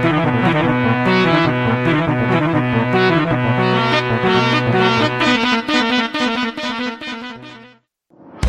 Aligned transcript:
Thank 0.00 0.42
you. 0.42 0.47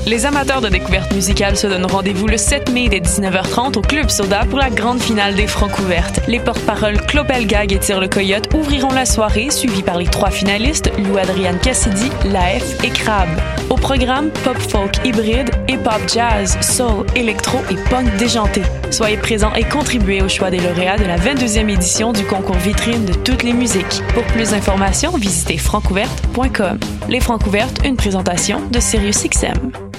Les 0.09 0.25
amateurs 0.25 0.59
de 0.59 0.69
découverte 0.69 1.13
musicale 1.13 1.55
se 1.55 1.67
donnent 1.67 1.85
rendez-vous 1.85 2.25
le 2.25 2.35
7 2.35 2.71
mai 2.71 2.89
dès 2.89 2.99
19h30 2.99 3.77
au 3.77 3.81
Club 3.81 4.09
Soda 4.09 4.43
pour 4.49 4.57
la 4.57 4.71
grande 4.71 4.99
finale 4.99 5.35
des 5.35 5.45
Francs 5.45 5.77
ouvertes. 5.77 6.19
Les 6.27 6.39
porte-paroles 6.39 6.99
Clopel 7.05 7.45
Gag 7.45 7.71
et 7.73 7.77
Tire 7.77 7.99
le 7.99 8.07
Coyote 8.07 8.51
ouvriront 8.55 8.91
la 8.91 9.05
soirée, 9.05 9.51
suivis 9.51 9.83
par 9.83 9.99
les 9.99 10.07
trois 10.07 10.31
finalistes, 10.31 10.89
Lou 10.97 11.15
Adrian 11.19 11.55
Cassidy, 11.61 12.09
Laef 12.25 12.83
et 12.83 12.89
Crab. 12.89 13.29
Au 13.69 13.75
programme, 13.75 14.31
pop 14.43 14.57
folk 14.57 14.97
hybride, 15.05 15.51
hip-hop 15.67 16.01
jazz, 16.11 16.57
soul, 16.59 17.05
électro 17.15 17.59
et 17.69 17.75
punk 17.91 18.17
déjanté. 18.17 18.63
Soyez 18.89 19.17
présents 19.17 19.53
et 19.53 19.63
contribuez 19.63 20.23
au 20.23 20.27
choix 20.27 20.49
des 20.49 20.59
lauréats 20.59 20.97
de 20.97 21.05
la 21.05 21.17
22e 21.17 21.69
édition 21.69 22.13
du 22.13 22.25
concours 22.25 22.57
vitrine 22.57 23.05
de 23.05 23.13
toutes 23.13 23.43
les 23.43 23.53
musiques. 23.53 24.01
Pour 24.15 24.23
plus 24.23 24.49
d'informations, 24.49 25.11
visitez 25.17 25.59
francouverte.com. 25.59 26.79
Les 27.09 27.19
Francs 27.19 27.45
ouvertes, 27.45 27.81
une 27.85 27.95
présentation 27.95 28.59
de 28.71 28.79
SiriusXM. 28.79 29.98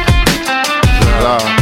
Voilà. 1.21 1.60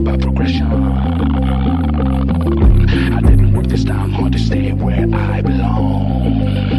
About 0.00 0.20
progression. 0.20 0.66
I 3.12 3.20
didn't 3.20 3.52
work 3.52 3.66
this 3.66 3.84
time 3.84 4.10
hard 4.12 4.32
to 4.32 4.38
stay 4.38 4.72
where 4.72 5.06
I 5.12 5.42
belong. 5.42 6.69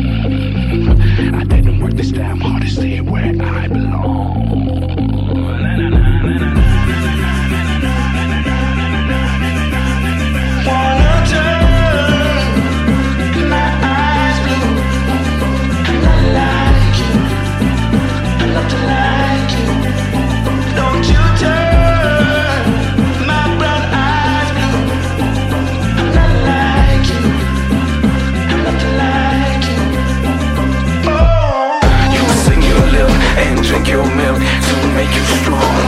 Drink 33.81 33.97
your 33.97 34.15
milk 34.15 34.37
to 34.37 34.73
make 34.93 35.09
you 35.09 35.25
strong. 35.41 35.81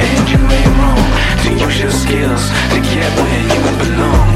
And 0.00 0.28
you 0.28 0.38
ain't 0.38 0.72
wrong 0.80 1.04
to 1.44 1.50
use 1.52 1.80
your 1.80 1.90
skills 1.90 2.42
to 2.72 2.78
get 2.80 3.10
where 3.20 3.42
you 3.52 3.60
belong. 3.84 4.28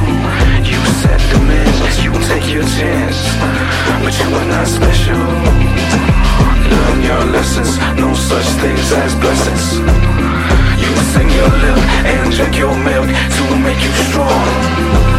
You 0.65 0.81
set 1.01 1.21
the 1.33 1.39
measures, 1.41 2.05
you 2.05 2.13
take 2.29 2.53
your 2.53 2.65
chance, 2.77 3.21
but 4.03 4.13
you 4.21 4.29
are 4.35 4.45
not 4.45 4.67
special. 4.67 5.17
Learn 6.69 7.03
your 7.03 7.25
lessons, 7.33 7.79
no 7.97 8.13
such 8.15 8.49
things 8.61 8.93
as 8.93 9.15
blessings. 9.17 9.79
You 10.83 10.91
sing 11.13 11.31
your 11.31 11.49
lip 11.49 11.79
and 12.13 12.33
drink 12.33 12.57
your 12.59 12.77
milk 12.77 13.09
to 13.09 13.57
make 13.65 13.81
you 13.83 13.93
strong. 14.09 15.18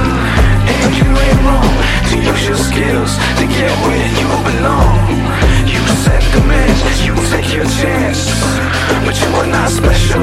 And 0.70 0.94
you 1.00 1.10
ain't 1.26 1.42
wrong 1.46 1.76
to 2.10 2.16
use 2.30 2.44
your 2.48 2.62
skills 2.70 3.12
to 3.40 3.46
get 3.48 3.72
where 3.86 4.08
you 4.20 4.30
belong. 4.50 4.94
You 5.66 5.82
set 6.06 6.24
the 6.34 6.42
measures, 6.46 7.00
you 7.06 7.14
take 7.34 7.50
your 7.54 7.70
chance, 7.82 8.30
but 9.06 9.16
you 9.22 9.30
are 9.40 9.48
not 9.48 9.70
special. 9.70 10.22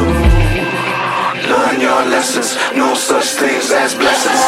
Learn 1.51 1.81
your 1.81 2.03
lessons, 2.15 2.57
no 2.75 2.95
such 2.95 3.29
things 3.41 3.71
as 3.71 3.95
blessings. 3.95 4.43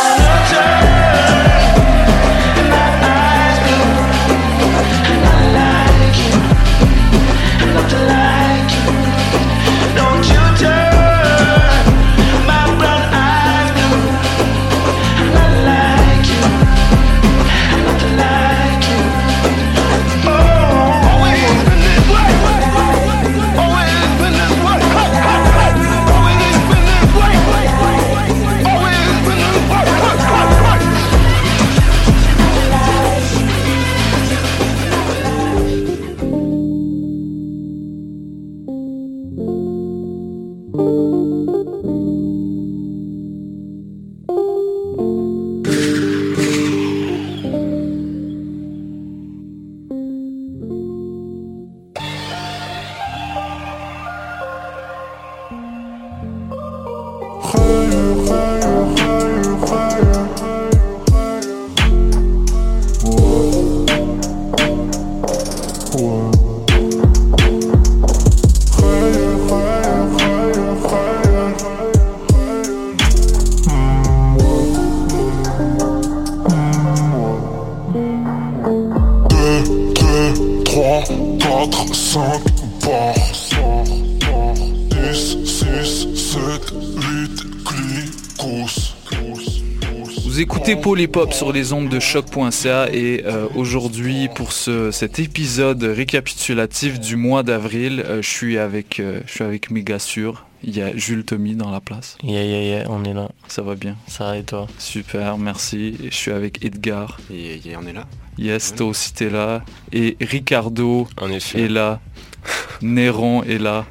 Écoutez 90.58 91.08
Hop 91.14 91.32
sur 91.32 91.52
les 91.52 91.72
ondes 91.72 91.88
de 91.88 92.00
choc.ca 92.00 92.88
et 92.92 93.22
euh, 93.26 93.46
aujourd'hui 93.54 94.28
pour 94.34 94.52
ce, 94.52 94.90
cet 94.90 95.20
épisode 95.20 95.82
récapitulatif 95.84 96.98
du 96.98 97.14
mois 97.14 97.44
d'avril, 97.44 98.02
euh, 98.04 98.22
je 98.22 98.28
suis 98.28 98.58
avec 98.58 98.98
euh, 98.98 99.20
je 99.26 99.32
suis 99.32 99.44
avec 99.44 99.70
méga 99.70 100.00
sûr. 100.00 100.46
Il 100.64 100.76
y 100.76 100.82
a 100.82 100.96
Jules 100.96 101.24
Tommy 101.24 101.54
dans 101.54 101.70
la 101.70 101.80
place. 101.80 102.18
Yeah, 102.24 102.42
yeah, 102.42 102.62
yeah, 102.62 102.90
on 102.90 103.04
est 103.04 103.14
là. 103.14 103.28
Ça 103.46 103.62
va 103.62 103.76
bien. 103.76 103.96
Ça 104.08 104.24
va 104.24 104.36
et 104.36 104.42
toi? 104.42 104.66
Super, 104.78 105.38
merci. 105.38 105.96
Je 106.10 106.14
suis 106.14 106.32
avec 106.32 106.64
Edgar. 106.64 107.18
Et, 107.32 107.60
et 107.64 107.76
on 107.76 107.86
est 107.86 107.92
là. 107.92 108.06
Yes, 108.36 108.74
toi 108.74 108.88
aussi 108.88 109.12
t'es 109.12 109.30
là. 109.30 109.64
Et 109.92 110.16
Ricardo 110.20 111.06
En 111.20 111.30
effet. 111.30 111.62
est 111.62 111.68
là. 111.68 112.00
Néron 112.82 113.44
est 113.44 113.58
là. 113.58 113.86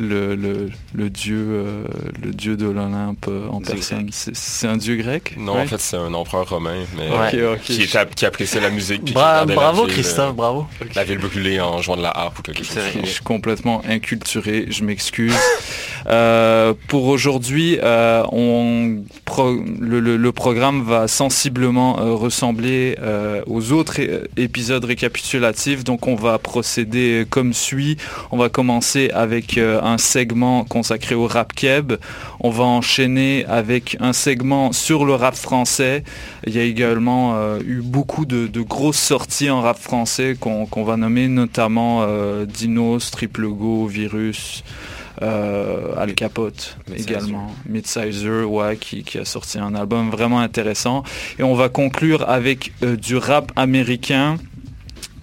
Le, 0.00 0.34
le, 0.34 0.70
le 0.94 1.10
dieu 1.10 1.36
euh, 1.50 1.84
le 2.22 2.30
dieu 2.32 2.56
de 2.56 2.66
l'Olympe 2.66 3.26
euh, 3.28 3.46
en 3.48 3.60
Dieu 3.60 3.74
personne. 3.74 4.08
C'est 4.10 4.66
un 4.66 4.76
dieu 4.76 4.96
grec? 4.96 5.34
Non, 5.38 5.54
Ouais. 5.54 5.62
en 5.62 5.66
fait, 5.66 5.80
c'est 5.80 5.96
un 5.96 6.12
empereur 6.14 6.48
romain, 6.48 6.78
mais 6.96 7.08
Ok, 7.10 7.34
euh, 7.34 7.54
ok. 7.54 7.60
qui, 7.60 7.82
était- 7.82 8.06
qui 8.16 8.26
appréciait 8.26 8.60
la 8.60 8.70
musique. 8.70 8.98
puis 9.04 9.06
qui 9.08 9.12
Bra- 9.14 9.32
regardait 9.42 9.54
la 9.54 9.60
bravo 9.60 9.84
ville, 9.84 9.94
Christophe, 9.94 10.30
euh, 10.30 10.32
bravo. 10.32 10.66
La 10.94 11.04
ville 11.04 11.18
brûlée 11.18 11.60
en 11.60 11.80
jouant 11.82 11.96
de 11.96 12.02
la 12.02 12.10
harpe 12.10 12.38
ou 12.38 12.42
quelque 12.42 12.64
chose. 12.64 12.78
Je 13.02 13.06
suis 13.08 13.22
complètement 13.22 13.82
inculturé, 13.88 14.66
je 14.70 14.82
m'excuse. 14.84 15.34
Euh, 16.08 16.74
pour 16.88 17.06
aujourd'hui, 17.06 17.78
euh, 17.80 18.24
on 18.32 19.04
pro- 19.24 19.54
le, 19.80 20.00
le- 20.00 20.16
le 20.16 20.32
programme 20.32 20.82
va 20.82 21.06
sensiblement 21.06 22.00
euh, 22.00 22.14
ressembler 22.14 22.96
euh, 23.00 23.40
aux 23.46 23.70
autres 23.70 24.00
épisodes 24.36 24.84
récapitulatifs. 24.84 25.84
Donc 25.84 26.08
on 26.08 26.16
va 26.16 26.38
procéder 26.38 27.24
comme 27.30 27.52
suit. 27.52 27.98
On 28.32 28.36
va 28.36 28.48
commencer 28.48 29.10
avec 29.14 29.58
euh, 29.58 29.80
un 29.82 29.98
segment 29.98 30.64
consacré 30.64 31.14
au 31.14 31.26
rap 31.26 31.52
keb. 31.52 31.94
On 32.40 32.50
va 32.50 32.64
enchaîner 32.64 33.44
avec 33.46 33.96
un 34.00 34.12
segment 34.12 34.72
sur 34.72 35.04
le 35.04 35.14
rap 35.14 35.34
français. 35.34 36.04
Il 36.46 36.54
y 36.54 36.58
a 36.58 36.62
également 36.62 37.34
euh, 37.34 37.60
eu 37.66 37.82
beaucoup 37.82 38.24
de, 38.24 38.46
de 38.46 38.60
grosses 38.60 38.98
sorties 38.98 39.50
en 39.50 39.60
rap 39.60 39.78
français 39.78 40.36
qu'on 40.38 40.84
va 40.84 40.96
nommer, 40.96 41.28
notamment 41.28 42.02
euh, 42.02 42.46
Dinos, 42.46 43.10
Triple 43.10 43.48
Go, 43.48 43.86
Virus, 43.86 44.64
euh, 45.20 45.94
Al 45.96 46.14
Capote 46.14 46.76
également, 46.94 47.54
Midsizer, 47.68 48.50
ouais, 48.50 48.76
qui, 48.76 49.04
qui 49.04 49.18
a 49.18 49.24
sorti 49.24 49.58
un 49.58 49.74
album 49.74 50.10
vraiment 50.10 50.40
intéressant. 50.40 51.02
Et 51.38 51.42
on 51.42 51.54
va 51.54 51.68
conclure 51.68 52.28
avec 52.28 52.72
euh, 52.82 52.96
du 52.96 53.16
rap 53.16 53.52
américain. 53.56 54.36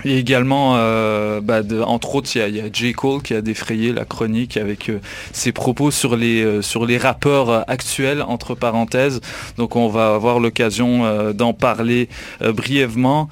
Et 0.05 0.17
également, 0.17 0.75
euh, 0.77 1.41
bah, 1.41 1.61
entre 1.85 2.15
autres, 2.15 2.29
il 2.35 2.39
y 2.39 2.41
a, 2.41 2.67
y 2.67 2.69
J. 2.71 2.93
Cole 2.93 3.21
qui 3.21 3.33
a 3.33 3.41
défrayé 3.41 3.91
la 3.91 4.05
chronique 4.05 4.57
avec 4.57 4.89
euh, 4.89 4.99
ses 5.33 5.51
propos 5.51 5.91
sur 5.91 6.15
les, 6.15 6.41
euh, 6.43 6.61
sur 6.61 6.85
les 6.85 6.97
rappeurs 6.97 7.69
actuels, 7.69 8.21
entre 8.21 8.55
parenthèses. 8.55 9.21
Donc 9.57 9.75
on 9.75 9.87
va 9.89 10.15
avoir 10.15 10.39
l'occasion 10.39 11.05
euh, 11.05 11.33
d'en 11.33 11.53
parler 11.53 12.09
euh, 12.41 12.53
brièvement. 12.53 13.29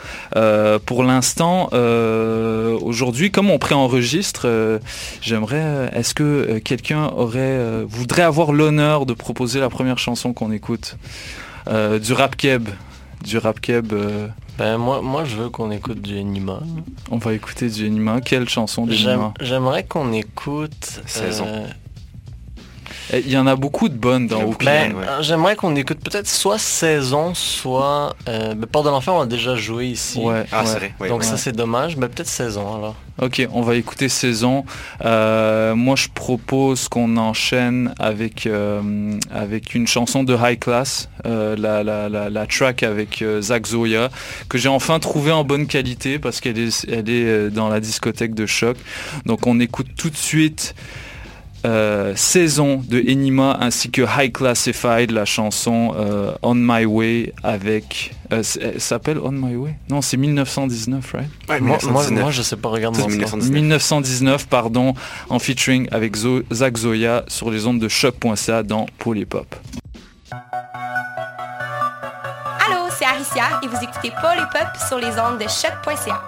Pour 0.85 1.03
l'instant, 1.03 1.69
aujourd'hui, 2.81 3.31
comme 3.31 3.49
on 3.49 3.57
préenregistre, 3.57 4.79
j'aimerais, 5.21 5.89
est-ce 5.93 6.13
que 6.13 6.59
quelqu'un 6.59 7.11
voudrait 7.87 8.21
avoir 8.21 8.51
l'honneur 8.51 9.05
de 9.05 9.13
proposer 9.13 9.59
la 9.59 9.69
première 9.69 9.97
chanson 9.97 10.33
qu'on 10.33 10.51
écoute 10.51 10.97
Du 11.67 12.13
rap 12.13 12.35
keb? 12.35 12.69
Du 13.27 13.37
rap 13.39 13.59
keb. 13.59 13.91
euh, 13.91 14.27
Ben 14.57 14.77
moi, 14.77 15.01
moi 15.01 15.25
je 15.25 15.35
veux 15.35 15.49
qu'on 15.49 15.69
écoute 15.69 16.01
du 16.01 16.17
Enima. 16.17 16.61
on 17.11 17.17
va 17.17 17.33
écouter 17.33 17.69
du 17.69 17.85
Enima. 17.85 18.21
Quelle 18.21 18.47
chanson 18.47 18.87
J'aime- 18.89 19.05
d'Enima 19.17 19.33
J'aimerais 19.41 19.83
qu'on 19.83 20.13
écoute. 20.13 21.01
Saison. 21.05 21.45
Eh, 23.13 23.19
Il 23.25 23.31
y 23.31 23.37
en 23.37 23.47
a 23.47 23.55
beaucoup 23.55 23.89
de 23.89 23.95
bonnes 23.95 24.27
dans 24.27 24.43
OP. 24.43 24.63
ben, 24.65 24.93
euh, 24.95 25.21
J'aimerais 25.21 25.55
qu'on 25.55 25.75
écoute 25.75 25.99
peut-être 26.03 26.27
soit 26.27 26.57
Saison, 26.57 27.33
soit. 27.33 28.15
Euh, 28.27 28.53
ben, 28.53 28.65
Port 28.65 28.83
de 28.83 28.89
l'Enfer, 28.89 29.13
on 29.13 29.21
a 29.21 29.25
déjà 29.25 29.55
joué 29.55 29.87
ici. 29.87 30.19
Ouais, 30.19 30.45
Ah, 30.51 30.63
ouais. 30.63 30.69
vrai. 30.71 30.93
ouais, 30.99 31.09
Donc 31.09 31.21
ouais. 31.21 31.25
ça 31.27 31.37
c'est 31.37 31.51
dommage. 31.55 31.97
Ben, 31.97 32.07
peut-être 32.09 32.27
Saison 32.27 32.75
alors. 32.75 32.95
Ok, 33.19 33.47
on 33.51 33.61
va 33.61 33.73
écouter 33.75 34.09
Saison. 34.09 34.63
Euh, 35.03 35.73
moi, 35.73 35.95
je 35.95 36.07
propose 36.13 36.87
qu'on 36.87 37.17
enchaîne 37.17 37.93
avec, 37.97 38.45
euh, 38.45 39.17
avec 39.33 39.73
une 39.73 39.87
chanson 39.87 40.23
de 40.23 40.35
High 40.39 40.59
Class, 40.59 41.09
euh, 41.25 41.55
la, 41.57 41.83
la, 41.83 42.09
la, 42.09 42.29
la 42.29 42.45
track 42.45 42.83
avec 42.83 43.23
euh, 43.23 43.41
Zach 43.41 43.65
Zoya, 43.65 44.09
que 44.49 44.59
j'ai 44.59 44.69
enfin 44.69 44.99
trouvé 44.99 45.31
en 45.31 45.43
bonne 45.43 45.65
qualité 45.65 46.19
parce 46.19 46.39
qu'elle 46.41 46.59
est, 46.59 46.85
elle 46.91 47.09
est 47.09 47.49
dans 47.49 47.69
la 47.69 47.79
discothèque 47.79 48.35
de 48.35 48.45
choc. 48.45 48.77
Donc 49.25 49.47
on 49.47 49.59
écoute 49.59 49.87
tout 49.97 50.11
de 50.11 50.15
suite 50.17 50.75
euh, 51.65 52.13
Saison 52.15 52.81
de 52.87 52.99
Enima 52.99 53.57
ainsi 53.59 53.89
que 53.91 54.01
High 54.01 54.31
Classified, 54.31 55.11
la 55.11 55.25
chanson 55.25 55.93
euh, 55.97 56.31
On 56.41 56.53
My 56.55 56.85
Way 56.85 57.33
avec... 57.43 58.13
euh, 58.31 58.43
elle 58.61 58.79
s'appelle 58.81 59.17
On 59.23 59.31
My 59.31 59.55
Way? 59.55 59.75
Non, 59.89 60.01
c'est 60.01 60.17
1919, 60.17 61.11
right? 61.13 61.29
Ouais, 61.49 61.59
Moi, 61.59 61.77
moi, 61.83 62.03
1919. 62.03 62.21
moi, 62.23 62.31
je 62.31 62.41
sais 62.41 62.55
pas, 62.57 62.69
regarde 62.69 62.95
C'est 62.95 63.01
mon 63.03 63.09
score. 63.09 63.37
1919. 63.37 63.53
1919, 63.61 64.47
pardon, 64.47 64.93
en 65.29 65.39
featuring 65.39 65.87
avec 65.91 66.15
Zo- 66.15 66.43
Zach 66.51 66.77
Zoya 66.77 67.23
sur 67.27 67.49
les 67.51 67.65
ondes 67.67 67.79
de 67.79 67.87
choc.ca 67.87 68.63
dans 68.63 68.85
Hop. 69.05 69.55
Allô, 72.65 72.87
c'est 72.97 73.05
Aricia 73.05 73.59
et 73.63 73.67
vous 73.67 73.77
écoutez 73.81 74.11
Paul 74.21 74.37
et 74.37 74.57
Pop 74.57 74.67
sur 74.87 74.97
les 74.99 75.07
ondes 75.19 75.37
de 75.39 75.47
choc.ca. 75.47 76.21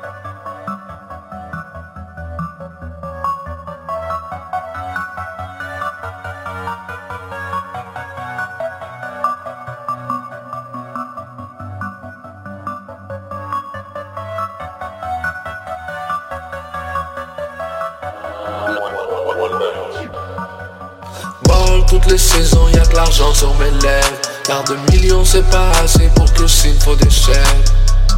Saisons, 22.20 22.68
y'a 22.68 22.84
de 22.84 22.96
l'argent 22.96 23.34
sur 23.34 23.56
mes 23.56 23.72
lèvres. 23.82 24.08
Car 24.44 24.64
de 24.66 24.76
millions, 24.92 25.24
c'est 25.24 25.50
pas 25.50 25.72
assez 25.82 26.10
pour 26.16 26.32
que 26.34 26.42
je 26.42 26.48
signe, 26.48 26.80
faut 26.84 26.96
des 26.96 27.10
chèques. 27.10 27.38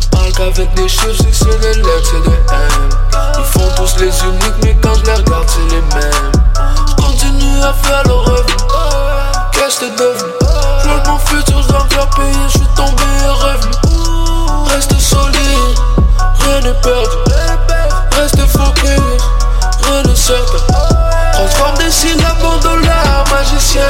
Parle 0.09 0.31
qu'avec 0.31 0.73
des 0.73 0.89
chiffres, 0.89 1.23
c'est 1.31 1.59
des 1.59 1.75
lettres, 1.75 2.11
c'est 2.11 2.21
des 2.29 2.35
M. 2.35 2.89
Ils 3.37 3.43
font 3.43 3.69
tous 3.77 3.99
les 3.99 4.07
uniques, 4.07 4.55
mais 4.63 4.75
quand 4.81 4.95
je 4.95 5.03
les 5.05 5.13
regarde, 5.13 5.47
c'est 5.47 5.75
les 5.75 5.81
mêmes. 5.81 6.31
Je 6.87 6.95
continue 6.95 7.61
à 7.63 7.73
faire 7.73 8.03
le 8.07 8.13
revenu. 8.13 8.53
Qu'est-ce 9.51 9.81
que 9.81 9.85
t'es 9.85 9.91
devenu? 9.91 10.31
J'veux 10.83 11.11
mon 11.11 11.19
futur, 11.19 11.61
je 11.61 11.67
dois 11.67 11.87
je 12.43 12.57
suis 12.57 12.67
tombé 12.75 13.03
et 13.23 13.29
revenu. 13.29 13.73
Reste 14.73 14.99
solide, 14.99 15.77
rien 16.39 16.59
n'est 16.61 16.81
perdu. 16.81 17.17
Reste 18.19 18.47
focus, 18.47 19.23
rien 19.83 20.03
n'est 20.03 20.15
certain. 20.15 20.57
Transforme 21.33 21.77
des 21.77 21.91
syllabes 21.91 22.43
en 22.43 22.57
magicien. 23.31 23.89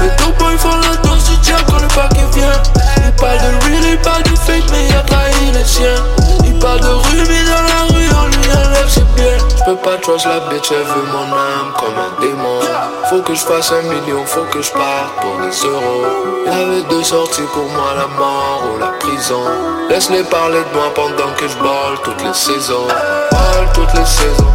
Les 0.00 0.08
deux 0.18 0.32
boys 0.38 0.56
font 0.58 0.76
la 0.76 0.96
danse 1.02 1.24
du 1.30 1.36
diable 1.38 1.64
quand 1.68 1.80
le 1.80 1.88
paquet 1.88 2.26
vient. 2.34 2.62
Ils 3.04 3.12
parlent 3.12 3.38
de 3.38 3.64
real, 3.64 3.84
ils 3.92 3.98
parlent 3.98 4.22
de 4.22 4.36
fake, 4.36 4.64
mais 4.70 4.88
y'a 4.88 5.02
trahi 5.02 5.50
les 5.52 5.64
siens. 5.64 6.02
Ils 6.44 6.58
parlent 6.58 6.80
de 6.80 6.86
rue, 6.86 7.24
mais 7.28 7.44
dans 7.44 7.62
la 7.62 7.94
rue, 7.94 8.08
on 8.22 8.26
lui 8.28 8.52
enlève 8.52 8.88
ses 8.88 9.06
biens. 9.16 9.38
J'peux 9.58 9.76
pas 9.76 9.96
trust 9.96 10.26
la 10.26 10.40
bitch, 10.50 10.70
elle 10.70 10.84
veut 10.84 11.08
mon 11.12 11.32
âme 11.32 11.72
comme 11.78 11.94
un 11.96 12.20
démon. 12.20 12.60
Faut 13.08 13.22
que 13.22 13.34
je 13.34 13.40
fasse 13.40 13.72
un 13.72 13.82
million, 13.82 14.24
faut 14.26 14.44
que 14.50 14.60
je 14.60 14.70
parte 14.72 15.12
pour 15.20 15.36
des 15.40 15.68
euros. 15.68 16.06
Y'avait 16.46 16.82
deux 16.90 17.04
sorties 17.04 17.48
pour 17.52 17.68
moi, 17.70 17.94
la 17.96 18.06
mort 18.18 18.62
ou 18.74 18.78
la 18.78 18.92
prison. 18.98 19.42
Laisse-les 19.88 20.24
parler 20.24 20.58
de 20.58 20.76
moi 20.76 20.92
pendant 20.94 21.32
que 21.36 21.48
je 21.48 21.56
balle 21.58 21.98
toutes 22.04 22.22
les 22.22 22.34
saisons. 22.34 22.88
Balle 23.30 23.68
toutes 23.74 23.94
les 23.94 24.06
saisons. 24.06 24.52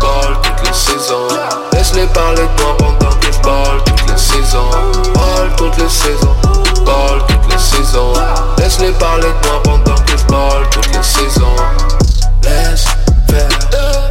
Ball 0.00 0.34
toutes 0.42 0.66
les 0.66 0.72
saisons 0.72 1.28
Laisse-les 1.72 2.06
parler 2.06 2.42
de 2.42 2.62
moi 2.62 2.76
pendant 2.78 3.19
que 3.40 3.48
je 3.48 3.52
ball 3.52 3.82
toutes 3.84 4.10
les 4.10 4.18
saisons 4.18 4.70
Ball 5.14 5.50
toutes 5.56 5.76
les 5.78 5.88
saisons 5.88 6.36
Ball 6.84 7.20
toutes 7.28 7.52
les 7.52 7.58
saisons 7.58 8.12
Laisse-les 8.58 8.92
parler 8.92 9.28
de 9.28 9.48
moi 9.48 9.62
pendant 9.62 10.00
que 10.02 10.16
je 10.16 10.24
ball 10.26 10.68
toutes 10.70 10.88
les 10.88 11.02
saisons 11.02 11.56
Laisse 12.42 12.86
faire, 13.28 13.48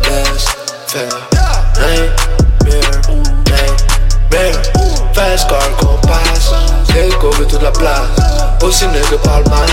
laisse 0.04 0.46
faire. 0.88 1.10
Nightmare, 1.76 3.02
nightmare. 4.32 4.62
Fast 5.14 5.50
car 5.50 5.76
qu'on 5.78 6.08
passe. 6.08 6.52
Take 6.88 7.16
over 7.26 7.46
toute 7.48 7.62
la 7.62 7.72
place. 7.72 8.08
Aussi 8.62 8.88
nègre 8.88 9.18
parle 9.24 9.44
mal 9.50 9.70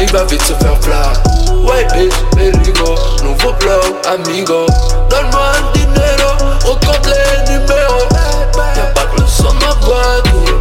Il 0.00 0.10
va 0.10 0.24
vite 0.24 0.42
se 0.42 0.54
faire 0.54 0.76
flat 0.80 1.12
Ouais 1.62 1.86
bitch, 1.92 2.14
Nouveau 3.22 3.52
blog, 3.60 3.94
amigo. 4.06 4.66
Donne-moi 5.10 5.42
un 5.42 5.78
dinero 5.78 6.30
Recompte 6.64 7.06
les 7.06 7.52
numéros 7.52 7.83
voix 9.84 10.22
qui. 10.24 10.54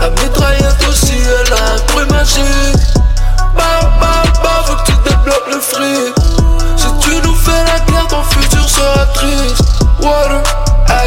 La 0.00 0.10
mitraillette 0.10 0.88
aussi, 0.88 1.14
elle 1.14 1.52
a 1.52 1.74
un 1.74 1.92
bruit 1.92 2.06
magique. 2.10 2.76
Bah, 3.56 3.62
bah, 4.00 4.22
bah, 4.42 4.50
faut 4.64 4.74
que 4.74 4.86
tu 4.86 4.92
débloques 5.04 5.48
le 5.52 5.60
fric. 5.60 6.14
Si 6.76 6.88
tu 7.00 7.16
nous 7.22 7.34
fais 7.34 7.64
la 7.64 7.78
guerre, 7.86 8.06
ton 8.08 8.22
futur 8.24 8.68
sera 8.68 9.06
triste. 9.14 9.62
Water, 10.00 10.42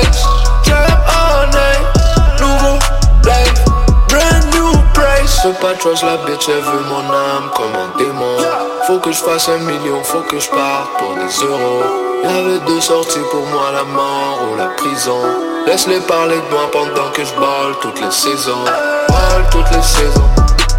ice, 0.01 0.23
cap 0.63 1.01
all 1.09 1.49
night. 1.49 2.39
Nouveau 2.39 2.79
life, 3.25 3.65
brand 4.07 4.45
new 4.53 4.71
price. 4.93 5.41
Fais 5.41 5.53
pas 5.61 5.73
de 5.73 6.05
la 6.05 6.17
bitch, 6.25 6.47
elle 6.47 6.63
veut 6.63 6.85
mon 6.89 7.13
âme 7.13 7.49
comme 7.53 7.75
un 7.75 7.97
démon. 7.97 8.37
Faut 8.87 8.99
que 8.99 9.11
je 9.11 9.17
fasse 9.17 9.49
un 9.49 9.57
million, 9.57 10.03
faut 10.03 10.21
que 10.21 10.39
je 10.39 10.47
parte 10.47 10.91
pour 10.99 11.15
des 11.15 11.43
euros. 11.43 11.83
Y'avait 12.23 12.59
deux 12.67 12.79
sorties 12.79 13.17
pour 13.31 13.43
moi, 13.47 13.71
la 13.73 13.83
mort 13.83 14.39
ou 14.47 14.55
la 14.55 14.67
prison. 14.67 15.17
Laisse-les 15.65 16.01
parler 16.01 16.35
de 16.35 16.53
moi 16.53 16.69
pendant 16.71 17.09
que 17.11 17.25
je 17.25 17.33
balle 17.33 17.73
toutes 17.81 17.99
les 17.99 18.11
saisons. 18.11 18.63
Balle 19.09 19.45
toutes 19.49 19.71
les 19.71 19.81
saisons, 19.81 20.29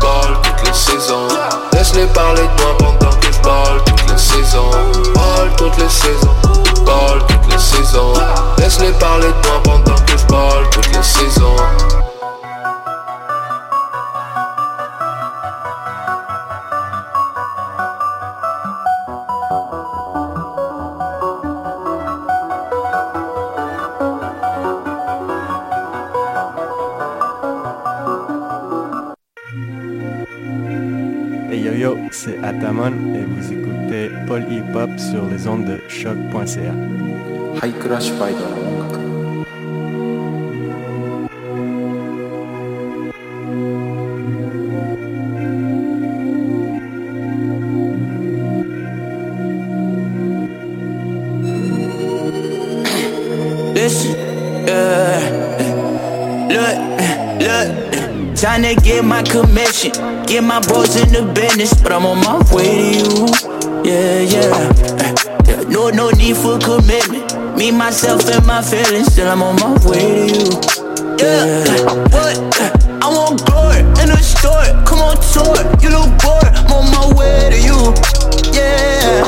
balle 0.00 0.36
toutes 0.40 0.68
les 0.68 0.72
saisons. 0.72 1.26
Laisse-les 1.72 2.06
parler 2.06 2.42
de 2.42 2.62
moi 2.62 2.76
pendant 2.78 3.16
que 3.16 3.26
je 3.26 3.42
balle 3.42 3.82
toutes 3.84 4.12
les 4.12 4.18
saisons. 4.18 4.70
Balle 5.12 5.50
toutes 5.56 5.76
les 5.78 5.88
saisons, 5.88 6.36
balle 6.84 7.22
toutes 7.26 7.52
les 7.52 7.58
saisons. 7.58 8.12
Laisse-les 8.58 8.92
parler 8.92 9.26
de 9.26 9.48
moi 9.48 9.60
pendant 9.64 9.96
que 10.04 10.16
je 10.16 10.26
balle 10.26 10.70
toutes 10.70 10.94
les 10.94 11.02
saisons. 11.02 11.56
yo, 31.78 31.98
c'est 32.10 32.38
Atamon 32.42 33.14
et 33.14 33.24
vous 33.24 33.52
écoutez 33.52 34.10
Paul 34.26 34.44
Hip 34.50 34.74
Hop 34.74 34.90
sur 34.98 35.26
les 35.26 35.46
ondes 35.46 35.64
de 35.64 35.80
choc.ca. 35.88 36.72
High 37.62 37.78
Crash 37.78 38.10
Trying 58.36 58.62
to 58.76 58.82
get 58.82 59.04
my 59.04 59.22
commission. 59.22 60.15
Get 60.26 60.42
my 60.42 60.60
boy's 60.60 60.96
in 60.96 61.12
the 61.12 61.22
business, 61.32 61.72
but 61.74 61.92
I'm 61.92 62.04
on 62.04 62.18
my 62.18 62.38
way 62.52 62.64
to 62.64 62.98
you. 62.98 63.26
Yeah, 63.84 64.20
yeah. 64.20 65.62
no, 65.68 65.90
no 65.90 66.10
need 66.10 66.36
for 66.36 66.58
commitment. 66.58 67.56
Me, 67.56 67.70
myself, 67.70 68.28
and 68.28 68.44
my 68.44 68.60
feelings, 68.62 69.12
still 69.12 69.28
I'm 69.28 69.42
on 69.42 69.56
my 69.56 69.72
way 69.86 70.28
to 70.28 70.34
you. 70.34 70.50
Yeah, 71.18 71.64
what? 72.10 72.36
I 73.02 73.08
want 73.08 73.46
glory 73.46 73.80
in 74.02 74.10
the 74.10 74.18
store. 74.20 74.66
Come 74.84 75.00
on, 75.00 75.16
tour. 75.32 75.56
You 75.80 75.90
look 75.94 76.10
bored. 76.20 76.52
I'm 76.52 76.72
on 76.72 76.90
my 76.90 77.06
way 77.14 77.50
to 77.50 77.58
you. 77.58 77.78
Yeah. 78.52 79.22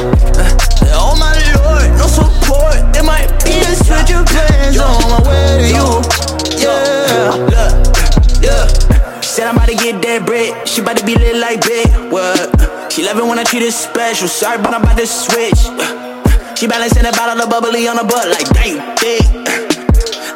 Oh 0.99 1.15
my 1.17 1.33
lord, 1.55 1.89
no 1.97 2.07
support. 2.07 2.93
There 2.93 3.05
might 3.05 3.31
be 3.45 3.61
a 3.63 3.75
switch 3.77 4.11
of 4.13 4.27
plans 4.27 4.79
on 4.79 4.99
my 5.09 5.23
way 5.23 5.63
to 5.63 5.69
you. 5.71 5.89
Yeah, 6.59 7.31
look, 7.39 7.98
said 9.39 9.47
I'm 9.47 9.55
about 9.55 9.71
to 9.71 9.79
get 9.79 10.03
that 10.03 10.27
bread. 10.27 10.67
She 10.67 10.83
about 10.83 10.99
to 10.99 11.07
be 11.07 11.15
lit 11.15 11.39
like 11.39 11.63
big. 11.63 11.87
What? 12.11 12.59
She 12.91 13.07
love 13.07 13.23
it 13.23 13.23
when 13.23 13.39
I 13.39 13.47
treat 13.47 13.63
her 13.63 13.71
special. 13.71 14.27
Sorry, 14.27 14.59
but 14.59 14.75
I'm 14.75 14.83
about 14.83 14.99
to 14.99 15.07
switch. 15.07 15.63
She 16.59 16.67
balancing 16.67 17.07
a 17.07 17.15
bottle 17.15 17.39
of 17.39 17.47
bubbly 17.47 17.87
on 17.87 18.03
her 18.03 18.09
butt 18.09 18.27
like 18.35 18.51
dang, 18.51 18.83
dick. 18.99 19.23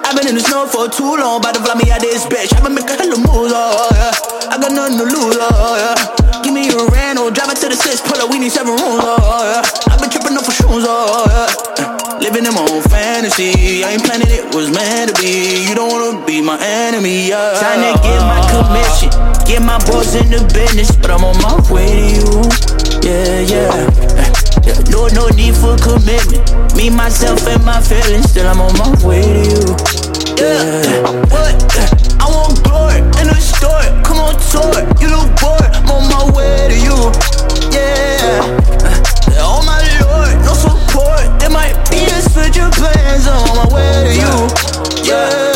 I've 0.06 0.14
been 0.14 0.30
in 0.30 0.38
the 0.38 0.44
snow 0.47 0.71
for 0.71 0.87
too 0.87 1.18
long, 1.18 1.42
about 1.42 1.59
to 1.59 1.61
fly 1.66 1.75
me 1.75 1.90
out 1.90 1.99
this 1.99 2.30
bitch. 2.30 2.54
I've 2.54 2.62
been 2.62 2.78
making 2.78 2.94
hella 2.94 3.18
moves, 3.18 3.50
oh, 3.50 3.59
oh 3.59 3.90
yeah. 3.90 4.54
I 4.54 4.62
got 4.62 4.71
nothing 4.71 5.02
to 5.02 5.06
lose, 5.11 5.35
oh, 5.35 5.50
oh 5.50 5.75
yeah. 5.82 5.99
Give 6.47 6.54
me 6.54 6.71
a 6.71 6.78
rental, 6.94 7.35
drive 7.35 7.50
it 7.50 7.59
to 7.59 7.75
the 7.75 7.78
six, 7.78 7.99
pull 7.99 8.23
up, 8.23 8.30
we 8.30 8.38
need 8.38 8.54
seven 8.54 8.78
rooms, 8.78 9.02
oh, 9.02 9.18
oh 9.18 9.42
yeah. 9.50 9.90
I've 9.90 9.99
been 9.99 10.14
tripping 10.14 10.38
up 10.38 10.47
for 10.47 10.54
shoes, 10.54 10.87
oh 10.87 11.26
yeah. 11.26 11.91
Living 12.23 12.47
in 12.47 12.55
my 12.55 12.62
own 12.71 12.83
fantasy, 12.83 13.83
I 13.83 13.99
ain't 13.99 14.05
planning 14.05 14.31
it 14.31 14.55
was 14.55 14.71
meant 14.71 15.11
to 15.11 15.21
be. 15.21 15.67
You 15.67 15.75
don't 15.75 15.91
wanna 15.91 16.25
be 16.25 16.41
my 16.41 16.57
enemy, 16.62 17.29
yeah. 17.29 17.59
Time 17.59 17.83
to 17.83 17.99
get 17.99 18.23
my 18.23 18.38
commission, 18.47 19.11
get 19.45 19.61
my 19.61 19.79
boys 19.91 20.14
in 20.14 20.31
the 20.31 20.38
business, 20.55 20.95
but 20.95 21.11
I'm 21.11 21.25
on 21.25 21.35
my 21.43 21.59
way 21.67 21.91
to 21.91 22.07
you. 22.14 22.31
Yeah, 23.02 23.43
yeah. 23.43 23.75
yeah. 24.62 24.79
No, 24.95 25.11
no 25.11 25.26
need 25.35 25.59
for 25.59 25.75
commitment. 25.83 26.47
Me, 26.76 26.91
myself, 26.91 27.43
and 27.49 27.64
my 27.64 27.83
feelings, 27.83 28.31
still 28.31 28.47
I'm 28.47 28.61
on 28.61 28.71
my 28.79 28.91
way 29.02 29.26
to 29.26 29.43
you. 29.43 29.62
Yeah, 30.38 31.11
what? 31.26 31.59
I 32.23 32.26
want 32.31 32.62
glory 32.62 33.02
in 33.19 33.26
the 33.35 33.38
store. 33.43 33.83
Come 34.07 34.23
on, 34.23 34.38
tour. 34.47 34.79
You 35.02 35.11
look 35.11 35.26
bored. 35.43 35.75
I'm 35.75 35.91
on 35.91 36.07
my 36.07 36.23
way 36.31 36.71
to 36.71 36.76
you. 36.79 36.97
Yeah. 37.75 38.22
Plans 42.82 43.28
on 43.28 43.56
my 43.56 43.66
way 43.72 43.92
to 44.02 44.12
you. 44.12 45.08
Yeah. 45.08 45.51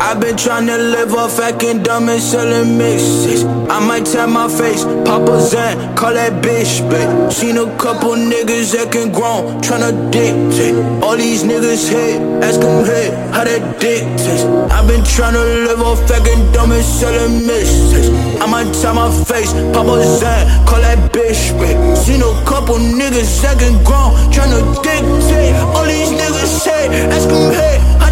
I've 0.00 0.20
been 0.20 0.36
trying 0.36 0.66
to 0.66 0.76
live 0.76 1.14
off 1.14 1.38
acting 1.38 1.82
dumb 1.82 2.08
and 2.08 2.20
selling 2.20 2.76
mixes. 2.76 3.44
I 3.68 3.78
might 3.80 4.04
tap 4.04 4.28
my 4.28 4.48
face, 4.48 4.84
Papa 5.04 5.40
Zan, 5.40 5.96
call 5.96 6.14
that 6.14 6.42
bitch, 6.42 6.88
babe. 6.90 7.32
Seen 7.32 7.56
a 7.58 7.66
couple 7.76 8.14
niggas 8.14 8.72
that 8.72 8.86
acting 8.86 9.12
grown, 9.12 9.60
tryna 9.62 10.10
dictate. 10.10 10.74
All 11.02 11.16
these 11.16 11.42
niggas 11.42 11.88
hate, 11.88 12.20
ask 12.42 12.60
them 12.60 12.84
hey, 12.84 13.10
how 13.32 13.44
that 13.44 13.80
dick 13.80 14.02
taste. 14.18 14.46
I've 14.70 14.86
been 14.86 15.04
trying 15.04 15.34
to 15.34 15.44
live 15.66 15.80
off 15.80 16.10
acting 16.10 16.52
dumb 16.52 16.72
and 16.72 16.84
selling 16.84 17.46
mixes. 17.46 18.10
I 18.40 18.46
might 18.46 18.72
tap 18.74 18.96
my 18.96 19.10
face, 19.24 19.52
Papa 19.72 20.02
Zan, 20.18 20.66
call 20.66 20.80
that 20.80 21.12
bitch, 21.12 21.54
babe. 21.58 21.96
Seen 21.96 22.20
a 22.20 22.32
couple 22.44 22.76
niggas 22.76 23.42
that 23.42 23.56
acting 23.56 23.82
grown, 23.84 24.12
tryna 24.34 24.60
dictate. 24.82 25.54
All 25.74 25.86
these 25.86 26.10
niggas 26.10 26.64
hate, 26.66 26.90
ask 27.10 27.28
them 27.28 27.52
hey, 27.52 27.78
how 27.98 28.10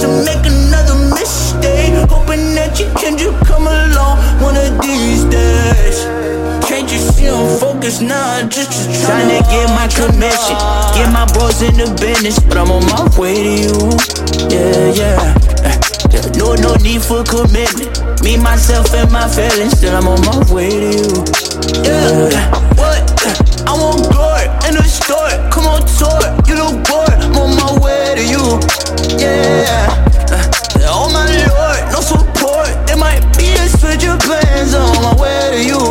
to 0.00 0.08
make 0.24 0.44
another 0.46 0.94
mistake. 1.14 1.94
Hoping 2.08 2.54
that 2.54 2.78
you 2.78 2.86
can 2.98 3.18
just 3.18 3.38
come 3.46 3.66
along 3.66 4.18
one 4.40 4.56
of 4.56 4.80
these 4.80 5.24
days. 5.24 6.06
Can't 6.68 6.90
you 6.92 6.98
see 6.98 7.28
I'm 7.28 7.58
focused 7.58 8.02
now? 8.02 8.46
Just, 8.48 8.72
just 8.72 9.06
trying 9.06 9.28
to 9.28 9.40
get 9.48 9.68
my 9.74 9.88
commission, 9.88 10.56
get 10.94 11.08
my 11.12 11.24
bros 11.32 11.62
in 11.62 11.74
the 11.76 11.88
business, 11.98 12.38
but 12.38 12.56
I'm 12.58 12.70
on 12.70 12.84
my 12.86 13.08
way 13.18 13.34
to 13.34 13.54
you. 13.64 13.76
Yeah, 14.52 14.92
yeah. 14.92 15.34
Yeah. 16.12 16.24
No, 16.36 16.54
no 16.54 16.74
need 16.76 17.02
for 17.02 17.24
commitment. 17.24 18.22
Me, 18.22 18.36
myself, 18.36 18.92
and 18.94 19.10
my 19.10 19.28
feelings, 19.28 19.76
still 19.78 19.96
I'm 19.96 20.08
on 20.08 20.20
my 20.24 20.52
way 20.52 20.70
to 20.70 20.90
you. 20.96 21.24
Yeah, 21.84 22.50
what? 22.76 23.47
I 23.68 23.72
want 23.76 24.08
glory 24.10 24.48
in 24.66 24.74
the 24.80 24.84
store. 24.88 25.28
Come 25.52 25.66
on, 25.68 25.84
tour. 26.00 26.24
You 26.48 26.56
look 26.56 26.76
bored. 26.88 27.12
I'm 27.20 27.36
on 27.36 27.52
my 27.56 27.70
way 27.84 28.14
to 28.16 28.24
you. 28.24 28.44
Yeah. 29.20 29.86
Uh, 30.32 30.54
Oh 30.90 31.10
my 31.12 31.26
lord, 31.52 31.92
no 31.92 32.00
support. 32.00 32.70
There 32.86 32.96
might 32.96 33.20
be 33.36 33.52
a 33.60 33.68
switch 33.68 34.04
of 34.08 34.18
plans 34.20 34.72
I'm 34.74 34.88
on 34.96 35.02
my 35.04 35.14
way 35.20 35.50
to 35.52 35.60
you. 35.68 35.82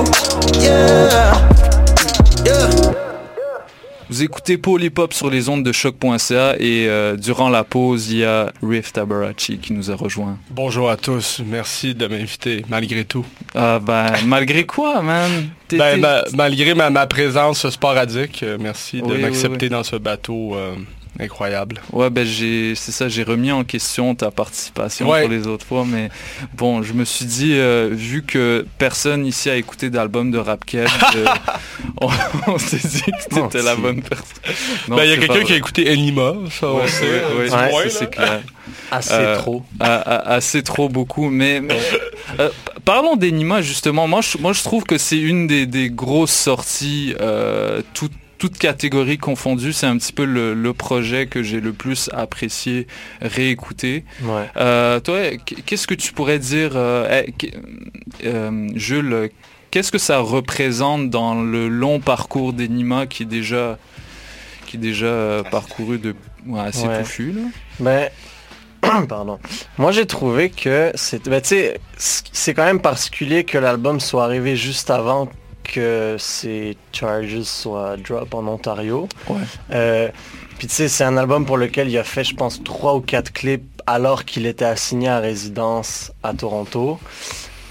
Vous 4.09 4.23
écoutez 4.23 4.57
Hop 4.97 5.13
sur 5.13 5.29
les 5.29 5.49
ondes 5.49 5.63
de 5.63 5.71
choc.ca 5.73 6.55
et 6.59 6.87
euh, 6.87 7.17
durant 7.17 7.49
la 7.49 7.63
pause, 7.65 8.09
il 8.11 8.19
y 8.19 8.23
a 8.25 8.51
Riff 8.63 8.93
Tabarachi 8.93 9.57
qui 9.57 9.73
nous 9.73 9.91
a 9.91 9.95
rejoint. 9.95 10.37
Bonjour 10.49 10.89
à 10.89 10.95
tous, 10.95 11.41
merci 11.45 11.93
de 11.93 12.07
m'inviter, 12.07 12.63
malgré 12.69 13.03
tout. 13.03 13.25
Ah 13.53 13.79
ben, 13.79 14.13
malgré 14.25 14.65
quoi, 14.65 15.01
man? 15.01 15.49
Ben, 15.71 15.99
ma- 15.99 16.23
malgré 16.35 16.73
ma, 16.73 16.89
ma 16.89 17.05
présence 17.05 17.69
sporadique, 17.69 18.43
euh, 18.43 18.57
merci 18.59 19.01
de 19.01 19.05
Oui, 19.07 19.13
oui, 19.17 19.21
m'accepter 19.23 19.65
oui. 19.65 19.69
dans 19.71 19.83
ce 19.83 19.97
bateau 19.97 20.55
euh, 20.55 20.75
incroyable. 21.19 21.81
Ouais, 21.91 22.09
ben 22.09 22.25
j'ai, 22.25 22.75
c'est 22.75 22.91
ça, 22.91 23.09
j'ai 23.09 23.23
remis 23.23 23.51
en 23.51 23.63
question 23.63 24.13
ta 24.15 24.31
participation 24.31 25.09
Ouais. 25.09 25.21
pour 25.21 25.29
les 25.31 25.47
autres 25.47 25.65
fois, 25.65 25.85
mais 25.87 26.09
bon, 26.55 26.83
je 26.83 26.93
me 26.93 27.05
suis 27.05 27.25
dit, 27.25 27.53
euh, 27.53 27.89
vu 27.91 28.23
que 28.23 28.65
personne 28.77 29.25
ici 29.25 29.49
a 29.49 29.55
écouté 29.55 29.89
d'album 29.89 30.31
de 30.31 30.37
Rapked, 30.37 30.87
euh, 31.15 31.25
on, 32.01 32.09
on 32.47 32.57
s'est 32.57 32.77
dit 32.77 33.01
que 33.01 33.35
t'étais 33.35 33.63
la 33.63 33.75
bonne 33.75 34.01
personne. 34.01 34.25
Ben, 34.89 35.03
il 35.03 35.09
y 35.09 35.13
a 35.13 35.17
quelqu'un 35.17 35.43
qui 35.43 35.53
a 35.53 35.57
écouté 35.57 35.91
Enima, 35.91 36.33
ça 36.51 36.67
on 36.67 36.77
Ouais, 36.77 36.87
sait. 36.87 37.21
ouais, 37.37 37.49
ouais, 37.75 37.89
c'est 37.89 38.09
clair. 38.09 38.41
Assez 38.91 39.13
Euh, 39.13 39.37
trop. 39.37 39.63
assez 39.79 40.61
trop 40.63 40.87
beaucoup. 40.89 41.29
Mais, 41.29 41.59
mais, 41.61 41.77
euh, 42.39 42.49
parlons 42.85 43.15
d'Enima 43.15 43.61
justement. 43.61 44.07
Moi 44.07 44.21
je, 44.21 44.37
moi, 44.37 44.53
je 44.53 44.63
trouve 44.63 44.83
que 44.83 44.97
c'est 44.97 45.17
une 45.19 45.47
des, 45.47 45.65
des 45.65 45.89
grosses 45.89 46.31
sorties, 46.33 47.13
euh, 47.21 47.81
toutes 47.93 48.11
toutes 48.37 48.57
catégories 48.57 49.17
confondues. 49.17 49.73
C'est 49.73 49.87
un 49.87 49.97
petit 49.97 50.13
peu 50.13 50.25
le, 50.25 50.53
le 50.53 50.73
projet 50.73 51.27
que 51.27 51.43
j'ai 51.43 51.59
le 51.59 51.73
plus 51.73 52.09
apprécié 52.13 52.87
réécouter. 53.21 54.03
Ouais. 54.23 54.49
Euh, 54.57 54.99
toi, 54.99 55.35
qu- 55.45 55.55
qu'est-ce 55.65 55.87
que 55.87 55.93
tu 55.95 56.13
pourrais 56.13 56.39
dire, 56.39 56.71
euh, 56.75 57.21
eh, 57.43 57.51
euh, 58.25 58.67
Jules 58.75 59.29
Qu'est-ce 59.71 59.91
que 59.91 59.97
ça 59.97 60.19
représente 60.19 61.09
dans 61.09 61.35
le 61.41 61.67
long 61.67 61.99
parcours 61.99 62.53
d'Enima 62.53 63.05
qui 63.05 63.23
est 63.23 63.27
déjà 63.27 63.77
qui 64.65 64.77
est 64.77 64.79
déjà 64.79 65.43
parcouru 65.51 65.97
de, 65.97 66.15
ouais, 66.45 66.59
assez 66.59 66.87
Ouais. 66.87 66.99
touffu. 67.01 67.31
Là? 67.33 67.41
Ben, 67.79 68.09
pardon. 69.07 69.39
Moi, 69.77 69.91
j'ai 69.91 70.05
trouvé 70.05 70.49
que 70.49 70.91
c'est, 70.95 71.27
ben, 71.29 71.41
c'est 71.43 72.53
quand 72.53 72.65
même 72.65 72.81
particulier 72.81 73.43
que 73.43 73.57
l'album 73.57 73.99
soit 73.99 74.23
arrivé 74.25 74.55
juste 74.55 74.89
avant 74.89 75.29
que 75.67 76.15
ces 76.17 76.77
charges 76.91 77.41
soient 77.41 77.97
drop 77.97 78.33
en 78.33 78.47
Ontario. 78.47 79.07
Ouais. 79.29 79.35
Euh, 79.71 80.09
puis 80.57 80.67
tu 80.67 80.73
sais, 80.73 80.87
c'est 80.87 81.03
un 81.03 81.17
album 81.17 81.45
pour 81.45 81.57
lequel 81.57 81.89
il 81.89 81.97
a 81.97 82.03
fait, 82.03 82.23
je 82.23 82.35
pense, 82.35 82.63
trois 82.63 82.95
ou 82.95 83.01
quatre 83.01 83.31
clips 83.31 83.63
alors 83.85 84.25
qu'il 84.25 84.45
était 84.45 84.65
assigné 84.65 85.07
à 85.07 85.19
résidence 85.19 86.11
à 86.23 86.33
Toronto. 86.33 86.99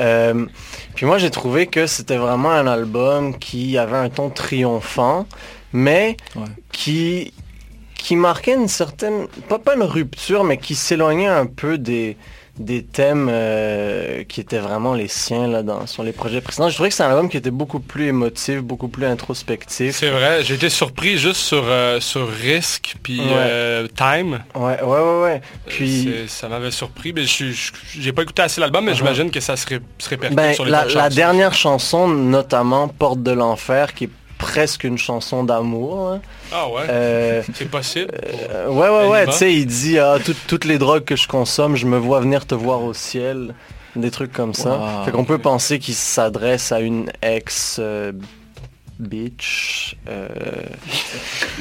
Euh, 0.01 0.47
puis 0.95 1.07
moi, 1.07 1.19
j'ai 1.19 1.31
trouvé 1.31 1.67
que 1.67 1.87
c'était 1.87 2.17
vraiment 2.17 2.51
un 2.51 2.67
album 2.67 3.39
qui 3.39 3.77
avait 3.79 3.97
un 3.97 4.09
ton 4.09 4.31
triomphant, 4.31 5.27
mais 5.73 6.17
qui 6.73 7.33
qui 7.97 8.15
marquait 8.15 8.55
une 8.55 8.69
certaine, 8.69 9.27
pas, 9.49 9.59
pas 9.59 9.75
une 9.75 9.83
rupture, 9.83 10.45
mais 10.45 10.59
qui 10.59 10.77
s'éloignait 10.77 11.27
un 11.27 11.47
peu 11.47 11.77
des, 11.77 12.17
des 12.59 12.83
thèmes 12.83 13.29
euh, 13.31 14.25
qui 14.25 14.41
étaient 14.41 14.59
vraiment 14.59 14.95
les 14.95 15.09
siens 15.09 15.47
là, 15.47 15.63
dans, 15.63 15.87
sur 15.87 16.03
les 16.03 16.13
projets 16.13 16.41
précédents. 16.41 16.69
Je 16.69 16.75
trouvais 16.75 16.89
que 16.89 16.95
c'est 16.95 17.03
un 17.03 17.11
album 17.11 17.29
qui 17.29 17.37
était 17.37 17.51
beaucoup 17.51 17.81
plus 17.81 18.07
émotif, 18.07 18.61
beaucoup 18.61 18.89
plus 18.89 19.05
introspectif. 19.07 19.97
C'est 19.97 20.11
vrai, 20.11 20.43
j'ai 20.43 20.55
été 20.55 20.69
surpris 20.69 21.19
juste 21.19 21.41
sur, 21.41 21.63
euh, 21.67 22.01
sur 22.01 22.29
Risk 22.31 22.97
puis 23.03 23.21
Ouais. 23.21 23.27
euh, 23.35 23.87
Time. 23.97 24.41
Ouais, 24.55 24.83
ouais, 24.83 25.01
ouais, 25.01 25.23
ouais. 25.23 25.41
Puis, 25.67 26.09
ça 26.29 26.49
m'avait 26.49 26.71
surpris, 26.71 27.13
mais 27.13 27.25
je- 27.25 27.73
j'ai 27.99 28.13
pas 28.13 28.23
écouté 28.23 28.43
assez 28.43 28.61
l'album, 28.61 28.85
mais 28.85 28.93
Uh-huh. 28.93 28.97
j'imagine 28.97 29.31
que 29.31 29.41
ça 29.41 29.57
se, 29.57 29.67
ré- 29.67 29.81
se 29.99 30.09
répercute 30.09 30.37
ben, 30.37 30.55
sur 30.55 30.65
les 30.65 30.71
la, 30.71 30.85
la 30.87 31.09
dernière 31.11 31.55
chanson, 31.55 32.09
notamment 32.09 32.89
Porte 32.89 33.23
de 33.23 33.33
l'enfer, 33.33 33.93
qui 33.95 34.05
est 34.05 34.11
presque 34.39 34.85
une 34.85 34.99
chanson 34.99 35.45
d'amour. 35.45 36.11
hein. 36.13 36.21
Ah 36.53 36.69
ouais, 36.69 36.83
Euh, 36.89 37.43
c'est 37.55 37.71
possible. 37.71 38.11
Euh, 38.51 38.69
ouais, 38.69 38.89
ouais, 38.89 39.09
ouais, 39.09 39.27
tu 39.27 39.33
sais, 39.33 39.53
il 39.55 39.67
dit 39.67 39.99
ah, 39.99 40.19
tout- 40.25 40.35
toutes 40.47 40.65
les 40.65 40.79
drogues 40.79 41.05
que 41.05 41.17
je 41.17 41.27
consomme, 41.29 41.77
je 41.77 41.87
me 41.87 41.97
vois 41.99 42.21
venir 42.21 42.47
te 42.47 42.55
voir 42.55 42.83
au 42.83 42.95
ciel. 42.95 43.55
Des 43.97 44.11
trucs 44.11 44.33
comme 44.33 44.53
ça. 44.53 44.77
Wow. 44.77 45.05
fait 45.07 45.11
qu'on 45.11 45.25
peut 45.25 45.39
penser 45.39 45.79
qu'il 45.79 45.95
s'adresse 45.95 46.71
à 46.71 46.81
une 46.81 47.11
ex 47.23 47.79
euh, 47.81 48.13
bitch. 48.99 49.97
euh, 50.09 50.29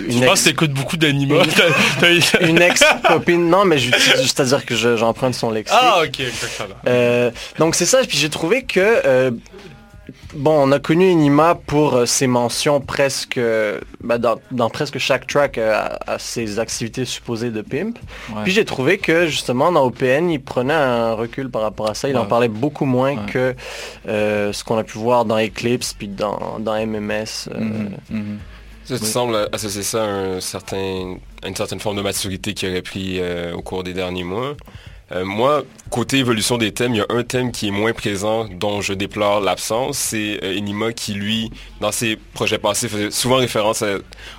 Je 0.09 0.19
pense 0.25 0.41
que 0.41 0.49
t'écoutes 0.49 0.71
beaucoup 0.73 0.97
d'anima. 0.97 1.43
T'as- 1.55 2.09
t'as- 2.39 2.45
une 2.47 2.61
ex-copine. 2.61 3.49
Non, 3.49 3.65
mais 3.65 3.77
j'utilise- 3.77 4.21
c'est-à-dire 4.23 4.65
que 4.65 4.75
je- 4.75 4.97
j'emprunte 4.97 5.33
son 5.35 5.49
lexique. 5.49 5.77
Ah 5.81 6.01
ok, 6.03 6.19
exactement. 6.19 6.75
Euh, 6.87 7.31
donc 7.59 7.75
c'est 7.75 7.85
ça, 7.85 7.99
puis 8.07 8.17
j'ai 8.17 8.29
trouvé 8.29 8.63
que 8.63 8.79
euh, 8.81 9.31
bon, 10.35 10.67
on 10.67 10.71
a 10.71 10.79
connu 10.79 11.09
Enima 11.11 11.55
pour 11.55 11.95
euh, 11.95 12.05
ses 12.05 12.27
mentions 12.27 12.81
presque 12.81 13.37
euh, 13.37 13.79
bah, 14.03 14.17
dans, 14.17 14.35
dans 14.51 14.69
presque 14.69 14.97
chaque 14.99 15.25
track 15.27 15.57
euh, 15.57 15.73
à, 15.73 16.13
à 16.13 16.19
ses 16.19 16.59
activités 16.59 17.05
supposées 17.05 17.51
de 17.51 17.61
pimp. 17.61 17.97
Ouais. 18.29 18.43
Puis 18.43 18.51
j'ai 18.51 18.65
trouvé 18.65 18.97
que 18.97 19.27
justement 19.27 19.71
dans 19.71 19.85
OPN, 19.85 20.29
il 20.29 20.41
prenait 20.41 20.73
un 20.73 21.13
recul 21.13 21.49
par 21.49 21.61
rapport 21.61 21.89
à 21.89 21.93
ça. 21.93 22.09
Il 22.09 22.17
en 22.17 22.25
parlait 22.25 22.47
beaucoup 22.49 22.85
moins 22.85 23.15
Ouais. 23.15 23.31
que 23.31 23.55
euh, 24.07 24.51
ce 24.53 24.63
qu'on 24.63 24.77
a 24.77 24.83
pu 24.83 24.97
voir 24.97 25.25
dans 25.25 25.37
Eclipse 25.39 25.93
puis 25.93 26.07
dans, 26.07 26.57
dans 26.59 26.73
MMS. 26.75 27.49
euh, 27.53 27.59
Mhm, 27.59 27.89
mhm. 28.09 28.37
Ça, 28.83 28.99
tu 28.99 29.05
sembles 29.05 29.49
associer 29.51 29.81
ça 29.81 30.03
à, 30.03 30.07
un 30.07 30.39
certain, 30.41 31.15
à 31.43 31.47
une 31.47 31.55
certaine 31.55 31.79
forme 31.79 31.97
de 31.97 32.03
maturité 32.03 32.53
qu'il 32.53 32.69
aurait 32.69 32.83
pris 32.83 33.17
euh, 33.19 33.55
au 33.55 33.63
cours 33.63 33.83
des 33.83 33.93
derniers 33.93 34.23
mois. 34.23 34.55
Euh, 35.11 35.23
moi, 35.23 35.63
côté 35.91 36.17
évolution 36.17 36.57
des 36.57 36.71
thèmes, 36.71 36.95
il 36.95 36.97
y 36.97 37.01
a 37.01 37.05
un 37.09 37.23
thème 37.23 37.51
qui 37.51 37.67
est 37.67 37.71
moins 37.71 37.93
présent, 37.93 38.45
dont 38.45 38.81
je 38.81 38.93
déplore 38.93 39.39
l'absence. 39.39 39.97
C'est 39.97 40.39
euh, 40.43 40.57
Enima 40.57 40.93
qui, 40.93 41.13
lui, 41.13 41.51
dans 41.79 41.91
ses 41.91 42.15
projets 42.15 42.57
passés, 42.57 42.89
faisait 42.89 43.11
souvent 43.11 43.35
référence 43.35 43.83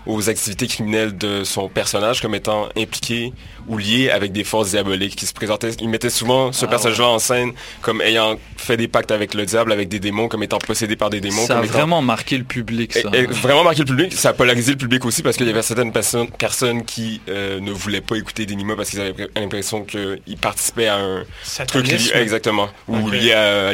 aux 0.06 0.28
activités 0.28 0.66
criminelles 0.66 1.16
de 1.16 1.44
son 1.44 1.68
personnage 1.68 2.20
comme 2.20 2.34
étant 2.34 2.68
impliqué 2.76 3.32
ou 3.68 3.78
lié 3.78 4.10
avec 4.10 4.32
des 4.32 4.44
forces 4.44 4.70
diaboliques 4.70 5.16
qui 5.16 5.26
se 5.26 5.32
présentaient. 5.32 5.70
Il 5.80 5.88
mettait 5.88 6.10
souvent 6.10 6.52
ce 6.52 6.64
Ah 6.64 6.68
personnage-là 6.68 7.06
en 7.08 7.18
scène 7.18 7.52
comme 7.82 8.00
ayant 8.02 8.36
fait 8.56 8.76
des 8.76 8.88
pactes 8.88 9.10
avec 9.10 9.34
le 9.34 9.44
diable, 9.46 9.72
avec 9.72 9.88
des 9.88 9.98
démons, 10.00 10.28
comme 10.28 10.42
étant 10.42 10.58
possédé 10.58 10.96
par 10.96 11.10
des 11.10 11.20
démons. 11.20 11.46
Ça 11.46 11.58
a 11.60 11.64
étant- 11.64 11.72
vraiment 11.72 12.02
marqué 12.02 12.38
le 12.38 12.44
public, 12.44 12.92
ça. 12.92 13.10
et- 13.12 13.18
et 13.20 13.26
vraiment 13.26 13.64
marqué 13.64 13.80
le 13.80 13.86
public, 13.86 14.12
ça 14.12 14.30
a 14.30 14.32
polarisé 14.32 14.72
le 14.72 14.78
public 14.78 15.04
aussi 15.04 15.22
parce 15.22 15.36
qu'il 15.36 15.46
y 15.46 15.50
avait 15.50 15.62
certaines 15.62 15.92
personnes, 15.92 16.28
personnes 16.30 16.84
qui 16.84 17.20
euh, 17.28 17.60
ne 17.60 17.70
voulaient 17.70 18.00
pas 18.00 18.16
écouter 18.16 18.46
d'Enima 18.46 18.76
parce 18.76 18.90
qu'ils 18.90 19.00
avaient 19.00 19.12
pr- 19.12 19.28
l'impression 19.36 19.84
qu'ils 19.84 20.36
participaient 20.40 20.88
à 20.88 20.96
un 20.96 21.24
truc 21.66 21.86
lié, 21.88 22.10
exactement, 22.14 22.68
ou 22.88 23.08
lié 23.10 23.32
à, 23.32 23.70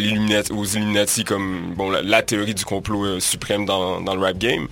aux 0.52 0.64
Illuminati 0.64 1.24
comme 1.24 1.74
bon 1.76 1.90
la, 1.90 2.02
la 2.02 2.22
théorie 2.22 2.54
du 2.54 2.64
complot 2.64 3.04
euh, 3.04 3.20
suprême 3.20 3.66
dans, 3.66 4.00
dans 4.00 4.14
le 4.14 4.20
rap 4.20 4.38
game. 4.38 4.68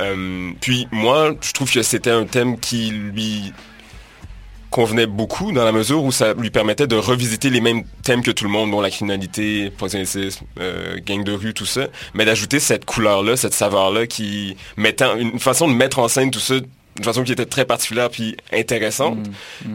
Euh, 0.00 0.50
puis 0.60 0.88
moi, 0.90 1.32
je 1.40 1.52
trouve 1.52 1.70
que 1.70 1.82
c'était 1.82 2.10
un 2.10 2.24
thème 2.24 2.58
qui 2.58 2.90
lui 2.90 3.52
convenait 4.72 5.06
beaucoup 5.06 5.52
dans 5.52 5.64
la 5.64 5.70
mesure 5.70 6.02
où 6.02 6.10
ça 6.10 6.34
lui 6.34 6.50
permettait 6.50 6.88
de 6.88 6.96
revisiter 6.96 7.50
les 7.50 7.60
mêmes 7.60 7.84
thèmes 8.02 8.22
que 8.22 8.32
tout 8.32 8.44
le 8.44 8.50
monde, 8.50 8.72
dont 8.72 8.80
la 8.80 8.90
criminalité, 8.90 9.70
proxénétisme, 9.70 10.44
euh, 10.58 10.98
gang 11.06 11.22
de 11.22 11.32
rue, 11.32 11.54
tout 11.54 11.66
ça, 11.66 11.86
mais 12.14 12.24
d'ajouter 12.24 12.58
cette 12.58 12.84
couleur-là, 12.84 13.36
cette 13.36 13.54
saveur-là 13.54 14.06
qui 14.06 14.56
mettant 14.76 15.16
une 15.16 15.38
façon 15.38 15.68
de 15.68 15.74
mettre 15.74 16.00
en 16.00 16.08
scène 16.08 16.30
tout 16.30 16.40
ça 16.40 16.54
d'une 16.96 17.04
façon 17.04 17.22
qui 17.24 17.32
était 17.32 17.46
très 17.46 17.64
particulière 17.64 18.10
puis 18.10 18.36
intéressante. 18.52 19.18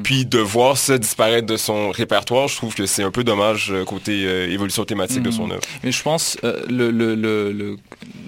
Puis 0.04 0.26
de 0.26 0.40
voir 0.40 0.78
ça 0.78 0.98
disparaître 0.98 1.48
de 1.48 1.58
son 1.58 1.90
répertoire, 1.90 2.48
je 2.48 2.56
trouve 2.58 2.76
que 2.76 2.86
c'est 2.86 3.04
un 3.04 3.12
peu 3.12 3.24
dommage 3.24 3.72
euh, 3.72 3.86
côté 3.86 4.24
euh, 4.26 4.50
évolution 4.52 4.86
thématique 4.86 5.24
de 5.24 5.32
son 5.32 5.46
Mhm. 5.48 5.52
œuvre. 5.54 5.62
Mais 5.84 5.92
je 5.92 6.04
pense 6.04 6.38
euh, 6.44 6.62
le, 6.70 6.92
le, 6.92 7.16
le, 7.16 7.52
le- 7.52 7.78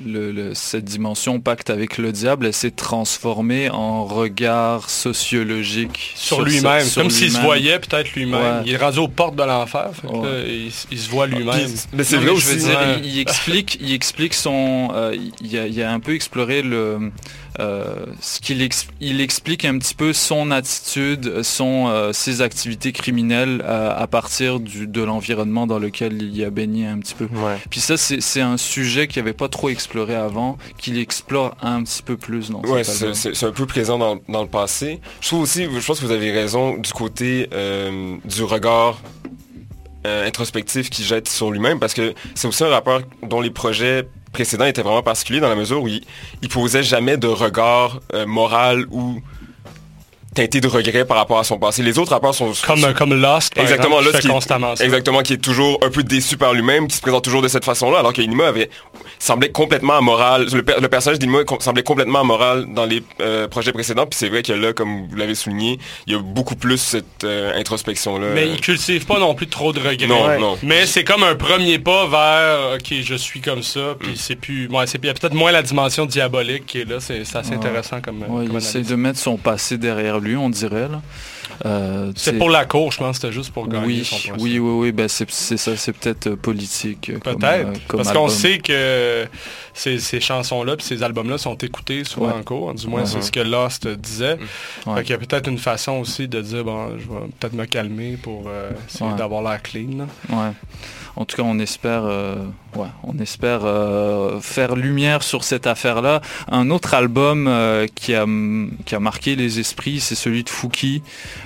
le- 0.06 0.32
le- 0.32 0.54
cette 0.56 0.86
dimension 0.86 1.40
pacte 1.40 1.70
avec 1.70 1.98
le 1.98 2.12
diable, 2.12 2.46
elle 2.48 2.54
s'est 2.54 2.72
transformée 2.72 3.70
en 3.70 4.06
regard 4.06 4.90
sociologique 4.90 6.14
Sur 6.16 6.42
lui-même, 6.42 6.88
comme 6.96 7.10
s'il 7.10 7.32
se 7.32 7.40
voyait 7.40 7.80
peut-être 7.80 8.14
lui-même. 8.16 8.42
Ouais. 8.42 8.62
Il 8.66 8.74
est 8.74 8.78
rendu 8.78 9.00
aux 9.00 9.08
portes 9.08 9.36
de 9.36 9.44
l'enfer, 9.44 9.90
Ouais. 10.04 10.46
il, 10.48 10.72
il 10.92 11.00
se 11.00 11.10
voit 11.10 11.28
lui-même. 11.28 11.70
mais 11.94 12.04
c'est 12.04 12.16
vrai 12.18 12.26
mais 12.26 12.32
aussi. 12.32 12.46
Je 12.48 12.52
veux 12.52 12.58
dire, 12.70 12.80
ouais. 12.80 13.00
il, 13.04 13.06
il 13.16 13.20
explique, 13.20 13.78
il 13.82 13.94
explique 13.94 14.34
son, 14.34 14.90
euh, 14.94 15.16
il, 15.42 15.58
a, 15.58 15.68
il 15.68 15.82
a 15.84 15.92
un 15.92 16.00
peu 16.00 16.14
exploré 16.16 16.62
le, 16.62 17.12
euh, 17.60 18.06
ce 18.22 18.40
qu'il 18.40 18.62
ex- 18.62 18.88
il 19.00 19.22
explique 19.22 19.66
un 19.66 19.78
petit 19.80 19.96
peu 19.96 20.14
son 20.14 20.52
attitude, 20.52 21.42
son, 21.44 21.88
euh, 21.88 22.14
ses 22.14 22.42
activités 22.42 22.92
criminelles 22.92 23.62
euh, 23.66 23.94
à 23.98 24.08
partir 24.08 24.60
du, 24.60 24.88
de 24.88 25.02
l'environnement 25.02 25.68
dans 25.68 25.80
lequel 25.80 26.22
il 26.22 26.36
y 26.38 26.44
a 26.44 26.50
baigné 26.50 26.88
un 26.88 27.00
petit 27.00 27.16
peu. 27.16 27.26
Ouais. 27.26 27.58
Puis 27.70 27.80
ça, 27.80 27.98
c'est 27.98 28.42
un 28.42 28.58
sujet 28.58 29.08
qu'il 29.08 29.22
n'avait 29.22 29.34
pas 29.34 29.50
trop 29.50 29.70
exploré 29.70 30.16
avant, 30.16 30.58
qu'il 30.78 30.98
explore 31.00 31.56
un 31.62 31.84
petit 31.84 32.04
peu 32.04 32.18
plus 32.18 32.50
dans 32.52 32.62
Ouais, 32.62 32.84
c'est 32.84 33.44
un 33.44 33.52
peu 33.52 33.66
présent 33.66 33.98
dans, 33.98 34.20
dans 34.28 34.42
le 34.42 34.48
passé. 34.50 35.00
Je 35.22 35.28
trouve 35.28 35.42
aussi, 35.42 35.64
je 35.64 35.86
pense 35.86 36.00
que 36.00 36.06
vous 36.06 36.12
avez 36.12 36.32
raison 36.32 36.78
du 36.78 36.92
côté 36.92 37.50
euh, 37.54 38.16
du 38.26 38.44
regard 38.44 39.02
euh, 40.06 40.26
introspectif 40.26 40.90
qu'il 40.90 41.06
jette 41.06 41.28
sur 41.28 41.52
lui-même 41.52 41.80
parce 41.80 41.94
que 41.94 42.14
c'est 42.36 42.48
aussi 42.48 42.64
un 42.64 42.70
rappeur 42.70 43.02
dont 43.24 43.42
les 43.42 43.50
projets 43.50 44.08
précédents 44.32 44.66
étaient 44.66 44.82
vraiment 44.82 45.04
particuliers 45.04 45.40
dans 45.40 45.50
la 45.50 45.56
mesure 45.56 45.84
où 45.84 45.88
il, 45.88 46.50
posait 46.50 46.84
jamais 46.84 47.18
de 47.18 47.28
regard 47.28 48.00
euh, 48.14 48.26
moral 48.26 48.86
ou 48.92 49.22
teinté 50.36 50.62
de 50.62 50.68
regret 50.68 51.06
par 51.06 51.18
rapport 51.18 51.40
à 51.40 51.44
son 51.44 51.58
passé. 51.58 51.82
Les 51.84 51.98
autres 51.98 52.12
rappeurs 52.12 52.36
sont 52.36 52.52
Comme, 52.66 52.94
comme 52.94 53.14
Lost, 53.14 53.54
par 53.56 53.64
exactement 53.64 54.00
exemple, 54.00 54.06
Lost 54.06 54.16
fait 54.18 54.22
qui 54.22 54.28
est- 54.28 54.32
constamment 54.32 54.76
ça. 54.76 54.86
exactement 54.86 55.22
qui 55.24 55.34
est 55.34 55.38
toujours 55.38 55.80
un 55.84 55.90
peu 55.90 56.04
déçu 56.04 56.38
par 56.38 56.54
lui-même 56.54 56.88
qui 56.88 56.96
se 56.96 57.02
présente 57.02 57.24
toujours 57.24 57.42
de 57.42 57.48
cette 57.48 57.66
façon-là 57.66 58.00
alors 58.00 58.14
que 58.14 58.22
Inima 58.22 58.48
avait 58.48 58.70
semblait 59.18 59.50
complètement 59.52 59.98
amoral 59.98 60.46
le, 60.54 60.64
le 60.82 60.88
personnage 60.88 61.20
d'Inima 61.20 61.40
semblait 61.60 61.84
complètement 61.84 62.20
amoral 62.22 62.66
dans 62.74 62.86
les 62.86 63.04
euh, 63.22 63.48
projets 63.48 63.72
précédents 63.74 64.06
puis 64.06 64.18
c'est 64.18 64.30
vrai 64.30 64.44
que 64.44 64.54
là 64.54 64.72
comme 64.74 65.08
vous 65.08 65.16
l'avez 65.16 65.36
souligné 65.36 65.80
il 66.08 66.14
y 66.14 66.16
a 66.16 66.20
beaucoup 66.20 66.56
plus 66.56 66.78
cette 66.78 67.24
euh, 67.24 67.58
introspection 67.60 68.18
là 68.20 68.28
Mais 68.34 68.48
il 68.48 68.62
cultive 68.62 69.06
pas 69.06 69.20
non 69.20 69.34
plus 69.36 69.48
trop 69.48 69.74
de 69.74 69.80
regrets. 69.80 70.08
Non, 70.08 70.28
Ouais. 70.28 70.38
non. 70.40 70.58
Mais 70.64 70.86
c'est 70.86 71.04
comme 71.04 71.24
un 71.24 71.36
premier 71.36 71.80
pas 71.80 72.06
vers 72.08 72.76
OK, 72.76 72.94
je 73.04 73.16
suis 73.16 73.42
comme 73.42 73.64
ça, 73.64 73.96
puis 74.00 74.12
c'est 74.16 74.36
plus. 74.36 74.68
Ouais, 74.70 74.86
c'est 74.86 75.00
il 75.02 75.08
y 75.08 75.10
a 75.10 75.14
peut-être 75.14 75.34
moins 75.34 75.52
la 75.52 75.62
dimension 75.64 76.06
diabolique 76.06 76.66
qui 76.66 76.82
est 76.82 76.86
là. 76.90 76.98
C'est 77.00 77.24
c'est 77.26 77.38
assez 77.38 77.52
Ouais. 77.52 77.56
intéressant 77.56 78.02
comme. 78.02 78.20
Ouais, 78.28 78.46
comme 78.46 78.52
il 78.52 78.58
essaie 78.58 78.82
de 78.82 78.96
mettre 78.96 79.18
son 79.20 79.38
passé 79.38 79.78
derrière 79.78 80.19
lui, 80.20 80.36
on 80.36 80.50
dirait. 80.50 80.88
là. 80.88 81.02
Euh, 81.66 82.12
C'est 82.16 82.38
pour 82.38 82.50
la 82.50 82.66
cour, 82.66 82.92
je 82.92 82.98
pense, 82.98 83.18
c'était 83.18 83.32
juste 83.32 83.52
pour 83.52 83.68
gagner 83.68 83.86
oui, 83.86 84.06
son 84.06 84.18
oui, 84.40 84.60
oui, 84.60 84.60
oui, 84.60 84.92
ben 84.92 85.08
c'est 85.08 85.30
ça, 85.30 85.76
c'est 85.76 85.92
peut-être 85.94 86.28
euh, 86.28 86.36
politique. 86.36 87.10
euh, 87.10 87.20
Peut-être. 87.20 87.80
parce 87.96 88.12
qu'on 88.12 88.30
sait 88.30 88.60
que 88.60 89.28
ces, 89.74 90.00
ces 90.00 90.20
chansons-là 90.20 90.76
puis 90.78 90.86
ces 90.86 91.04
albums-là 91.04 91.38
sont 91.38 91.56
écoutés 91.56 92.04
souvent 92.04 92.28
Ouais. 92.28 92.34
en 92.34 92.44
cours. 92.44 92.74
Du 92.74 92.88
moins, 92.88 93.06
c'est 93.06 93.22
ce 93.22 93.32
que 93.32 93.40
Lost 93.40 93.88
disait. 93.88 94.38
Ouais. 94.86 94.96
Fait 94.96 95.02
qu'il 95.04 95.12
y 95.12 95.14
a 95.14 95.18
peut-être 95.18 95.48
une 95.50 95.58
façon 95.58 95.94
aussi 95.94 96.28
de 96.28 96.42
dire, 96.42 96.64
bon, 96.64 96.92
je 96.98 97.04
vais 97.06 97.28
peut-être 97.40 97.54
me 97.54 97.66
calmer 97.66 98.18
pour 98.22 98.46
euh, 98.48 98.72
essayer 98.88 99.10
Ouais. 99.10 99.18
d'avoir 99.18 99.42
l'air 99.42 99.62
clean. 99.62 100.08
En 101.16 101.26
tout 101.26 101.36
cas, 101.36 101.44
on 101.44 101.60
espère, 101.60 102.04
euh, 102.06 102.36
ouais, 102.76 102.88
on 103.04 103.18
espère 103.20 103.62
euh, 103.66 104.40
faire 104.40 104.76
lumière 104.76 105.22
sur 105.24 105.44
cette 105.44 105.68
affaire-là. 105.68 106.22
Un 106.50 106.70
autre 106.70 106.94
album 106.94 107.48
euh, 107.48 107.88
qui, 107.94 108.14
a, 108.16 108.26
qui 108.86 108.96
a 108.96 109.00
marqué 109.00 109.36
les 109.36 109.60
esprits, 109.60 110.00
c'est 110.00 110.16
celui 110.16 110.44
de 110.44 110.50
Fouki, 110.50 111.02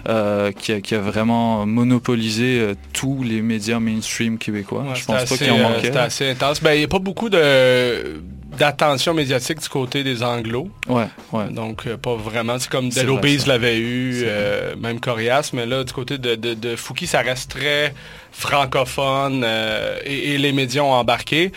euh, 0.08 0.52
qui, 0.52 0.72
a, 0.74 0.82
qui 0.82 0.96
a 0.96 1.00
vraiment 1.00 1.66
monopolisé 1.66 2.60
euh, 2.60 2.74
tous 2.94 3.24
les 3.24 3.42
médias 3.42 3.80
mainstream 3.80 4.38
québécois. 4.38 4.84
Ouais, 4.84 4.96
Je 4.96 5.06
pense 5.06 5.26
pas 5.26 5.38
qu'il 5.38 5.52
en 5.52 5.58
euh, 5.60 5.64
manquait. 5.64 5.86
C'était 5.88 5.98
assez 6.00 6.30
intense. 6.30 6.62
Ben, 6.62 6.74
il 6.74 6.80
n'y 6.80 6.84
a 6.86 6.88
pas 6.88 7.00
beaucoup 7.00 7.30
de... 7.30 8.22
d'attention 8.58 9.14
médiatique 9.14 9.60
du 9.60 9.70
côté 9.70 10.04
des 10.04 10.22
anglos. 10.24 10.70
Ouais, 10.88 11.06
ouais. 11.32 11.50
Donc, 11.50 11.88
euh, 11.88 11.98
pas 11.98 12.16
vraiment. 12.16 12.60
C'est 12.60 12.70
comme 12.70 12.92
ça. 12.92 13.02
l'avait 13.48 13.78
eu, 13.80 14.22
euh, 14.26 14.76
même 14.76 15.00
Corias, 15.00 15.50
mais 15.54 15.66
là, 15.66 15.84
du 15.84 15.94
côté 15.94 16.18
de, 16.18 16.36
de, 16.36 16.54
de 16.54 16.76
Fouki, 16.76 17.08
ça 17.08 17.22
reste 17.22 17.52
très 17.52 17.94
francophone 18.32 19.44
euh, 19.46 19.98
et, 20.06 20.34
et 20.34 20.38
les 20.38 20.52
médias 20.54 20.82
ont 20.82 20.92
embarqué. 20.94 21.52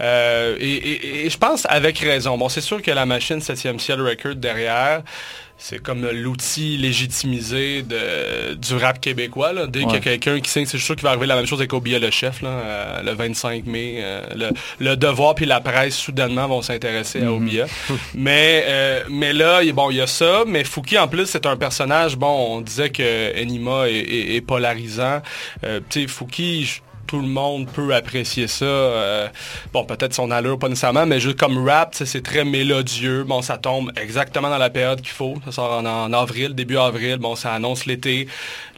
Et, 0.00 0.04
et- 0.60 1.26
et 1.26 1.30
je 1.30 1.38
pense 1.38 1.66
avec 1.68 1.98
raison. 1.98 2.36
Bon, 2.38 2.48
c'est 2.48 2.60
sûr 2.60 2.82
que 2.82 2.90
la 2.90 3.06
machine 3.06 3.38
7e 3.38 3.78
ciel 3.78 4.00
record 4.00 4.34
derrière, 4.34 5.02
c'est 5.64 5.80
comme 5.80 6.04
l'outil 6.10 6.76
légitimisé 6.76 7.82
de, 7.82 8.54
du 8.54 8.74
rap 8.74 9.00
québécois. 9.00 9.52
là. 9.52 9.66
Dès 9.66 9.84
qu'il 9.84 9.92
y 9.92 9.96
a 9.96 10.00
quelqu'un 10.00 10.40
qui 10.40 10.50
signe, 10.50 10.66
c'est 10.66 10.78
sûr 10.78 10.96
qu'il 10.96 11.04
va 11.04 11.10
arriver 11.10 11.26
la 11.26 11.36
même 11.36 11.46
chose 11.46 11.60
avec 11.60 11.72
Obia 11.72 11.98
le 12.00 12.10
chef, 12.10 12.42
là, 12.42 12.48
euh, 12.48 13.02
le 13.02 13.12
25 13.12 13.64
mai. 13.66 13.98
euh, 13.98 14.22
le, 14.34 14.50
le 14.80 14.96
Devoir 14.96 15.34
puis 15.36 15.46
la 15.46 15.60
presse, 15.60 15.96
soudainement, 15.96 16.48
vont 16.48 16.62
s'intéresser 16.62 17.20
à 17.20 17.26
Mhm. 17.26 17.32
Obia. 17.36 17.66
mais, 18.14 18.64
euh, 18.66 19.02
mais 19.08 19.32
là, 19.32 19.62
il- 19.62 19.72
bon, 19.72 19.90
il 19.90 19.98
y 19.98 20.00
a 20.00 20.06
ça. 20.06 20.42
Mais 20.46 20.64
Fouki, 20.64 20.98
en 20.98 21.06
plus, 21.08 21.26
c'est 21.26 21.46
un 21.46 21.56
personnage, 21.56 22.16
bon, 22.16 22.56
on 22.56 22.60
disait 22.60 22.90
que 22.90 23.32
Enima 23.40 23.88
est, 23.88 23.92
est- 23.94 24.34
est 24.36 24.40
polarisant. 24.40 25.22
Euh, 25.64 25.80
tu 25.88 26.02
sais, 26.02 26.06
Fouki... 26.08 26.80
tout 27.12 27.20
le 27.20 27.28
monde 27.28 27.68
peut 27.70 27.94
apprécier 27.94 28.46
ça. 28.46 28.64
euh, 28.64 29.28
bon, 29.70 29.84
peut-être 29.84 30.14
son 30.14 30.30
allure, 30.30 30.58
pas 30.58 30.70
nécessairement, 30.70 31.04
mais 31.04 31.20
juste 31.20 31.38
comme 31.38 31.68
rap, 31.68 31.94
c'est 31.94 32.22
très 32.22 32.42
mélodieux. 32.42 33.22
Bon, 33.24 33.42
ça 33.42 33.58
tombe 33.58 33.92
exactement 34.00 34.48
dans 34.48 34.56
la 34.56 34.70
période 34.70 35.02
qu'il 35.02 35.10
faut. 35.10 35.34
Ça 35.44 35.52
sort 35.52 35.72
en, 35.72 35.84
en 35.84 36.10
avril, 36.14 36.54
début 36.54 36.78
avril. 36.78 37.18
Bon, 37.18 37.36
ça 37.36 37.52
annonce 37.52 37.84
l'été. 37.84 38.28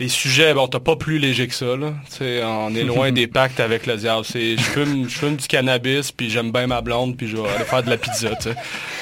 Les 0.01 0.09
sujets, 0.09 0.53
bon, 0.53 0.67
t'as 0.67 0.81
pas 0.81 0.97
plus 0.97 1.19
léger 1.21 1.47
que 1.47 1.55
ça. 1.55 1.77
Là. 1.77 1.93
Tu 2.11 2.17
sais, 2.17 2.43
on 2.45 2.75
est 2.75 2.83
loin 2.83 3.13
des 3.21 3.29
pactes 3.29 3.61
avec 3.61 3.87
le 3.87 3.97
diable. 3.99 4.25
C'est, 4.25 4.57
je 4.57 4.63
fume, 4.63 5.09
je 5.09 5.17
fume 5.17 5.37
du 5.37 5.47
cannabis, 5.47 6.11
puis 6.11 6.29
j'aime 6.29 6.51
bien 6.51 6.67
ma 6.67 6.81
blonde, 6.81 7.17
puis 7.17 7.29
je 7.29 7.37
vais 7.37 7.49
aller 7.49 7.65
faire 7.65 7.85
de 7.85 7.91
la 7.91 7.99
pizza. 7.99 8.31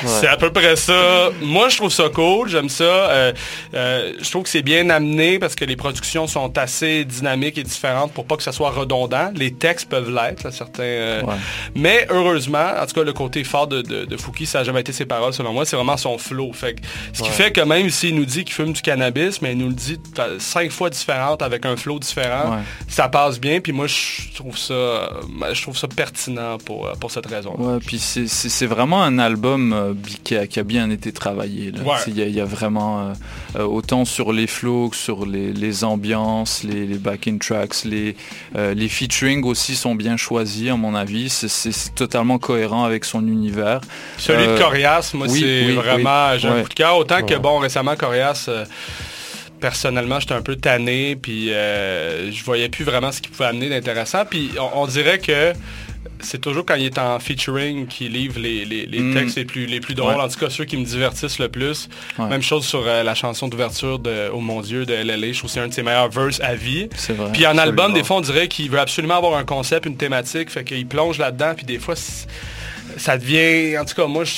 C'est 0.05 0.27
à 0.29 0.37
peu 0.37 0.53
près 0.53 0.77
ça. 0.77 1.31
Moi, 1.41 1.71
je 1.71 1.79
trouve 1.79 1.91
ça 1.91 2.11
cool. 2.11 2.51
J'aime 2.51 2.69
ça. 2.69 2.85
Euh, 2.85 3.33
euh, 3.73 4.13
je 4.21 4.31
trouve 4.31 4.43
que 4.43 4.51
c'est 4.51 4.61
bien 4.61 4.91
amené 4.91 5.39
parce 5.39 5.55
que 5.55 5.65
les 5.65 5.77
productions 5.77 6.27
sont 6.27 6.59
assez 6.59 7.07
dynamiques 7.07 7.57
et 7.57 7.63
différentes 7.63 8.13
pour 8.13 8.27
pas 8.27 8.37
que 8.37 8.43
ça 8.43 8.53
soit 8.53 8.71
redondant. 8.71 9.22
Les 9.35 9.53
textes 9.53 9.89
peuvent 9.89 10.11
l'être, 10.11 10.51
certains. 10.53 10.83
euh, 10.83 11.23
Mais 11.75 12.07
heureusement, 12.11 12.73
en 12.81 12.87
tout 12.87 12.95
cas, 12.95 13.05
le 13.05 13.13
côté 13.13 13.45
fort 13.45 13.67
de, 13.67 13.83
de, 13.83 14.05
de 14.05 14.17
Fouki, 14.17 14.47
ça 14.47 14.59
n'a 14.59 14.65
jamais 14.65 14.81
été 14.81 14.93
ses 14.93 15.07
paroles, 15.07 15.33
selon 15.33 15.53
moi. 15.53 15.65
C'est 15.65 15.77
vraiment 15.77 15.97
son 15.97 16.19
flow. 16.19 16.53
Fait 16.53 16.75
que, 16.75 16.81
ce 17.13 17.23
qui 17.23 17.29
Ouais. 17.29 17.35
fait 17.35 17.53
que 17.53 17.61
même 17.61 17.89
s'il 17.91 18.15
nous 18.15 18.25
dit 18.25 18.45
qu'il 18.45 18.55
fume 18.55 18.73
du 18.73 18.83
cannabis, 18.83 19.41
mais 19.43 19.53
il 19.53 19.59
nous 19.59 19.69
le 19.69 19.75
dit 19.75 19.99
cinq 20.39 20.71
fois 20.71 20.91
différente 20.91 21.43
avec 21.43 21.65
un 21.67 21.77
flow 21.77 21.99
différent, 21.99 22.53
Ouais. 22.53 22.63
ça 22.89 23.09
passe 23.09 23.41
bien. 23.41 23.61
Puis 23.61 23.73
moi, 23.73 23.87
je 23.87 24.33
trouve 24.35 24.57
ça, 24.59 24.73
euh, 24.75 25.07
je 25.53 25.63
trouve 25.63 25.77
ça 25.77 25.89
pertinent 25.89 26.59
pour, 26.59 26.87
euh, 26.87 26.95
pour 26.95 27.11
cette 27.11 27.27
raison. 27.27 27.55
Ouais, 27.59 27.79
puis 27.85 27.99
c'est- 27.99 28.67
vraiment 28.67 29.03
un 29.03 29.19
album 29.19 29.73
euh, 29.73 29.93
qui, 30.25 30.37
a, 30.37 30.47
qui 30.47 30.59
a 30.61 30.63
bien 30.63 30.89
été 30.91 31.13
travaillé. 31.13 31.73
Il 32.07 32.17
y, 32.17 32.23
a- 32.23 32.27
il 32.27 32.35
y 32.35 32.41
a 32.41 32.45
vraiment 32.45 33.13
euh, 33.57 33.63
autant 33.65 34.05
sur 34.05 34.33
les 34.33 34.47
flows 34.47 34.91
que 34.91 34.97
sur 34.97 35.27
les, 35.27 35.53
les 35.53 35.85
ambiances, 35.85 36.63
les, 36.65 36.87
les 36.87 36.99
backing 36.99 37.39
tracks, 37.39 37.85
les, 37.85 38.17
les 38.55 38.89
featuring 39.13 39.45
aussi 39.45 39.77
sont 39.77 39.95
bien 39.95 40.17
choisis 40.17 40.71
à 40.71 40.77
mon 40.77 40.95
avis. 40.95 41.29
C'est- 41.29 41.49
C'est 41.49 41.73
c'est 41.73 41.95
totalement 41.95 42.39
cohérent 42.39 42.85
avec 42.85 43.05
son 43.05 43.27
univers. 43.27 43.81
Celui 44.17 44.47
de 44.47 44.51
Euh, 44.53 44.59
Corias, 44.59 45.11
moi, 45.15 45.27
oui, 45.29 45.41
c'est 45.41 45.67
oui, 45.67 45.73
vraiment, 45.75 46.31
oui. 46.33 46.39
j'ai 46.39 46.49
un 46.49 46.55
Ouais. 46.57 46.63
coup 46.63 46.69
de 46.71 46.75
cœur. 46.75 46.97
Autant 46.97 47.23
que, 47.23 47.35
bon, 47.35 47.59
récemment, 47.59 47.95
Corias, 47.97 48.47
euh, 48.49 48.65
personnellement, 49.61 50.19
j'étais 50.19 50.35
un 50.35 50.43
peu 50.43 50.57
tanné, 50.57 51.15
puis 51.17 51.53
euh, 51.53 52.33
je 52.33 52.43
voyais 52.45 52.69
plus 52.69 52.85
vraiment 52.85 53.13
ce 53.13 53.21
qu'il 53.21 53.31
pouvait 53.31 53.49
amener 53.49 53.69
d'intéressant. 53.69 54.25
Puis 54.29 54.51
on, 54.59 54.83
on 54.83 54.87
dirait 54.87 55.19
que 55.19 55.53
c'est 56.21 56.41
toujours 56.41 56.65
quand 56.67 56.75
il 56.77 56.85
est 56.87 56.99
en 56.99 57.19
featuring 57.19 57.87
qu'il 57.87 58.13
livre 58.13 58.39
les, 58.39 58.65
les- 58.65 58.87
les 58.87 59.01
Mm. 59.01 59.15
textes 59.15 59.37
les 59.37 59.45
plus, 59.45 59.67
les 59.67 59.81
plus 59.81 59.95
drôles, 59.95 60.15
Ouais. 60.17 60.21
en 60.23 60.29
tout 60.29 60.39
cas 60.39 60.51
ceux 60.51 60.65
qui 60.65 60.77
me 60.77 60.85
divertissent 60.85 61.39
le 61.39 61.49
plus. 61.49 61.89
Ouais. 62.19 62.27
Même 62.29 62.43
chose 62.43 62.65
sur 62.65 62.85
euh, 62.87 63.03
la 63.03 63.15
chanson 63.15 63.49
d'ouverture 63.49 63.99
de 63.99 64.31
Oh 64.33 64.41
mon 64.41 64.61
Dieu 64.61 64.85
de 64.87 64.95
LLA, 64.95 65.33
je 65.33 65.39
trouve 65.39 65.51
que 65.51 65.55
c'est 65.55 65.61
un 65.61 65.69
de 65.69 65.73
ses 65.75 65.83
meilleurs 65.83 66.11
verses 66.11 66.41
à 66.41 66.55
vie. 66.55 66.89
Vrai. 67.09 67.31
Puis 67.33 67.47
en 67.47 67.51
album, 67.59 67.87
Absolument. 67.87 67.89
des 67.95 68.05
fois, 68.05 68.17
on 68.17 68.21
dirait 68.21 68.49
qu'il 68.49 68.71
veut 68.71 68.79
absolument 68.81 69.17
avoir 69.17 69.37
un 69.37 69.45
concept, 69.45 69.87
une 69.87 69.97
thématique, 69.97 70.51
fait 70.51 70.65
qu'il 70.65 70.87
plonge 70.87 71.19
là-dedans, 71.19 71.55
puis 71.57 71.67
des 71.67 71.79
fois, 71.79 71.95
ça 71.97 73.17
devient... 73.19 73.79
En 73.79 73.85
tout 73.85 73.95
cas, 73.95 74.07
moi, 74.07 74.25
je 74.25 74.33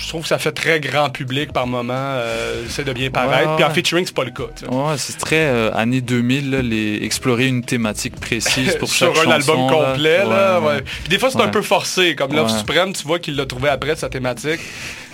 je 0.00 0.08
trouve 0.08 0.22
que 0.22 0.28
ça 0.28 0.38
fait 0.38 0.52
très 0.52 0.80
grand 0.80 1.10
public 1.10 1.52
par 1.52 1.66
moment. 1.66 1.92
Euh, 1.96 2.62
J'essaie 2.66 2.84
de 2.84 2.92
bien 2.92 3.10
paraître. 3.10 3.50
Ouais, 3.50 3.56
Puis 3.56 3.64
en 3.64 3.70
featuring, 3.70 4.06
c'est 4.06 4.14
pas 4.14 4.24
le 4.24 4.30
cas. 4.30 4.44
Ouais, 4.70 4.94
c'est 4.96 5.18
très 5.18 5.46
euh, 5.46 5.74
années 5.74 6.00
2000, 6.00 6.50
là, 6.50 6.62
les, 6.62 7.00
explorer 7.02 7.46
une 7.46 7.62
thématique 7.64 8.16
précise 8.18 8.76
pour 8.76 8.88
sur 8.92 9.14
chaque 9.14 9.26
un 9.26 9.30
album 9.30 9.56
chanson, 9.56 9.74
complet. 9.74 10.18
Là, 10.24 10.60
Ouais, 10.60 10.66
ouais. 10.66 10.74
ouais. 10.76 10.82
Puis 10.82 11.08
des 11.08 11.18
fois, 11.18 11.30
c'est 11.30 11.40
un 11.40 11.48
peu 11.48 11.62
forcé. 11.62 12.14
Comme 12.14 12.32
Love 12.34 12.50
Ouais. 12.52 12.58
Supreme, 12.58 12.92
tu 12.92 13.02
vois 13.04 13.18
qu'il 13.18 13.36
l'a 13.36 13.46
trouvé 13.46 13.68
après, 13.68 13.96
sa 13.96 14.08
thématique. 14.08 14.60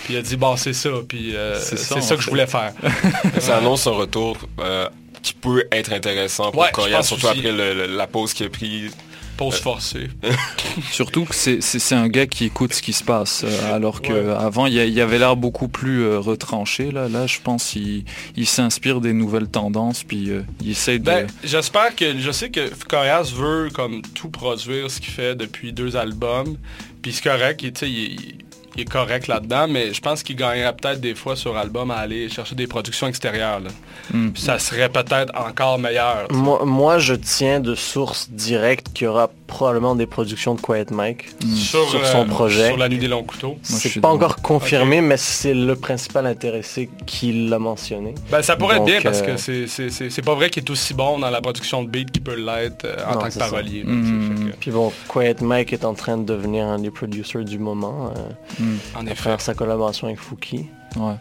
Puis 0.05 0.15
il 0.15 0.17
a 0.19 0.23
dit, 0.23 0.37
bon, 0.37 0.57
c'est 0.57 0.75
ça. 0.75 0.91
Puis 1.09 1.35
euh, 1.35 1.59
C'est 1.59 1.79
c'est 1.79 2.01
ça, 2.03 2.15
que 2.17 2.23
je 2.23 2.29
voulais 2.29 2.47
faire. 2.47 2.73
Ça 3.39 3.57
annonce 3.59 3.87
un 3.87 3.93
retour 3.93 4.37
euh, 4.61 4.87
qui 5.23 5.33
peut 5.33 5.65
être 5.73 5.93
intéressant 5.93 6.51
pour 6.51 6.61
Ouais, 6.61 6.69
surtout 7.03 7.27
aussi. 7.27 7.39
après 7.39 7.53
le- 7.53 7.73
le- 7.75 7.87
la 7.97 8.07
pause 8.07 8.35
qu'il 8.35 8.45
a 8.47 8.51
pris. 8.51 8.91
Pause 9.37 9.57
forcée. 9.57 10.09
Surtout 10.93 11.25
que 11.25 11.35
c'est- 11.35 11.93
un 11.95 12.09
gars 12.09 12.27
qui 12.27 12.47
écoute 12.47 12.73
ce 12.73 12.83
qui 12.83 12.93
se 12.93 13.05
passe, 13.05 13.45
euh, 13.45 13.75
alors 13.75 14.01
Ouais. 14.03 14.09
qu'avant 14.09 14.67
il, 14.67 14.75
y 14.75 15.01
avait 15.01 15.19
l'air 15.19 15.37
beaucoup 15.37 15.69
plus 15.69 16.03
euh, 16.03 16.19
retranché. 16.19 16.91
Là, 16.91 17.09
là 17.09 17.27
je 17.27 17.39
pense 17.43 17.71
qu'il 17.71 18.05
il 18.37 18.47
s'inspire 18.47 19.01
des 19.01 19.13
nouvelles 19.13 19.49
tendances, 19.49 20.03
puis 20.05 20.31
euh, 20.31 20.43
il 20.63 20.71
essaie 20.71 20.99
de... 20.99 21.05
Ben, 21.05 21.27
j'espère 21.45 21.95
que 21.95 22.19
je 22.19 22.31
sais 22.31 22.51
que 22.51 22.71
Corias 22.89 23.33
veut 23.35 23.69
comme 23.73 24.03
tout 24.03 24.29
produire 24.29 24.91
ce 24.91 25.01
qu'il 25.01 25.13
fait 25.13 25.35
depuis 25.35 25.73
deux 25.73 25.97
albums. 25.97 26.57
Puis 27.03 27.13
c'est 27.13 27.25
correct, 27.25 27.61
il, 27.63 27.73
tu 27.73 27.81
sais, 27.81 27.91
il, 27.91 28.44
il 28.77 28.83
est 28.83 28.91
correct 28.91 29.29
là-dedans, 29.29 29.69
mais 29.69 29.93
je 29.93 30.01
pense 30.01 30.23
qu'il 30.23 30.37
gagnerait 30.37 30.75
peut-être 30.75 31.01
des 31.01 31.15
fois 31.15 31.37
sur 31.37 31.57
album 31.57 31.91
à 31.91 31.97
aller 31.97 32.29
chercher 32.29 32.55
des 32.55 32.67
productions 32.67 33.07
extérieures. 33.07 33.61
là. 33.61 33.71
Mm. 34.13 34.31
Puis 34.31 34.43
ça 34.43 34.59
serait 34.59 34.89
peut-être 34.89 35.33
encore 35.39 35.79
meilleur. 35.79 36.27
Moi, 36.31 36.65
moi, 36.65 36.99
je 36.99 37.15
tiens 37.15 37.61
de 37.61 37.75
source 37.75 38.31
directe 38.31 38.89
qu'il 38.93 39.05
y 39.05 39.09
aura 39.09 39.31
probablement 39.47 39.95
des 39.95 40.07
productions 40.07 40.55
de 40.55 40.61
Quiet 40.61 40.87
Mike 40.91 41.27
sur, 41.55 41.89
Sur, 41.89 42.07
son 42.07 42.23
euh, 42.23 42.25
projet. 42.25 42.69
sur 42.69 42.77
la 42.79 42.89
nuit 42.89 42.99
des 42.99 43.09
longs 43.09 43.23
couteaux. 43.25 43.57
C'est 43.63 44.01
pas 44.01 44.09
encore 44.09 44.37
confirmé, 44.37 45.01
mais 45.01 45.17
c'est 45.17 45.55
le 45.55 45.77
principal 45.77 46.27
intéressé 46.27 46.89
qui 47.07 47.49
l'a 47.49 47.59
mentionné. 47.59 48.15
Ben, 48.31 48.43
ça 48.43 48.57
pourrait 48.57 48.79
Donc, 48.79 48.89
être 48.89 48.95
bien 49.03 49.03
parce 49.11 49.21
euh, 49.23 49.27
que 49.27 49.37
c'est- 49.37 49.67
c'est 49.67 49.91
c'est- 49.91 50.11
c'est 50.11 50.23
pas 50.23 50.35
vrai 50.35 50.51
qu'il 50.51 50.63
est 50.65 50.71
aussi 50.71 50.95
bon 50.95 51.19
dans 51.19 51.31
la 51.31 51.41
production 51.41 51.83
de 51.85 51.89
beat 51.89 52.11
qu'il 52.11 52.23
peut 52.23 52.35
l'être 52.37 52.85
euh, 52.85 52.97
en 53.07 53.15
non, 53.15 53.21
tant 53.21 53.29
que 53.29 53.39
parolier. 53.39 53.85
Mm. 53.85 54.51
que- 54.53 54.57
Puis 54.57 54.71
bon, 54.71 54.93
Quiet 55.09 55.37
Mike 55.43 55.73
est 55.73 55.85
en 55.85 55.95
train 55.95 56.17
de 56.17 56.25
devenir 56.25 56.67
un 56.67 56.79
des 56.79 56.91
producers 56.91 57.45
du 57.45 57.59
moment. 57.59 58.13
euh, 58.17 58.63
Mm. 58.65 58.77
En 58.97 59.07
à 59.07 59.11
effet. 59.11 59.37
sa 59.39 59.55
collaboration 59.55 60.07
avec 60.07 60.19
Fouki. 60.21 60.67
Ouais. 60.97 61.15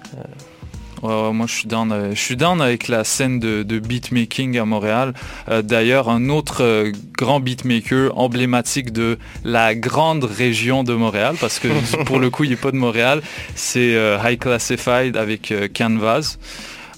Ouais, 1.03 1.09
ouais, 1.09 1.33
moi 1.33 1.47
je 1.47 1.53
suis 1.53 1.67
down, 1.67 1.91
euh, 1.91 2.15
je 2.15 2.19
suis 2.19 2.37
down 2.37 2.61
avec 2.61 2.87
la 2.87 3.03
scène 3.03 3.37
de, 3.37 3.63
de 3.63 3.79
beatmaking 3.79 4.57
à 4.57 4.63
Montréal. 4.63 5.13
Euh, 5.49 5.61
D'ailleurs, 5.61 6.09
un 6.09 6.29
autre 6.29 6.63
euh, 6.63 6.93
grand 7.17 7.41
beatmaker 7.41 8.17
emblématique 8.17 8.93
de 8.93 9.19
la 9.43 9.75
grande 9.75 10.23
région 10.23 10.85
de 10.85 10.93
Montréal, 10.93 11.35
parce 11.41 11.59
que 11.59 11.67
pour 12.05 12.19
le 12.19 12.29
coup 12.29 12.45
il 12.45 12.51
n'est 12.51 12.55
pas 12.55 12.71
de 12.71 12.77
Montréal, 12.77 13.21
c'est 13.53 13.97
High 14.23 14.39
Classified 14.39 15.17
avec 15.17 15.53
Canvas. 15.75 16.37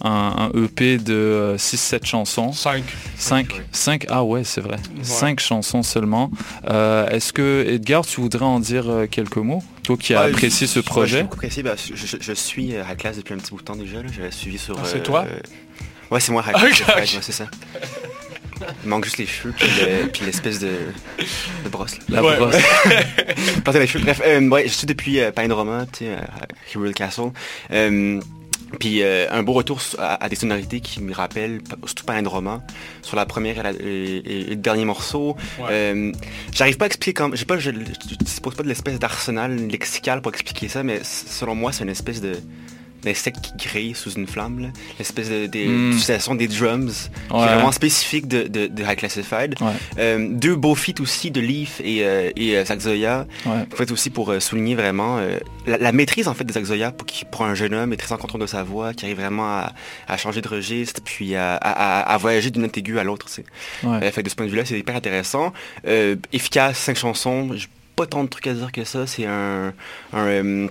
Un, 0.07 0.51
un 0.53 0.63
EP 0.63 0.99
de 0.99 1.55
6-7 1.57 2.05
chansons. 2.05 2.53
5. 2.53 2.83
5, 3.17 3.47
5, 3.71 4.05
ah 4.09 4.23
ouais, 4.23 4.43
c'est 4.43 4.61
vrai. 4.61 4.77
5 5.01 5.39
chansons 5.39 5.81
seulement. 5.81 6.29
Euh, 6.69 7.07
Est-ce 7.09 7.33
que, 7.33 7.65
Edgar, 7.67 8.05
tu 8.05 8.21
voudrais 8.21 8.45
en 8.45 8.59
dire 8.59 8.87
euh, 8.87 9.07
quelques 9.07 9.37
mots? 9.37 9.63
Toi 9.81 9.97
qui 9.97 10.13
as 10.13 10.21
Ouais, 10.25 10.29
apprécié 10.29 10.67
je- 10.67 10.73
ce 10.73 10.79
ouais, 10.79 10.83
projet. 10.83 11.17
J'ai 11.17 11.23
beaucoup 11.23 11.35
apprécié. 11.37 11.63
Bah, 11.63 11.73
je, 11.75 11.95
je- 11.95 12.17
je 12.21 12.33
suis 12.33 12.75
euh, 12.75 12.83
à 12.85 12.89
la 12.89 12.95
classe 12.95 13.17
depuis 13.17 13.33
un 13.33 13.37
petit 13.37 13.49
bout 13.49 13.57
de 13.59 13.63
temps 13.63 13.75
déjà. 13.75 13.97
là. 14.03 14.09
J'avais 14.15 14.29
suivi 14.31 14.59
sur. 14.59 14.77
Ah, 14.77 14.83
c'est 14.85 14.97
euh, 14.99 15.03
toi? 15.03 15.25
Euh, 15.27 15.39
Ouais, 16.11 16.19
c'est 16.19 16.31
moi. 16.31 16.43
Ok, 16.53 16.55
Hack 16.55 16.61
Class, 16.61 16.81
ok. 16.81 16.87
ouais, 16.95 17.01
ouais, 17.01 17.07
c'est 17.21 17.31
ça. 17.31 17.45
Il 18.83 18.89
manque 18.89 19.05
juste 19.05 19.17
les 19.17 19.25
cheveux 19.25 19.53
puis 19.57 19.67
le- 19.81 20.07
puis 20.09 20.23
l'espèce 20.25 20.59
de, 20.59 20.69
de 21.63 21.69
brosse. 21.69 21.97
là. 22.09 22.21
La 22.21 22.23
Ouais. 22.23 22.37
brosse. 22.37 22.55
Les 23.73 23.87
cheveux. 23.87 24.03
Bref, 24.05 24.21
euh, 24.23 24.47
ouais, 24.49 24.63
je 24.67 24.73
suis 24.73 24.87
depuis 24.87 25.19
euh, 25.19 25.31
Pine 25.31 25.51
Roma, 25.51 25.85
tu 25.91 26.05
sais, 26.05 26.13
à 26.13 26.47
Hero 26.73 26.91
Castle. 26.93 27.31
Puis 28.79 29.01
euh, 29.03 29.27
un 29.31 29.43
beau 29.43 29.53
retour 29.53 29.79
à, 29.99 30.23
à 30.23 30.27
des 30.29 30.35
sonorités 30.35 30.81
qui 30.81 31.01
me 31.01 31.13
rappellent, 31.13 31.61
surtout 31.85 32.05
Pine 32.05 32.27
Roma, 32.27 32.61
sur 33.01 33.15
la 33.15 33.25
première 33.25 33.59
et, 33.59 33.63
la- 33.63 33.71
et- 33.71 34.17
et- 34.17 34.39
et 34.41 34.43
le 34.49 34.55
dernier 34.55 34.85
morceau. 34.85 35.35
Ouais. 35.59 35.65
Euh, 35.71 36.11
J'arrive 36.53 36.77
pas 36.77 36.85
à 36.85 36.87
expliquer 36.87 37.13
comme, 37.13 37.35
j'ai 37.35 37.45
pas, 37.45 37.57
je, 37.57 37.71
je 37.71 38.15
dispose 38.15 38.55
pas 38.55 38.63
de 38.63 38.67
l'espèce 38.67 38.99
d'arsenal 38.99 39.55
lexical 39.67 40.21
pour 40.21 40.31
expliquer 40.33 40.67
ça, 40.67 40.83
mais 40.83 40.99
selon 41.03 41.55
moi, 41.55 41.71
c'est 41.71 41.83
une 41.83 41.89
espèce 41.89 42.21
de 42.21 42.33
d'insecte 43.03 43.37
qui 43.57 43.67
grille 43.67 43.93
sous 43.95 44.11
une 44.13 44.25
flamme, 44.27 44.59
là. 44.59 44.67
l'espèce 44.97 45.29
de, 45.29 45.45
de- 45.47 45.65
Mm. 45.65 45.89
d'utilisation 45.91 46.35
des 46.35 46.47
drums, 46.47 47.09
qui 47.29 47.35
est 47.35 47.39
vraiment 47.45 47.71
spécifique 47.71 48.27
de, 48.27 48.43
de, 48.47 48.67
de 48.67 48.83
High 48.83 48.95
Classified. 48.97 49.55
Ouais. 49.61 49.71
Euh, 49.99 50.27
deux 50.31 50.55
beaux 50.55 50.75
feats 50.75 50.99
aussi 51.01 51.29
de 51.31 51.39
Leaf 51.41 51.81
et, 51.83 52.03
euh, 52.05 52.31
et. 52.35 52.55
Ouais. 52.57 53.23
En 53.45 53.75
fait 53.75 53.91
aussi 53.91 54.09
pour 54.09 54.31
euh, 54.31 54.39
souligner 54.39 54.75
vraiment 54.75 55.17
euh, 55.19 55.37
la, 55.67 55.77
la 55.77 55.91
maîtrise 55.91 56.27
en 56.27 56.33
fait 56.33 56.43
de 56.43 56.51
Zach 56.53 56.63
Zoya 56.65 56.91
pour, 56.91 57.05
qui, 57.05 57.25
pour 57.25 57.43
un 57.43 57.53
jeune 57.55 57.73
homme 57.73 57.93
est 57.93 57.97
très 57.97 58.13
en 58.13 58.17
contrôle 58.17 58.41
de 58.41 58.47
sa 58.47 58.63
voix, 58.63 58.93
qui 58.93 59.05
arrive 59.05 59.17
vraiment 59.19 59.45
à, 59.47 59.73
à 60.07 60.17
changer 60.17 60.41
de 60.41 60.47
registre, 60.47 61.01
puis 61.03 61.35
à, 61.35 61.55
à, 61.55 62.17
voyager 62.17 62.49
d'une 62.51 62.63
note 62.63 62.77
aiguë 62.77 62.97
à 62.99 63.03
l'autre. 63.03 63.27
tu 63.27 63.33
sais. 63.33 63.45
Ouais. 63.83 64.11
Fait 64.11 64.23
de 64.23 64.29
ce 64.29 64.35
point 64.35 64.45
de 64.45 64.51
vue-là, 64.51 64.65
c'est 64.65 64.77
hyper 64.79 64.95
intéressant. 64.95 65.53
Efficace, 66.33 66.77
cinq 66.77 66.97
chansons. 66.97 67.49
Pas 67.95 68.05
tant 68.07 68.23
de 68.23 68.29
trucs 68.29 68.47
à 68.47 68.53
dire 68.53 68.71
que 68.71 68.83
ça. 68.83 69.07
C'est 69.07 69.25
un, 69.25 69.73
un, 70.13 70.67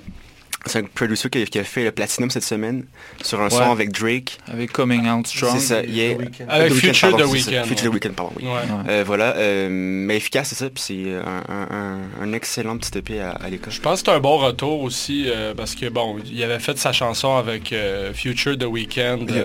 c'est 0.66 0.78
un 0.78 0.84
producer 0.84 1.28
qui 1.30 1.42
a, 1.42 1.46
qui 1.46 1.58
a 1.58 1.64
fait 1.64 1.84
le 1.84 1.92
Platinum 1.92 2.30
cette 2.30 2.44
semaine 2.44 2.84
sur 3.22 3.40
un 3.40 3.44
Ouais. 3.44 3.50
son 3.50 3.70
avec 3.70 3.92
Drake. 3.92 4.38
Avec 4.50 4.72
Coming 4.72 5.08
Out 5.08 5.26
Strong. 5.26 5.58
C'est 5.58 5.66
ça, 5.66 5.82
yeah. 5.84 6.16
Avec 6.48 6.70
The 6.72 6.74
Future 6.74 7.10
pardon, 7.10 7.26
The. 7.28 7.32
Weeknd, 7.32 7.64
Future 7.66 7.84
ouais. 7.84 7.90
The 7.90 7.94
Weeknd, 8.04 8.14
pardon, 8.14 8.32
oui. 8.36 8.44
Ouais. 8.46 8.52
Euh, 8.88 9.04
voilà, 9.06 9.36
euh, 9.36 9.68
mais 9.70 10.16
efficace, 10.16 10.48
c'est 10.48 10.54
ça, 10.54 10.70
puis 10.70 10.82
c'est 10.82 11.14
un, 11.14 11.98
un, 12.22 12.32
excellent 12.32 12.76
petit 12.78 12.96
EP 12.98 13.20
à, 13.20 13.30
à 13.32 13.48
l'école. 13.50 13.72
Je 13.72 13.80
pense 13.80 14.02
que 14.02 14.10
c'est 14.10 14.16
un 14.16 14.20
bon 14.20 14.38
retour 14.38 14.82
aussi 14.82 15.24
euh, 15.28 15.54
parce 15.54 15.74
que 15.74 15.88
bon, 15.88 16.16
il 16.24 16.42
avait 16.42 16.58
fait 16.58 16.78
sa 16.78 16.92
chanson 16.92 17.36
avec 17.36 17.72
euh, 17.72 18.12
Future 18.14 18.56
The 18.58 18.64
Weeknd 18.64 19.26
euh, 19.30 19.34
Yeah. 19.34 19.44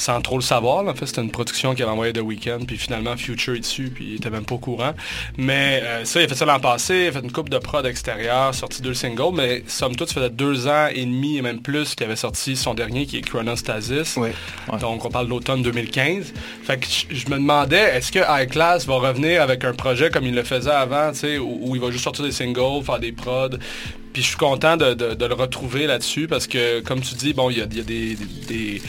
Sans 0.00 0.20
trop 0.20 0.36
le 0.36 0.42
savoir. 0.42 0.82
là. 0.82 0.92
En 0.92 0.94
fait, 0.94 1.06
c'était 1.06 1.20
une 1.22 1.30
production 1.30 1.74
qu'il 1.74 1.82
avait 1.84 1.92
envoyée 1.92 2.12
The 2.12 2.20
Weeknd, 2.22 2.60
puis 2.66 2.76
finalement 2.78 3.16
Future 3.16 3.54
est 3.54 3.60
dessus, 3.60 3.90
puis 3.94 4.06
il 4.08 4.14
était 4.16 4.30
même 4.30 4.44
pas 4.44 4.54
au 4.56 4.58
courant. 4.58 4.94
Mais 5.36 5.80
euh, 5.84 6.04
ça, 6.04 6.20
il 6.20 6.24
a 6.24 6.28
fait 6.28 6.34
ça 6.34 6.44
l'an 6.46 6.58
passé, 6.60 7.02
il 7.04 7.06
a 7.08 7.12
fait 7.12 7.20
une 7.20 7.32
coupe 7.32 7.48
de 7.48 7.58
prod 7.58 7.84
extérieure, 7.86 8.54
sorti 8.54 8.82
deux 8.82 8.94
singles, 8.94 9.34
mais 9.34 9.62
somme 9.66 9.94
toute, 9.94 10.08
ça 10.08 10.14
faisait 10.14 10.30
deux 10.30 10.66
ans 10.66 10.88
et 10.92 11.04
demi 11.04 11.36
et 11.38 11.42
même 11.42 11.60
plus 11.60 11.94
qu'il 11.94 12.04
avait 12.06 12.16
sorti 12.16 12.56
son 12.56 12.74
dernier 12.74 13.06
qui 13.06 13.18
est 13.18 13.20
Chronostasis. 13.22 14.16
Donc 14.80 15.04
on 15.04 15.10
parle 15.10 15.26
de 15.26 15.30
l'automne 15.30 15.62
2015. 15.62 16.32
Fait 16.64 16.78
que 16.78 16.86
je 17.10 17.26
me 17.28 17.36
demandais, 17.36 17.96
est-ce 17.96 18.10
que 18.12 18.20
High 18.28 18.48
Class 18.50 18.86
va 18.86 18.94
revenir 18.94 19.42
avec 19.42 19.64
un 19.64 19.72
projet 19.72 20.10
comme 20.10 20.24
il 20.26 20.34
le 20.34 20.42
faisait 20.44 20.70
avant, 20.70 21.12
tu 21.12 21.18
sais, 21.18 21.38
où, 21.38 21.58
où 21.62 21.76
il 21.76 21.80
va 21.80 21.90
juste 21.90 22.04
sortir 22.04 22.24
des 22.24 22.32
singles, 22.32 22.82
faire 22.84 22.98
des 22.98 23.12
prods? 23.12 23.50
Puis 24.12 24.22
je 24.22 24.28
suis 24.28 24.36
content 24.36 24.76
de, 24.76 24.92
de- 24.94 25.14
de 25.14 25.24
le 25.26 25.34
retrouver 25.34 25.86
là-dessus 25.86 26.26
parce 26.26 26.48
que, 26.48 26.80
comme 26.80 27.00
tu 27.00 27.14
dis, 27.14 27.32
bon, 27.32 27.48
il 27.50 27.58
y 27.58 27.60
a, 27.60 27.66
il 27.70 27.76
y 27.76 27.80
a 27.80 27.84
des, 27.84 28.14
des- 28.16 28.24
des- 28.48 28.82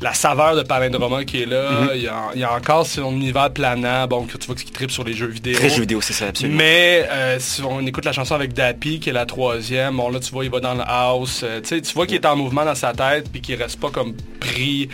la 0.00 0.12
saveur 0.12 0.56
de 0.56 0.62
palindroma 0.62 1.24
qui 1.24 1.42
est 1.42 1.46
là. 1.46 1.70
Mhm. 1.70 1.90
il, 1.94 2.02
y 2.02 2.08
a, 2.08 2.28
il 2.34 2.40
y 2.40 2.44
a 2.44 2.52
encore 2.52 2.86
son 2.86 3.12
univers 3.12 3.50
planant, 3.52 4.06
bon, 4.06 4.24
que 4.26 4.36
tu 4.36 4.46
vois 4.46 4.56
qu'il 4.56 4.70
tripe 4.70 4.90
sur 4.90 5.04
les 5.04 5.14
jeux 5.14 5.26
vidéo. 5.26 5.54
Très 5.58 5.70
jeux 5.70 5.80
vidéo, 5.80 6.00
c'est 6.00 6.12
ça, 6.12 6.26
absolument. 6.28 6.58
Mais 6.58 7.06
euh, 7.10 7.36
si 7.38 7.62
on 7.62 7.84
écoute 7.86 8.04
la 8.04 8.12
chanson 8.12 8.34
avec 8.34 8.52
Dappy, 8.52 9.00
qui 9.00 9.10
est 9.10 9.12
la 9.12 9.26
troisième, 9.26 9.96
bon 9.96 10.10
là 10.10 10.20
tu 10.20 10.30
vois, 10.30 10.44
il 10.44 10.50
va 10.50 10.60
dans 10.60 10.74
le 10.74 10.82
house. 10.86 11.42
euh, 11.44 11.60
tu 11.60 11.80
vois 11.94 12.06
qu'il 12.06 12.16
est 12.16 12.26
en 12.26 12.36
mouvement 12.36 12.64
dans 12.64 12.74
sa 12.74 12.92
tête, 12.92 13.30
puis 13.30 13.40
qu'il 13.40 13.54
reste 13.60 13.80
pas 13.80 13.90
comme 13.90 14.14
pris 14.40 14.88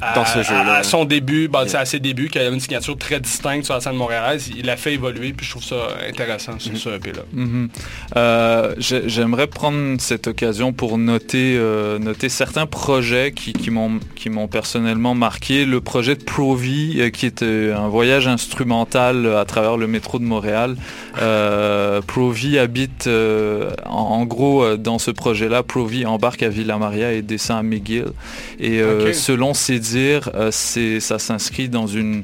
à, 0.00 0.14
Dans 0.14 0.24
ce 0.24 0.38
à- 0.38 0.42
jeu-là. 0.42 0.74
à 0.76 0.82
son 0.82 1.04
début, 1.04 1.48
sais, 1.66 1.76
à 1.76 1.84
ses 1.84 1.98
débuts, 2.00 2.28
qu'il 2.28 2.40
avait 2.40 2.54
une 2.54 2.60
signature 2.60 2.96
très 2.96 3.20
distincte 3.20 3.64
sur 3.64 3.74
la 3.74 3.80
scène 3.80 3.96
montréalaise. 3.96 4.50
Il 4.56 4.66
l'a 4.66 4.76
fait 4.76 4.94
évoluer, 4.94 5.32
puis 5.32 5.44
je 5.46 5.50
trouve 5.50 5.64
ça 5.64 5.76
intéressant 6.08 6.58
sur 6.58 6.76
ce 6.76 6.90
EP-là. 6.90 7.22
Mhm. 7.32 7.68
Euh, 8.16 8.74
j'ai- 8.78 9.08
J'aimerais 9.08 9.46
prendre 9.46 10.00
cette 10.00 10.26
occasion 10.28 10.72
pour 10.72 10.98
noter, 10.98 11.56
euh, 11.56 11.98
noter 11.98 12.28
certains 12.28 12.66
projets 12.66 13.32
qui, 13.32 13.52
qui 13.52 13.70
m'ont 14.30 14.46
personnellement 14.48 15.14
marqué. 15.14 15.64
Le 15.64 15.80
projet 15.80 16.14
de 16.14 16.22
Provi, 16.22 17.00
euh, 17.00 17.10
qui 17.10 17.26
euh, 17.42 17.76
un 17.76 17.88
voyage 17.88 18.28
instrumental 18.28 19.26
à 19.36 19.44
travers 19.44 19.76
le 19.76 19.86
métro 19.86 20.18
de 20.18 20.24
Montréal. 20.24 20.76
Euh, 21.20 22.00
Provi 22.00 22.58
habite, 22.58 23.06
euh, 23.06 23.70
en, 23.86 24.20
en 24.20 24.24
gros, 24.24 24.62
euh, 24.62 24.76
dans 24.76 24.98
ce 24.98 25.10
projet-là, 25.10 25.62
Provi 25.62 26.06
embarque 26.06 26.42
à 26.42 26.48
Villa 26.48 26.78
Maria 26.78 27.12
et 27.12 27.22
descend 27.22 27.58
à 27.58 27.62
McGill. 27.62 28.06
Et 28.60 28.80
euh, 28.80 29.12
selon 29.12 29.54
ses 29.54 29.78
dires, 29.80 30.30
ça 30.50 31.18
s'inscrit 31.18 31.68
dans 31.68 31.86
une, 31.86 32.22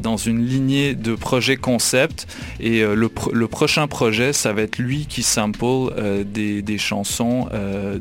dans 0.00 0.16
une 0.16 0.44
lignée 0.44 0.94
de 0.94 1.14
projets 1.14 1.56
concept. 1.56 2.26
Et 2.60 2.82
le, 2.82 3.08
pro- 3.08 3.32
le 3.32 3.46
prochain 3.46 3.86
projet, 3.86 4.32
ça 4.32 4.52
va 4.52 4.62
être 4.62 4.78
lui 4.78 5.06
qui 5.06 5.22
sample 5.22 5.92
des, 6.24 6.62
des 6.62 6.78
chansons 6.78 7.48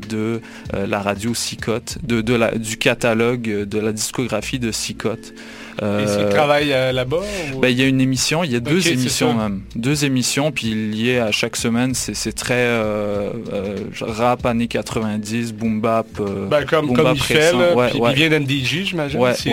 de 0.10 0.42
la 0.74 1.02
radio 1.02 1.34
Sicotte, 1.34 1.98
de, 2.04 2.22
de 2.22 2.34
la, 2.34 2.58
du 2.58 2.78
catalogue 2.78 3.66
de 3.66 3.80
la 3.80 3.92
discographie 3.92 4.60
de 4.60 4.72
Sicotte. 4.72 5.34
Est-ce 5.82 6.18
qu'il 6.20 6.30
travaille 6.30 6.72
euh, 6.72 6.92
là-bas 6.92 7.22
ou- 7.56 7.60
Ben, 7.60 7.70
il 7.70 7.80
y 7.80 7.84
a 7.84 7.88
une 7.88 8.00
émission, 8.02 8.44
il 8.44 8.52
y 8.52 8.56
a 8.56 8.60
deux 8.60 8.88
émissions 8.88 9.34
même. 9.34 9.62
Deux 9.76 10.06
émissions, 10.06 10.52
puis 10.52 10.72
est 11.10 11.20
à 11.20 11.32
chaque 11.32 11.56
semaine. 11.56 11.94
C'est 11.94 12.34
très 12.34 12.54
euh, 12.56 13.30
euh, 13.52 13.78
rap 14.02 14.46
années 14.46 14.68
90, 14.68 15.54
boom 15.54 15.82
bap. 15.82 16.06
euh, 16.20 16.48
Ben, 16.48 16.66
comme, 16.66 16.88
boom 16.88 16.96
comme 16.96 17.06
bap 17.06 17.16
il 17.18 17.24
fait, 17.24 17.46
récent. 17.48 17.60
là, 17.60 17.76
Ouais, 17.76 17.90
puis 17.90 18.00
ouais. 18.00 18.12
il 18.12 18.16
vient 18.16 18.30
d'MDG, 18.30 18.86
j'imagine, 18.86 19.20
Ouais, 19.20 19.32
à 19.32 19.34
c'est 19.34 19.50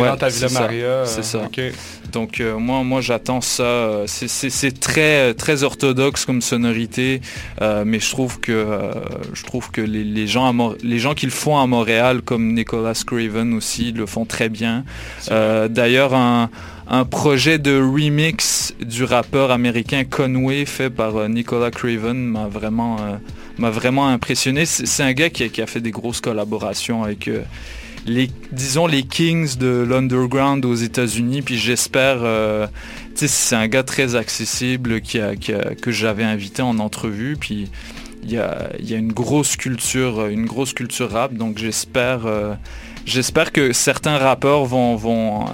Villa 0.46 0.60
Maria. 0.60 0.84
euh, 0.86 1.04
C'est 1.06 1.24
ça. 1.24 1.40
Donc 2.12 2.40
euh, 2.40 2.58
moi, 2.58 2.82
moi 2.82 3.00
j'attends 3.00 3.40
ça. 3.40 3.62
euh, 3.62 4.04
c'est- 4.06 4.28
très, 4.80 5.32
très 5.34 5.62
orthodoxe 5.62 6.24
comme 6.26 6.42
sonorité, 6.42 7.20
euh, 7.62 7.84
mais 7.86 8.00
je 8.00 8.10
trouve 8.10 8.40
que, 8.40 8.50
euh, 8.52 8.92
je 9.32 9.44
trouve 9.44 9.70
que 9.70 9.80
les, 9.80 10.02
les 10.04 10.26
gens, 10.26 10.46
à 10.46 10.50
les 10.82 10.98
gens 10.98 11.14
qui 11.14 11.26
le 11.26 11.32
font 11.32 11.58
à 11.58 11.66
Montréal, 11.66 12.20
comme 12.22 12.52
Nicolas 12.54 12.94
Craven 13.06 13.54
aussi, 13.54 13.92
le 13.92 14.06
font 14.06 14.24
très 14.26 14.48
bien. 14.48 14.84
Euh, 15.30 15.68
Un, 16.14 17.04
projet 17.04 17.58
de 17.58 17.80
remix 17.80 18.74
du 18.80 19.04
rappeur 19.04 19.52
américain 19.52 20.02
Conway 20.04 20.64
fait 20.64 20.90
par 20.90 21.16
euh, 21.16 21.28
Nicolas 21.28 21.70
Craven 21.70 22.16
m'a 22.16 22.48
vraiment, 22.48 22.96
euh, 23.00 23.70
vraiment 23.70 24.08
impressionné. 24.08 24.66
C'est 24.66 25.02
un 25.04 25.12
gars 25.12 25.30
qui 25.30 25.44
a, 25.62 25.66
fait 25.66 25.80
des 25.80 25.92
grosses 25.92 26.20
collaborations 26.20 27.04
avec 27.04 27.28
euh, 27.28 27.42
les, 28.06 28.28
disons 28.50 28.88
les 28.88 29.04
Kings 29.04 29.56
de 29.56 29.86
l'underground 29.88 30.64
aux 30.64 30.74
États-Unis. 30.74 31.42
Puis 31.42 31.58
j'espère, 31.58 32.18
c'est 33.14 33.56
un 33.56 33.68
gars 33.68 33.84
très 33.84 34.16
accessible 34.16 35.00
qui 35.00 35.20
a, 35.20 35.36
que 35.36 35.92
j'avais 35.92 36.24
invité 36.24 36.62
en 36.62 36.80
entrevue. 36.80 37.36
Puis 37.38 37.68
il 38.24 38.32
y 38.32 38.38
a, 38.38 38.70
une 38.90 39.12
grosse 39.12 39.54
culture, 39.56 40.26
une 40.26 40.46
grosse 40.46 40.72
culture 40.72 41.10
rap. 41.10 41.34
Donc 41.34 41.58
j'espère. 41.58 42.22
J'espère 43.06 43.52
que 43.52 43.72
certains 43.72 44.18
rappeurs 44.18 44.64
vont, 44.64 44.94
vont, 44.96 45.42
euh, 45.46 45.48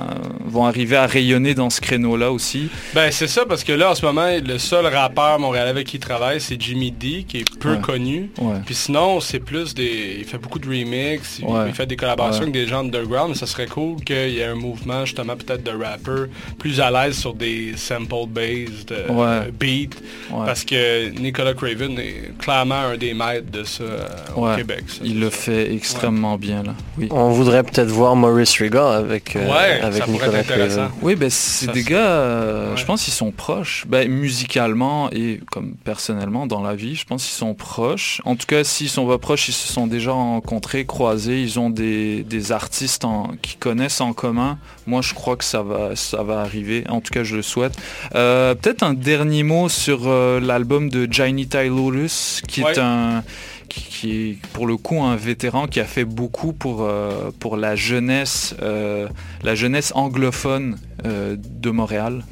vont 0.44 0.66
arriver 0.66 0.96
à 0.96 1.06
rayonner 1.06 1.54
dans 1.54 1.70
ce 1.70 1.80
créneau-là 1.80 2.30
aussi. 2.32 2.68
Ben 2.94 3.10
c'est 3.10 3.26
ça 3.28 3.44
parce 3.46 3.64
que 3.64 3.72
là 3.72 3.90
en 3.90 3.94
ce 3.94 4.04
moment 4.04 4.26
le 4.44 4.58
seul 4.58 4.86
rappeur 4.86 5.38
montréalais 5.38 5.70
avec 5.70 5.86
qui 5.86 5.96
il 5.96 6.00
travaille 6.00 6.40
c'est 6.40 6.60
Jimmy 6.60 6.90
D 6.90 7.24
qui 7.26 7.38
est 7.38 7.58
peu 7.58 7.72
Ouais. 7.74 7.80
connu. 7.80 8.30
Ouais. 8.40 8.56
Puis 8.64 8.74
sinon 8.74 9.20
c'est 9.20 9.40
plus 9.40 9.74
des. 9.74 10.16
Il 10.18 10.24
fait 10.24 10.38
beaucoup 10.38 10.58
de 10.58 10.66
remix, 10.68 11.38
il, 11.38 11.44
Ouais. 11.46 11.64
il 11.68 11.74
fait 11.74 11.86
des 11.86 11.96
collaborations 11.96 12.40
Ouais. 12.42 12.48
avec 12.50 12.52
des 12.54 12.66
gens 12.66 12.80
underground, 12.80 13.30
mais 13.30 13.34
ça 13.36 13.46
serait 13.46 13.66
cool 13.66 14.02
qu'il 14.04 14.30
y 14.30 14.38
ait 14.40 14.44
un 14.44 14.54
mouvement 14.54 15.04
justement 15.04 15.36
peut-être 15.36 15.62
de 15.62 15.70
rappeurs 15.70 16.26
plus 16.58 16.80
à 16.80 16.90
l'aise 16.90 17.16
sur 17.18 17.32
des 17.34 17.74
sample 17.76 18.26
based 18.28 18.92
euh, 18.92 19.08
Ouais. 19.08 19.50
beats. 19.52 19.96
Ouais. 20.30 20.46
Parce 20.46 20.64
que 20.64 21.08
Nicolas 21.10 21.54
Craven 21.54 21.98
est 21.98 22.32
clairement 22.38 22.74
un 22.92 22.96
des 22.96 23.14
maîtres 23.14 23.50
de 23.50 23.64
ça 23.64 23.84
euh, 23.84 24.06
au. 24.36 24.56
Québec. 24.56 24.84
ça. 24.88 25.00
Il 25.04 25.20
le 25.20 25.30
fait 25.30 25.72
extrêmement 25.74 26.36
bien 26.38 26.62
là. 26.62 26.74
Oui. 26.98 27.08
On 27.10 27.32
voudrait 27.36 27.62
peut-être 27.62 27.88
voir 27.88 28.16
Maurice 28.16 28.58
Riga 28.58 28.90
avec, 28.90 29.36
euh, 29.36 29.46
Ouais, 29.46 29.80
avec 29.80 30.06
Nicolas 30.08 30.38
être 30.40 30.50
intéressant. 30.50 30.76
Craven. 30.76 30.90
Oui, 31.02 31.14
ben 31.14 31.30
c'est 31.30 31.66
Ça, 31.66 31.72
des 31.72 31.82
gars, 31.82 31.98
euh, 31.98 32.76
je 32.76 32.84
pense 32.84 33.04
qu'ils 33.04 33.12
sont 33.12 33.30
proches. 33.30 33.84
Ben, 33.88 34.08
musicalement 34.10 35.10
et 35.12 35.40
comme 35.50 35.74
personnellement 35.84 36.46
dans 36.46 36.62
la 36.62 36.74
vie, 36.74 36.94
je 36.96 37.04
pense 37.04 37.24
qu'ils 37.24 37.36
sont 37.36 37.54
proches. 37.54 38.20
En 38.24 38.36
tout 38.36 38.46
cas, 38.46 38.64
s'ils 38.64 38.88
sont 38.88 39.06
pas 39.06 39.18
proches, 39.18 39.48
ils 39.48 39.52
se 39.52 39.72
sont 39.72 39.86
déjà 39.86 40.12
rencontrés, 40.12 40.84
croisés. 40.86 41.40
Ils 41.42 41.58
ont 41.58 41.70
des, 41.70 42.22
des 42.22 42.52
artistes 42.52 43.04
en, 43.04 43.30
qui 43.42 43.56
connaissent 43.56 44.00
en 44.00 44.12
commun. 44.12 44.58
Moi, 44.86 45.02
je 45.02 45.14
crois 45.14 45.36
que 45.36 45.44
ça 45.44 45.62
va, 45.62 45.96
ça 45.96 46.22
va 46.22 46.40
arriver. 46.40 46.84
En 46.88 47.00
tout 47.00 47.12
cas, 47.12 47.22
je 47.24 47.36
le 47.36 47.42
souhaite. 47.42 47.74
Euh, 48.14 48.54
Peut-être 48.54 48.82
un 48.82 48.94
dernier 48.94 49.42
mot 49.42 49.68
sur 49.68 50.02
euh, 50.06 50.40
l'album 50.40 50.88
de 50.88 51.06
Johnny 51.10 51.48
Lotus, 51.52 52.40
qui 52.48 52.62
est 52.62 52.78
un 52.78 53.22
qui, 53.68 54.10
est 54.10 54.46
pour 54.52 54.66
le 54.66 54.76
coup 54.76 55.02
un 55.02 55.16
vétéran 55.16 55.66
qui 55.66 55.80
a 55.80 55.84
fait 55.84 56.04
beaucoup 56.04 56.52
pour, 56.52 56.82
euh, 56.82 57.30
pour 57.38 57.56
la 57.56 57.76
jeunesse, 57.76 58.54
euh, 58.62 59.08
la 59.42 59.54
jeunesse 59.54 59.92
anglophone 59.94 60.78
euh, 61.04 61.36
de 61.38 61.70
Montréal. 61.70 62.24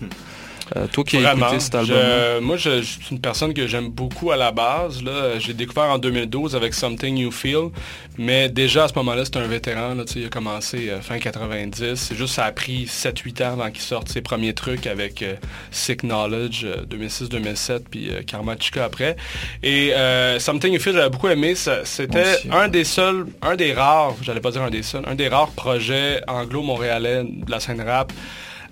Euh, 0.77 0.87
toi 0.87 1.05
qui 1.05 1.18
as 1.18 1.20
Vraiment. 1.20 1.46
écouté 1.48 1.61
cet 1.61 1.74
album. 1.74 1.96
Je- 1.96 2.40
moi, 2.40 2.57
je, 2.57 2.81
je 2.81 2.87
suis 2.87 3.09
une 3.11 3.20
personne 3.20 3.53
que 3.53 3.66
j'aime 3.66 3.88
beaucoup 3.90 4.31
à 4.33 4.37
la 4.37 4.50
base. 4.50 5.03
Là. 5.03 5.38
J'ai 5.38 5.53
découvert 5.53 5.85
en 5.90 5.98
2012 5.98 6.57
avec 6.57 6.72
Something 6.72 7.18
You 7.18 7.31
Feel. 7.31 7.68
Mais 8.16 8.48
déjà 8.48 8.85
à 8.85 8.88
ce 8.88 8.94
moment-là, 8.94 9.24
c'était 9.27 9.40
un 9.40 9.46
vétéran. 9.46 9.94
Là, 9.94 10.05
il 10.16 10.24
a 10.24 10.29
commencé 10.29 10.88
euh, 10.88 11.00
fin 11.03 11.18
90. 11.18 11.96
C'est 11.96 12.14
juste 12.16 12.35
ça 12.35 12.44
a 12.46 12.53
pris 12.53 12.87
7-8 12.87 13.42
ans 13.44 13.53
avant 13.61 13.70
qu'il 13.70 13.83
sorte 13.83 14.09
ses 14.09 14.22
premiers 14.22 14.55
trucs 14.55 14.87
avec 14.87 15.20
euh, 15.22 15.35
Sick 15.70 16.00
Knowledge 16.03 16.64
euh, 16.64 16.77
2006-2007 16.88 17.81
puis 17.90 18.11
Karma 18.27 18.57
Chica 18.59 18.85
après. 18.85 19.16
Et 19.62 19.92
Something 20.38 20.72
You 20.72 20.81
Feel, 20.81 20.94
j'avais 20.94 21.11
beaucoup 21.11 21.29
aimé. 21.29 21.55
Ça- 21.57 21.85
C'était 21.85 22.22
aussi. 22.37 22.48
un 22.50 22.68
des 22.68 22.85
seuls, 22.85 23.27
un 23.42 23.57
des 23.57 23.72
rares, 23.74 24.14
j'allais 24.22 24.40
pas 24.40 24.50
dire 24.50 24.62
un 24.62 24.70
des 24.70 24.83
seuls, 24.83 25.03
un 25.07 25.14
des 25.14 25.29
rares 25.29 25.50
projets 25.50 26.22
anglo-montréalais 26.27 27.24
de 27.24 27.50
la 27.50 27.61
scène 27.61 27.83
rap 27.83 28.12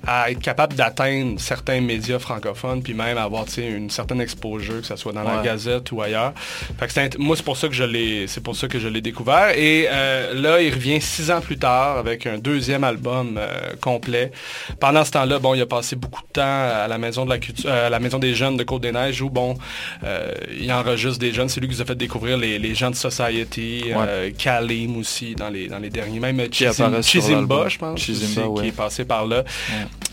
à 0.06 0.30
être 0.30 0.40
capable 0.40 0.74
d'atteindre 0.74 1.38
certains 1.40 1.80
médias 1.80 2.18
francophones, 2.18 2.82
puis 2.82 2.94
même 2.94 3.18
avoir 3.18 3.44
une 3.58 3.90
certaine 3.90 4.20
exposure, 4.20 4.80
que 4.80 4.86
ce 4.86 4.96
soit 4.96 5.12
dans 5.12 5.22
la 5.22 5.36
Ouais. 5.36 5.44
Gazette 5.44 5.90
ou 5.92 6.02
ailleurs. 6.02 6.32
Fait 6.78 6.86
que 6.86 6.92
c'est 6.92 7.18
moi, 7.18 7.36
c'est 7.36 7.44
pour 7.44 7.56
ça 7.56 7.68
que 7.68 7.74
je 7.74 7.84
l'ai, 7.84 8.26
c'est 8.26 8.42
pour 8.42 8.54
ça 8.54 8.68
que 8.68 8.78
je 8.78 8.88
l'ai 8.88 9.00
découvert. 9.00 9.50
Et 9.56 9.86
euh, 9.90 10.34
là, 10.34 10.60
il 10.60 10.72
revient 10.72 11.00
six 11.00 11.30
ans 11.30 11.40
plus 11.40 11.58
tard 11.58 11.96
avec 11.98 12.26
un 12.26 12.38
deuxième 12.38 12.84
album 12.84 13.36
euh, 13.38 13.72
complet. 13.80 14.30
Pendant 14.80 15.04
ce 15.04 15.10
temps-là, 15.12 15.38
bon, 15.38 15.54
il 15.54 15.62
a 15.62 15.66
passé 15.66 15.96
beaucoup 15.96 16.22
de 16.22 16.32
temps 16.32 16.42
à 16.42 16.86
la 16.88 16.98
maison 16.98 17.24
de 17.24 17.30
la 17.30 17.38
culture, 17.38 17.70
euh, 17.70 17.86
à 17.86 17.90
la 17.90 17.98
maison 18.00 18.18
des 18.18 18.34
jeunes 18.34 18.56
de 18.56 18.64
Côte 18.64 18.82
des 18.82 18.92
Neiges, 18.92 19.22
où 19.22 19.30
bon, 19.30 19.56
euh, 20.04 20.32
il 20.60 20.70
enregistre 20.72 21.18
des 21.18 21.32
jeunes. 21.32 21.48
C'est 21.48 21.60
lui 21.60 21.68
qui 21.68 21.74
nous 21.76 21.82
a 21.82 21.84
fait 21.84 21.94
découvrir 21.94 22.36
les, 22.36 22.58
les 22.58 22.74
gens 22.74 22.90
de 22.90 22.96
Society, 22.96 23.84
euh, 23.96 24.30
Kalim 24.36 24.96
aussi 24.98 25.34
dans 25.34 25.48
les 25.48 25.68
dans 25.68 25.78
les 25.78 25.90
derniers, 25.90 26.20
même 26.20 26.40
Chizimba, 26.50 27.68
je 27.68 27.78
pense, 27.78 28.00
Chizimba, 28.00 28.46
aussi, 28.46 28.48
ouais. 28.48 28.62
qui 28.62 28.68
est 28.68 28.76
passé 28.76 29.04
par 29.04 29.26
là. 29.26 29.44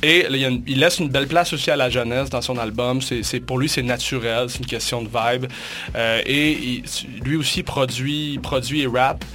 Et 0.01 0.25
il, 0.65 0.79
laisse 0.79 0.99
une 0.99 1.09
belle 1.09 1.27
place 1.27 1.51
aussi 1.51 1.69
à 1.71 1.75
la 1.75 1.89
jeunesse 1.89 2.29
dans 2.29 2.41
son 2.41 2.57
album. 2.57 3.01
C'est, 3.01 3.41
pour 3.41 3.57
lui, 3.57 3.67
c'est 3.67 3.81
naturel, 3.83 4.45
c'est 4.49 4.59
une 4.59 4.65
question 4.65 5.01
de 5.01 5.09
vibe. 5.09 5.47
Euh, 5.93 6.21
et 6.25 6.51
il- 6.53 6.83
lui 7.21 7.35
aussi 7.35 7.63
produit, 7.63 8.39
produit 8.41 8.83
et 8.83 8.87
rap. 8.87 9.25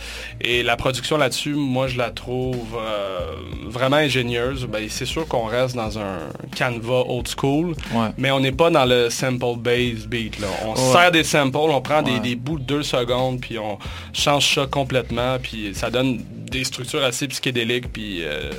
Et 0.41 0.63
la 0.63 0.77
production 0.79 1.19
là-dessus, 1.19 1.53
moi, 1.53 1.87
je 1.87 1.99
la 1.99 2.11
trouve 2.11 2.79
euh, 2.79 3.19
vraiment 3.67 3.97
ingénieuse. 3.97 4.65
Ben, 4.67 4.87
c'est 4.89 5.05
sûr 5.05 5.29
qu'on 5.29 5.45
reste 5.45 5.77
dans 5.77 5.99
un 5.99 6.21
canevas 6.57 7.03
old 7.09 7.29
school, 7.29 7.75
Ouais. 7.93 8.09
mais 8.17 8.31
on 8.31 8.41
n'est 8.41 8.51
pas 8.53 8.71
dans 8.71 8.87
le 8.87 9.11
sample 9.11 9.59
base 9.59 10.07
beat. 10.07 10.39
Là. 10.41 10.47
On 10.65 10.71
Ouais. 10.71 10.93
sert 10.93 11.13
des 11.13 11.25
samples, 11.25 11.59
on 11.59 11.83
prend 11.83 12.01
des, 12.01 12.21
des 12.21 12.37
bouts 12.37 12.59
de 12.59 12.65
deux 12.65 12.83
secondes, 12.83 13.39
puis 13.39 13.59
on 13.59 13.79
change 14.15 14.55
ça 14.55 14.67
complètement, 14.67 15.37
puis 15.43 15.73
ça 15.75 15.91
donne 15.91 16.23
des 16.51 16.65
structures 16.65 17.03
assez 17.03 17.29
psychédéliques, 17.29 17.93
puis 17.93 18.23
euh, 18.23 18.51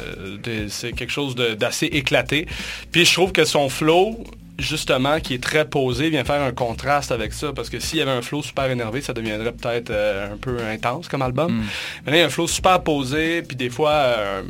c'est 0.69 0.93
quelque 0.93 1.11
chose 1.11 1.35
d'assez 1.35 1.87
éclaté. 1.87 2.47
Puis 2.91 3.05
je 3.05 3.13
trouve 3.13 3.31
que 3.31 3.45
son 3.45 3.69
flow, 3.69 4.23
justement, 4.57 5.19
qui 5.19 5.33
est 5.33 5.43
très 5.43 5.65
posé, 5.65 6.09
vient 6.09 6.23
faire 6.23 6.41
un 6.41 6.51
contraste 6.51 7.11
avec 7.11 7.33
ça, 7.33 7.53
parce 7.53 7.69
que 7.69 7.79
s'il 7.79 7.99
y 7.99 8.01
avait 8.01 8.11
un 8.11 8.21
flow 8.21 8.41
super 8.41 8.69
énervé, 8.69 9.01
ça 9.01 9.13
deviendrait 9.13 9.51
peut-être 9.51 9.89
euh, 9.89 10.33
un 10.33 10.37
peu 10.37 10.57
intense 10.61 11.07
comme 11.07 11.21
album. 11.21 11.63
Mais 12.05 12.11
là, 12.11 12.17
il 12.17 12.19
y 12.21 12.23
a 12.23 12.27
un 12.27 12.29
flow 12.29 12.47
super 12.47 12.81
posé, 12.81 13.41
puis 13.41 13.55
des 13.55 13.69
fois, 13.69 13.91
euh, 13.91 14.41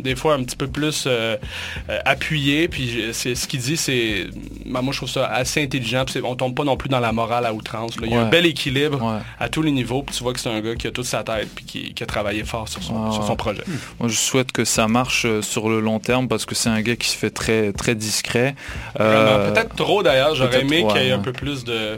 des 0.00 0.16
fois 0.16 0.34
un 0.34 0.42
petit 0.42 0.56
peu 0.56 0.66
plus 0.66 1.04
euh, 1.06 1.36
euh, 1.88 1.98
appuyé, 2.04 2.68
puis 2.68 3.04
c'est 3.12 3.34
ce 3.34 3.46
qu'il 3.46 3.60
dit, 3.60 3.76
c'est, 3.76 4.26
ben, 4.66 4.82
moi 4.82 4.92
je 4.92 4.98
trouve 4.98 5.08
ça 5.08 5.26
assez 5.26 5.62
intelligent, 5.62 6.04
puis 6.04 6.20
on 6.24 6.34
tombe 6.36 6.54
pas 6.54 6.64
non 6.64 6.76
plus 6.76 6.88
dans 6.88 7.00
la 7.00 7.12
morale 7.12 7.46
à 7.46 7.52
outrance. 7.54 7.96
là. 8.00 8.02
Il 8.06 8.12
y 8.12 8.16
a 8.16 8.20
un 8.22 8.28
bel 8.28 8.46
équilibre 8.46 9.20
à 9.38 9.48
tous 9.48 9.62
les 9.62 9.70
niveaux, 9.70 10.02
puis 10.02 10.14
tu 10.16 10.22
vois 10.22 10.32
que 10.32 10.40
c'est 10.40 10.50
un 10.50 10.60
gars 10.60 10.74
qui 10.74 10.86
a 10.86 10.90
toute 10.90 11.06
sa 11.06 11.22
tête, 11.22 11.48
puis 11.54 11.64
qui, 11.64 11.94
qui 11.94 12.02
a 12.02 12.06
travaillé 12.06 12.44
fort 12.44 12.68
sur 12.68 12.82
son, 12.82 13.12
sur 13.12 13.24
son 13.24 13.36
projet. 13.36 13.62
Moi, 13.98 14.08
je 14.08 14.16
souhaite 14.16 14.52
que 14.52 14.64
ça 14.64 14.88
marche 14.88 15.24
euh, 15.26 15.42
sur 15.42 15.68
le 15.68 15.80
long 15.80 15.98
terme 15.98 16.28
parce 16.28 16.44
que 16.46 16.54
c'est 16.54 16.68
un 16.70 16.80
gars 16.82 16.96
qui 16.96 17.08
se 17.08 17.16
fait 17.16 17.30
très, 17.30 17.72
très 17.72 17.94
discret. 17.94 18.54
Euh, 18.98 19.50
Peut-être 19.52 19.74
trop 19.76 20.02
d'ailleurs, 20.02 20.34
j'aurais 20.34 20.60
aimé 20.60 20.84
qu'il 20.88 21.02
y 21.02 21.04
ait 21.06 21.08
ouais, 21.08 21.12
un 21.12 21.18
peu 21.18 21.32
plus 21.32 21.64
de 21.64 21.96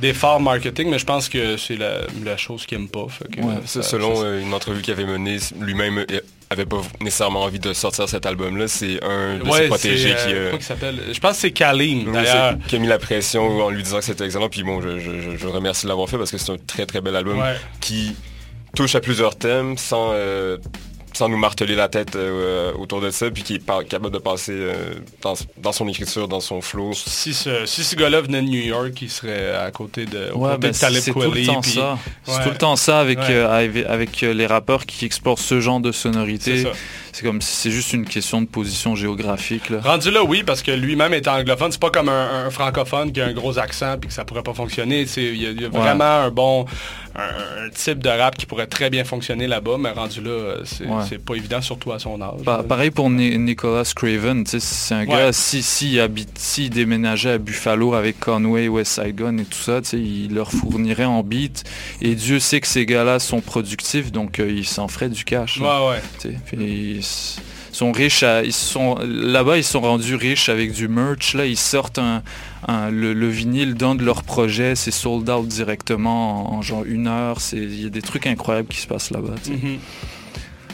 d'efforts 0.00 0.40
marketing, 0.40 0.90
mais 0.90 0.98
je 0.98 1.06
pense 1.06 1.28
que 1.28 1.56
c'est 1.56 1.76
la, 1.76 1.98
la 2.24 2.36
chose 2.36 2.66
qu'il 2.66 2.78
aime 2.78 2.88
pas. 2.88 3.06
fait 3.08 3.28
que, 3.36 3.40
Ouais, 3.40 3.54
ça- 3.64 3.80
ça, 3.80 3.90
selon 3.90 4.16
ça- 4.16 4.22
euh, 4.22 4.40
une 4.42 4.52
entrevue 4.52 4.82
qu'il 4.82 4.92
avait 4.92 5.04
menée, 5.06 5.38
lui-même 5.60 6.04
avait 6.50 6.66
pas 6.66 6.80
nécessairement 7.00 7.42
envie 7.42 7.58
de 7.58 7.72
sortir 7.72 8.08
cet 8.08 8.26
album-là. 8.26 8.68
C'est 8.68 9.02
un 9.02 9.38
de 9.38 9.42
Ouais, 9.48 9.62
ses 9.62 9.68
protégés 9.68 10.10
qui, 10.14 10.32
euh, 10.32 10.52
euh, 10.54 10.60
s'appelle? 10.60 11.00
Je 11.12 11.18
pense 11.20 11.32
que 11.32 11.36
c'est 11.38 11.50
Kalim, 11.52 12.12
d'ailleurs. 12.12 12.56
qui 12.68 12.76
a 12.76 12.78
mis 12.78 12.86
la 12.86 12.98
pression 12.98 13.64
en 13.64 13.70
lui 13.70 13.82
disant 13.82 13.98
que 13.98 14.04
c'était 14.04 14.24
excellent. 14.24 14.48
Puis 14.48 14.62
bon, 14.62 14.80
je, 14.80 14.98
je, 14.98 15.20
je- 15.20 15.36
je 15.36 15.46
remercie 15.46 15.84
de 15.84 15.88
l'avoir 15.88 16.08
fait 16.08 16.18
parce 16.18 16.30
que 16.30 16.38
c'est 16.38 16.52
un 16.52 16.56
très 16.58 16.86
très 16.86 17.00
bel 17.00 17.16
album 17.16 17.38
Ouais. 17.38 17.54
qui 17.80 18.14
touche 18.76 18.94
à 18.94 19.00
plusieurs 19.00 19.36
thèmes 19.36 19.76
sans, 19.78 20.10
euh, 20.12 20.58
sans 21.14 21.28
nous 21.28 21.36
marteler 21.38 21.74
la 21.76 21.88
tête 21.88 22.16
euh, 22.16 22.72
autour 22.74 23.00
de 23.00 23.10
ça, 23.10 23.30
puis 23.30 23.42
qui 23.42 23.54
est 23.54 23.64
capable 23.88 24.10
de 24.10 24.18
passer 24.18 24.52
euh, 24.52 24.74
dans, 25.22 25.34
dans 25.58 25.72
son 25.72 25.88
écriture, 25.88 26.28
dans 26.28 26.40
son 26.40 26.60
flow. 26.60 26.92
Si 26.92 27.32
ce, 27.32 27.64
si 27.66 27.84
ce 27.84 27.94
gars-là 27.96 28.20
venait 28.20 28.42
de 28.42 28.48
New 28.48 28.60
York, 28.62 28.90
il 29.00 29.10
serait 29.10 29.54
à 29.54 29.70
côté 29.70 30.06
de, 30.06 30.32
Ouais, 30.32 30.50
côté 30.50 30.58
ben, 30.58 30.70
de 30.72 30.76
Talib 30.76 31.00
c'est 31.00 31.12
tout 31.12 31.20
le 31.20 31.30
Kweli, 31.30 31.46
temps 31.46 31.60
puis- 31.60 31.70
ça. 31.72 31.98
C'est 32.24 32.32
Ouais. 32.38 32.42
tout 32.44 32.50
le 32.50 32.58
temps 32.58 32.76
ça 32.76 33.00
avec, 33.00 33.18
Ouais. 33.20 33.24
euh, 33.30 33.48
avec, 33.50 33.86
avec, 33.86 34.22
euh, 34.22 34.34
les 34.34 34.46
rappeurs 34.46 34.86
qui 34.86 35.04
explorent 35.04 35.38
ce 35.38 35.60
genre 35.60 35.80
de 35.80 35.92
sonorité. 35.92 36.64
C'est 37.16 37.22
comme 37.24 37.40
c'est 37.40 37.70
juste 37.70 37.92
une 37.92 38.04
question 38.06 38.40
de 38.40 38.46
position 38.46 38.96
géographique. 38.96 39.70
Là. 39.70 39.78
Rendu 39.84 40.10
là, 40.10 40.24
oui, 40.24 40.42
parce 40.44 40.62
que 40.62 40.72
lui-même 40.72 41.14
est 41.14 41.28
anglophone. 41.28 41.70
C'est 41.70 41.80
pas 41.80 41.90
comme 41.90 42.08
un, 42.08 42.46
un 42.46 42.50
francophone 42.50 43.12
qui 43.12 43.20
a 43.20 43.26
un 43.26 43.32
gros 43.32 43.56
accent 43.56 43.96
puis 44.00 44.08
que 44.08 44.14
ça 44.14 44.24
pourrait 44.24 44.42
pas 44.42 44.52
fonctionner. 44.52 45.06
Il 45.16 45.22
y 45.40 45.46
a, 45.46 45.50
il 45.50 45.60
y 45.62 45.64
a 45.64 45.68
Ouais. 45.68 45.78
vraiment 45.78 46.04
un 46.24 46.30
bon 46.32 46.66
un, 47.16 47.66
un 47.66 47.70
type 47.70 48.00
de 48.00 48.08
rap 48.08 48.36
qui 48.36 48.44
pourrait 48.46 48.66
très 48.66 48.90
bien 48.90 49.04
fonctionner 49.04 49.46
là-bas, 49.46 49.76
mais 49.78 49.90
rendu 49.92 50.20
là, 50.20 50.56
c'est 50.64 50.84
Ouais. 50.88 51.18
pas 51.24 51.34
évident, 51.36 51.60
surtout 51.62 51.92
à 51.92 52.00
son 52.00 52.20
âge. 52.20 52.42
Pa- 52.44 52.64
pareil 52.64 52.90
pour 52.90 53.08
Ni- 53.08 53.38
Nicolas 53.38 53.84
Craven, 53.94 54.44
c'est 54.44 54.94
un 54.96 55.00
Ouais. 55.02 55.06
gars, 55.06 55.32
si, 55.32 55.62
si, 55.62 56.00
habite, 56.00 56.36
s'il 56.36 56.70
déménageait 56.70 57.30
à 57.30 57.38
Buffalo 57.38 57.94
avec 57.94 58.18
Conway, 58.18 58.66
West 58.66 59.00
Side 59.00 59.14
Gun 59.14 59.38
et 59.38 59.44
tout 59.44 59.58
ça, 59.60 59.78
il 59.92 60.34
leur 60.34 60.50
fournirait 60.50 61.04
en 61.04 61.22
beat. 61.22 61.62
Et 62.02 62.16
Dieu 62.16 62.40
sait 62.40 62.60
que 62.60 62.66
ces 62.66 62.84
gars-là 62.84 63.20
sont 63.20 63.40
productifs, 63.40 64.10
donc 64.10 64.40
euh, 64.40 64.50
ils 64.50 64.66
s'en 64.66 64.88
feraient 64.88 65.08
du 65.08 65.22
cash. 65.24 65.60
Ouais, 65.60 65.68
ouais. 65.68 66.32
Puis 66.46 66.98
sont 67.04 67.92
riches, 67.92 68.22
à- 68.22 68.42
ils 68.44 68.52
sont 68.52 68.96
là-bas, 69.04 69.56
ils 69.58 69.64
sont 69.64 69.80
rendus 69.80 70.14
riches 70.14 70.48
avec 70.48 70.72
du 70.72 70.88
merch. 70.88 71.34
Là, 71.34 71.46
ils 71.46 71.56
sortent 71.58 71.98
un, 71.98 72.22
un- 72.68 72.90
le, 72.90 73.12
le 73.12 73.28
vinyle 73.28 73.74
d'un 73.74 73.94
de 73.94 74.04
leurs 74.04 74.22
projets, 74.22 74.74
c'est 74.76 74.90
sold 74.92 75.28
out 75.28 75.46
directement 75.48 76.52
en, 76.54 76.58
en 76.58 76.62
genre 76.62 76.84
une 76.84 77.08
heure. 77.08 77.40
C'est- 77.40 77.56
Il 77.56 77.82
y 77.82 77.86
a 77.86 77.90
des 77.90 78.02
trucs 78.02 78.26
incroyables 78.26 78.68
qui 78.68 78.78
se 78.78 78.86
passent 78.86 79.10
là-bas. 79.10 79.34
Mhm. 79.48 79.78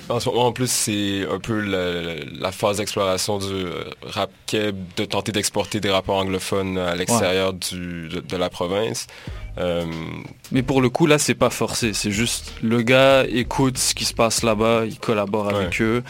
En 0.09 0.19
ce 0.19 0.29
moment, 0.29 0.47
en 0.47 0.53
plus, 0.53 0.69
c'est 0.69 1.25
un 1.33 1.39
peu 1.39 1.61
la, 1.61 2.17
la 2.41 2.51
phase 2.51 2.79
d'exploration 2.79 3.39
du 3.39 3.45
euh, 3.47 3.85
rap 4.03 4.31
keb, 4.47 4.75
de 4.97 5.05
tenter 5.05 5.31
d'exporter 5.31 5.79
des 5.79 5.89
rappeurs 5.91 6.17
anglophones 6.17 6.79
à 6.79 6.97
l'extérieur 6.97 7.53
de 7.55 8.37
la 8.37 8.51
province. 8.51 9.07
Euh, 9.61 9.85
Mais 10.53 10.63
pour 10.63 10.81
le 10.81 10.89
coup, 10.89 11.07
là, 11.07 11.19
c'est 11.19 11.35
pas 11.35 11.51
forcé. 11.51 11.93
C'est 11.93 12.11
juste 12.11 12.55
le 12.63 12.83
gars 12.83 13.25
écoute 13.29 13.77
ce 13.79 13.95
qui 13.95 14.05
se 14.05 14.15
passe 14.15 14.43
là-bas, 14.43 14.83
il 14.87 14.99
collabore 14.99 15.49
avec 15.55 15.81
eux. 15.83 16.03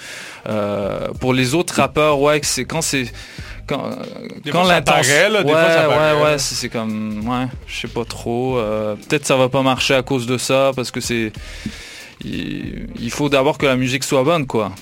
Euh, 0.49 1.09
pour 1.21 1.35
les 1.35 1.55
autres 1.55 1.75
rappeurs, 1.75 2.21
ouais, 2.21 2.41
c'est 2.43 2.65
quand 2.65 2.81
c'est 2.83 3.11
quand, 3.67 3.91
Des 4.45 4.51
l'intention- 4.69 5.15
ouais, 5.53 5.63
ouais, 5.89 6.23
ouais, 6.25 6.39
c'est 6.39 6.69
comme, 6.69 7.29
ouais, 7.29 7.47
je 7.67 7.81
sais 7.81 7.89
pas 7.89 8.05
trop. 8.05 8.57
euh, 8.59 8.95
Peut-être 8.97 9.27
ça 9.27 9.37
va 9.37 9.49
pas 9.49 9.63
marcher 9.63 9.95
à 9.95 10.03
cause 10.03 10.27
de 10.27 10.39
ça, 10.39 10.73
parce 10.75 10.91
que 10.91 11.01
c'est, 11.01 11.33
il, 12.25 12.89
il 13.01 13.11
faut 13.11 13.29
d'abord 13.29 13.59
que 13.59 13.67
la 13.67 13.77
musique 13.77 14.05
soit 14.05 14.25
bonne, 14.25 14.47
quoi. 14.47 14.73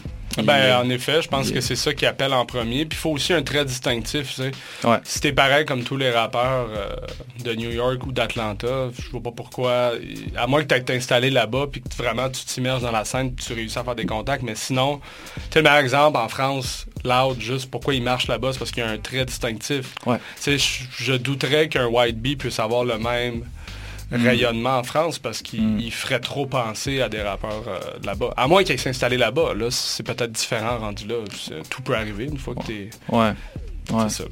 Ben, 0.45 0.77
en 0.77 0.89
effet, 0.91 1.23
je 1.23 1.29
pense 1.29 1.51
que 1.51 1.61
c'est 1.61 1.77
ça 1.77 1.93
qui 1.95 2.07
appelle 2.07 2.33
en 2.33 2.47
premier. 2.47 2.85
Puis 2.85 2.97
il 2.97 3.01
faut 3.01 3.11
aussi 3.11 3.33
un 3.33 3.43
trait 3.43 3.65
distinctif, 3.65 4.29
tu 4.29 4.43
sais. 4.43 4.51
Ouais. 4.85 4.99
Si 5.05 5.21
t'es 5.21 5.33
pareil 5.33 5.65
comme 5.65 5.83
tous 5.83 5.97
les 5.97 6.11
rappeurs 6.11 6.69
euh, 6.71 6.95
de 7.45 7.55
New 7.55 7.71
York 7.71 8.07
ou 8.07 8.13
d'Atlanta, 8.13 8.91
je 8.97 9.11
vois 9.11 9.23
pas 9.23 9.33
pourquoi, 9.33 9.93
à 10.37 10.47
moins 10.47 10.63
que 10.63 10.73
tu 10.73 10.81
été 10.81 10.95
installé 10.95 11.31
là-bas 11.31 11.67
puis 11.71 11.83
que 11.83 11.89
vraiment 11.97 12.29
tu 12.29 12.45
t'immerges 12.45 12.83
dans 12.83 12.93
la 12.93 13.05
scène 13.05 13.33
puis 13.33 13.45
tu 13.45 13.53
réussis 13.53 13.79
à 13.79 13.85
faire 13.85 13.97
des 13.97 14.07
contacts, 14.07 14.43
mais 14.43 14.55
sinon, 14.55 15.01
tu 15.35 15.41
sais, 15.51 15.59
le 15.59 15.63
meilleur 15.63 15.79
exemple 15.79 16.19
en 16.19 16.29
France, 16.29 16.87
Loud, 17.05 17.41
juste 17.41 17.71
pourquoi 17.71 17.95
il 17.95 18.03
marche 18.03 18.29
là-bas, 18.29 18.53
c'est 18.53 18.59
parce 18.59 18.71
qu'il 18.71 18.83
y 18.83 18.87
a 18.87 18.91
un 18.91 18.99
trait 18.99 19.25
distinctif. 19.25 19.95
Ouais. 20.07 20.19
Tu 20.43 20.59
sais, 20.59 20.59
je, 20.59 21.05
je 21.05 21.13
douterais 21.15 21.69
qu'un 21.69 21.87
White 21.87 22.21
Bee 22.21 22.37
puisse 22.37 22.61
avoir 22.61 22.85
le 22.85 22.99
même. 22.99 23.45
Rayonnement 24.11 24.79
en 24.79 24.83
France 24.83 25.19
parce 25.19 25.43
qu'il 25.43 25.81
il 25.81 25.93
ferait 25.93 26.21
trop 26.21 26.47
penser 26.47 27.01
à 27.01 27.09
des 27.09 27.23
rappeurs 27.23 27.65
euh, 27.69 27.79
là-bas. 28.05 28.33
À 28.37 28.49
moins 28.49 28.65
qu'il 28.65 28.79
s'installer 28.79 29.17
là-bas, 29.17 29.55
là, 29.55 29.71
c'est 29.71 30.03
peut-être 30.03 30.33
différent 30.33 30.79
rendu 30.79 31.07
là. 31.07 31.17
Tout 31.69 31.83
peut 31.83 31.95
arriver 31.95 32.25
une 32.25 32.39
fois 32.39 32.55
que 32.55 32.67
t'es... 32.67 32.91
Ouais. 33.11 33.33
Ouais. 33.91 34.05
C'est 34.09 34.23
ça. 34.23 34.29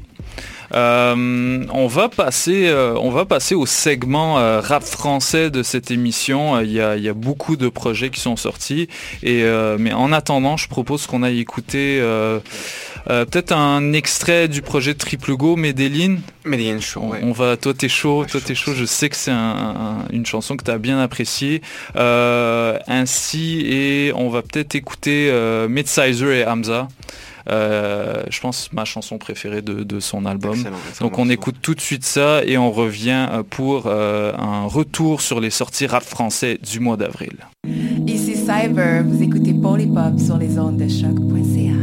Euh, 0.75 1.65
on 1.73 1.87
va 1.87 2.09
passer, 2.09 2.67
euh, 2.67 2.97
on 3.01 3.11
va 3.11 3.25
passer 3.25 3.55
au 3.55 3.67
segment 3.67 4.41
euh, 4.41 4.61
rap 4.61 4.83
français 4.83 5.49
de 5.49 5.63
cette 5.63 5.93
émission. 5.93 6.61
Il 6.61 6.73
y, 6.73 6.81
a, 6.81 6.97
il 6.97 7.05
y 7.05 7.09
a 7.09 7.15
beaucoup 7.15 7.57
de 7.57 7.69
projets 7.69 8.11
qui 8.11 8.19
sont 8.21 8.35
sortis, 8.37 8.89
et 9.23 9.45
mais 9.79 9.93
en 9.93 10.13
attendant, 10.13 10.57
je 10.57 10.69
propose 10.69 11.07
qu'on 11.07 11.23
aille 11.23 11.39
écouter 11.39 12.01
peut-être 13.07 13.53
un 13.53 13.93
extrait 13.93 14.49
du 14.49 14.61
projet 14.61 14.95
Triple 14.95 15.37
Go, 15.37 15.55
Medellin. 15.55 16.17
Medellin 16.45 16.81
chaud. 16.81 17.01
On, 17.05 17.11
ouais. 17.11 17.21
on 17.23 17.31
va, 17.31 17.57
toi 17.57 17.73
t'es 17.73 17.89
chaud, 17.89 18.25
toi 18.29 18.41
t'es 18.45 18.57
chaud. 18.57 18.73
Je 18.75 18.85
sais 18.85 19.09
que 19.09 19.17
c'est 19.17 19.31
un- 19.31 19.37
un- 19.37 20.09
une 20.13 20.27
chanson 20.27 20.57
que 20.57 20.65
tu 20.65 20.71
as 20.73 20.79
bien 20.79 20.99
appréciée. 20.99 21.63
Ainsi, 21.95 23.61
et 23.67 24.13
on 24.17 24.29
va 24.31 24.43
peut-être 24.43 24.75
écouter 24.75 25.31
Midsizer 25.69 26.33
et 26.33 26.45
Hamza. 26.45 26.89
Euh, 27.49 28.23
je 28.31 28.41
pense 28.41 28.73
ma 28.73 28.85
chanson 28.85 29.19
préférée 29.19 29.63
de, 29.63 29.85
de 29.85 30.01
son 30.01 30.27
album. 30.27 30.55
Excellent, 30.55 30.77
excellent 30.89 31.09
Donc 31.09 31.19
on 31.19 31.29
écoute 31.31 31.57
tout 31.63 31.75
de 31.75 31.81
suite 31.81 32.05
ça 32.05 32.45
et 32.45 32.59
on 32.59 32.71
revient 32.73 33.27
euh, 33.31 33.43
pour 33.49 33.85
euh, 33.87 34.33
un 34.37 34.67
retour 34.67 35.21
sur 35.21 35.41
les 35.41 35.51
sorties 35.51 35.87
rap 35.87 36.03
français 36.03 36.59
du 36.63 36.81
mois 36.81 36.97
d'avril. 36.97 37.37
Ici 38.07 38.37
Cyber, 38.37 39.05
vous 39.05 39.23
écoutez 39.23 39.55
Polypop 39.55 40.19
sur 40.19 40.39
les 40.39 40.59
ondes 40.59 40.77
de 40.77 40.89
choc.ca. 40.89 41.76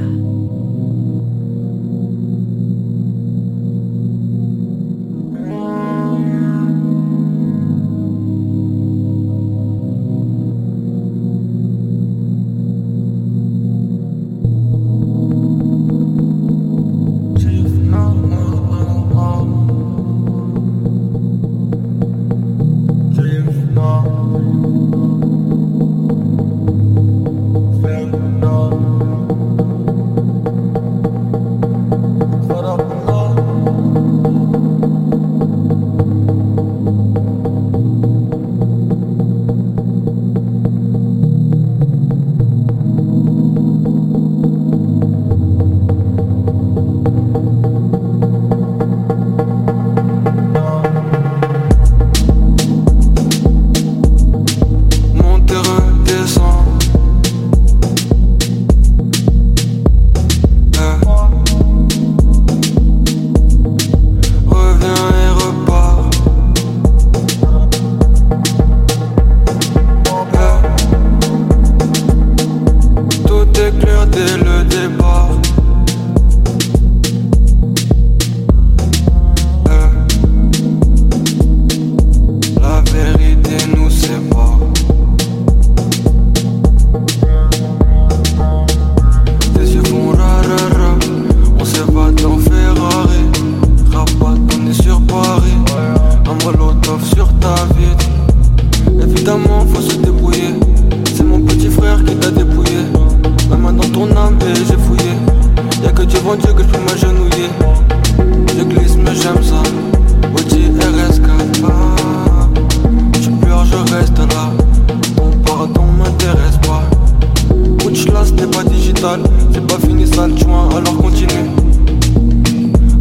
c'est 119.52 119.68
pas 119.68 119.78
fini 119.80 120.08
sale, 120.08 120.34
tu 120.34 120.46
vois, 120.46 120.70
alors 120.78 120.96
continue. 120.96 121.50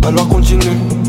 Alors 0.04 0.28
continue. 0.28 1.01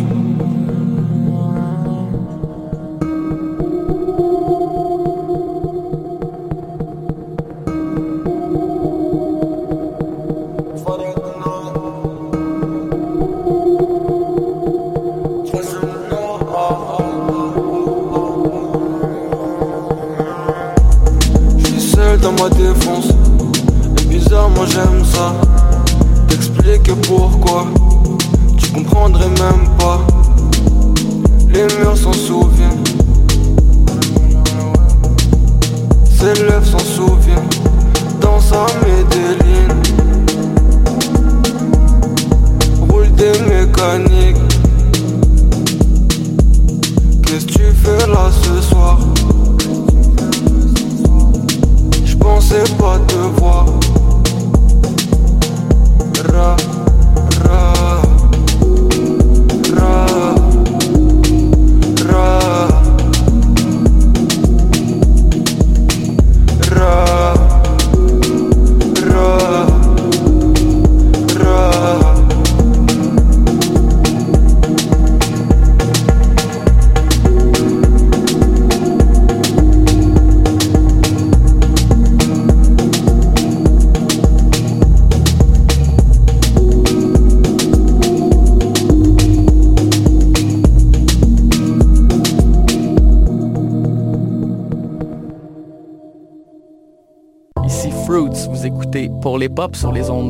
Pop 99.55 99.75
sur 99.75 99.91
les 99.91 100.09
ondes 100.09 100.22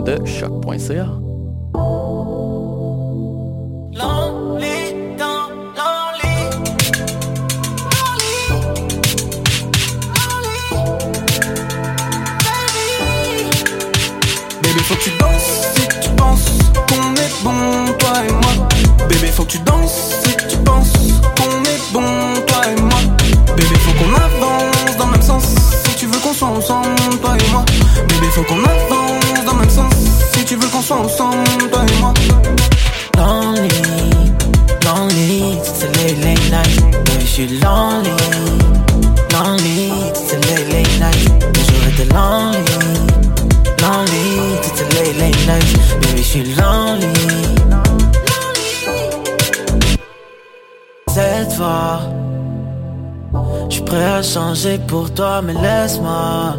pour 54.78 55.14
toi, 55.14 55.42
mais 55.42 55.54
laisse-moi 55.54 56.56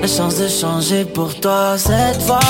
la 0.00 0.06
chance 0.06 0.36
de 0.36 0.48
changer 0.48 1.04
pour 1.04 1.34
toi 1.40 1.76
cette 1.78 2.22
fois. 2.22 2.40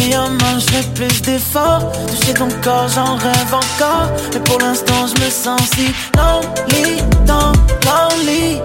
Mis 0.00 0.16
en 0.16 0.30
main, 0.30 0.58
je 0.58 0.82
plus 0.94 1.20
d'efforts. 1.22 1.82
Toucher 2.08 2.34
ton 2.34 2.48
corps, 2.62 2.88
j'en 2.88 3.16
rêve 3.16 3.52
encore. 3.52 4.08
Mais 4.32 4.40
pour 4.40 4.58
l'instant, 4.60 5.06
je 5.06 5.24
me 5.24 5.30
sens 5.30 5.60
si 5.74 5.92
lonely, 6.16 7.02
dans 7.26 7.52
lonely. 7.86 8.60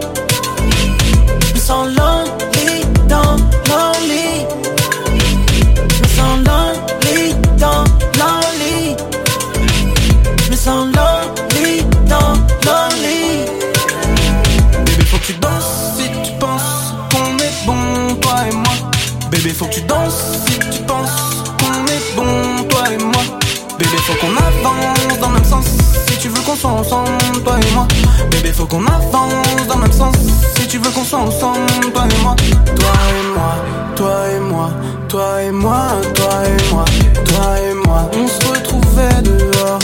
Je 1.48 1.54
me 1.54 1.60
sens 1.60 1.88
lonely, 1.88 2.86
dans 3.08 3.36
lonely. 3.70 4.46
Je 5.94 6.02
me 6.04 6.08
sens 6.18 6.38
lonely, 6.48 7.36
dans 7.58 7.84
lonely. 8.20 8.96
Je 10.46 10.52
me 10.52 10.56
sens 10.56 10.86
lonely, 10.96 11.21
tu 19.72 19.82
danses 19.82 20.22
si 20.46 20.60
tu 20.70 20.82
penses 20.84 21.10
qu'on 21.60 21.86
est 21.86 22.16
bon 22.16 22.64
toi 22.70 22.84
et 22.92 22.98
moi. 22.98 23.24
Bébé 23.80 23.98
faut 24.06 24.14
qu'on 24.20 24.36
avance 24.36 25.20
dans 25.20 25.30
le 25.30 25.34
même 25.36 25.46
sens 25.46 25.66
si 26.08 26.18
tu 26.18 26.28
veux 26.28 26.42
qu'on 26.42 26.56
soit 26.56 26.72
ensemble 26.72 27.10
toi 27.44 27.56
et 27.60 27.74
moi. 27.74 27.88
Bébé 28.30 28.52
faut 28.52 28.66
qu'on 28.66 28.86
avance 28.86 29.68
dans 29.68 29.76
le 29.76 29.82
même 29.82 29.92
sens 29.92 30.16
si 30.56 30.68
tu 30.68 30.78
veux 30.78 30.92
qu'on 30.92 31.06
soit 31.06 31.20
ensemble 31.20 31.92
toi 31.94 32.04
et 32.04 32.22
moi. 32.22 32.36
Toi 32.76 32.94
et 33.10 33.30
moi, 33.34 33.54
toi 33.96 34.32
et 34.32 34.40
moi, 34.40 34.70
toi 35.08 35.42
et 35.42 35.52
moi, 35.52 35.88
toi 36.16 36.30
et 36.46 36.74
moi, 36.74 36.86
toi 37.26 37.60
et 37.60 37.74
moi. 37.88 38.12
On 38.14 38.28
se 38.28 38.52
retrouvait 38.52 39.22
dehors, 39.24 39.80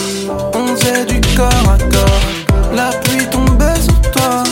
on 0.54 0.76
faisait 0.76 1.06
du 1.06 1.22
corps 1.36 1.70
à 1.74 1.78
corps. 1.78 2.76
La 2.76 2.90
pluie 3.00 3.26
tombait 3.30 3.80
sur 3.82 4.12
toi, 4.12 4.44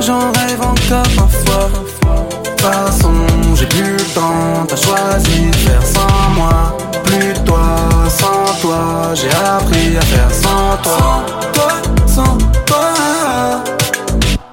j'en 0.00 0.30
rêve 0.32 0.60
encore 0.60 1.08
parfois. 1.16 1.70
De 2.62 3.21
temps, 4.14 4.66
t'as 4.68 4.76
choisi 4.76 5.50
de 5.50 5.56
faire 5.56 5.86
sans 5.86 6.30
moi 6.34 6.76
Plus 7.04 7.34
toi, 7.44 7.66
sans 8.08 8.60
toi, 8.60 9.12
j'ai 9.14 9.30
appris 9.30 9.96
à 9.96 10.02
faire 10.02 10.30
sans 10.30 10.76
toi 10.82 11.24
Sans 11.34 11.52
toi, 11.52 11.72
sans 12.06 12.38
toi 12.66 12.84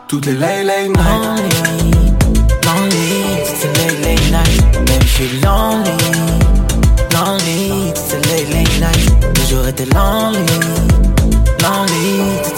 Toutes 0.08 0.26
les 0.26 0.34
late 0.34 0.66
late 0.66 0.90
nights 0.90 2.10
Lonely, 2.70 3.42
it's 3.42 3.66
a 3.66 3.68
late 3.80 4.00
late 4.06 4.32
night. 4.32 4.86
Baby, 4.86 5.06
je 5.06 5.14
suis 5.16 5.40
lonely, 5.42 5.96
lonely, 7.14 7.92
a 8.14 8.18
late 8.28 8.50
late 8.54 8.80
night. 8.80 9.34
Toujours 9.34 9.68
été 9.68 9.86
lonely, 9.86 10.46
lonely, 11.64 12.08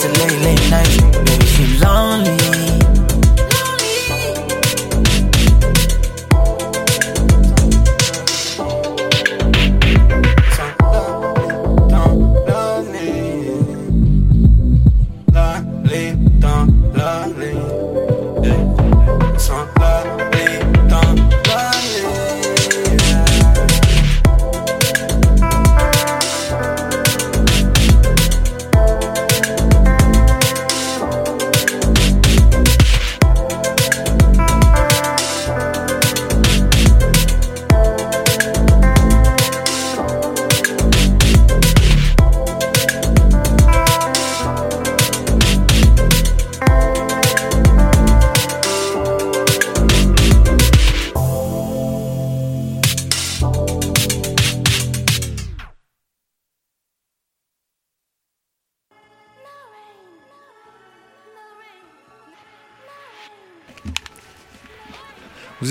a 0.04 0.08
late 0.18 0.38
late 0.44 0.70
night. 0.70 0.94
Baby, 1.24 1.46
je 1.46 1.52
suis 1.54 1.78
lonely. 1.78 2.28
Lonely, 2.28 2.41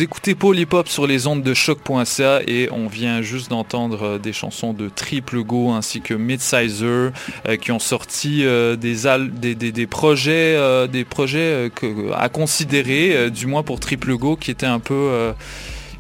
Vous 0.02 0.06
écoutez 0.06 0.36
Hop 0.72 0.88
sur 0.90 1.06
les 1.06 1.28
ondes 1.28 1.44
de 1.44 1.54
choc.ca 1.54 2.40
et 2.48 2.70
on 2.72 2.88
vient 2.88 3.22
juste 3.22 3.52
d'entendre 3.52 4.04
euh, 4.04 4.18
des 4.18 4.34
chansons 4.34 4.74
de 4.74 4.90
Triple 4.90 5.44
Go 5.44 5.70
ainsi 5.70 6.02
que 6.02 6.16
Midsizer 6.16 7.12
euh, 7.48 7.56
qui 7.62 7.72
ont 7.72 7.78
sorti 7.78 8.44
euh, 8.44 8.76
des, 8.76 9.06
al- 9.06 9.32
des, 9.32 9.54
des- 9.54 9.72
des 9.72 9.86
projets, 9.86 10.56
euh, 10.58 10.88
des 10.88 11.06
projets 11.06 11.70
que- 11.76 12.12
à 12.14 12.30
considérer, 12.30 13.30
du 13.30 13.46
moins 13.46 13.62
pour 13.62 13.80
Triple 13.80 14.16
Go 14.18 14.36
qui 14.38 14.50
était 14.50 14.66
un 14.66 14.80
peu... 14.80 15.34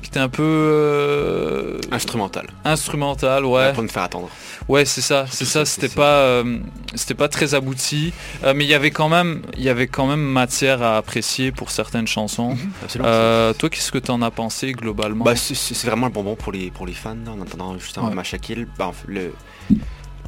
qui 0.01 0.07
était 0.09 0.19
un 0.19 0.29
peu 0.29 1.77
Instrumental. 1.91 2.47
instrumental 2.65 3.45
ouais 3.45 3.71
Pour 3.73 3.83
nous 3.83 3.89
faire 3.89 4.01
attendre. 4.03 4.29
Ouais, 4.67 4.85
c'est 4.85 5.01
ça, 5.01 5.25
c'est 5.29 5.45
ça. 5.45 5.65
C'était 5.65 5.89
pas, 5.89 6.19
euh, 6.19 6.59
c'était 6.95 7.13
pas 7.13 7.27
très 7.27 7.55
abouti, 7.55 8.13
euh, 8.43 8.53
mais 8.55 8.63
il 8.63 8.69
y 8.69 8.73
avait 8.73 8.91
quand 8.91 9.09
même, 9.09 9.41
il 9.57 9.63
y 9.63 9.69
avait 9.69 9.87
quand 9.87 10.07
même 10.07 10.21
matière 10.21 10.81
à 10.81 10.97
apprécier 10.97 11.51
pour 11.51 11.71
certaines 11.71 12.07
chansons. 12.07 12.55
absolument. 12.83 13.09
Euh, 13.09 13.53
toi, 13.53 13.69
qu'est-ce 13.69 13.91
que 13.91 13.97
t'en 13.97 14.21
as 14.21 14.31
pensé 14.31 14.71
globalement? 14.73 15.25
Bah, 15.25 15.35
c'est- 15.35 15.85
vraiment 15.85 16.07
un 16.07 16.09
bonbon 16.11 16.35
pour 16.35 16.51
les, 16.51 16.71
pour 16.71 16.85
les 16.85 16.93
fans, 16.93 17.17
là, 17.25 17.31
en 17.31 17.41
attendant 17.41 17.77
justement 17.77 18.07
Ouais. 18.07 18.13
Mashakil. 18.15 18.67
Bah, 18.77 18.91
le- 19.07 19.33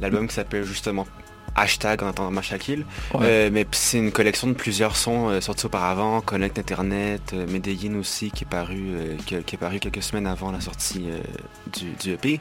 L'album 0.00 0.26
qui 0.28 0.34
s'appelle 0.34 0.64
justement 0.64 1.06
Hashtag 1.56 2.02
en 2.02 2.08
attendant 2.08 2.32
Mashakil. 2.32 2.84
Ouais. 3.14 3.20
Euh, 3.22 3.50
mais 3.52 3.64
c'est 3.70 3.98
une 3.98 4.10
collection 4.10 4.48
de 4.48 4.54
plusieurs 4.54 4.96
sons 4.96 5.28
euh, 5.28 5.40
sortis 5.40 5.66
auparavant, 5.66 6.20
Connect 6.20 6.58
Internet, 6.58 7.30
euh, 7.32 7.46
Medellin 7.48 7.94
aussi, 8.00 8.32
qui 8.32 8.42
est 8.42 8.48
paru, 8.48 8.82
qui, 9.24 9.36
qui 9.44 9.54
est 9.54 9.58
paru 9.58 9.78
quelques 9.78 10.02
semaines 10.02 10.26
avant 10.26 10.50
la 10.50 10.60
sortie 10.60 11.06
du, 11.72 11.92
du 11.92 12.12
EP. 12.14 12.40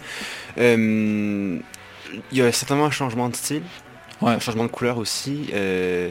Il 2.31 2.37
y 2.37 2.41
a 2.41 2.51
certainement 2.51 2.85
un 2.85 2.91
changement 2.91 3.29
de 3.29 3.35
style, 3.35 3.63
un 4.35 4.39
changement 4.39 4.63
de 4.63 4.69
couleur 4.69 4.97
aussi. 4.97 5.47
euh, 5.53 6.09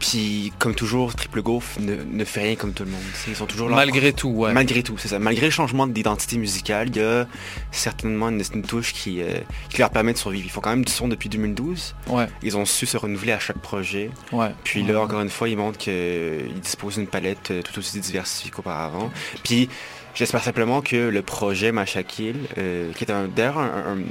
puis, 0.00 0.52
comme 0.58 0.74
toujours, 0.74 1.14
Triple 1.14 1.40
Go 1.40 1.60
f- 1.60 1.80
ne, 1.82 1.94
ne 2.02 2.24
fait 2.26 2.42
rien 2.42 2.56
comme 2.56 2.74
tout 2.74 2.84
le 2.84 2.90
monde. 2.90 3.00
Ils 3.26 3.34
sont 3.36 3.46
toujours 3.46 3.70
là. 3.70 3.76
Malgré 3.76 4.12
tout, 4.12 4.28
ouais. 4.28 4.52
Malgré 4.52 4.82
tout, 4.82 4.98
c'est 4.98 5.08
ça. 5.08 5.18
Malgré 5.18 5.46
le 5.46 5.50
changement 5.50 5.86
d'identité 5.86 6.36
musicale, 6.36 6.88
il 6.90 6.96
y 6.96 7.00
a 7.02 7.26
certainement 7.70 8.28
une, 8.28 8.42
une 8.54 8.62
touche 8.64 8.92
qui, 8.92 9.22
euh, 9.22 9.38
qui 9.70 9.78
leur 9.78 9.88
permet 9.88 10.12
de 10.12 10.18
survivre. 10.18 10.44
Ils 10.44 10.50
font 10.50 10.60
quand 10.60 10.70
même 10.70 10.84
du 10.84 10.92
son 10.92 11.08
depuis 11.08 11.30
2012. 11.30 11.94
Ouais. 12.08 12.26
Ils 12.42 12.54
ont 12.58 12.66
su 12.66 12.84
se 12.84 12.98
renouveler 12.98 13.32
à 13.32 13.38
chaque 13.38 13.58
projet. 13.60 14.10
Ouais. 14.30 14.50
Puis 14.62 14.82
là, 14.82 15.00
encore 15.00 15.22
une 15.22 15.30
fois, 15.30 15.48
ils 15.48 15.56
montrent 15.56 15.78
qu'ils 15.78 16.60
disposent 16.60 16.96
d'une 16.96 17.06
palette 17.06 17.50
euh, 17.52 17.62
tout 17.62 17.78
aussi 17.78 17.98
diversifiée 17.98 18.50
qu'auparavant. 18.50 19.10
Puis, 19.42 19.70
j'espère 20.14 20.42
simplement 20.42 20.82
que 20.82 20.96
le 21.08 21.22
projet 21.22 21.72
Machakil, 21.72 22.36
euh, 22.58 22.92
qui 22.92 23.04
est 23.04 23.12
d'ailleurs 23.34 23.58
un, 23.58 23.64
un- 23.64 23.98
un 24.00 24.02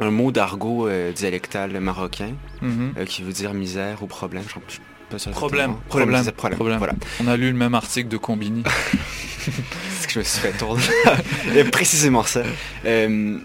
mot 0.00 0.30
d'argot 0.32 0.88
euh, 0.88 1.12
dialectal 1.12 1.78
marocain, 1.80 2.32
Mhm. 2.62 2.94
euh, 2.98 3.04
qui 3.04 3.22
veut 3.22 3.32
dire 3.32 3.54
misère 3.54 4.02
ou 4.02 4.06
problème. 4.06 4.42
je 4.48 4.54
pas 5.10 5.18
sûr 5.18 5.30
Problème, 5.32 5.74
problème, 5.88 6.24
problème. 6.32 6.56
problème. 6.56 6.78
Voilà. 6.78 6.94
On 7.22 7.26
a 7.28 7.36
lu 7.36 7.50
le 7.50 7.56
même 7.56 7.74
article 7.74 8.08
de 8.08 8.16
Combini. 8.16 8.62
C'est 9.38 10.06
que 10.06 10.12
je 10.14 10.18
me 10.20 10.24
suis 10.24 10.40
fait 10.40 10.52
tourner. 10.52 10.82
Précisément 11.72 12.22
ça. 12.22 12.42
Euh, 12.86 13.38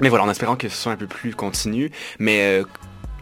mais 0.00 0.08
voilà, 0.08 0.24
en 0.24 0.30
espérant 0.30 0.56
que 0.56 0.68
ce 0.68 0.76
soit 0.76 0.92
un 0.92 0.96
peu 0.96 1.06
plus 1.06 1.34
continu. 1.34 1.90
Mais 2.18 2.40
euh, 2.40 2.64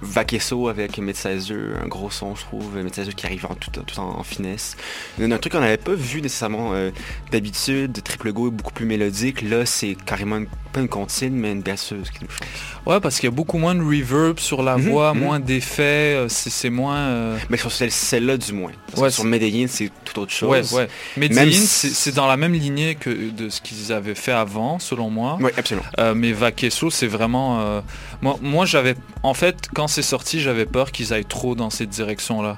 Vaquesso 0.00 0.68
avec 0.68 0.98
Midsizer, 0.98 1.76
un 1.82 1.88
gros 1.88 2.10
son, 2.10 2.34
je 2.36 2.42
trouve. 2.42 2.76
Midsizer 2.76 3.14
qui 3.14 3.26
arrive 3.26 3.46
en 3.46 3.54
tout, 3.54 3.70
tout 3.70 3.98
en, 4.00 4.18
en 4.18 4.22
finesse. 4.22 4.76
Un, 5.20 5.30
un 5.32 5.38
truc 5.38 5.52
qu'on 5.52 5.60
n'avait 5.60 5.76
pas 5.76 5.94
vu 5.94 6.22
nécessairement 6.22 6.72
euh, 6.74 6.90
d'habitude. 7.32 8.00
Triple 8.04 8.32
Go 8.32 8.48
est 8.48 8.50
beaucoup 8.52 8.72
plus 8.72 8.86
mélodique. 8.86 9.42
Là, 9.42 9.66
c'est 9.66 9.96
carrément 10.06 10.36
une- 10.36 10.46
pas 10.72 10.80
une 10.80 10.88
comptine, 10.88 11.34
mais 11.34 11.52
une 11.52 11.62
berceuse 11.62 12.10
qui 12.10 12.24
nous 12.24 12.30
chante. 12.30 12.48
Ouais, 12.86 12.98
parce 13.00 13.16
qu'il 13.20 13.24
y 13.28 13.32
a 13.32 13.34
beaucoup 13.34 13.58
moins 13.58 13.74
de 13.74 13.82
reverb 13.82 14.38
sur 14.40 14.62
la 14.62 14.76
Mhm, 14.76 14.88
voix, 14.90 15.14
mhm. 15.14 15.20
moins 15.20 15.38
d'effets, 15.40 15.82
euh, 16.16 16.28
c'est 16.28 16.50
c'est 16.50 16.70
moins. 16.70 16.96
euh, 16.96 17.38
Mais 17.50 17.56
sur 17.56 17.70
celle- 17.70 17.90
celle-là, 17.92 18.36
du 18.36 18.52
moins. 18.52 18.72
Parce 18.88 19.00
Ouais, 19.00 19.08
que 19.08 19.14
sur 19.14 19.24
Medellin, 19.24 19.66
c'est 19.68 19.90
tout 20.04 20.18
autre 20.20 20.32
chose. 20.32 20.72
Ouais, 20.72 20.78
ouais. 20.80 20.88
Medellin, 21.16 21.50
si- 21.52 21.66
c'est 21.66 21.88
c'est 21.90 22.12
dans 22.12 22.26
la 22.26 22.36
même 22.36 22.54
lignée 22.54 22.94
que 22.96 23.30
de 23.30 23.48
ce 23.48 23.60
qu'ils 23.60 23.92
avaient 23.92 24.14
fait 24.14 24.32
avant, 24.32 24.78
selon 24.78 25.10
moi. 25.10 25.38
Oui, 25.40 25.50
absolument. 25.56 25.86
Euh, 25.98 26.14
mais 26.14 26.32
Vaquesso, 26.32 26.90
c'est 26.90 27.06
vraiment. 27.06 27.60
euh, 27.60 27.80
Moi, 28.22 28.38
moi 28.40 28.64
j'avais. 28.66 28.94
En 29.24 29.34
fait, 29.34 29.68
quand 29.74 29.88
c'est 29.88 30.02
sorti, 30.02 30.40
j'avais 30.40 30.66
peur 30.66 30.92
qu'ils 30.92 31.12
aillent 31.12 31.24
trop 31.24 31.54
dans 31.54 31.70
cette 31.70 31.90
direction-là. 31.90 32.56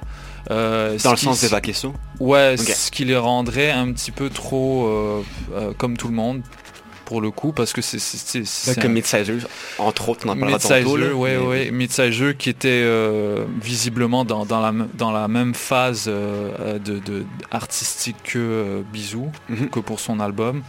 Euh, 0.51 0.97
Dans 1.03 1.11
le 1.11 1.17
sens 1.17 1.41
de 1.41 1.47
Vaquesso? 1.47 1.93
Ouais, 2.19 2.55
ce 2.57 2.91
qui 2.91 3.03
les 3.05 3.17
rendrait 3.17 3.71
un 3.71 3.91
petit 3.91 4.11
peu 4.11 4.29
trop 4.29 4.85
euh, 4.87 5.21
euh, 5.55 5.73
comme 5.75 5.97
tout 5.97 6.07
le 6.07 6.13
monde, 6.13 6.41
pour 7.05 7.21
le 7.21 7.31
coup, 7.31 7.51
parce 7.53 7.71
que 7.73 7.81
c'est. 7.81 7.99
c'est- 7.99 8.75
Comme 8.81 8.91
un- 8.91 8.93
Midsizer, 8.95 9.35
entre 9.77 10.09
autres, 10.09 10.25
on 10.25 10.29
en 10.31 10.35
parlera 10.37 10.59
tantôt. 10.59 10.97
Là, 10.97 11.13
ouais, 11.13 11.37
mais- 11.37 11.45
ouais. 11.45 11.71
Midsizer 11.71 12.35
qui 12.37 12.49
était 12.49 12.81
euh, 12.83 13.45
visiblement 13.61 14.25
dans, 14.25 14.45
dans 14.45 14.59
la, 14.59 14.73
dans 14.95 15.11
la 15.11 15.27
même 15.27 15.53
phase 15.53 16.05
euh, 16.07 16.79
de, 16.79 16.99
de- 16.99 17.25
artistique 17.51 18.17
que 18.23 18.37
euh, 18.39 18.81
Bisou, 18.91 19.31
Mhm. 19.49 19.69
que 19.69 19.79
pour 19.79 19.99
son 19.99 20.19
album. 20.19 20.63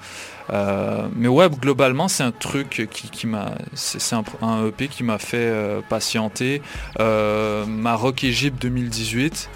Euh, 0.52 1.08
mais 1.16 1.26
ouais, 1.26 1.48
globalement, 1.50 2.06
c'est 2.06 2.22
un 2.22 2.30
truc 2.30 2.86
qui, 2.92 3.08
qui 3.10 3.26
m'a, 3.26 3.52
c'est 3.74 4.14
un, 4.14 4.22
un 4.42 4.66
EP 4.68 4.86
qui 4.86 5.02
m'a 5.02 5.18
fait 5.18 5.52
patienter. 5.88 6.62
Euh, 7.00 7.66
Maroc 7.66 8.22
Égypte 8.22 8.60
2018. 8.62 9.48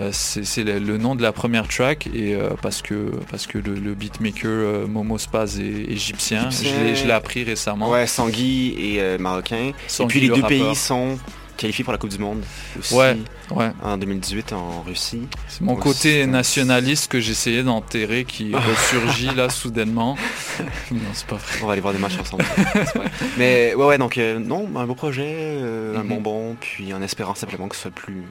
Euh, 0.00 0.10
c'est 0.12 0.64
le, 0.64 0.78
le 0.78 0.96
nom 0.98 1.14
de 1.14 1.22
la 1.22 1.32
première 1.32 1.68
track 1.68 2.08
et 2.14 2.34
euh, 2.34 2.50
parce 2.62 2.80
que 2.82 3.10
parce 3.30 3.46
que 3.46 3.58
le, 3.58 3.74
le 3.74 3.94
beatmaker 3.94 4.46
euh, 4.50 4.86
Momo 4.86 5.18
Spaz 5.18 5.58
est 5.60 5.64
égyptien, 5.90 6.48
je 6.50 6.62
l'ai- 6.64 6.94
je 6.96 7.04
l'ai 7.06 7.12
appris 7.12 7.44
récemment. 7.44 7.90
Ouais, 7.90 8.06
Sangui 8.06 8.74
et 8.96 9.18
Marocain. 9.18 9.72
Sangui, 9.88 10.04
et 10.04 10.08
puis 10.08 10.20
les 10.20 10.28
le 10.28 10.34
deux 10.36 10.42
rappeur. 10.42 10.58
pays 10.66 10.74
sont 10.74 11.18
qualifiés 11.58 11.84
pour 11.84 11.92
la 11.92 11.98
Coupe 11.98 12.10
du 12.10 12.18
Monde 12.18 12.42
aussi. 12.78 12.94
Ouais, 12.94 13.16
ouais. 13.50 13.70
En 13.84 13.96
2018 13.98 14.52
en 14.54 14.82
Russie. 14.82 15.28
C'est 15.46 15.60
mon 15.60 15.74
Donc, 15.74 15.82
côté 15.82 16.26
nationaliste 16.26 17.12
que 17.12 17.20
j'essayais 17.20 17.62
d'enterrer 17.62 18.24
qui 18.24 18.52
ressurgit 18.54 19.32
là 19.36 19.48
soudainement. 19.50 20.16
non, 20.90 20.98
c'est 21.12 21.26
pas 21.26 21.36
vrai. 21.36 21.58
On 21.62 21.66
va 21.66 21.72
aller 21.72 21.82
voir 21.82 21.92
des 21.92 22.00
matchs 22.00 22.18
ensemble. 22.18 22.44
Mais 23.38 23.74
ouais, 23.74 23.84
ouais, 23.84 23.98
donc 23.98 24.18
euh, 24.18 24.38
non, 24.38 24.68
un 24.76 24.86
beau 24.86 24.94
projet, 24.94 25.24
euh, 25.28 25.96
un 25.98 26.02
Mhm. 26.02 26.08
bonbon, 26.08 26.56
puis 26.60 26.92
en 26.94 27.02
espérant 27.02 27.34
simplement 27.34 27.68
que 27.68 27.76
ce 27.76 27.82
soit 27.82 27.90
plus, 27.92 28.22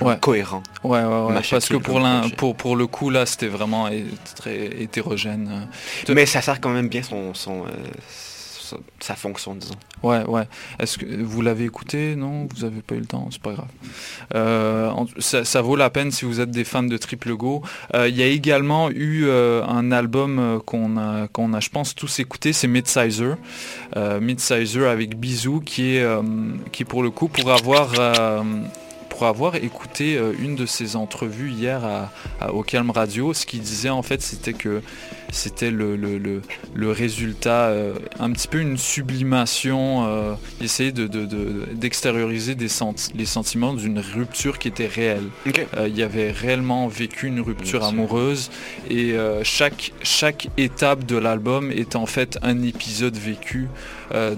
plus 0.00 0.08
Ouais. 0.08 0.18
cohérent. 0.20 0.62
Ouais, 0.82 1.02
ouais, 1.02 1.22
ouais. 1.26 1.40
Parce 1.50 1.68
que 1.68 1.76
pour, 1.76 2.00
pour, 2.36 2.56
pour 2.56 2.76
le 2.76 2.86
coup, 2.86 3.10
là, 3.10 3.26
c'était 3.26 3.48
vraiment 3.48 3.88
très 4.36 4.66
hétérogène. 4.82 5.66
Euh, 6.08 6.14
Mais 6.14 6.26
ça 6.26 6.40
sert 6.42 6.60
quand 6.60 6.70
même 6.70 6.88
bien 6.88 7.02
son, 7.02 7.34
son, 7.34 7.64
euh, 7.66 7.70
sa, 8.60 8.76
sa 9.00 9.14
fonction, 9.16 9.54
disons. 9.54 9.74
Ouais, 10.02 10.24
ouais. 10.24 10.44
Est-ce 10.78 10.96
que 10.96 11.04
vous 11.22 11.42
l'avez 11.42 11.64
écouté? 11.64 12.14
Non, 12.16 12.48
vous 12.54 12.64
avez 12.64 12.80
pas 12.80 12.94
eu 12.94 13.00
le 13.00 13.06
temps, 13.06 13.28
c'est 13.30 13.42
pas 13.42 13.52
grave. 13.52 13.66
Euh, 14.34 14.90
ça, 15.18 15.44
ça 15.44 15.60
vaut 15.60 15.76
la 15.76 15.90
peine 15.90 16.10
si 16.10 16.24
vous 16.24 16.40
êtes 16.40 16.50
des 16.50 16.64
fans 16.64 16.82
de 16.82 16.96
Triple 16.96 17.34
Go. 17.34 17.62
Euh, 17.94 18.08
Il 18.08 18.16
y 18.16 18.22
a 18.22 18.26
également 18.26 18.88
eu 18.90 19.24
euh, 19.26 19.62
un 19.66 19.92
album 19.92 20.38
euh, 20.38 20.58
qu'on 20.64 20.96
a, 20.96 21.26
qu'on 21.28 21.52
a, 21.52 21.60
je 21.60 21.68
pense, 21.68 21.94
tous 21.94 22.18
écouté, 22.20 22.52
c'est 22.52 22.68
Midsizer. 22.68 23.36
Euh, 23.96 24.20
Midsizer 24.20 24.88
avec 24.88 25.18
Bisou, 25.18 25.60
qui 25.60 25.96
est, 25.96 26.02
euh, 26.02 26.22
qui 26.72 26.84
pour 26.84 27.02
le 27.02 27.10
coup, 27.10 27.28
pour 27.28 27.50
avoir 27.52 27.90
euh, 27.98 28.42
pour 29.20 29.26
avoir 29.28 29.54
écouté 29.56 30.16
euh, 30.16 30.32
une 30.40 30.56
de 30.56 30.64
ses 30.64 30.96
entrevues 30.96 31.50
hier 31.50 31.84
à, 31.84 32.10
à- 32.40 32.54
au 32.54 32.62
Calme 32.62 32.88
Radio, 32.90 33.34
ce 33.34 33.44
qu'il 33.44 33.60
disait 33.60 33.90
en 33.90 34.00
fait 34.00 34.22
c'était 34.22 34.54
que 34.54 34.80
c'était 35.30 35.70
le, 35.70 35.94
le, 35.94 36.16
le- 36.16 36.40
le 36.74 36.90
résultat, 36.90 37.66
euh, 37.66 37.92
un 38.18 38.30
petit 38.32 38.48
peu 38.48 38.60
une 38.60 38.78
sublimation, 38.78 40.06
euh, 40.06 40.32
il 40.58 40.64
essayait 40.64 40.90
de, 40.92 41.06
de- 41.06 41.26
de- 41.26 41.66
d'extérioriser 41.74 42.54
des 42.54 42.68
senti- 42.68 43.12
les 43.14 43.26
sentiments 43.26 43.74
d'une 43.74 43.98
rupture 43.98 44.58
qui 44.58 44.68
était 44.68 44.86
réelle. 44.86 45.28
Euh, 45.76 45.86
il 45.86 45.98
y 45.98 46.02
avait 46.02 46.30
réellement 46.30 46.88
vécu 46.88 47.26
une 47.26 47.40
rupture 47.42 47.84
amoureuse 47.84 48.50
et 48.88 49.14
chaque, 49.42 49.92
chaque 50.02 50.48
étape 50.56 51.04
de 51.04 51.18
l'album 51.18 51.70
est 51.70 51.94
en 51.94 52.06
fait 52.06 52.38
un 52.40 52.62
épisode 52.62 53.16
vécu. 53.18 53.68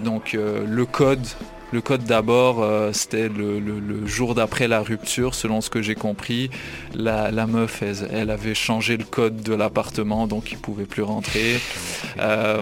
Donc 0.04 0.32
le 0.36 0.84
code 0.86 1.24
le 1.72 1.80
code 1.80 2.04
d'abord, 2.04 2.62
euh, 2.62 2.90
c'était 2.92 3.28
le, 3.28 4.06
jour 4.06 4.34
d'après 4.34 4.68
la 4.68 4.80
rupture, 4.80 5.34
selon 5.34 5.60
ce 5.60 5.70
que 5.70 5.80
j'ai 5.80 5.94
compris. 5.94 6.50
La, 6.94 7.46
meuf, 7.46 7.82
elle, 7.82 8.30
avait 8.30 8.54
changé 8.54 8.96
le 8.96 9.04
code 9.04 9.42
de 9.42 9.54
l'appartement, 9.54 10.26
donc 10.26 10.52
il 10.52 10.58
pouvait 10.58 10.84
plus 10.84 11.02
rentrer. 11.02 11.60
Euh, 12.18 12.60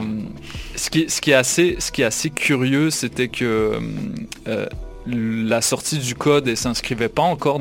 ce, 0.76 0.90
qui, 0.90 1.30
est 1.30 1.34
assez, 1.34 2.30
curieux, 2.30 2.90
c'était 2.90 3.28
que 3.28 3.80
euh, 4.46 4.66
la 5.06 5.60
sortie 5.60 5.98
du 5.98 6.14
code, 6.14 6.46
elle 6.46 6.56
s'inscrivait 6.56 7.08
pas 7.08 7.22
encore 7.22 7.58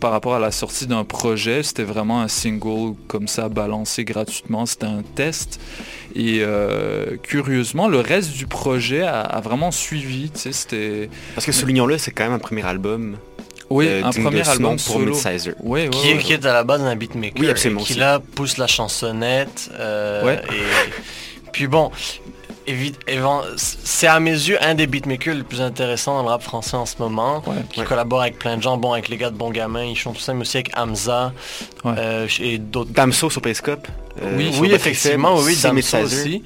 par 0.00 0.12
rapport 0.12 0.34
à 0.34 0.38
la 0.38 0.52
sortie 0.52 0.86
d'un 0.86 1.04
projet, 1.04 1.62
c'était 1.62 1.82
vraiment 1.82 2.20
un 2.20 2.28
single 2.28 2.94
comme 3.08 3.26
ça 3.26 3.48
balancé 3.48 4.04
gratuitement, 4.04 4.66
c'était 4.66 4.86
un 4.86 5.02
test. 5.02 5.60
Et 6.14 6.38
euh, 6.40 7.16
curieusement, 7.22 7.86
le 7.88 8.00
reste 8.00 8.32
du 8.32 8.46
projet 8.46 9.02
a, 9.02 9.20
a 9.20 9.40
vraiment 9.40 9.70
suivi. 9.70 10.30
tu 10.30 10.38
sais, 10.40 10.52
C'était 10.52 11.10
Parce 11.34 11.46
que 11.46 11.52
soulignons-le, 11.52 11.98
c'est 11.98 12.10
quand 12.10 12.24
même 12.24 12.32
un 12.32 12.38
premier 12.38 12.64
album. 12.64 13.16
Oui, 13.70 13.86
euh, 13.86 14.02
un 14.02 14.10
premier 14.10 14.48
album 14.48 14.76
pour 14.76 14.80
solo. 14.80 15.10
Midsizer. 15.14 15.54
Ouais, 15.60 15.90
qui, 15.90 16.08
est- 16.08 16.14
ouais. 16.14 16.18
qui 16.20 16.32
est 16.32 16.46
à 16.46 16.54
la 16.54 16.64
base 16.64 16.80
un 16.82 16.96
beatmaker. 16.96 17.38
Oui, 17.38 17.50
absolument 17.50 17.82
et 17.82 17.84
Qui 17.84 17.92
aussi. 17.92 18.00
là 18.00 18.18
pousse 18.34 18.56
la 18.56 18.66
chansonnette. 18.66 19.70
euh, 19.78 20.24
Ouais. 20.24 20.40
et 20.50 21.50
puis 21.52 21.66
bon, 21.66 21.90
c'est 23.56 24.06
à 24.06 24.20
mes 24.20 24.30
yeux 24.30 24.58
un 24.62 24.74
des 24.74 24.86
beatmakers 24.86 25.34
les 25.34 25.42
plus 25.42 25.60
intéressants 25.60 26.14
dans 26.16 26.22
le 26.22 26.28
rap 26.28 26.42
français 26.42 26.76
en 26.76 26.86
ce 26.86 26.96
moment. 26.98 27.42
qui 27.72 27.80
Ouais. 27.80 27.86
collabore 27.86 28.22
avec 28.22 28.38
plein 28.38 28.56
de 28.56 28.62
gens, 28.62 28.76
bon 28.76 28.92
avec 28.92 29.08
les 29.08 29.16
gars 29.16 29.30
de 29.30 29.36
Bon 29.36 29.50
Gamin, 29.50 29.84
ils 29.84 29.96
chantent 29.96 30.14
tout 30.16 30.20
ça, 30.20 30.34
mais 30.34 30.42
aussi 30.42 30.56
avec 30.58 30.70
Hamza 30.76 31.32
euh, 31.86 32.26
et 32.40 32.58
d'autres. 32.58 32.90
Damso 32.92 33.30
sur 33.30 33.40
Periscope. 33.42 33.86
euh, 34.22 34.34
oui, 34.36 34.52
sur 34.52 34.62
oui, 34.62 34.72
effectivement, 34.72 35.36
oui, 35.36 35.56
Damso 35.60 35.98
aussi. 35.98 36.42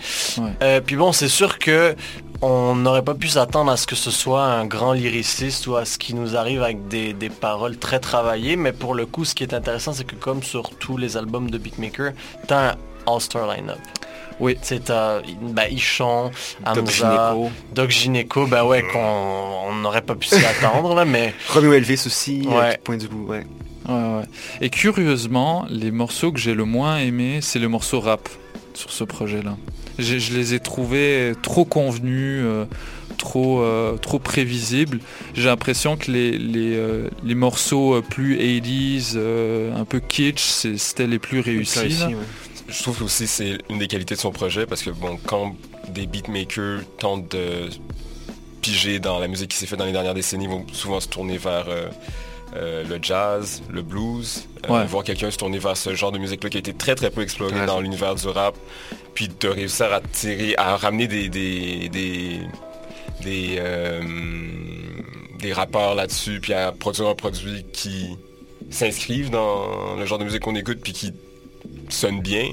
Euh, 0.63 0.81
puis 0.81 0.97
bon, 0.97 1.13
c'est 1.13 1.29
sûr 1.29 1.59
que 1.59 1.95
on 2.45 2.75
n'aurait 2.75 3.03
pas 3.05 3.15
pu 3.15 3.29
s'attendre 3.29 3.71
à 3.71 3.77
ce 3.77 3.87
que 3.87 3.95
ce 3.95 4.11
soit 4.11 4.43
un 4.45 4.65
grand 4.67 4.93
lyriciste 4.95 5.67
ou 5.69 5.77
à 5.77 5.85
ce 5.85 5.97
qui 5.97 6.13
nous 6.13 6.37
arrive 6.37 6.61
avec 6.63 6.89
des, 6.89 7.13
des 7.13 7.31
paroles 7.31 7.77
très 7.79 8.01
travaillées, 8.01 8.57
mais 8.57 8.73
pour 8.73 8.95
le 8.95 9.07
coup, 9.07 9.25
ce 9.25 9.35
qui 9.35 9.45
est 9.45 9.55
intéressant, 9.55 9.93
c'est 9.93 10.05
que 10.05 10.17
comme 10.17 10.43
sur 10.43 10.71
tous 10.71 10.97
les 10.97 11.17
albums 11.17 11.51
de 11.51 11.59
Beatmaker, 11.59 12.13
t'as 12.49 12.71
un 12.73 12.75
all-star 13.07 13.47
line-up. 13.53 13.79
Oui. 14.41 14.57
C'est 14.63 14.91
euh, 14.91 15.21
ben, 15.41 15.67
Ichon, 15.71 16.31
Hamza, 16.65 17.35
Doc 17.75 17.91
Gynéco, 17.91 18.47
ben 18.47 18.65
ouais, 18.65 18.83
qu'on 18.83 18.99
on 19.69 19.75
n'aurait 19.77 20.03
pas 20.03 20.15
pu 20.15 20.29
s'y 20.29 20.45
attendre, 20.45 20.95
là, 20.95 21.05
mais... 21.07 21.35
Romeo 21.49 21.73
Elvis 21.73 22.03
aussi, 22.07 22.43
euh, 22.47 22.59
Ouais. 22.61 22.73
qui 22.73 22.79
pointe 22.85 23.01
du 23.01 23.09
bout, 23.09 23.27
ouais. 23.29 23.47
Ouais, 23.89 23.95
ouais. 23.95 24.25
Et 24.61 24.71
curieusement, 24.71 25.67
les 25.69 25.91
morceaux 25.91 26.31
que 26.33 26.39
j'ai 26.39 26.55
le 26.55 26.65
moins 26.65 26.99
aimés, 26.99 27.41
c'est 27.43 27.59
les 27.59 27.69
morceaux 27.69 28.01
rap 28.01 28.29
sur 28.75 28.91
ce 28.91 29.05
projet-là. 29.05 29.57
Je 29.99 30.35
les 30.35 30.55
ai 30.55 30.61
trouvés 30.61 31.33
trop 31.43 31.65
convenus, 31.65 32.41
euh, 32.45 32.65
trop, 33.19 33.61
euh, 33.61 33.97
trop 33.99 34.19
prévisibles. 34.19 35.01
J'ai 35.35 35.45
l'impression 35.45 35.97
que 35.97 36.11
les, 36.11 36.39
les, 36.39 36.75
euh, 36.77 37.09
les 37.25 37.35
morceaux 37.35 38.01
plus 38.03 38.37
80s, 38.39 39.13
euh, 39.17 39.77
un 39.77 39.85
peu 39.85 40.01
kitsch, 40.01 40.41
c'est- 40.41 40.79
c'était 40.79 41.07
les 41.07 41.19
plus 41.19 41.41
réussis. 41.41 41.99
Je 42.69 42.83
trouve 42.83 43.03
aussi 43.03 43.27
c'est 43.27 43.59
une 43.69 43.79
des 43.79 43.89
qualités 43.89 44.15
de 44.15 44.21
son 44.21 44.31
projet 44.31 44.67
parce 44.67 44.83
que 44.83 44.91
bon, 44.91 45.19
quand 45.27 45.55
des 45.89 46.07
beatmakers 46.07 46.81
tentent 46.99 47.31
de 47.33 47.69
piger 48.63 48.99
dans 48.99 49.19
la 49.19 49.29
musique 49.29 49.51
qui 49.51 49.57
s'est 49.57 49.67
faite 49.67 49.79
dans 49.79 49.85
les 49.85 49.93
dernières 49.93 50.15
décennies, 50.15 50.45
ils 50.45 50.51
vont 50.51 50.65
souvent 50.73 51.01
se 51.01 51.09
tourner 51.09 51.37
vers 51.37 51.67
euh, 51.69 51.89
euh, 52.57 52.85
le 52.89 52.99
jazz, 53.03 53.63
le 53.71 53.83
blues, 53.83 54.47
euh, 54.69 54.73
Ouais. 54.73 54.87
voir 54.87 55.03
quelqu'un 55.05 55.31
se 55.31 55.37
tourner 55.39 55.59
vers 55.59 55.77
ce 55.77 55.95
genre 55.95 56.13
de 56.13 56.19
musique-là 56.19 56.49
qui 56.51 56.57
a 56.59 56.61
été 56.61 56.73
très 56.73 56.95
très 56.95 57.11
peu 57.11 57.23
exploré 57.23 57.59
Ouais. 57.61 57.67
dans 57.67 57.81
l'univers 57.81 58.15
du 58.15 58.29
rap, 58.29 58.55
puis 59.15 59.29
de 59.29 59.49
réussir 59.49 59.93
à 59.93 60.01
tirer, 60.01 60.55
à 60.57 60.77
ramener 60.77 61.09
des 61.09 61.29
des 61.29 61.89
des 61.89 62.41
des, 63.23 63.61
des 65.41 65.53
rappeurs 65.53 65.95
là-dessus, 65.95 66.41
puis 66.41 66.53
à 66.55 66.73
produire 66.73 67.09
un 67.09 67.15
produit 67.15 67.65
qui 67.73 68.17
s'inscrivent 68.71 69.31
dans 69.31 69.97
le 69.97 70.07
genre 70.07 70.19
de 70.19 70.25
musique 70.25 70.41
qu'on 70.43 70.55
écoute, 70.57 70.79
puis 70.83 70.93
qui 70.93 71.13
sonne 71.93 72.21
bien, 72.21 72.51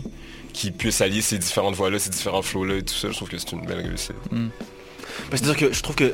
qui 0.54 0.72
puisse 0.72 1.02
allier 1.02 1.22
ces 1.22 1.38
différentes 1.38 1.76
voix-là, 1.76 2.00
ces 2.00 2.10
différents 2.10 2.42
flows-là 2.42 2.76
et 2.76 2.84
tout 2.84 2.94
ça, 2.94 3.10
je 3.10 3.16
trouve 3.16 3.30
que 3.30 3.38
c'est 3.38 3.52
une 3.52 3.66
belle 3.66 3.86
réussite. 3.86 4.14
Parce 5.30 5.42
que 5.42 5.54
que 5.54 5.74
je 5.74 5.82
trouve 5.82 5.96
que 5.96 6.12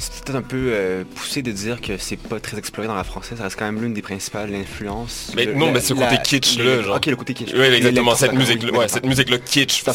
c'est 0.00 0.22
peut-être 0.22 0.36
un 0.36 0.42
peu 0.42 0.70
euh, 0.70 1.02
poussé 1.16 1.42
de 1.42 1.50
dire 1.50 1.80
que 1.80 1.98
c'est 1.98 2.16
pas 2.16 2.38
très 2.38 2.56
exploré 2.56 2.86
dans 2.86 2.94
la 2.94 3.02
française. 3.02 3.38
Ça 3.38 3.44
reste 3.44 3.58
quand 3.58 3.64
même 3.64 3.80
l'une 3.82 3.94
des 3.94 4.02
principales 4.02 4.54
influences. 4.54 5.32
Mais 5.34 5.44
Le- 5.46 5.54
non, 5.54 5.66
la- 5.66 5.72
mais 5.72 5.80
ce 5.80 5.92
la- 5.92 6.06
côté 6.06 6.22
kitsch 6.22 6.56
le- 6.56 6.76
là, 6.76 6.82
genre. 6.84 6.96
Ok, 6.98 7.06
le 7.06 7.16
côté 7.16 7.34
kitsch. 7.34 7.52
Oui, 7.52 7.62
exactement, 7.64 8.14
cette 8.14 8.32
musique, 8.32 8.62
ouais, 8.62 8.70
oui, 8.72 8.84
cette 8.86 9.04
musique-là 9.06 9.38
kitsch. 9.38 9.82
Ça, 9.82 9.92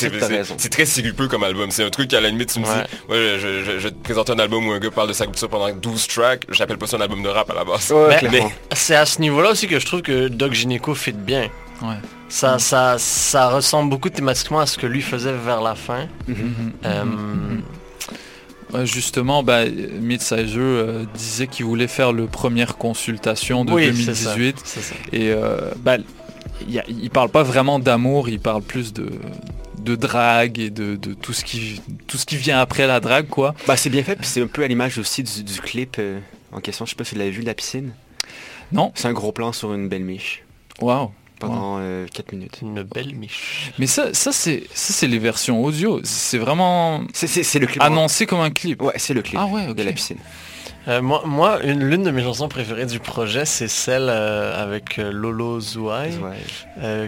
C'est 0.58 0.70
très 0.70 0.86
sirupeux 0.86 1.30
comme 1.30 1.44
album. 1.46 1.72
C'est 1.72 1.86
un 1.86 1.90
truc 1.90 2.10
qu'à 2.10 2.20
la 2.20 2.30
limite, 2.30 2.52
tu 2.52 2.60
me 2.60 2.66
Ouais. 2.66 2.72
dis, 2.84 3.12
ouais, 3.14 3.38
je, 3.40 3.64
je- 3.64 3.80
je 3.80 3.88
te 3.88 3.94
présente 4.04 4.30
un 4.30 4.40
album 4.40 4.68
où 4.68 4.74
un 4.74 4.80
gars 4.80 4.92
parle 4.92 5.08
de 5.08 5.14
sa 5.14 5.26
culture 5.26 5.48
pendant 5.48 5.72
12 5.74 6.06
tracks, 6.08 6.46
j'appelle 6.50 6.78
pas 6.78 6.88
ça 6.88 6.98
un 6.98 7.02
album 7.02 7.24
de 7.24 7.30
rap 7.30 7.50
à 7.50 7.54
la 7.54 7.64
base. 7.64 7.94
Mais- 8.10 8.30
mais, 8.30 8.44
c'est 8.74 8.96
à 8.96 9.06
ce 9.06 9.22
niveau-là 9.22 9.52
aussi 9.52 9.68
que 9.68 9.80
je 9.80 9.86
trouve 9.86 10.02
que 10.02 10.28
Doc 10.28 10.52
Gynéco 10.52 10.96
fit 10.96 11.14
bien. 11.14 11.50
Ouais. 11.84 11.96
Ça, 12.30 12.58
ça, 12.60 12.96
ça 12.98 13.50
ressemble 13.50 13.90
beaucoup 13.90 14.10
thématiquement 14.10 14.60
à 14.60 14.66
ce 14.66 14.78
que 14.78 14.88
lui 14.88 15.02
faisait 15.02 15.34
vers 15.34 15.62
la 15.62 15.76
fin. 15.76 16.08
Euh, 16.86 17.04
Ouais, 18.74 18.88
justement, 18.88 19.44
bah, 19.44 19.66
Midsizer 19.68 20.58
euh, 20.60 21.06
disait 21.14 21.46
qu'il 21.46 21.66
voulait 21.66 21.88
faire 21.88 22.12
le 22.12 22.26
première 22.26 22.76
consultation 22.78 23.66
de 23.66 23.72
Oui, 23.72 23.94
c'est 23.96 24.16
ça, 24.16 24.34
2018. 24.34 24.62
c'est 24.66 24.82
ça. 24.82 24.96
Et 25.12 25.30
euh, 25.32 25.72
bah, 25.78 25.98
il 26.68 26.74
y 26.74 26.80
a- 26.80 26.86
il 26.88 27.12
parle 27.12 27.30
pas 27.30 27.44
vraiment 27.44 27.78
d'amour, 27.78 28.30
il 28.30 28.40
parle 28.40 28.64
plus 28.64 28.92
de, 28.92 29.12
de 29.78 29.96
drague 29.96 30.58
et 30.58 30.72
de, 30.72 30.96
de 30.96 31.14
tout, 31.14 31.34
ce 31.34 31.44
qui, 31.46 31.84
tout 32.08 32.18
ce 32.18 32.26
qui 32.26 32.36
vient 32.36 32.60
après 32.60 32.88
la 32.88 33.00
drague, 33.00 33.28
quoi. 33.28 33.54
Bah, 33.68 33.78
c'est 33.78 33.92
bien 33.92 34.02
fait, 34.02 34.16
puis 34.16 34.26
c'est 34.26 34.42
un 34.42 34.48
peu 34.48 34.64
à 34.64 34.68
l'image 34.68 34.98
aussi 34.98 35.22
du, 35.22 35.44
du 35.44 35.62
clip 35.62 35.98
euh, 36.00 36.20
en 36.52 36.60
question. 36.60 36.86
Je 36.86 36.92
sais 36.92 36.96
pas 36.96 37.04
si 37.04 37.14
vous 37.14 37.20
l'avez 37.20 37.30
vu, 37.32 37.42
de 37.42 37.46
la 37.48 37.54
piscine. 37.54 37.92
Non. 38.72 38.92
C'est 38.96 39.08
un 39.08 39.14
gros 39.14 39.32
plan 39.34 39.52
sur 39.52 39.72
une 39.76 39.88
belle 39.88 40.04
miche. 40.04 40.42
Waouh. 40.82 41.12
Pendant 41.48 41.80
4 42.14 42.32
minutes. 42.34 42.60
Une 42.62 42.84
belle 42.84 43.16
miche. 43.16 43.72
Mais 43.80 43.88
ça, 43.88 44.14
ça 44.14 44.32
c'est 44.32 44.64
ça, 44.74 44.94
c'est 44.94 45.08
les 45.08 45.20
versions 45.20 45.64
audio. 45.64 46.00
C'est 46.04 46.38
vraiment 46.38 47.02
c'est 47.14 47.60
le 47.60 47.68
clip. 47.68 47.82
annoncé 47.82 48.26
comme 48.26 48.40
un 48.42 48.52
clip. 48.52 48.82
Ouais, 48.82 48.94
c'est 48.98 49.14
le 49.14 49.22
clip 49.22 49.40
Ah 49.42 49.46
ouais, 49.48 49.68
ok. 49.70 49.76
de 49.76 49.84
la 49.84 49.92
piscine. 49.92 50.18
Euh, 50.88 51.02
moi, 51.02 51.24
moi 51.26 51.64
une- 51.64 51.84
l'une 51.84 52.04
de 52.04 52.12
mes 52.12 52.22
chansons 52.24 52.50
préférées 52.50 52.86
du 52.86 53.00
projet, 53.00 53.46
c'est 53.46 53.70
celle 53.70 54.08
euh, 54.10 54.62
avec 54.62 55.00
euh, 55.00 55.12
Lolo 55.14 55.60
Zouai. 55.62 56.10
Euh, 56.82 57.08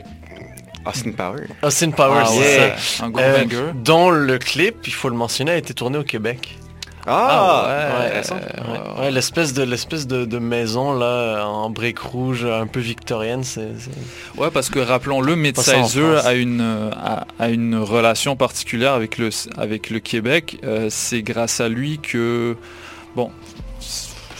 Austin 0.86 1.11
Power. 1.11 1.47
Austin 1.63 1.91
Power, 1.91 2.21
Ah 2.21 2.25
c'est 2.27 2.39
ouais, 2.39 2.73
ça. 2.77 3.05
un 3.05 3.09
gros 3.09 3.21
Euh, 3.23 3.71
dont 3.73 4.11
le 4.11 4.38
clip, 4.38 4.86
il 4.88 4.93
faut 4.93 5.09
le 5.09 5.15
mentionner, 5.15 5.51
a 5.51 5.57
été 5.57 5.73
tourné 5.73 5.97
au 5.97 6.03
Québec. 6.03 6.57
Ah, 7.07 7.65
ouais, 7.99 8.05
intéressant. 8.07 8.35
ouais, 8.35 8.99
ouais, 9.01 9.11
l'espèce 9.11 9.53
de 9.53 9.63
l'espèce 9.63 10.07
de, 10.07 10.25
de 10.25 10.39
maison 10.39 10.93
là 10.97 11.45
en 11.45 11.69
briques 11.69 11.99
rouges 11.99 12.45
un 12.45 12.65
peu 12.67 12.79
victorienne 12.79 13.43
c'est 13.43 13.69
Ouais, 14.37 14.49
parce 14.51 14.69
que 14.69 14.79
rappelons-le, 14.79 15.35
France. 16.15 16.25
a 16.25 16.33
une, 16.33 16.61
euh, 16.61 16.89
a, 16.91 17.25
a 17.39 17.49
une 17.49 17.75
relation 17.75 18.35
particulière 18.35 18.93
avec 18.93 19.17
le, 19.19 19.29
avec 19.57 19.89
le 19.89 19.99
Québec. 19.99 20.57
Euh, 20.63 20.87
c'est 20.89 21.21
grâce 21.21 21.59
à 21.59 21.69
lui 21.69 21.99
que, 21.99 22.57
bon, 23.15 23.29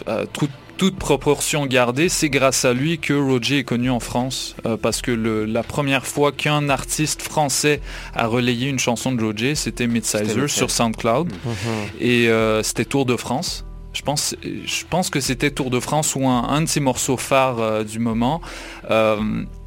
euh, 0.08 0.26
tout- 0.34 0.50
toute 0.78 0.98
proportion 0.98 1.66
gardée, 1.66 2.10
c'est 2.10 2.30
grâce 2.30 2.66
à 2.66 2.74
lui 2.74 3.00
que 3.00 3.14
Roger 3.14 3.60
est 3.60 3.64
connu 3.64 3.90
en 3.90 4.00
France. 4.00 4.56
Euh, 4.66 4.78
parce 4.78 5.02
que 5.02 5.12
le- 5.12 5.46
la 5.46 5.64
première 5.64 6.06
fois 6.06 6.32
qu'un 6.32 6.70
artiste 6.70 7.22
français 7.22 7.82
a 8.14 8.28
relayé 8.28 8.70
une 8.70 8.80
chanson 8.80 9.12
de 9.12 9.24
Roger, 9.24 9.56
c'était 9.56 9.88
Midsizer 9.88 10.26
sur 10.50 10.72
SoundCloud. 10.72 11.32
Et 12.00 12.28
euh, 12.30 12.62
c'était 12.64 12.86
Tour 12.86 13.06
de 13.06 13.16
France. 13.16 13.66
Je 13.94 14.02
pense, 14.02 14.36
je 14.44 14.84
pense 14.90 15.10
que 15.10 15.22
c'était 15.22 15.52
Tour 15.52 15.70
de 15.70 15.80
France 15.80 16.16
ou 16.16 16.28
un, 16.28 16.44
un 16.50 16.62
de 16.62 16.66
ses 16.68 16.82
morceaux 16.82 17.16
phares 17.16 17.60
euh, 17.62 17.84
du 17.86 18.00
moment. 18.00 18.42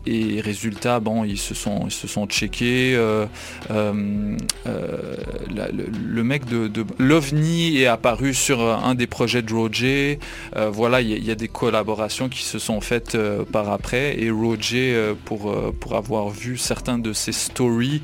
Et 0.09 0.41
résultat, 0.41 1.01
bon, 1.01 1.25
ils 1.25 1.39
se 1.39 1.55
sont, 1.55 1.83
ils 1.85 1.93
se 1.93 2.09
sont 2.09 2.27
checkés. 2.27 2.95
euh, 2.97 3.27
euh, 3.71 4.37
euh, 4.67 5.17
le, 5.51 6.25
mec 6.25 6.47
de, 6.47 6.67
de 6.67 6.85
l'OVNI 6.99 7.79
est 7.83 7.87
apparu 7.87 8.33
sur 8.33 8.61
un 8.61 8.95
des 8.95 9.07
projets 9.07 9.43
de 9.43 9.53
Roger. 9.53 10.19
Voilà, 10.57 11.03
il 11.03 11.11
y, 11.11 11.27
y 11.27 11.31
a 11.31 11.35
des 11.35 11.49
collaborations 11.49 12.29
qui 12.29 12.43
se 12.43 12.59
sont 12.59 12.81
faites 12.81 13.17
par 13.53 13.71
après. 13.71 14.19
Et 14.21 14.31
Roger, 14.31 15.13
pour, 15.25 15.55
pour 15.79 15.97
avoir 15.97 16.31
vu 16.31 16.57
certains 16.57 16.99
de 16.99 17.13
ses 17.13 17.33
stories, 17.33 18.03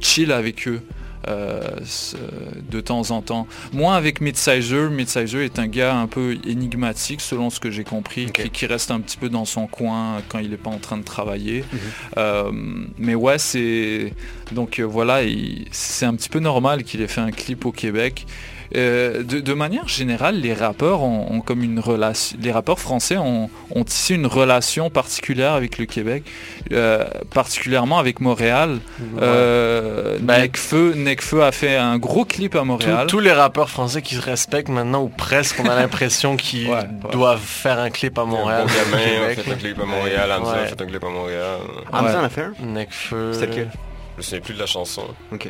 chill 0.00 0.32
avec 0.32 0.68
eux 0.68 0.82
de 1.26 2.80
temps 2.80 3.10
en 3.10 3.22
temps. 3.22 3.46
Moi, 3.72 3.94
avec 3.94 4.20
Midsizer, 4.20 4.90
Midsizer 4.90 5.42
est 5.42 5.58
un 5.58 5.66
gars 5.66 5.96
un 5.96 6.06
peu 6.06 6.36
énigmatique, 6.46 7.20
selon 7.20 7.50
ce 7.50 7.60
que 7.60 7.70
j'ai 7.70 7.84
compris, 7.84 8.26
qui, 8.32 8.50
qui 8.50 8.66
reste 8.66 8.90
un 8.90 9.00
petit 9.00 9.16
peu 9.16 9.28
dans 9.28 9.44
son 9.44 9.66
coin 9.66 10.22
quand 10.28 10.38
il 10.38 10.50
n'est 10.50 10.56
pas 10.56 10.70
en 10.70 10.78
train 10.78 10.96
de 10.98 11.04
travailler. 11.04 11.64
Euh, 12.16 12.50
mais 12.98 13.14
ouais, 13.14 13.38
c'est... 13.38 14.12
Donc 14.52 14.78
euh, 14.78 14.84
voilà, 14.84 15.22
il- 15.22 15.66
c'est 15.70 16.06
un 16.06 16.14
petit 16.14 16.28
peu 16.28 16.38
normal 16.40 16.84
qu'il 16.84 17.00
ait 17.02 17.08
fait 17.08 17.20
un 17.20 17.30
clip 17.32 17.66
au 17.66 17.72
Québec. 17.72 18.26
Euh, 18.76 19.22
de, 19.22 19.40
de 19.40 19.52
manière 19.54 19.88
générale, 19.88 20.36
les 20.40 20.52
rappeurs 20.54 21.02
ont, 21.02 21.26
ont 21.32 21.40
comme 21.40 21.62
une 21.62 21.80
relation. 21.80 22.36
Les 22.42 22.52
rappeurs 22.52 22.78
français 22.78 23.16
ont, 23.16 23.48
ont 23.74 23.84
tissé 23.84 24.14
une 24.14 24.26
relation 24.26 24.90
particulière 24.90 25.52
avec 25.52 25.78
le 25.78 25.86
Québec, 25.86 26.24
euh, 26.72 27.04
particulièrement 27.32 27.98
avec 27.98 28.20
Montréal. 28.20 28.78
Euh, 29.20 30.18
Ben, 30.20 30.42
Nekfeu, 30.42 30.94
Nekfeu 30.94 31.42
a 31.42 31.52
fait 31.52 31.76
un 31.76 31.98
gros 31.98 32.24
clip 32.24 32.54
à 32.56 32.64
Montréal. 32.64 33.06
tous 33.06 33.20
les 33.20 33.32
rappeurs 33.32 33.70
français 33.70 34.02
qui 34.02 34.14
se 34.16 34.20
respectent 34.20 34.68
maintenant 34.68 35.02
ou 35.02 35.08
presque 35.08 35.60
on 35.64 35.68
a 35.68 35.74
l'impression 35.74 36.36
qu'ils 36.44 36.70
doivent 37.12 37.40
faire 37.40 37.78
un 37.78 37.90
clip 37.90 38.18
à 38.18 38.24
Montréal 38.24 38.66
Bon 38.66 38.72
gamin, 38.74 39.34
fait 39.34 39.50
un 39.50 39.54
clip 39.56 39.80
à 39.80 39.84
Montréal, 39.84 40.30
Hamza 40.32 40.50
a 40.52 40.54
Ouais. 40.62 40.66
fait 40.66 40.82
un 40.82 40.86
clip 40.86 41.04
à 41.04 41.08
Montréal. 41.08 41.58
Hamza 41.92 42.20
en 42.20 42.24
a 42.24 42.28
fait 42.28 42.42
un? 42.42 42.52
Nekfeu. 42.60 43.32
C'était 43.32 43.46
lequel? 43.46 43.70
Je 44.14 44.16
me 44.18 44.22
souviens 44.22 44.40
plus 44.40 44.54
de 44.54 44.58
la 44.58 44.66
chanson. 44.66 45.04
Ok, 45.32 45.48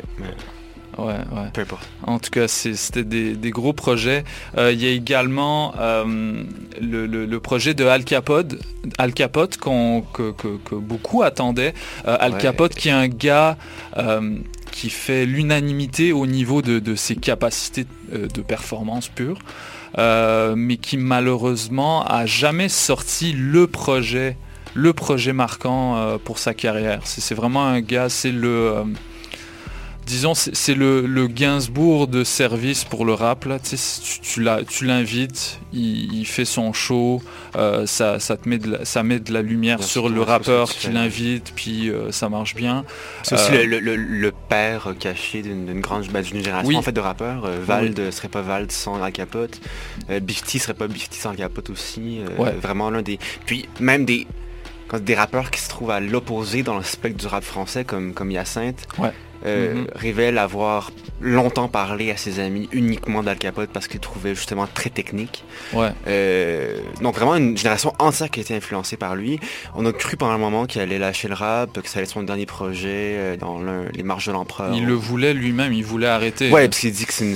Ouais, 1.07 1.13
ouais. 1.13 1.49
Peu 1.53 1.61
importe. 1.61 1.87
En 2.03 2.19
tout 2.19 2.29
cas, 2.29 2.47
c'était 2.47 3.03
des, 3.03 3.35
des 3.35 3.49
gros 3.51 3.73
projets. 3.73 4.23
Euh, 4.57 4.71
Il 4.71 4.83
y 4.83 4.87
a 4.87 4.91
également 4.91 5.73
euh, 5.79 6.43
le, 6.81 7.05
le- 7.05 7.25
le 7.25 7.39
projet 7.39 7.73
de 7.73 7.85
Al 7.85 8.03
Capote, 8.03 8.55
Al 8.97 9.13
Capote 9.13 9.57
que, 9.57 10.31
que- 10.31 10.57
que 10.63 10.75
beaucoup 10.75 11.23
attendaient. 11.23 11.73
Euh, 12.07 12.17
Al 12.19 12.33
Ouais. 12.33 12.37
Capote 12.39 12.73
qui 12.75 12.89
est 12.89 12.91
un 12.91 13.07
gars 13.07 13.57
qui 14.71 14.89
fait 14.89 15.25
l'unanimité 15.25 16.13
au 16.13 16.25
niveau 16.27 16.61
de, 16.61 16.79
de 16.79 16.95
ses 16.95 17.15
capacités 17.15 17.85
de 18.11 18.41
performance 18.41 19.07
pure, 19.09 19.39
mais 19.97 20.77
qui 20.77 20.97
malheureusement 20.97 22.05
a 22.05 22.25
jamais 22.25 22.69
sorti 22.69 23.33
le 23.33 23.67
projet, 23.67 24.37
le 24.73 24.93
projet 24.93 25.33
marquant 25.33 26.17
pour 26.23 26.37
sa 26.39 26.53
carrière. 26.53 27.01
C'est 27.03 27.35
vraiment 27.35 27.65
un 27.65 27.81
gars, 27.81 28.09
c'est 28.09 28.31
le... 28.31 28.83
disons, 30.09 30.33
c'est 30.33 30.73
le, 30.73 31.05
le 31.05 31.27
Gainsbourg 31.27 32.07
de 32.07 32.23
service 32.23 32.83
pour 32.83 33.05
le 33.05 33.13
rap. 33.13 33.45
Là. 33.45 33.59
Tu, 33.59 33.75
tu- 33.77 34.41
tu 34.67 34.85
l'invites, 34.85 35.59
il, 35.71 36.13
il 36.15 36.25
fait 36.25 36.45
son 36.45 36.73
show, 36.73 37.21
euh, 37.55 37.85
ça, 37.85 38.19
ça, 38.19 38.35
te 38.35 38.49
met 38.49 38.57
de 38.57 38.71
la, 38.71 38.85
ça 38.85 39.03
met 39.03 39.19
de 39.19 39.31
la 39.31 39.43
lumière 39.43 39.77
Bien 39.77 39.85
sur 39.85 40.05
sûr, 40.07 40.09
le 40.09 40.21
rappeur 40.23 40.69
qui 40.69 40.87
l'invite, 40.89 41.53
puis 41.55 41.89
euh, 41.89 42.11
ça 42.11 42.27
marche 42.27 42.55
bien. 42.55 42.85
C'est 43.23 43.35
aussi 43.35 43.51
Euh, 43.53 43.65
le, 43.65 43.79
le- 43.79 43.95
le- 43.95 44.33
père 44.49 44.95
caché 44.99 45.43
d'une 45.43 45.79
grande 45.79 46.07
bah, 46.07 46.23
génération 46.23 46.67
Oui. 46.67 46.75
en 46.75 46.81
fait 46.81 46.91
de 46.91 46.99
rappeurs. 46.99 47.47
Vald 47.65 48.09
serait 48.11 48.29
pas 48.29 48.41
Vald 48.41 48.71
sans 48.71 49.01
Al 49.03 49.11
Capote. 49.11 49.59
Bifty 50.21 50.57
serait 50.57 50.73
pas 50.73 50.87
Bifty 50.87 51.19
sans 51.19 51.29
Al 51.31 51.35
Capote 51.35 51.69
aussi. 51.69 52.19
Ouais. 52.39 52.51
Vraiment 52.59 52.89
l'un 52.89 53.03
des. 53.03 53.19
Puis 53.45 53.67
même 53.79 54.05
des 54.05 54.25
quand 54.87 54.99
des 55.03 55.13
rappeurs 55.13 55.51
qui 55.51 55.61
se 55.61 55.69
trouvent 55.69 55.91
à 55.91 55.99
l'opposé 55.99 56.63
dans 56.63 56.77
le 56.77 56.83
spectre 56.83 57.19
du 57.19 57.27
rap 57.27 57.43
français 57.43 57.83
comme 57.85 58.13
comme 58.15 58.31
Hyacinthe. 58.31 58.87
Ouais. 58.97 59.11
Euh, 59.45 59.73
Mhm. 59.75 59.87
révèle 59.95 60.37
avoir 60.37 60.91
longtemps 61.21 61.67
parlé 61.67 62.11
à 62.11 62.17
ses 62.17 62.39
amis 62.39 62.69
uniquement 62.71 63.23
d'Al 63.23 63.37
Capote 63.37 63.69
parce 63.73 63.87
qu'il 63.87 63.99
trouvait 63.99 64.35
justement 64.35 64.67
très 64.73 64.89
technique. 64.89 65.43
Ouais. 65.73 65.89
Euh, 66.07 66.79
donc 67.01 67.15
vraiment 67.15 67.35
une 67.35 67.57
génération 67.57 67.93
entière 67.99 68.29
qui 68.29 68.39
a 68.39 68.43
été 68.43 68.55
influencée 68.55 68.95
par 68.97 69.15
lui. 69.15 69.39
On 69.75 69.85
a 69.85 69.91
cru 69.91 70.15
pendant 70.17 70.31
un 70.33 70.37
moment 70.37 70.65
qu'il 70.65 70.81
allait 70.81 70.99
lâcher 70.99 71.27
le 71.27 71.33
rap, 71.33 71.73
que 71.81 71.87
ça 71.89 71.99
allait 71.99 72.05
être 72.05 72.11
son 72.13 72.23
dernier 72.23 72.45
projet 72.45 72.87
euh, 73.17 73.37
dans 73.37 73.59
les 73.93 74.03
marges 74.03 74.27
de 74.27 74.31
l'empereur. 74.31 74.73
Il 74.73 74.85
le 74.85 74.93
voulait 74.93 75.33
lui-même, 75.33 75.73
il 75.73 75.83
voulait 75.85 76.07
arrêter. 76.07 76.51
Ouais, 76.51 76.67
parce 76.67 76.79
qu'il 76.79 76.91
dit 76.91 77.05
que 77.05 77.13
c'est 77.13 77.35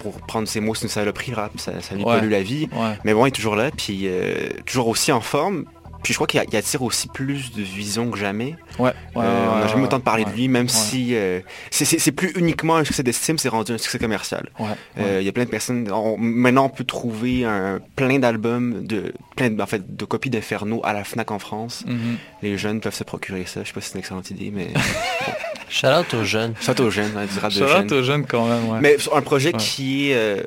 pour 0.00 0.20
prendre 0.22 0.48
ses 0.48 0.60
mots, 0.60 0.74
c'est 0.74 0.84
une 0.84 0.88
saloperie 0.88 1.30
le 1.32 1.36
rap, 1.36 1.52
ça, 1.56 1.80
ça 1.80 1.94
lui 1.94 2.04
Ouais. 2.04 2.18
pollue 2.18 2.30
la 2.30 2.42
vie. 2.42 2.68
Ouais. 2.72 2.98
Mais 3.04 3.14
bon, 3.14 3.24
il 3.26 3.28
est 3.28 3.32
toujours 3.32 3.56
là, 3.56 3.70
puis 3.76 4.02
euh, 4.04 4.48
toujours 4.66 4.88
aussi 4.88 5.12
en 5.12 5.20
forme. 5.20 5.64
Puis 6.02 6.12
je 6.12 6.18
crois 6.18 6.26
qu'il 6.26 6.40
attire 6.40 6.82
aussi 6.82 7.08
plus 7.08 7.52
de 7.52 7.62
vision 7.62 8.10
que 8.10 8.18
jamais. 8.18 8.56
Ouais, 8.78 8.90
ouais, 8.90 8.92
Euh, 9.24 9.46
on 9.54 9.58
n'a 9.60 9.66
jamais 9.68 9.80
ouais, 9.82 9.86
autant 9.86 9.98
de 9.98 10.02
parler 10.02 10.24
ouais. 10.24 10.30
de 10.30 10.36
lui, 10.36 10.48
même 10.48 10.64
Ouais. 10.66 10.68
si 10.72 11.14
euh, 11.14 11.40
c'est- 11.70 12.12
plus 12.12 12.32
uniquement 12.36 12.76
un 12.76 12.84
succès 12.84 13.02
d'estime, 13.02 13.38
c'est 13.38 13.48
rendu 13.48 13.72
un 13.72 13.78
succès 13.78 13.98
commercial. 13.98 14.48
Ouais, 14.58 14.66
Euh, 14.98 15.18
Il 15.20 15.26
y 15.26 15.28
a 15.28 15.32
plein 15.32 15.44
de 15.44 15.50
personnes. 15.50 15.88
on- 15.92 16.16
maintenant, 16.18 16.66
on 16.66 16.68
peut 16.68 16.84
trouver 16.84 17.44
un, 17.44 17.80
plein 17.96 18.18
d'albums, 18.18 18.84
de 18.86 19.12
plein 19.36 19.50
de, 19.50 19.60
en 19.62 19.66
fait, 19.66 19.96
de 19.96 20.04
copies 20.04 20.30
d'Inferno 20.30 20.80
à 20.84 20.92
la 20.92 21.04
Fnac 21.04 21.30
en 21.30 21.38
France. 21.38 21.84
Mhm. 21.86 22.16
Les 22.42 22.58
jeunes 22.58 22.80
peuvent 22.80 22.94
se 22.94 23.04
procurer 23.04 23.44
ça. 23.46 23.60
Je 23.62 23.68
sais 23.68 23.72
pas 23.72 23.80
si 23.80 23.88
c'est 23.88 23.94
une 23.94 24.00
excellente 24.00 24.30
idée, 24.30 24.50
mais 24.54 24.68
Shout 25.68 25.86
out 25.86 26.14
aux 26.14 26.24
jeunes. 26.24 26.54
shout 26.60 26.78
aux 26.80 26.90
jeunes, 26.90 27.12
hein, 27.16 27.26
Shout 27.30 27.46
out 27.46 27.52
jeunes. 27.52 27.92
aux 27.92 28.02
jeunes 28.02 28.26
quand 28.26 28.46
même, 28.46 28.68
ouais. 28.68 28.78
Mais 28.80 28.98
sur 28.98 29.16
un 29.16 29.22
projet 29.22 29.52
Ouais. 29.52 29.58
qui 29.58 30.10
est 30.10 30.14
euh, 30.16 30.42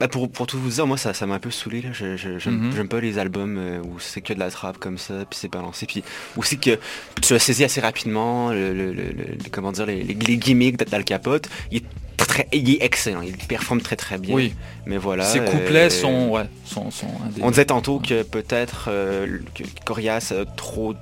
bah, 0.00 0.08
pour, 0.08 0.30
pour 0.30 0.46
tout 0.46 0.58
vous 0.58 0.70
dire, 0.70 0.86
moi 0.86 0.96
ça 0.96 1.12
ça 1.14 1.26
m'a 1.26 1.34
un 1.34 1.38
peu 1.38 1.50
saoulé 1.50 1.82
là. 1.82 1.90
Je, 1.92 2.16
je- 2.16 2.38
j'aime, 2.38 2.54
Mhm. 2.68 2.72
j'aime 2.76 2.88
pas 2.88 3.00
les 3.00 3.18
albums 3.18 3.56
euh, 3.58 3.80
où 3.82 3.98
c'est 3.98 4.20
que 4.20 4.32
de 4.32 4.38
la 4.38 4.50
trappe 4.50 4.78
comme 4.78 4.98
ça, 4.98 5.24
puis 5.28 5.38
c'est 5.40 5.50
balancé, 5.50 5.86
puis 5.86 6.02
aussi 6.36 6.58
que 6.58 6.78
tu 7.22 7.34
as 7.34 7.38
saisi 7.38 7.64
assez 7.64 7.80
rapidement 7.80 8.50
le, 8.50 8.72
le- 8.74 8.92
le- 8.92 9.12
comment 9.50 9.72
dire 9.72 9.86
les, 9.86 10.02
les, 10.02 10.14
les 10.14 10.36
gimmicks 10.36 10.76
d'Al 10.88 11.04
Capote. 11.04 11.48
Il 11.70 11.78
est 11.78 11.84
très, 12.16 12.48
il 12.52 12.68
est 12.70 12.82
excellent, 12.82 13.22
il 13.22 13.36
performe 13.36 13.80
très 13.80 13.96
très 13.96 14.18
bien. 14.18 14.34
Oui. 14.34 14.54
Mais 14.86 14.96
voilà. 14.98 15.24
Ses 15.24 15.40
couplets 15.40 15.86
euh, 15.86 15.90
sont, 15.90 16.28
ouais, 16.30 16.48
sont, 16.64 16.90
sont. 16.90 17.06
On 17.40 17.50
disait 17.50 17.64
tantôt 17.66 18.00
que 18.00 18.22
peut-être 18.22 18.86
euh, 18.88 19.38
que 19.54 19.62
Corias 19.84 20.32
a 20.32 20.44
trop 20.44 20.94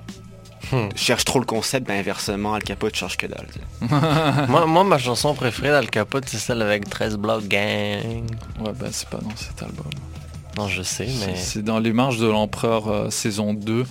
Hmm. 0.73 0.89
cherche 0.97 1.25
trop 1.25 1.39
le 1.39 1.45
concept, 1.45 1.87
ben 1.87 1.99
inversement 1.99 2.55
Al 2.55 2.62
Capote 2.62 2.95
cherche 2.95 3.17
que 3.17 3.27
dalle. 3.27 3.47
moi, 4.49 4.67
moi, 4.67 4.85
ma 4.85 4.99
chanson 4.99 5.35
préférée 5.35 5.71
d'Al 5.71 5.89
Capote, 5.89 6.25
c'est 6.27 6.39
celle 6.39 6.62
avec 6.62 6.89
13 6.89 7.17
Block 7.17 7.47
Gang. 7.47 8.25
Ouais, 8.61 8.73
bah 8.79 8.89
c'est 8.91 9.09
pas 9.09 9.19
dans 9.19 9.37
cet 9.37 9.62
album. 9.62 9.91
Non, 10.57 10.69
je 10.69 10.83
sais, 10.83 11.07
mais... 11.21 11.37
C'est 11.37 11.62
dans 11.62 11.79
les 11.79 11.93
marges 11.93 12.19
de 12.19 12.27
l'empereur 12.27 12.89
euh, 12.89 13.11
saison 13.11 13.53
2. 13.53 13.85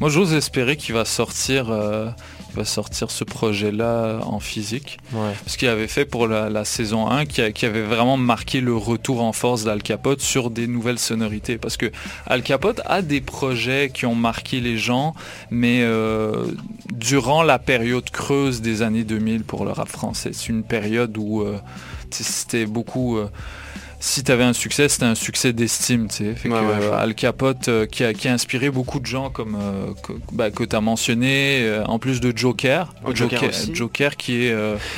Moi 0.00 0.10
j'ose 0.10 0.34
espérer 0.34 0.76
qu'il 0.76 0.94
va 0.94 1.06
sortir 1.06 1.70
euh, 1.70 2.10
va 2.54 2.64
sortir 2.64 3.10
ce 3.10 3.24
projet-là 3.24 4.20
en 4.24 4.40
physique. 4.40 4.98
Ouais. 5.12 5.32
Ce 5.46 5.56
qu'il 5.58 5.68
avait 5.68 5.86
fait 5.88 6.04
pour 6.04 6.26
la, 6.28 6.48
la 6.50 6.64
saison 6.64 7.08
1 7.08 7.26
qui, 7.26 7.40
a- 7.42 7.52
qui 7.52 7.66
avait 7.66 7.82
vraiment 7.82 8.16
marqué 8.16 8.60
le 8.60 8.74
retour 8.76 9.22
en 9.22 9.32
force 9.32 9.64
d'Al 9.64 9.82
Capote 9.82 10.20
sur 10.20 10.50
des 10.50 10.66
nouvelles 10.66 10.98
sonorités. 10.98 11.58
Parce 11.58 11.76
que 11.76 11.90
Al 12.26 12.42
Capote 12.42 12.80
a 12.86 13.02
des 13.02 13.20
projets 13.20 13.90
qui 13.92 14.06
ont 14.06 14.14
marqué 14.14 14.60
les 14.60 14.78
gens, 14.78 15.14
mais 15.50 15.80
euh, 15.82 16.46
durant 16.92 17.42
la 17.42 17.58
période 17.58 18.08
creuse 18.10 18.60
des 18.60 18.82
années 18.82 19.04
2000 19.04 19.44
pour 19.44 19.64
le 19.64 19.72
rap 19.72 19.88
français, 19.88 20.30
c'est 20.32 20.48
une 20.48 20.62
période 20.64 21.16
où 21.18 21.42
euh, 21.42 21.58
c'était 22.10 22.66
beaucoup... 22.66 23.16
euh, 23.18 23.28
si 24.00 24.24
tu 24.24 24.32
avais 24.32 24.44
un 24.44 24.52
succès, 24.54 24.88
c'était 24.88 25.04
un 25.04 25.14
succès 25.14 25.52
d'estime, 25.52 26.08
tu 26.08 26.16
sais. 26.34 26.48
Ouais, 26.48 26.58
ouais. 26.58 26.90
Al 26.96 27.14
Capote, 27.14 27.68
euh, 27.68 27.86
qui, 27.86 28.02
a, 28.02 28.12
qui 28.14 28.28
a 28.28 28.32
inspiré 28.32 28.70
beaucoup 28.70 28.98
de 28.98 29.06
gens 29.06 29.30
comme 29.30 29.56
euh, 29.60 29.92
que, 30.02 30.12
bah, 30.32 30.50
que 30.50 30.64
tu 30.64 30.74
as 30.74 30.80
mentionné, 30.80 31.60
euh, 31.62 31.84
en 31.84 31.98
plus 31.98 32.20
de 32.20 32.32
Joker. 32.36 32.92
Oh, 33.06 33.10
Joker 33.14 34.16
qui 34.16 34.46
est 34.46 34.54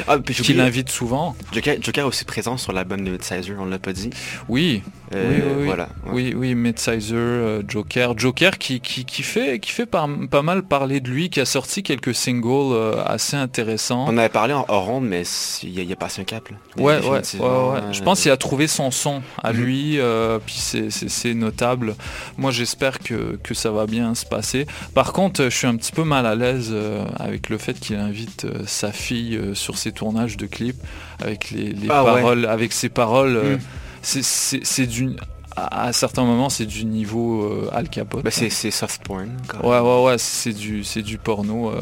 Ah, 0.08 0.18
qui 0.18 0.54
l'invite 0.54 0.88
souvent. 0.90 1.34
Joker, 1.52 1.76
Joker 1.80 2.06
aussi 2.06 2.24
présent 2.24 2.56
sur 2.56 2.72
l'album 2.72 3.04
de 3.04 3.18
Sizer, 3.20 3.56
on 3.58 3.64
l'a 3.66 3.78
pas 3.78 3.92
dit. 3.92 4.10
Oui. 4.48 4.82
Oui, 5.14 5.18
oui. 5.58 5.66
Voilà. 5.66 5.88
Oui, 6.10 6.32
oui, 6.34 6.54
Midsizer, 6.54 7.60
Joker. 7.68 8.16
Joker 8.18 8.56
qui, 8.56 8.80
qui, 8.80 9.04
qui 9.04 9.22
fait, 9.22 9.58
qui 9.58 9.70
fait 9.72 9.84
pas, 9.84 10.08
pas 10.30 10.40
mal 10.42 10.62
parler 10.62 11.00
de 11.00 11.10
lui, 11.10 11.28
qui 11.28 11.40
a 11.40 11.44
sorti 11.44 11.82
quelques 11.82 12.14
singles 12.14 12.74
assez 13.04 13.36
intéressants. 13.36 14.06
On 14.08 14.16
avait 14.16 14.28
parlé 14.28 14.54
en 14.54 14.64
hors 14.68 15.00
mais 15.00 15.22
il 15.62 15.70
y, 15.70 15.80
a- 15.80 15.82
il 15.82 15.88
y 15.88 15.92
a 15.92 15.96
passé 15.96 16.20
un 16.22 16.24
cap. 16.24 16.48
Là. 16.48 16.56
Ouais, 16.82 16.98
ouais, 17.00 17.08
ouais, 17.08 17.80
Je 17.92 18.02
pense 18.02 18.22
qu'il 18.22 18.30
a 18.30 18.36
trouvé 18.36 18.66
son 18.66 18.90
son 18.92 19.22
à 19.42 19.52
Mhm. 19.52 19.60
lui, 19.60 19.98
euh, 20.00 20.38
puis 20.44 20.54
c'est- 20.56 21.34
notable. 21.34 21.96
Moi, 22.36 22.50
j'espère 22.50 22.98
que, 22.98 23.38
que 23.42 23.54
ça 23.54 23.70
va 23.70 23.86
bien 23.86 24.14
se 24.14 24.24
passer. 24.26 24.66
Par 24.94 25.12
contre, 25.12 25.44
je 25.44 25.48
suis 25.56 25.66
un 25.66 25.76
petit 25.76 25.92
peu 25.92 26.04
mal 26.04 26.26
à 26.26 26.34
l'aise 26.34 26.70
euh, 26.72 27.04
avec 27.18 27.48
le 27.48 27.58
fait 27.58 27.78
qu'il 27.80 27.96
invite 27.96 28.44
euh, 28.44 28.62
sa 28.66 28.92
fille 28.92 29.40
sur 29.54 29.78
ses 29.78 29.92
tournages 29.92 30.36
de 30.36 30.46
clips, 30.46 30.80
avec 31.20 31.50
les, 31.50 31.72
les 31.72 31.86
Ah 31.90 32.04
ouais. 32.04 32.12
paroles, 32.20 32.46
avec 32.46 32.72
ses 32.72 32.88
paroles. 32.88 33.32
Mhm. 33.52 33.58
c'est- 34.02 34.22
C'est 34.22 34.60
c'est 34.64 34.86
du... 34.86 35.10
À 35.54 35.92
certains 35.92 36.24
moments, 36.24 36.48
c'est 36.48 36.64
du 36.64 36.86
niveau 36.86 37.42
euh, 37.44 37.68
Al 37.74 37.88
Capote. 37.90 38.24
bah, 38.24 38.30
c'est 38.30 38.48
soft 38.70 39.02
porn. 39.04 39.28
quand 39.46 39.58
même. 39.62 39.70
Ouais, 39.70 39.78
ouais, 39.80 40.04
ouais, 40.12 40.16
c'est 40.18 40.54
du, 40.54 40.82
c'est 40.82 41.02
du 41.02 41.18
porno. 41.18 41.70
euh. 41.70 41.80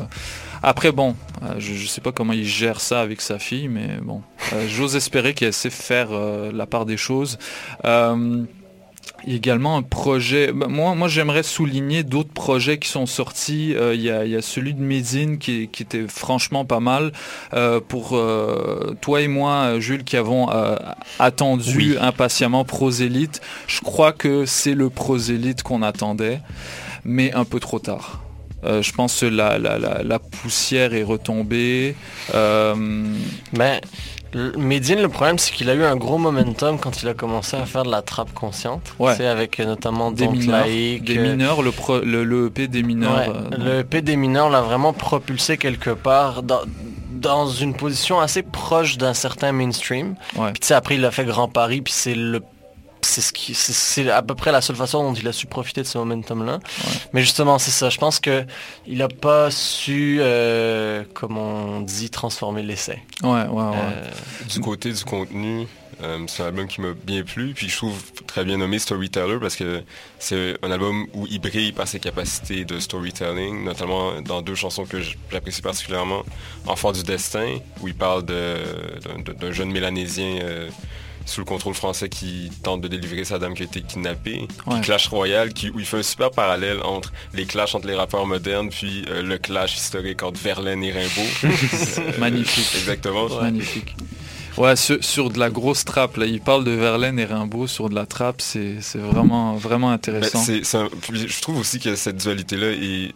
Après, 0.63 0.93
bon, 0.93 1.17
euh, 1.43 1.55
je, 1.59 1.73
je 1.75 1.87
sais 1.87 2.01
pas 2.01 2.13
comment 2.13 2.33
il 2.35 2.45
gère 2.45 2.81
ça 2.81 3.01
avec 3.01 3.21
sa 3.21 3.39
fille, 3.39 3.69
mais 3.69 3.97
bon, 4.03 4.23
euh, 4.53 4.67
j'ose 4.69 4.95
espérer 4.97 5.35
qu'elle 5.35 5.53
sait 5.55 5.71
faire 5.71 6.09
euh, 6.13 6.53
la 6.53 6.67
part 6.67 6.85
des 6.87 6.97
choses. 6.97 7.39
Il 9.25 9.31
y 9.31 9.35
a 9.35 9.37
également 9.37 9.77
un 9.77 9.83
projet. 9.83 10.51
bah, 10.53 10.67
moi, 10.69 10.95
moi 10.95 11.09
j'aimerais 11.09 11.43
souligner 11.43 12.03
d'autres 12.05 12.33
projets 12.33 12.79
qui 12.79 12.89
sont 12.89 13.05
sortis. 13.07 13.75
Euh, 13.75 13.95
il, 13.95 14.01
y 14.01 14.11
a, 14.11 14.25
il 14.25 14.31
y 14.31 14.37
a 14.37 14.41
celui 14.43 14.73
de 14.73 14.81
Médine 14.81 15.39
qui, 15.39 15.69
qui 15.69 15.83
était 15.83 16.07
franchement 16.09 16.65
pas 16.65 16.81
mal. 16.81 17.13
Euh, 17.53 17.81
pour 17.87 18.17
euh, 18.17 18.97
toi 19.01 19.21
et 19.21 19.29
moi, 19.29 19.79
Jules, 19.79 20.05
qui 20.05 20.17
avons 20.17 20.49
attendu 21.19 21.77
Oui. 21.77 21.97
impatiemment 22.01 22.65
Prosélite, 22.65 23.41
je 23.67 23.81
crois 23.81 24.13
que 24.13 24.47
c'est 24.47 24.75
le 24.75 24.89
Prosélite 24.89 25.63
qu'on 25.63 25.83
attendait, 25.83 26.41
mais 27.05 27.33
un 27.33 27.45
peu 27.45 27.61
trop 27.61 27.79
tard. 27.79 28.23
Euh, 28.65 28.83
je 28.83 28.93
pense 28.93 29.21
que 29.21 29.27
la, 29.27 29.59
la, 29.59 29.79
la, 29.79 30.03
la 30.03 30.19
poussière 30.19 30.93
est 30.95 31.03
retombée. 31.03 31.95
Euh, 32.35 32.75
Ben, 33.53 33.81
le- 34.33 34.53
Medine, 34.59 35.01
le 35.01 35.09
problème, 35.09 35.39
c'est 35.39 35.51
qu'il 35.53 35.69
a 35.71 35.75
eu 35.75 35.83
un 35.83 35.97
gros 35.97 36.19
momentum 36.19 36.79
quand 36.79 37.03
il 37.03 37.09
a 37.09 37.15
commencé 37.15 37.57
à 37.57 37.67
faire 37.67 37.85
de 37.85 37.91
la 37.91 38.03
trappe 38.03 38.33
consciente. 38.33 38.95
Ouais. 38.99 39.15
C'est 39.17 39.27
avec 39.27 39.59
euh, 39.59 39.65
notamment 39.65 40.13
des 40.13 40.29
mineurs, 40.29 40.65
des 40.67 41.19
mineurs, 41.19 41.63
le, 41.63 41.73
pro- 41.73 42.01
le, 42.01 42.23
le 42.25 42.47
EP 42.47 42.69
des 42.69 42.83
mineurs. 42.83 43.17
Ouais, 43.17 43.29
euh, 43.29 43.57
le 43.65 43.79
EP 43.81 44.03
des 44.03 44.17
mineurs 44.17 44.51
l'a 44.51 44.61
vraiment 44.61 44.93
propulsé 44.93 45.57
quelque 45.57 45.91
part 45.91 46.43
dans, 46.43 46.61
dans 47.11 47.47
une 47.49 47.75
position 47.75 48.21
assez 48.21 48.43
proche 48.43 48.99
d'un 48.99 49.15
certain 49.15 49.53
mainstream. 49.53 50.15
Ouais. 50.37 50.53
Puis 50.53 50.73
après 50.75 50.95
il 50.97 51.05
a 51.05 51.11
fait 51.11 51.25
Grand 51.25 51.49
Paris, 51.49 51.81
puis 51.81 51.93
c'est 51.93 52.15
le 52.15 52.41
c'est 53.03 53.21
ce 53.21 53.33
qui 53.33 53.55
c'est- 53.55 53.73
c'est 53.73 54.11
à 54.11 54.23
peu 54.23 54.35
près 54.35 54.53
la 54.53 54.61
seule 54.61 54.77
façon 54.77 55.03
dont 55.03 55.15
il 55.15 55.27
a 55.29 55.33
su 55.33 55.47
profiter 55.47 55.83
de 55.83 55.87
ce 55.87 55.99
momentum 55.99 56.45
là. 56.45 56.61
Mais 57.13 57.21
justement, 57.23 57.59
c'est 57.59 57.71
ça. 57.71 57.91
Je 57.91 57.99
pense 57.99 58.21
que 58.21 58.45
il 58.87 59.01
a 59.03 59.09
pas 59.09 59.51
su, 59.51 60.19
euh, 60.21 61.05
comme 61.15 61.37
on 61.39 61.81
dit, 61.81 62.11
transformer 62.11 62.63
l'essai. 62.63 63.03
Ouais, 63.23 63.31
ouais, 63.31 63.47
ouais. 63.49 63.77
Euh, 63.77 64.11
Du 64.49 64.61
côté 64.61 64.93
du 64.93 65.05
contenu, 65.05 65.67
euh, 66.03 66.19
c'est 66.29 66.43
un 66.43 66.47
album 66.47 66.67
qui 66.69 66.81
m'a 66.81 66.93
bien 66.95 67.23
plu, 67.23 67.53
puis 67.55 67.69
je 67.69 67.77
trouve 67.77 68.01
très 68.27 68.45
bien 68.45 68.57
nommé 68.59 68.79
Storyteller 68.79 69.39
parce 69.41 69.57
que 69.57 69.83
c'est 70.19 70.57
un 70.63 70.71
album 70.71 71.07
où 71.15 71.27
il 71.31 71.41
brille 71.41 71.73
par 71.73 71.87
ses 71.89 72.01
capacités 72.01 72.65
de 72.65 72.79
storytelling, 72.81 73.65
notamment 73.65 74.21
dans 74.23 74.41
deux 74.43 74.55
chansons 74.55 74.85
que 74.87 74.99
j'apprécie 75.31 75.63
particulièrement. 75.63 76.23
Enfant 76.67 76.93
du 76.93 77.03
destin, 77.03 77.59
où 77.81 77.89
il 77.89 77.95
parle 77.95 78.25
de- 78.25 78.57
d'un 79.05 79.33
d'un 79.35 79.53
jeune 79.53 79.71
mélanésien 79.73 80.39
euh, 80.43 80.69
sous 81.31 81.41
le 81.41 81.45
contrôle 81.47 81.75
français 81.75 82.09
qui 82.09 82.51
tente 82.63 82.81
de 82.81 82.89
délivrer 82.89 83.25
sa 83.25 83.39
dame 83.39 83.55
qui 83.55 83.63
a 83.63 83.67
été 83.67 83.81
kidnappée. 83.83 84.47
Puis. 84.69 84.81
Clash 84.83 85.07
Royale, 85.09 85.53
qui, 85.53 85.71
où 85.71 85.79
il 85.79 85.87
fait 85.87 85.99
un 85.99 86.03
super 86.03 86.31
parallèle 86.31 86.81
entre 86.83 87.13
les 87.35 87.47
clashs 87.47 87.75
entre 87.75 87.87
les 87.87 87.95
rappeurs 87.95 88.27
modernes, 88.27 88.69
puis 88.71 89.05
euh, 89.09 89.23
le 89.23 89.39
clash 89.39 89.77
historique 89.77 90.23
entre 90.23 90.41
Verlaine 90.41 90.83
et 90.83 90.93
Rimbaud. 90.93 91.31
Euh, 91.99 92.13
Magnifique. 92.19 92.69
Exactement. 92.79 93.29
Magnifique. 93.41 93.95
Ouais, 94.57 94.75
sur, 94.77 95.03
sur 95.03 95.31
de 95.31 95.39
la 95.39 95.49
grosse 95.49 95.85
trappe, 95.85 96.17
là, 96.17 96.27
il 96.27 96.41
parle 96.41 96.65
de 96.65 96.73
Verlaine 96.73 97.19
et 97.19 97.25
Rimbaud 97.25 97.67
sur 97.67 97.89
de 97.89 97.95
la 97.95 98.05
trappe, 98.07 98.41
c'est 98.43 98.79
vraiment, 98.97 99.55
vraiment 99.55 99.89
Ben, 99.89 99.95
intéressant. 99.95 100.41
un- 100.41 100.89
je 101.15 101.41
trouve 101.41 101.59
aussi 101.59 101.79
que 101.79 101.95
cette 101.95 102.17
dualité-là 102.17 102.73
est... 102.73 103.15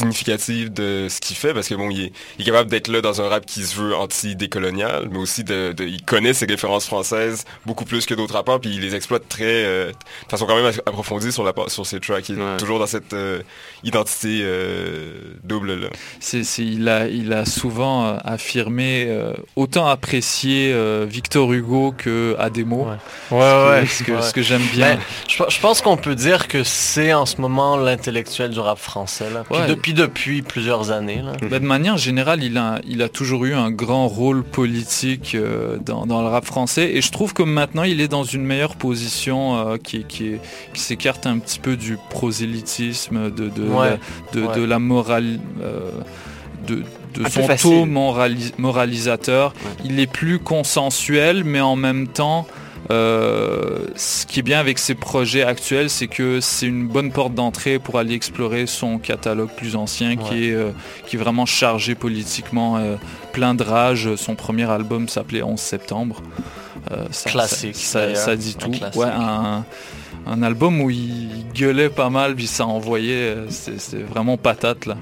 significative 0.00 0.72
de 0.72 1.06
ce 1.08 1.20
qu'il 1.20 1.36
fait 1.36 1.54
parce 1.54 1.68
que 1.68 1.74
bon, 1.74 1.90
il 1.90 2.04
est, 2.06 2.12
il 2.38 2.42
est 2.42 2.44
capable 2.46 2.70
d'être 2.70 2.88
là 2.88 3.00
dans 3.00 3.20
un 3.22 3.28
rap 3.28 3.46
qui 3.46 3.62
se 3.62 3.74
veut 3.76 3.94
anti-décolonial, 3.94 5.08
mais 5.10 5.18
aussi 5.18 5.44
de, 5.44 5.72
de- 5.72 5.84
il 5.84 6.02
connaît 6.02 6.34
ses 6.34 6.46
références 6.46 6.86
françaises 6.86 7.44
beaucoup 7.66 7.84
plus 7.84 8.06
que 8.06 8.14
d'autres 8.14 8.34
rappeurs, 8.34 8.60
puis 8.60 8.70
il 8.74 8.80
les 8.80 8.94
exploite 8.94 9.28
très, 9.28 9.44
euh, 9.64 9.90
de 9.90 10.30
façon 10.30 10.46
quand 10.46 10.56
même 10.56 10.72
approfondie 10.86 11.32
sur 11.32 11.44
la 11.44 11.52
sur 11.68 11.86
ses 11.86 12.00
tracks. 12.00 12.28
Il 12.28 12.38
est 12.40 12.56
toujours 12.58 12.78
dans 12.78 12.86
cette 12.86 13.12
euh, 13.12 13.40
identité 13.84 14.40
euh, 14.42 15.34
double 15.44 15.74
là. 15.74 15.88
C'est, 16.20 16.44
c'est- 16.44 16.64
il, 16.64 16.88
a, 16.88 17.06
il 17.08 17.32
a 17.32 17.44
souvent 17.44 18.18
affirmé 18.24 19.06
euh, 19.08 19.32
autant 19.56 19.86
apprécier 19.86 20.72
euh, 20.72 21.06
Victor 21.08 21.52
Hugo 21.52 21.92
que 21.96 22.36
Ademo. 22.38 22.86
Ouais, 23.30 23.38
ouais. 23.38 23.86
Ce 23.86 24.02
que, 24.04 24.12
ouais. 24.12 24.22
ce 24.22 24.32
que 24.32 24.42
j'aime 24.42 24.62
bien. 24.72 24.94
Ben, 24.96 25.00
je, 25.28 25.42
je 25.48 25.60
pense 25.60 25.80
qu'on 25.80 25.96
peut 25.96 26.14
dire 26.14 26.48
que 26.48 26.62
c'est 26.64 27.12
en 27.12 27.26
ce 27.26 27.40
moment 27.40 27.76
l'intellectuel 27.76 28.50
du 28.50 28.60
rap 28.60 28.78
français. 28.78 29.28
Là. 29.30 29.44
Puis 29.48 29.58
Ouais. 29.58 29.66
Depuis, 29.94 30.36
depuis 30.38 30.42
plusieurs 30.42 30.90
années. 30.90 31.22
Là. 31.22 31.32
Bah, 31.50 31.58
de 31.58 31.64
manière 31.66 31.96
générale, 31.96 32.42
il 32.42 32.56
a, 32.58 32.80
il 32.86 33.02
a 33.02 33.08
toujours 33.08 33.44
eu 33.44 33.54
un 33.54 33.70
grand 33.70 34.08
rôle 34.08 34.42
politique 34.42 35.34
euh, 35.34 35.76
dans, 35.84 36.06
dans 36.06 36.22
le 36.22 36.28
rap 36.28 36.44
français 36.44 36.92
et 36.94 37.00
je 37.02 37.10
trouve 37.12 37.32
que 37.34 37.42
maintenant 37.42 37.82
il 37.82 38.00
est 38.00 38.08
dans 38.08 38.24
une 38.24 38.44
meilleure 38.44 38.76
position 38.76 39.56
euh, 39.56 39.76
qui, 39.76 40.04
qui, 40.04 40.26
est- 40.28 40.40
qui 40.74 40.80
s'écarte 40.80 41.26
un 41.26 41.38
petit 41.38 41.58
peu 41.58 41.76
du 41.76 41.96
prosélytisme, 42.10 43.30
de, 43.30 43.48
de, 43.48 43.62
Ouais, 43.62 43.98
de, 44.32 44.42
ouais. 44.42 44.56
de 44.56 44.62
la 44.64 44.78
morale. 44.78 45.38
euh, 45.62 45.90
de, 46.66 46.82
peu 47.14 47.28
son 47.28 47.46
taux 47.56 47.86
morali- 47.86 48.52
moralisateur. 48.58 49.52
Il 49.84 49.98
est 49.98 50.06
plus 50.06 50.38
consensuel, 50.38 51.42
mais 51.44 51.60
en 51.60 51.74
même 51.74 52.06
temps, 52.06 52.46
euh, 52.90 53.86
ce 53.96 54.26
qui 54.26 54.40
est 54.40 54.42
bien 54.42 54.58
avec 54.58 54.78
ses 54.78 54.94
projets 54.94 55.42
actuels, 55.44 55.88
c'est 55.90 56.08
que 56.08 56.40
c'est 56.40 56.66
une 56.66 56.86
bonne 56.88 57.12
porte 57.12 57.34
d'entrée 57.34 57.78
pour 57.78 57.98
aller 57.98 58.14
explorer 58.14 58.66
son 58.66 58.98
catalogue 58.98 59.50
plus 59.56 59.76
ancien, 59.76 60.16
qui, 60.16 60.48
est, 60.48 60.52
euh, 60.54 60.70
qui 61.06 61.16
est 61.16 61.18
vraiment 61.18 61.46
chargé 61.46 61.94
politiquement, 61.94 62.78
euh, 62.78 62.96
plein 63.32 63.54
de 63.54 63.62
rage. 63.62 64.14
Son 64.16 64.34
premier 64.34 64.68
album 64.70 65.08
s'appelait 65.08 65.42
11 65.42 65.58
septembre. 65.60 66.22
Ça, 67.10 67.30
Classique, 67.30 67.76
Ça, 67.76 67.82
ça- 67.84 68.00
d'ailleurs. 68.06 68.16
ça 68.16 68.36
dit 68.36 68.56
Un 68.60 68.64
tout. 68.64 68.70
classique. 68.72 69.00
Ouais, 69.00 69.06
un, 69.14 69.64
un 70.26 70.42
album 70.42 70.80
où 70.80 70.90
il 70.90 71.44
gueulait 71.54 71.90
pas 71.90 72.10
mal, 72.10 72.34
puis 72.34 72.46
ça 72.46 72.66
envoyait, 72.66 73.36
c'est 73.50 74.02
vraiment 74.02 74.36
patate 74.36 74.86
là. 74.86 74.96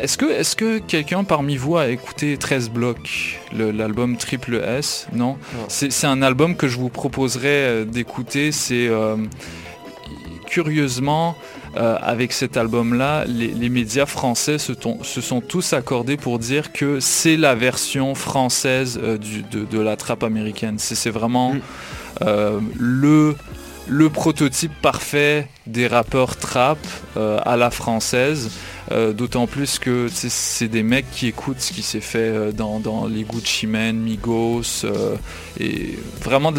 Est-ce 0.00 0.16
que, 0.18 0.26
est 0.26 0.54
que 0.56 0.78
quelqu'un 0.78 1.24
parmi 1.24 1.56
vous 1.56 1.76
a 1.76 1.88
écouté 1.88 2.36
13 2.36 2.70
blocs, 2.70 3.40
l'album 3.52 4.16
Triple 4.16 4.56
S? 4.64 5.06
Non, 5.12 5.36
C'est 5.68 5.90
c'est 5.92 6.06
un 6.06 6.22
album 6.22 6.56
que 6.56 6.68
je 6.68 6.76
vous 6.78 6.88
proposerais 6.88 7.46
euh, 7.48 7.84
d'écouter. 7.84 8.52
C'est 8.52 8.88
euh, 8.88 9.16
curieusement, 10.46 11.36
euh, 11.76 11.96
avec 12.00 12.32
cet 12.32 12.56
album-là, 12.56 13.24
les, 13.26 13.48
les 13.48 13.68
médias 13.68 14.06
français 14.06 14.58
se, 14.58 14.72
ton- 14.72 15.02
se 15.02 15.20
sont 15.20 15.40
tous 15.40 15.72
accordés 15.72 16.16
pour 16.16 16.38
dire 16.38 16.72
que 16.72 17.00
c'est 17.00 17.36
la 17.36 17.54
version 17.54 18.14
française 18.14 18.98
euh, 19.02 19.18
du- 19.18 19.42
de, 19.42 19.64
de 19.64 19.80
la 19.80 19.96
trappe 19.96 20.22
américaine. 20.22 20.76
C'est 20.78 21.10
vraiment 21.10 21.54
euh, 22.22 22.60
le, 22.78 23.36
le 23.86 24.08
prototype 24.08 24.72
parfait 24.80 25.46
des 25.66 25.86
rappeurs 25.86 26.36
trap 26.36 26.78
euh, 27.16 27.38
à 27.44 27.56
la 27.56 27.70
française. 27.70 28.50
Euh, 28.90 29.12
D'autant 29.12 29.46
plus 29.46 29.78
que 29.78 30.08
c'est 30.10 30.68
des 30.68 30.82
mecs 30.82 31.10
qui 31.10 31.26
écoutent 31.26 31.60
ce 31.60 31.72
qui 31.72 31.82
s'est 31.82 32.00
fait 32.00 32.18
euh, 32.18 32.52
dans, 32.52 33.06
les 33.06 33.22
Gucci 33.24 33.66
Mane, 33.66 33.96
Migos, 33.98 34.84
euh, 34.84 35.16
et 35.60 35.98
vraiment 36.22 36.52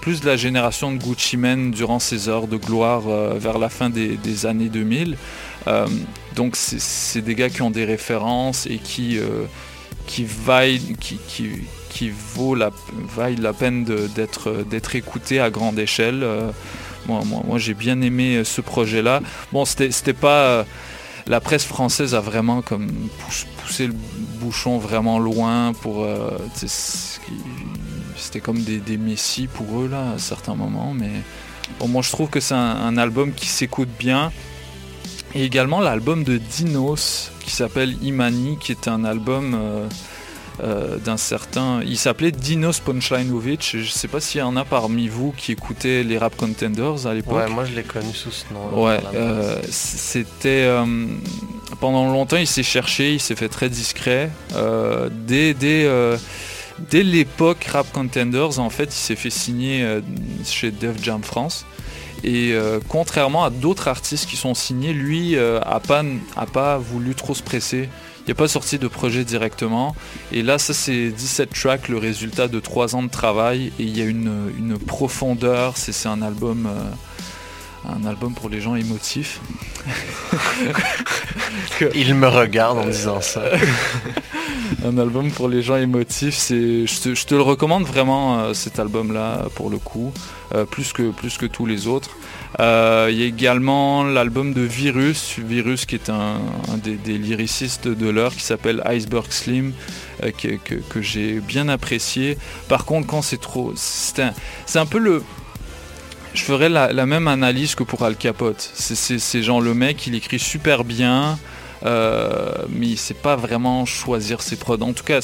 plus 0.00 0.20
de 0.20 0.26
la 0.26 0.36
génération 0.36 0.92
de 0.92 0.98
Gucci 0.98 1.36
Mane 1.36 1.70
durant 1.70 1.98
ses 1.98 2.28
heures 2.28 2.48
de 2.48 2.56
gloire 2.56 3.02
vers 3.02 3.58
la 3.58 3.68
fin 3.68 3.90
des, 3.90 4.46
années 4.46 4.68
2000. 4.68 5.16
Euh, 5.68 5.86
donc 6.34 6.56
c'est- 6.56 7.20
des 7.20 7.34
gars 7.34 7.50
qui 7.50 7.62
ont 7.62 7.70
des 7.70 7.84
références 7.84 8.66
et 8.66 8.78
qui, 8.78 9.18
vaillent, 10.24 10.96
la, 12.56 12.70
vaillent 13.14 13.36
la 13.36 13.52
peine 13.52 13.84
d'être 13.84 14.96
écoutés 14.96 15.38
à 15.40 15.50
grande 15.50 15.78
échelle. 15.78 16.26
Moi, 17.06 17.22
moi, 17.26 17.42
moi, 17.46 17.58
j'ai 17.58 17.74
bien 17.74 18.00
aimé 18.00 18.42
ce 18.44 18.60
projet-là. 18.60 19.20
Bon, 19.52 19.64
c'était 19.64 20.12
pas... 20.12 20.64
la 21.30 21.40
presse 21.40 21.64
française 21.64 22.14
a 22.14 22.20
vraiment 22.20 22.60
comme 22.60 22.88
pouss- 23.20 23.46
poussé 23.62 23.86
le 23.86 23.94
bouchon 24.40 24.78
vraiment 24.78 25.18
loin 25.18 25.72
pour... 25.80 26.04
euh, 26.04 26.36
C'était 28.16 28.40
comme 28.40 28.60
des, 28.62 28.78
des 28.78 28.98
messies 28.98 29.46
pour 29.46 29.80
eux 29.80 29.88
là 29.88 30.12
à 30.16 30.18
certains 30.18 30.54
moments, 30.54 30.92
mais 30.92 31.10
bon, 31.78 31.88
moi 31.88 32.02
je 32.02 32.10
trouve 32.10 32.28
que 32.28 32.40
c'est 32.40 32.54
un, 32.54 32.76
un 32.88 32.96
album 32.98 33.32
qui 33.32 33.46
s'écoute 33.46 33.88
bien. 33.98 34.30
Et 35.34 35.44
également 35.44 35.80
l'album 35.80 36.24
de 36.24 36.38
Dinos 36.38 37.30
qui 37.44 37.52
s'appelle 37.52 37.96
Imani, 38.02 38.58
qui 38.60 38.72
est 38.72 38.88
un 38.88 39.04
album 39.04 39.54
euh, 39.54 39.86
euh, 40.62 40.98
d'un 40.98 41.16
certain... 41.16 41.80
Il 41.86 41.96
s'appelait 41.96 42.32
Dinos 42.32 42.80
Punchlinovic. 42.80 43.76
Je 43.78 43.90
sais 43.90 44.08
pas 44.08 44.20
s'il 44.20 44.40
y 44.40 44.42
en 44.42 44.56
a 44.56 44.64
parmi 44.64 45.08
vous 45.08 45.32
qui 45.36 45.52
écoutaient 45.52 46.02
les 46.02 46.18
Rap 46.18 46.36
Contenders 46.36 47.06
à 47.06 47.14
l'époque. 47.14 47.36
Ouais, 47.36 47.48
moi 47.48 47.64
je 47.64 47.74
l'ai 47.74 47.82
connu 47.82 48.12
sous 48.12 48.30
ce 48.30 48.44
nom. 48.52 48.84
Ouais, 48.84 49.00
euh, 49.14 49.60
c'était 49.70 50.64
euh, 50.64 50.84
pendant 51.80 52.12
longtemps 52.12 52.36
il 52.36 52.46
s'est 52.46 52.62
cherché, 52.62 53.14
il 53.14 53.20
s'est 53.20 53.36
fait 53.36 53.48
très 53.48 53.68
discret. 53.68 54.30
Dès 55.26 55.54
dès, 55.54 55.88
dès 56.90 57.02
l'époque 57.02 57.64
Rap 57.64 57.90
Contenders, 57.92 58.58
en 58.58 58.70
fait, 58.70 58.84
il 58.84 58.92
s'est 58.92 59.16
fait 59.16 59.30
signer 59.30 59.82
euh, 59.82 60.00
chez 60.44 60.70
Def 60.70 61.02
Jam 61.02 61.22
France. 61.22 61.66
Et 62.22 62.52
euh, 62.52 62.80
contrairement 62.88 63.44
à 63.44 63.50
d'autres 63.50 63.88
artistes 63.88 64.28
qui 64.28 64.36
sont 64.36 64.54
signés, 64.54 64.92
lui 64.92 65.36
euh, 65.36 65.58
a 65.62 65.80
pas 65.80 66.02
a 66.36 66.46
pas 66.46 66.76
voulu 66.78 67.14
trop 67.14 67.34
se 67.34 67.42
presser. 67.42 67.88
Il 68.30 68.34
n'a 68.34 68.36
pas 68.36 68.46
sorti 68.46 68.78
de 68.78 68.86
projet 68.86 69.24
directement. 69.24 69.96
Et 70.30 70.42
là, 70.42 70.60
ça 70.60 70.72
c'est 70.72 71.10
17 71.10 71.50
tracks, 71.52 71.88
le 71.88 71.98
résultat 71.98 72.46
de 72.46 72.60
3 72.60 72.94
ans 72.94 73.02
de 73.02 73.10
travail. 73.10 73.72
Et 73.80 73.82
il 73.82 73.98
y 73.98 74.02
a 74.02 74.04
une, 74.04 74.52
une 74.56 74.78
profondeur. 74.78 75.76
C'est 75.76 76.06
un 76.06 76.22
album. 76.22 76.66
euh, 76.66 76.90
un 77.88 78.06
album 78.06 78.32
pour 78.34 78.48
les 78.48 78.60
gens 78.60 78.76
émotifs. 78.76 79.40
Il 81.96 82.14
me 82.14 82.28
regarde 82.28 82.78
en 82.78 82.86
disant 82.86 83.20
ça. 83.20 83.42
un 84.84 84.96
album 84.98 85.32
pour 85.32 85.48
les 85.48 85.62
gens 85.62 85.76
émotifs, 85.76 86.36
c'est, 86.36 86.86
je, 86.86 87.00
te, 87.00 87.14
je 87.16 87.26
te 87.26 87.34
le 87.34 87.42
recommande 87.42 87.84
vraiment 87.84 88.38
euh, 88.38 88.54
cet 88.54 88.78
album-là 88.78 89.46
pour 89.56 89.70
le 89.70 89.78
coup, 89.78 90.12
euh, 90.54 90.64
plus 90.64 90.92
que 90.92 91.10
plus 91.10 91.36
que 91.36 91.46
tous 91.46 91.66
les 91.66 91.88
autres. 91.88 92.10
Euh, 92.58 93.08
Il 93.10 93.18
y 93.18 93.22
a 93.22 93.26
également 93.26 94.02
l'album 94.02 94.52
de 94.52 94.62
Virus, 94.62 95.38
Virus 95.38 95.86
qui 95.86 95.94
est 95.94 96.10
un, 96.10 96.40
des, 96.82 97.18
lyricistes 97.18 97.86
de 97.86 98.08
l'heure 98.08 98.34
qui 98.34 98.42
s'appelle 98.42 98.82
Iceberg 98.84 99.30
Slim, 99.30 99.72
euh, 100.24 100.30
que, 100.32 101.00
j'ai 101.00 101.40
bien 101.40 101.68
apprécié. 101.68 102.36
Par 102.68 102.84
contre, 102.84 103.06
quand 103.06 103.22
c'est 103.22 103.40
trop, 103.40 103.72
c'est 103.76 104.22
un, 104.74 104.86
peu 104.86 104.98
le 104.98 105.22
je 106.34 106.42
ferais 106.42 106.68
la, 106.68 107.06
même 107.06 107.28
analyse 107.28 107.74
que 107.74 107.82
pour 107.82 108.02
Al 108.02 108.16
Capote. 108.16 108.70
C'est 108.74 109.42
genre 109.42 109.60
le 109.60 109.74
mec, 109.74 110.06
il 110.06 110.14
écrit 110.14 110.38
super 110.38 110.84
bien, 110.84 111.38
euh, 111.84 112.52
mais 112.68 112.88
il 112.88 112.98
sait 112.98 113.14
pas 113.14 113.36
vraiment 113.36 113.84
choisir 113.86 114.42
ses 114.42 114.56
prods. 114.56 114.80
En 114.80 114.92
tout 114.92 115.04
cas, 115.04 115.20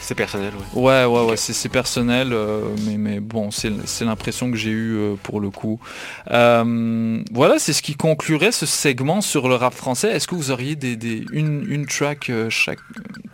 c'est 0.00 0.14
personnel, 0.14 0.52
ouais. 0.74 0.80
Ouais, 0.80 1.04
ouais, 1.04 1.30
ouais, 1.30 1.36
c'est 1.36 1.68
personnel, 1.68 2.32
euh, 2.32 2.62
mais, 2.86 2.96
mais 2.96 3.20
bon, 3.20 3.50
c'est 3.50 3.70
l'impression 4.04 4.50
que 4.50 4.56
j'ai 4.56 4.70
eue 4.70 4.96
euh, 4.96 5.14
pour 5.22 5.40
le 5.40 5.50
coup. 5.50 5.80
Euh, 6.30 7.22
voilà, 7.32 7.58
c'est 7.58 7.72
ce 7.72 7.82
qui 7.82 7.94
conclurait 7.94 8.52
ce 8.52 8.66
segment 8.66 9.20
sur 9.20 9.48
le 9.48 9.54
rap 9.54 9.74
français. 9.74 10.10
Est-ce 10.12 10.26
que 10.28 10.34
vous 10.34 10.50
auriez 10.50 10.76
des, 10.76 10.96
des- 10.96 11.24
une, 11.32 11.64
une 11.68 11.86
track 11.86 12.30
euh, 12.30 12.50
chaque... 12.50 12.80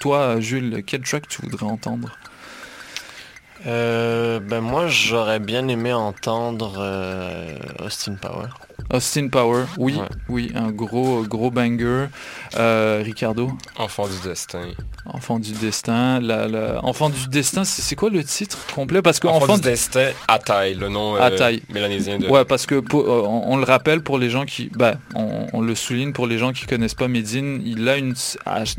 Toi, 0.00 0.40
Jules, 0.40 0.82
quel 0.86 1.02
track 1.02 1.28
tu 1.28 1.42
voudrais 1.42 1.66
entendre? 1.66 2.16
Euh, 3.66 4.40
ben 4.40 4.62
moi 4.62 4.86
j'aurais 4.86 5.38
bien 5.38 5.68
aimé 5.68 5.92
entendre 5.92 6.76
euh, 6.78 7.58
Austin 7.84 8.14
Power. 8.14 8.46
Austin 8.92 9.28
Power, 9.28 9.64
oui, 9.78 9.96
Ouais. 9.96 10.06
oui, 10.28 10.52
un 10.54 10.70
gros, 10.70 11.22
gros 11.24 11.50
banger. 11.50 12.06
Euh, 12.56 13.02
Ricardo? 13.04 13.50
Enfant 13.76 14.06
du 14.08 14.18
destin. 14.28 14.68
Enfant 15.06 15.38
du 15.38 15.52
destin. 15.52 16.20
La, 16.20 16.48
la- 16.48 16.84
Enfant 16.84 17.10
du 17.10 17.28
destin, 17.28 17.64
c'est 17.64 17.94
quoi 17.96 18.10
le 18.10 18.22
titre 18.24 18.58
complet? 18.74 19.02
Parce 19.02 19.20
que 19.20 19.26
Enfant, 19.28 19.44
Enfant 19.44 19.54
du 19.56 19.62
destin, 19.62 20.10
Ataï, 20.28 20.74
le 20.74 20.88
nom 20.88 21.16
euh, 21.16 21.20
Ataï. 21.20 21.62
mélanésien 21.72 22.18
de... 22.18 22.28
Ouais, 22.28 22.44
parce 22.44 22.66
que 22.66 22.80
pour- 22.80 23.02
euh, 23.08 23.22
on, 23.26 23.52
on 23.52 23.56
le 23.56 23.64
rappelle 23.64 24.02
pour 24.02 24.18
les 24.18 24.30
gens 24.30 24.44
qui, 24.44 24.70
bah, 24.74 24.94
on, 25.14 25.46
on 25.52 25.60
le 25.60 25.74
souligne 25.74 26.12
pour 26.12 26.26
les 26.26 26.38
gens 26.38 26.52
qui 26.52 26.66
connaissent 26.66 26.94
pas 26.94 27.08
Medine, 27.08 27.62
il 27.64 27.88
a 27.88 27.96
une, 27.96 28.14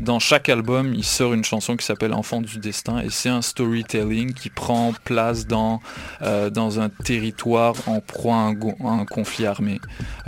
dans 0.00 0.18
chaque 0.18 0.48
album, 0.48 0.94
il 0.94 1.04
sort 1.04 1.32
une 1.34 1.44
chanson 1.44 1.76
qui 1.76 1.84
s'appelle 1.86 2.12
Enfant 2.12 2.40
du 2.40 2.58
destin 2.58 3.00
et 3.00 3.10
c'est 3.10 3.28
un 3.28 3.42
storytelling 3.42 4.32
qui 4.34 4.50
prend 4.50 4.92
place 5.04 5.46
dans 5.46 5.80
euh, 6.22 6.50
dans 6.50 6.80
un 6.80 6.88
territoire 6.88 7.74
en 7.86 8.00
proie 8.00 8.34
à 8.34 8.38
un, 8.38 8.52
go- 8.52 8.74
à 8.84 8.88
un 8.90 9.04
conflit 9.04 9.46
armé. 9.46 9.80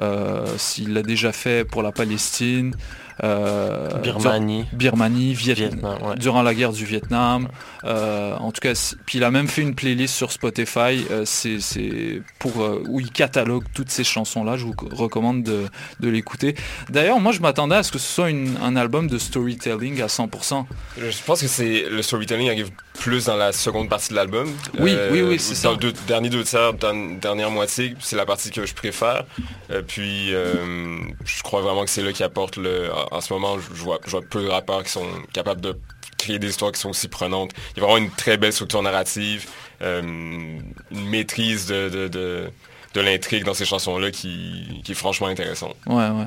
Euh, 0.03 0.47
S'il 0.59 0.93
l'a 0.93 1.03
déjà 1.03 1.33
fait 1.33 1.65
pour 1.65 1.83
la 1.83 1.93
Palestine. 1.93 2.75
euh, 3.23 3.89
Birmanie. 4.01 4.65
dur- 4.65 4.77
Birmanie, 4.77 5.35
Viet- 5.35 5.55
Vietnam, 5.55 5.99
ouais. 6.03 6.17
durant 6.17 6.43
la 6.43 6.53
guerre 6.53 6.73
du 6.73 6.85
Vietnam. 6.85 7.47
Euh, 7.85 8.35
en 8.37 8.51
tout 8.51 8.61
cas, 8.61 8.73
puis 9.07 9.19
il 9.19 9.25
a 9.25 9.31
même 9.31 9.47
fait 9.47 9.63
une 9.63 9.77
playlist 9.77 10.15
sur 10.17 10.33
Spotify. 10.33 11.05
euh, 11.13 11.25
c'est 11.25 12.23
pour 12.41 12.61
euh, 12.63 12.83
où 12.89 12.99
il 12.99 13.11
catalogue 13.13 13.63
toutes 13.73 13.91
ces 13.91 14.03
chansons-là. 14.03 14.57
Je 14.57 14.65
vous 14.65 14.75
recommande 14.91 15.45
de, 15.45 15.67
de 16.01 16.09
l'écouter. 16.09 16.57
D'ailleurs, 16.91 17.21
moi, 17.21 17.31
je 17.31 17.41
m'attendais 17.41 17.77
à 17.77 17.83
ce 17.85 17.93
que 17.93 17.99
ce 17.99 18.13
soit 18.13 18.31
une- 18.31 18.57
un 18.63 18.75
album 18.75 19.07
de 19.07 19.19
storytelling 19.19 20.03
à 20.03 20.09
100%. 20.09 20.67
Je 20.99 21.05
pense 21.25 21.41
que 21.41 21.47
c'est 21.47 21.85
le 21.89 22.03
storytelling 22.03 22.49
arrive 22.49 22.71
plus 22.99 23.27
dans 23.27 23.37
la 23.37 23.53
seconde 23.53 23.89
partie 23.89 24.11
de 24.11 24.15
l'album. 24.15 24.49
Euh, 24.49 24.81
Oui, 24.83 24.97
oui, 25.11 25.23
oui, 25.23 25.39
c'est 25.39 25.55
dans 25.55 25.61
ça. 25.61 25.71
le 25.73 25.77
deux- 25.77 25.93
dernier 26.07 26.31
deux 26.31 26.45
tiers, 26.45 26.73
dans- 26.75 27.19
dernière 27.19 27.51
moitié, 27.51 27.95
c'est 28.01 28.17
la 28.17 28.25
partie 28.25 28.51
que 28.51 28.65
je 28.65 28.75
préfère. 28.75 29.25
Euh, 29.71 29.83
puis 29.87 30.33
euh, 30.35 30.99
je 31.25 31.43
crois 31.43 31.61
vraiment 31.61 31.85
que 31.85 31.91
c'est 31.91 32.03
là 32.03 32.13
qui 32.13 32.23
apporte 32.23 32.57
le. 32.57 32.91
En, 32.93 33.17
en 33.17 33.21
ce 33.21 33.33
moment, 33.33 33.59
je 33.59 33.83
vois, 33.83 33.99
je 34.07 34.11
vois 34.13 34.23
peu 34.23 34.43
de 34.43 34.49
rappeurs 34.49 34.83
qui 34.85 34.91
sont 34.91 35.07
capables 35.33 35.61
de 35.61 35.77
créer 36.19 36.39
des 36.39 36.49
histoires 36.49 36.73
qui 36.73 36.81
sont 36.81 36.91
aussi 36.91 37.09
prenantes. 37.09 37.51
Il 37.77 37.81
y 37.81 37.83
a 37.83 37.87
vraiment 37.87 37.99
une 38.05 38.11
très 38.11 38.37
belle 38.39 38.53
structure 38.53 38.83
narrative, 38.83 39.47
euh, 39.83 40.01
une 40.01 41.09
maîtrise 41.11 41.67
de, 41.67 41.89
de, 41.89 42.09
de- 42.09 42.51
de 42.95 43.01
l'intrigue 43.01 43.45
dans 43.45 43.55
ces 43.55 43.65
chansons-là 43.65 44.11
qui, 44.11 44.81
qui 44.85 44.93
est 44.93 44.97
franchement 44.97 45.27
intéressante. 45.27 45.77
Ouais, 45.87 46.09
ouais. 46.09 46.27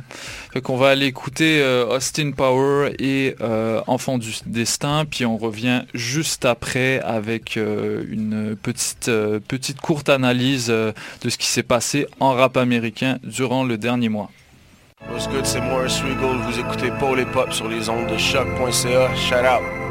Fait 0.53 0.61
qu'on 0.61 0.77
va 0.77 0.89
aller 0.89 1.05
écouter 1.05 1.61
euh, 1.61 1.85
Austin 1.87 2.31
Power 2.31 2.93
et 2.99 3.35
euh, 3.41 3.81
Enfant 3.87 4.17
du 4.17 4.31
Destin, 4.45 5.05
puis 5.09 5.25
on 5.25 5.37
revient 5.37 5.83
juste 5.93 6.45
après 6.45 6.99
avec 7.01 7.57
euh, 7.57 8.03
une 8.09 8.55
petite, 8.61 9.07
euh, 9.07 9.39
petite 9.39 9.79
courte 9.79 10.09
analyse 10.09 10.67
euh, 10.69 10.91
de 11.21 11.29
ce 11.29 11.37
qui 11.37 11.47
s'est 11.47 11.63
passé 11.63 12.07
en 12.19 12.33
rap 12.33 12.57
américain 12.57 13.19
durant 13.23 13.63
le 13.63 13.77
dernier 13.77 14.09
mois. 14.09 14.29
What's 15.09 15.27
good, 15.29 15.45
c'est 15.45 15.61
Morris 15.61 16.01
Regal. 16.03 16.37
Vous 16.49 16.59
écoutez 16.59 16.91
Paul 16.99 17.19
et 17.19 17.25
Pop 17.25 17.53
sur 17.53 17.67
les 17.69 17.87
ondes 17.87 18.07
de 18.07 18.17
choc.ca. 18.17 19.15
Shout 19.15 19.35
out. 19.35 19.86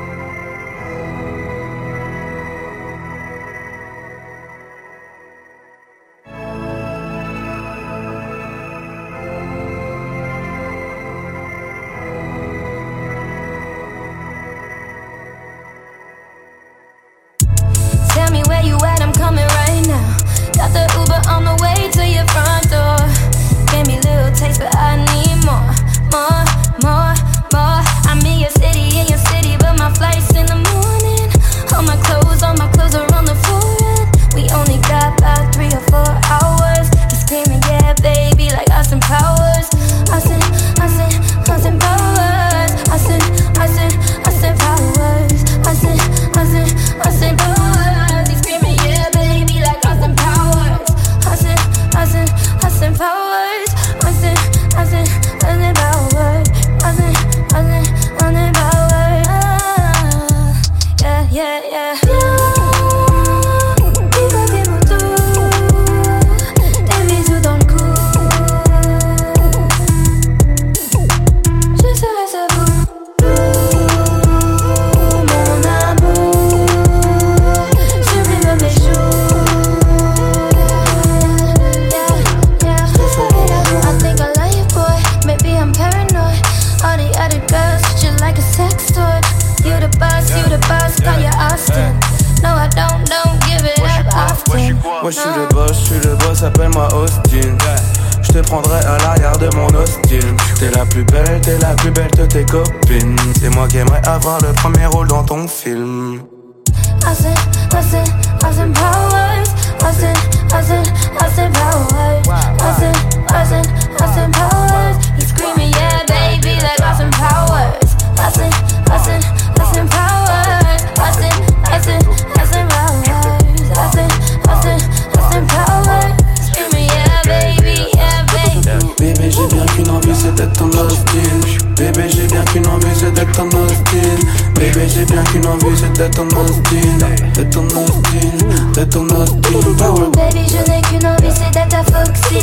Baby, 140.12 140.48
je 140.48 140.56
n'ai 140.70 140.80
qu'une 140.82 141.06
envie, 141.06 141.30
c'est 141.30 141.50
d'être 141.52 141.68
ta 141.68 141.82
Foxy. 141.84 142.40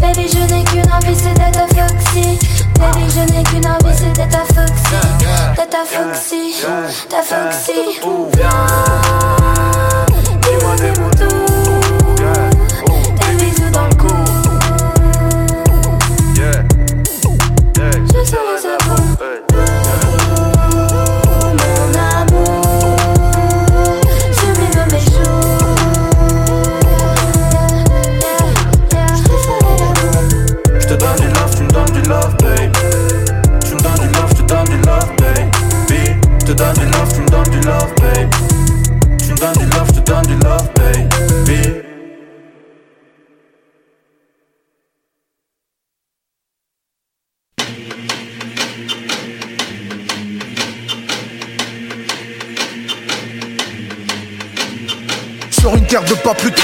Baby, 0.00 0.26
je 0.26 0.38
n'ai 0.52 0.64
qu'une 0.64 0.90
envie, 0.90 1.14
c'est 1.14 1.34
d'être 1.34 1.52
ta 1.52 1.66
Foxy. 1.68 2.38
Baby, 2.78 3.04
je 3.14 3.20
n'ai 3.32 3.42
qu'une 3.42 3.66
envie, 3.66 3.94
c'est 3.94 4.12
d'être 4.16 4.30
ta 4.30 4.44
Foxy. 4.54 4.96
D'être 5.54 5.86
Foxy, 5.86 6.42
ta 7.10 7.22
Foxy. 7.22 8.00
Dis-moi 10.42 10.74
des 10.76 10.92
mots 11.00 11.39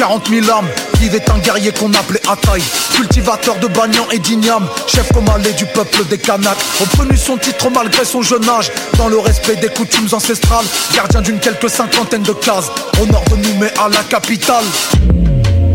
40 0.06 0.28
000 0.28 0.50
âmes 0.56 0.68
est 1.02 1.30
un 1.30 1.38
guerrier 1.38 1.72
qu'on 1.72 1.92
appelait 1.92 2.20
Ataï 2.28 2.62
Cultivateur 2.94 3.56
de 3.58 3.66
Bagnan 3.66 4.06
et 4.12 4.20
d'Ignam 4.20 4.64
Chef 4.86 5.12
comalé 5.12 5.52
du 5.54 5.66
peuple 5.66 6.04
des 6.04 6.18
Kanaks. 6.18 6.56
Obtenu 6.80 7.16
son 7.16 7.36
titre 7.36 7.68
malgré 7.70 8.04
son 8.04 8.22
jeune 8.22 8.48
âge. 8.48 8.70
Dans 8.98 9.08
le 9.08 9.18
respect 9.18 9.56
des 9.56 9.68
coutumes 9.68 10.06
ancestrales. 10.12 10.64
Gardien 10.94 11.22
d'une 11.22 11.40
quelques 11.40 11.68
cinquantaine 11.68 12.22
de 12.22 12.32
cases. 12.32 12.70
Au 13.02 13.06
nord 13.06 13.24
de 13.24 13.64
à 13.80 13.88
la 13.88 14.02
capitale. 14.08 14.64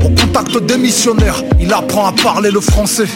Au 0.02 0.10
contact 0.10 0.58
des 0.66 0.78
missionnaires 0.78 1.44
Il 1.60 1.74
apprend 1.74 2.08
à 2.08 2.14
parler 2.14 2.52
le 2.52 2.62
français 2.62 3.08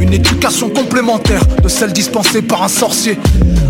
une 0.00 0.12
éducation 0.12 0.70
complémentaire 0.70 1.44
de 1.62 1.68
celle 1.68 1.92
dispensée 1.92 2.42
par 2.42 2.62
un 2.62 2.68
sorcier. 2.68 3.18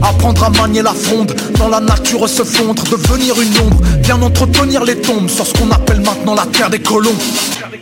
Apprendre 0.02 0.44
à 0.44 0.50
manier 0.50 0.82
la 0.82 0.92
fronde, 0.92 1.34
dans 1.58 1.68
la 1.68 1.80
nature 1.80 2.28
se 2.28 2.44
fondre 2.44 2.82
Devenir 2.84 3.40
une 3.40 3.58
ombre, 3.66 3.80
bien 4.02 4.20
entretenir 4.22 4.84
les 4.84 4.96
tombes 4.96 5.28
Sur 5.28 5.46
ce 5.46 5.52
qu'on 5.54 5.70
appelle 5.70 6.00
maintenant 6.00 6.34
la 6.34 6.46
terre 6.46 6.70
des 6.70 6.78
colons 6.78 7.16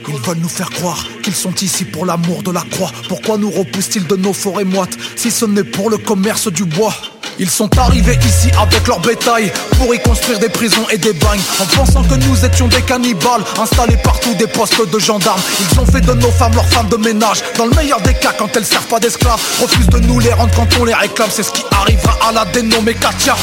Ils 0.09 0.15
veulent 0.15 0.39
nous 0.39 0.49
faire 0.49 0.71
croire 0.71 1.07
qu'ils 1.23 1.35
sont 1.35 1.55
ici 1.57 1.85
pour 1.85 2.07
l'amour 2.07 2.43
de 2.43 2.51
la 2.51 2.63
croix. 2.71 2.91
Pourquoi 3.09 3.37
nous 3.37 3.51
repoussent-ils 3.51 4.07
de 4.07 4.17
nos 4.17 4.33
forêts 4.33 4.65
moites 4.65 4.97
si 5.17 5.31
ce 5.31 5.45
n'est 5.45 5.65
pour 5.65 5.91
le 5.91 5.99
commerce 5.99 6.51
du 6.51 6.65
bois? 6.65 6.95
Ils 7.39 7.51
sont 7.51 7.69
arrivés 7.79 8.19
ici 8.25 8.51
avec 8.61 8.87
leur 8.87 9.01
bétail 9.01 9.53
pour 9.79 9.95
y 9.95 9.99
construire 9.99 10.39
des 10.39 10.49
prisons 10.49 10.87
et 10.93 10.99
des 10.99 11.13
bagnes 11.13 11.41
en 11.61 11.67
pensant 11.77 12.03
que 12.03 12.15
nous 12.15 12.45
étions 12.45 12.69
des 12.69 12.81
cannibales 12.83 13.43
installés 13.61 13.99
partout 14.03 14.35
des 14.35 14.47
postes 14.47 14.81
de 14.91 14.99
gendarmes. 14.99 15.41
Ils 15.61 15.81
ont 15.81 15.87
fait 15.87 16.01
de 16.01 16.13
nos 16.15 16.31
femmes 16.31 16.55
leurs 16.55 16.69
femmes 16.69 16.89
de 16.89 16.97
ménage. 16.97 17.43
Dans 17.59 17.67
le 17.67 17.75
meilleur 17.75 18.01
des 18.01 18.15
cas, 18.15 18.33
quand 18.39 18.57
elles 18.57 18.65
servent 18.65 18.87
pas 18.87 19.01
d'esclaves, 19.01 19.41
refusent 19.61 19.89
de 19.89 19.99
nous 19.99 20.19
les 20.21 20.33
rendre 20.33 20.55
quand 20.55 20.67
on 20.81 20.85
les 20.85 20.95
réclame. 20.95 21.29
C'est 21.31 21.43
ce 21.43 21.53
qui 21.53 21.63
arrivera 21.71 22.17
à 22.29 22.33
la 22.33 22.45
dénommée 22.47 22.95
Katia. 22.95 23.37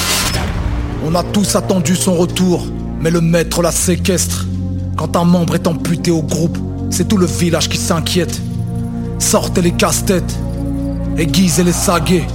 On 1.06 1.14
a 1.16 1.24
tous 1.24 1.56
attendu 1.56 1.96
son 1.96 2.16
retour, 2.16 2.66
mais 3.00 3.12
le 3.12 3.22
maître 3.22 3.62
la 3.62 3.72
séquestre. 3.72 4.46
Quand 4.98 5.16
un 5.16 5.26
membre 5.26 5.56
est 5.56 5.68
amputé 5.68 6.12
au 6.12 6.24
groupe, 6.24 6.58
c'est 6.90 7.08
tout 7.08 7.18
le 7.18 7.26
village 7.26 7.70
qui 7.70 7.78
s'inquiète. 7.78 8.42
Sortez 9.20 9.62
les 9.62 9.72
casse-têtes, 9.72 10.36
aiguisez 11.18 11.64
les 11.64 11.74
saguets. 11.74 12.26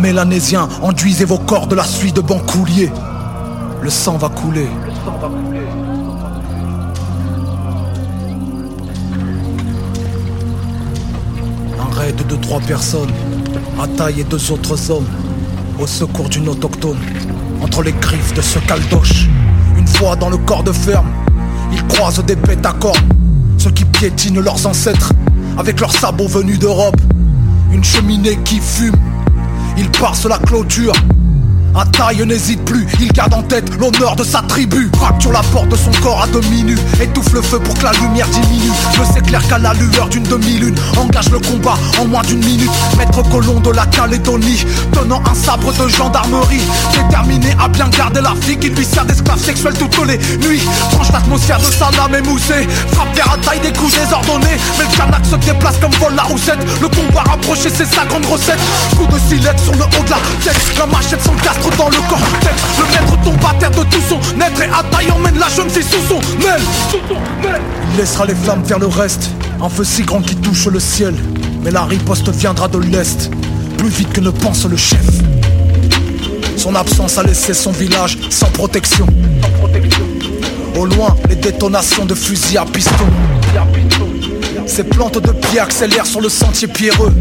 Mélanésiens, 0.00 0.66
enduisez 0.80 1.26
vos 1.26 1.36
corps 1.36 1.66
de 1.66 1.74
la 1.74 1.84
suie 1.84 2.12
de 2.12 2.22
bancoulier. 2.22 2.90
Le 3.82 3.90
sang 3.90 4.16
va 4.16 4.30
couler. 4.30 4.68
Un 11.78 11.94
raid 11.94 12.26
de 12.26 12.36
trois 12.36 12.60
personnes, 12.60 13.10
Ataï 13.78 14.20
et 14.20 14.24
deux 14.24 14.50
autres 14.50 14.90
hommes, 14.90 15.08
au 15.78 15.86
secours 15.86 16.30
d'une 16.30 16.48
autochtone, 16.48 16.96
entre 17.62 17.82
les 17.82 17.92
griffes 17.92 18.32
de 18.32 18.40
ce 18.40 18.58
caldoche. 18.60 19.28
Une 19.76 19.86
fois 19.86 20.16
dans 20.16 20.30
le 20.30 20.38
corps 20.38 20.62
de 20.62 20.72
ferme, 20.72 21.08
ils 21.72 21.86
croisent 21.88 22.24
des 22.24 22.36
bêtes 22.36 22.64
à 22.64 22.72
cornes, 22.72 22.96
ceux 23.58 23.70
qui 23.70 23.84
piétinent 23.84 24.40
leurs 24.40 24.66
ancêtres, 24.66 25.12
avec 25.58 25.78
leurs 25.78 25.92
sabots 25.92 26.28
venus 26.28 26.58
d'Europe. 26.58 26.96
Une 27.70 27.84
cheminée 27.84 28.38
qui 28.44 28.60
fume, 28.60 28.96
ils 29.76 29.90
passent 29.90 30.26
la 30.26 30.38
clôture. 30.38 30.92
Ataï 31.74 32.26
n'hésite 32.26 32.64
plus, 32.64 32.86
il 33.00 33.12
garde 33.12 33.32
en 33.32 33.42
tête 33.42 33.70
l'honneur 33.78 34.16
de 34.16 34.24
sa 34.24 34.42
tribu. 34.42 34.90
Fracture 34.96 35.32
la 35.32 35.42
porte 35.52 35.68
de 35.68 35.76
son 35.76 35.92
corps 36.02 36.22
à 36.22 36.26
demi 36.26 36.64
nu, 36.64 36.76
étouffe 37.00 37.32
le 37.32 37.42
feu 37.42 37.58
pour 37.60 37.74
que 37.74 37.84
la 37.84 37.92
lumière 37.92 38.26
diminue. 38.28 38.72
Ne 38.98 39.04
s'éclaire 39.04 39.46
qu'à 39.48 39.58
la 39.58 39.72
lueur 39.74 40.08
d'une 40.08 40.24
demi-lune, 40.24 40.74
engage 40.96 41.30
le 41.30 41.38
combat 41.38 41.74
en 41.98 42.06
moins 42.06 42.22
d'une 42.22 42.44
minute. 42.44 42.70
Maître 42.98 43.22
colon 43.30 43.60
de 43.60 43.70
la 43.70 43.86
Calédonie, 43.86 44.64
tenant 44.92 45.22
un 45.30 45.34
sabre 45.34 45.72
de 45.72 45.88
gendarmerie, 45.88 46.62
déterminé 46.92 47.54
à 47.62 47.68
bien 47.68 47.88
garder 47.88 48.20
la 48.20 48.34
fille 48.40 48.58
qui 48.58 48.70
lui 48.70 48.84
sert 48.84 49.04
d'esclave 49.04 49.38
sexuel 49.38 49.74
toutes 49.78 50.06
les 50.06 50.18
nuits. 50.46 50.62
Tranche 50.90 51.12
l'atmosphère 51.12 51.58
de 51.58 51.64
salam 51.64 52.14
émoussé, 52.14 52.66
frappe 52.92 53.14
des 53.14 53.22
ratailles 53.22 53.60
des 53.60 53.72
coups 53.72 53.94
désordonnés. 53.94 54.58
Mais 54.78 54.84
le 54.84 54.96
Kanak 54.96 55.24
se 55.24 55.36
déplace 55.36 55.76
comme 55.78 55.92
vol 55.92 56.14
la 56.16 56.24
roussette. 56.24 56.58
Le 56.80 56.88
combat 56.88 57.22
rapproché, 57.28 57.70
c'est 57.72 57.86
sa 57.86 58.04
grande 58.06 58.26
recette. 58.26 58.58
Coup 58.96 59.06
de 59.06 59.18
silette 59.28 59.60
sur 59.60 59.74
le 59.74 59.84
haut 59.84 60.04
de 60.04 60.10
la 60.10 60.18
tête, 60.42 60.60
la 60.76 60.86
machette 60.86 61.22
sans 61.22 61.34
le 61.68 62.84
maître 62.92 63.22
tombe 63.22 63.44
à 63.48 63.54
terre 63.54 63.70
de 63.70 63.82
tout 63.84 64.00
son 64.08 64.18
être 64.40 64.62
et 64.62 64.68
Ataï 64.68 65.10
emmène 65.10 65.38
la 65.38 65.48
jeune 65.48 65.68
fille 65.68 65.82
sous 65.82 66.06
son 66.08 66.20
aile. 66.46 66.62
Il 67.92 67.98
laissera 67.98 68.26
les 68.26 68.34
flammes 68.34 68.64
faire 68.64 68.78
le 68.78 68.86
reste, 68.86 69.30
un 69.60 69.68
feu 69.68 69.84
si 69.84 70.02
grand 70.02 70.22
qui 70.22 70.36
touche 70.36 70.66
le 70.66 70.80
ciel. 70.80 71.14
Mais 71.62 71.70
la 71.70 71.84
riposte 71.84 72.28
viendra 72.30 72.68
de 72.68 72.78
l'est, 72.78 73.30
plus 73.76 73.88
vite 73.88 74.12
que 74.12 74.20
ne 74.20 74.30
pense 74.30 74.64
le 74.64 74.76
chef. 74.76 75.06
Son 76.56 76.74
absence 76.74 77.18
a 77.18 77.22
laissé 77.22 77.54
son 77.54 77.72
village 77.72 78.18
sans 78.30 78.50
protection. 78.50 79.06
Au 80.76 80.86
loin, 80.86 81.14
les 81.28 81.36
détonations 81.36 82.06
de 82.06 82.14
fusils 82.14 82.58
à 82.58 82.64
piston. 82.64 83.06
Ces 84.66 84.84
plantes 84.84 85.18
de 85.18 85.32
pied 85.32 85.58
accélèrent 85.58 86.06
sur 86.06 86.20
le 86.20 86.28
sentier 86.28 86.68
pierreux. 86.68 87.12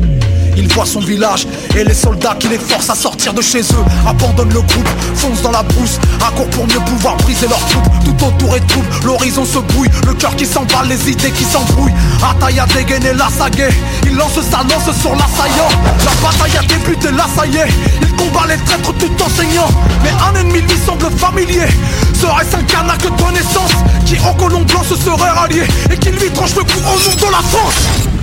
Il 0.59 0.67
voit 0.73 0.85
son 0.85 0.99
village 0.99 1.47
et 1.77 1.85
les 1.85 1.93
soldats 1.93 2.35
qui 2.37 2.49
les 2.49 2.59
forcent 2.59 2.89
à 2.89 2.95
sortir 2.95 3.33
de 3.33 3.41
chez 3.41 3.61
eux 3.61 3.85
abandonnent 4.05 4.53
le 4.53 4.61
groupe, 4.61 4.89
foncent 5.15 5.41
dans 5.41 5.51
la 5.51 5.63
brousse, 5.63 5.97
accourent 6.21 6.49
pour 6.49 6.67
mieux 6.67 6.81
pouvoir 6.81 7.15
briser 7.15 7.47
leur 7.47 7.65
troupes. 7.67 7.87
Tout 8.03 8.25
autour 8.25 8.57
est 8.57 8.67
trouble, 8.67 8.87
l'horizon 9.05 9.45
se 9.45 9.59
brouille, 9.59 9.87
le 10.05 10.13
cœur 10.15 10.35
qui 10.35 10.45
s'emballe, 10.45 10.89
les 10.89 11.11
idées 11.11 11.31
qui 11.31 11.45
s'embrouillent. 11.45 11.93
Ataï 12.21 12.59
a 12.59 12.65
dégainé 12.65 13.13
la 13.13 13.29
sagaie, 13.29 13.73
il 14.03 14.17
lance 14.17 14.33
sa 14.33 14.57
lance 14.63 14.93
sur 14.99 15.11
l'assaillant. 15.11 15.71
La 16.03 16.11
bataille 16.21 16.57
a 16.57 16.63
débuté, 16.67 17.09
là 17.11 17.25
ça 17.33 17.45
y 17.47 17.55
est, 17.55 17.69
il 18.01 18.13
combat 18.17 18.45
les 18.49 18.57
traîtres 18.65 18.93
tout 18.95 19.23
enseignant. 19.23 19.69
Mais 20.03 20.11
un 20.11 20.41
ennemi 20.41 20.59
lui 20.59 20.77
semble 20.85 21.09
familier, 21.11 21.67
serait-ce 22.13 22.57
un 22.57 22.63
de 22.63 23.33
naissance 23.33 23.71
qui 24.05 24.17
au 24.27 24.33
colon 24.33 24.63
blanc 24.63 24.83
se 24.83 24.97
serait 24.97 25.29
rallié 25.29 25.63
et 25.89 25.97
qui 25.97 26.09
lui 26.09 26.29
tranche 26.31 26.55
le 26.55 26.63
cou 26.63 26.79
au 26.79 27.09
nom 27.09 27.15
de 27.15 27.31
la 27.31 27.41
France? 27.47 28.18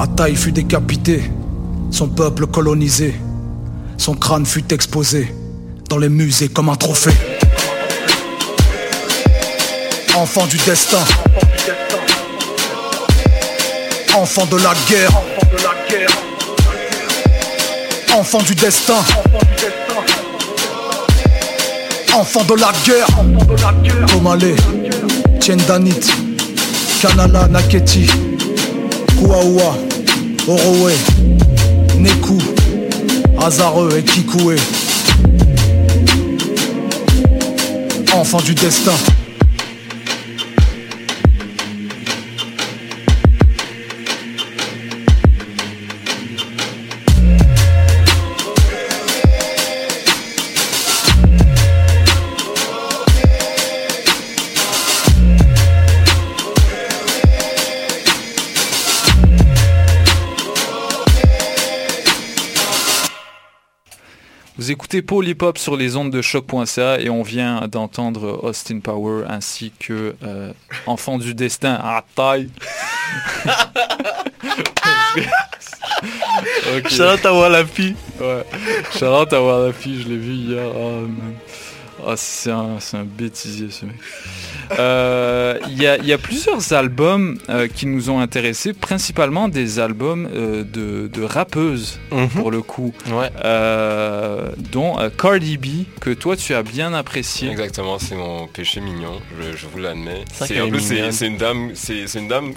Ataï 0.00 0.34
fut 0.34 0.50
décapité, 0.50 1.30
son 1.90 2.08
peuple 2.08 2.46
colonisé, 2.46 3.14
son 3.98 4.14
crâne 4.14 4.46
fut 4.46 4.72
exposé 4.72 5.30
dans 5.90 5.98
les 5.98 6.08
musées 6.08 6.48
comme 6.48 6.70
un 6.70 6.74
trophée. 6.74 7.12
Enfant 10.16 10.46
du 10.46 10.56
destin, 10.56 11.04
enfant 14.16 14.46
de 14.46 14.56
la 14.56 14.72
guerre, 14.88 15.10
enfant 18.14 18.38
du 18.38 18.54
destin, 18.54 19.04
enfant 22.14 22.44
de 22.44 22.54
la 22.54 22.72
guerre, 22.86 23.06
Komale, 24.10 24.54
Tiendanit, 25.40 26.10
Kanala 27.02 27.48
Naketi, 27.48 28.10
Kuawa, 29.20 29.76
Orowe, 30.48 30.92
Neku, 31.98 32.38
Azare 33.38 33.98
et 33.98 34.02
Kikoué. 34.02 34.56
Enfant 38.14 38.40
du 38.40 38.54
destin. 38.54 38.94
Vous 64.70 64.74
écoutez 64.74 65.04
Hop 65.40 65.58
sur 65.58 65.76
les 65.76 65.96
ondes 65.96 66.12
de 66.12 66.22
choc.ca 66.22 67.00
et 67.00 67.10
on 67.10 67.24
vient 67.24 67.66
d'entendre 67.66 68.38
Austin 68.44 68.78
Power 68.78 69.24
ainsi 69.28 69.72
que 69.80 70.14
euh, 70.22 70.52
Enfant 70.86 71.18
du 71.18 71.34
destin 71.34 71.74
à 71.82 72.04
taille. 72.14 72.50
Ok. 76.76 76.88
Shout-out 76.88 77.26
à 77.26 77.34
Wallapi. 77.34 77.96
Ouais. 78.20 78.44
Shout-out 78.92 79.32
à 79.32 79.42
Wallapi, 79.42 80.02
je 80.02 80.08
l'ai 80.08 80.16
vu 80.16 80.34
hier. 80.34 80.70
Oh, 80.72 81.00
man. 81.00 81.34
Ah, 82.06 82.14
c'est 82.16 82.52
un, 82.52 82.78
c'est 82.78 82.96
un 82.96 83.04
bêtisier 83.04 83.70
ce 83.72 83.86
mec. 83.86 83.96
Euh, 84.78 85.58
Il 85.68 85.82
y, 85.82 85.86
a, 85.86 85.96
il 85.98 86.06
y 86.06 86.12
a 86.12 86.18
plusieurs 86.18 86.72
albums 86.72 87.38
euh, 87.48 87.66
qui 87.68 87.86
nous 87.86 88.10
ont 88.10 88.20
intéressés, 88.20 88.72
principalement 88.72 89.48
des 89.48 89.78
albums 89.78 90.28
euh, 90.32 90.62
de, 90.64 91.08
de 91.08 91.22
rappeuses 91.22 91.98
pour 92.36 92.50
le 92.50 92.62
coup, 92.62 92.92
Euh, 93.44 94.50
dont 94.72 94.98
euh, 94.98 95.08
Cardi 95.10 95.56
B 95.58 95.66
que 96.00 96.10
toi 96.10 96.36
tu 96.36 96.54
as 96.54 96.62
bien 96.62 96.92
apprécié. 96.94 97.50
Exactement, 97.50 97.98
c'est 97.98 98.14
mon 98.16 98.46
péché 98.46 98.80
mignon, 98.80 99.20
je, 99.40 99.56
je 99.56 99.66
vous 99.66 99.78
l'admets. 99.78 100.24
C'est 100.32 100.38
vrai 100.38 100.46
C'est 100.48 100.54
qu'elle 100.54 100.62
en 100.62 100.66
est 100.66 100.70
plus 100.70 100.80
c'est 100.80 100.94
mignonne. 100.94 101.12
c'est 101.12 101.26
une 101.26 101.36
dame, 101.36 101.70
c'est 101.74 102.06
c'est 102.06 102.18
une 102.20 102.28
dame 102.28 102.52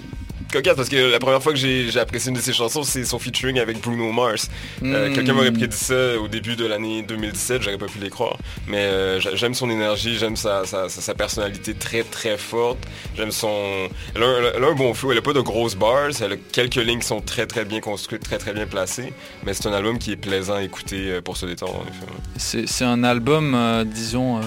cocasse 0.53 0.75
parce 0.75 0.89
que 0.89 0.95
la 1.11 1.19
première 1.19 1.41
fois 1.43 1.51
que 1.53 1.57
j'ai 1.59 1.99
apprécié 1.99 2.29
une 2.29 2.35
de 2.37 2.41
ses 2.41 2.53
chansons, 2.53 2.83
c'est 2.83 3.03
son 3.03 3.19
featuring 3.19 3.59
avec 3.59 3.81
Bruno 3.81 4.11
Mars. 4.11 4.49
Euh, 4.83 5.09
Mm. 5.09 5.13
Quelqu'un 5.13 5.33
m'aurait 5.33 5.51
prédit 5.51 5.75
ça 5.75 6.17
au 6.19 6.27
début 6.27 6.55
de 6.55 6.65
l'année 6.65 7.01
2017, 7.01 7.61
j'aurais 7.61 7.77
pas 7.77 7.87
pu 7.87 7.99
les 7.99 8.09
croire. 8.09 8.37
Mais 8.67 8.77
euh, 8.85 9.19
j'a- 9.19 9.35
j'aime 9.35 9.53
son 9.53 9.69
énergie, 9.69 10.17
j'aime 10.17 10.35
sa, 10.35 10.65
sa, 10.65 10.87
sa- 10.89 11.01
sa 11.01 11.13
personnalité 11.13 11.73
très 11.73 12.03
très 12.03 12.37
forte. 12.37 12.79
J'aime 13.17 13.31
son... 13.31 13.89
Elle 14.15 14.23
a, 14.23 14.25
un, 14.27 14.41
elle 14.55 14.63
a 14.63 14.67
un 14.67 14.73
bon 14.75 14.93
flow, 14.93 15.11
elle 15.11 15.17
a 15.17 15.21
pas 15.21 15.33
de 15.33 15.41
grosses 15.41 15.75
bars, 15.75 16.09
elle 16.21 16.33
a 16.33 16.37
quelques 16.51 16.75
lignes 16.75 16.99
qui 16.99 17.07
sont 17.07 17.21
très 17.21 17.45
très 17.47 17.65
bien 17.65 17.79
construites, 17.81 18.23
très 18.23 18.37
très 18.37 18.53
bien 18.53 18.65
placées. 18.67 19.13
Mais 19.45 19.53
c'est 19.53 19.67
un 19.67 19.73
album 19.73 19.97
qui 19.99 20.11
est 20.11 20.15
plaisant 20.17 20.55
à 20.55 20.61
écouter 20.63 21.09
euh, 21.11 21.21
pour 21.21 21.35
se 21.37 21.45
détendre 21.45 21.75
en 21.77 21.83
effet. 21.87 22.65
C'est 22.67 22.85
un 22.85 23.03
album, 23.03 23.53
euh, 23.55 23.83
disons, 23.83 24.39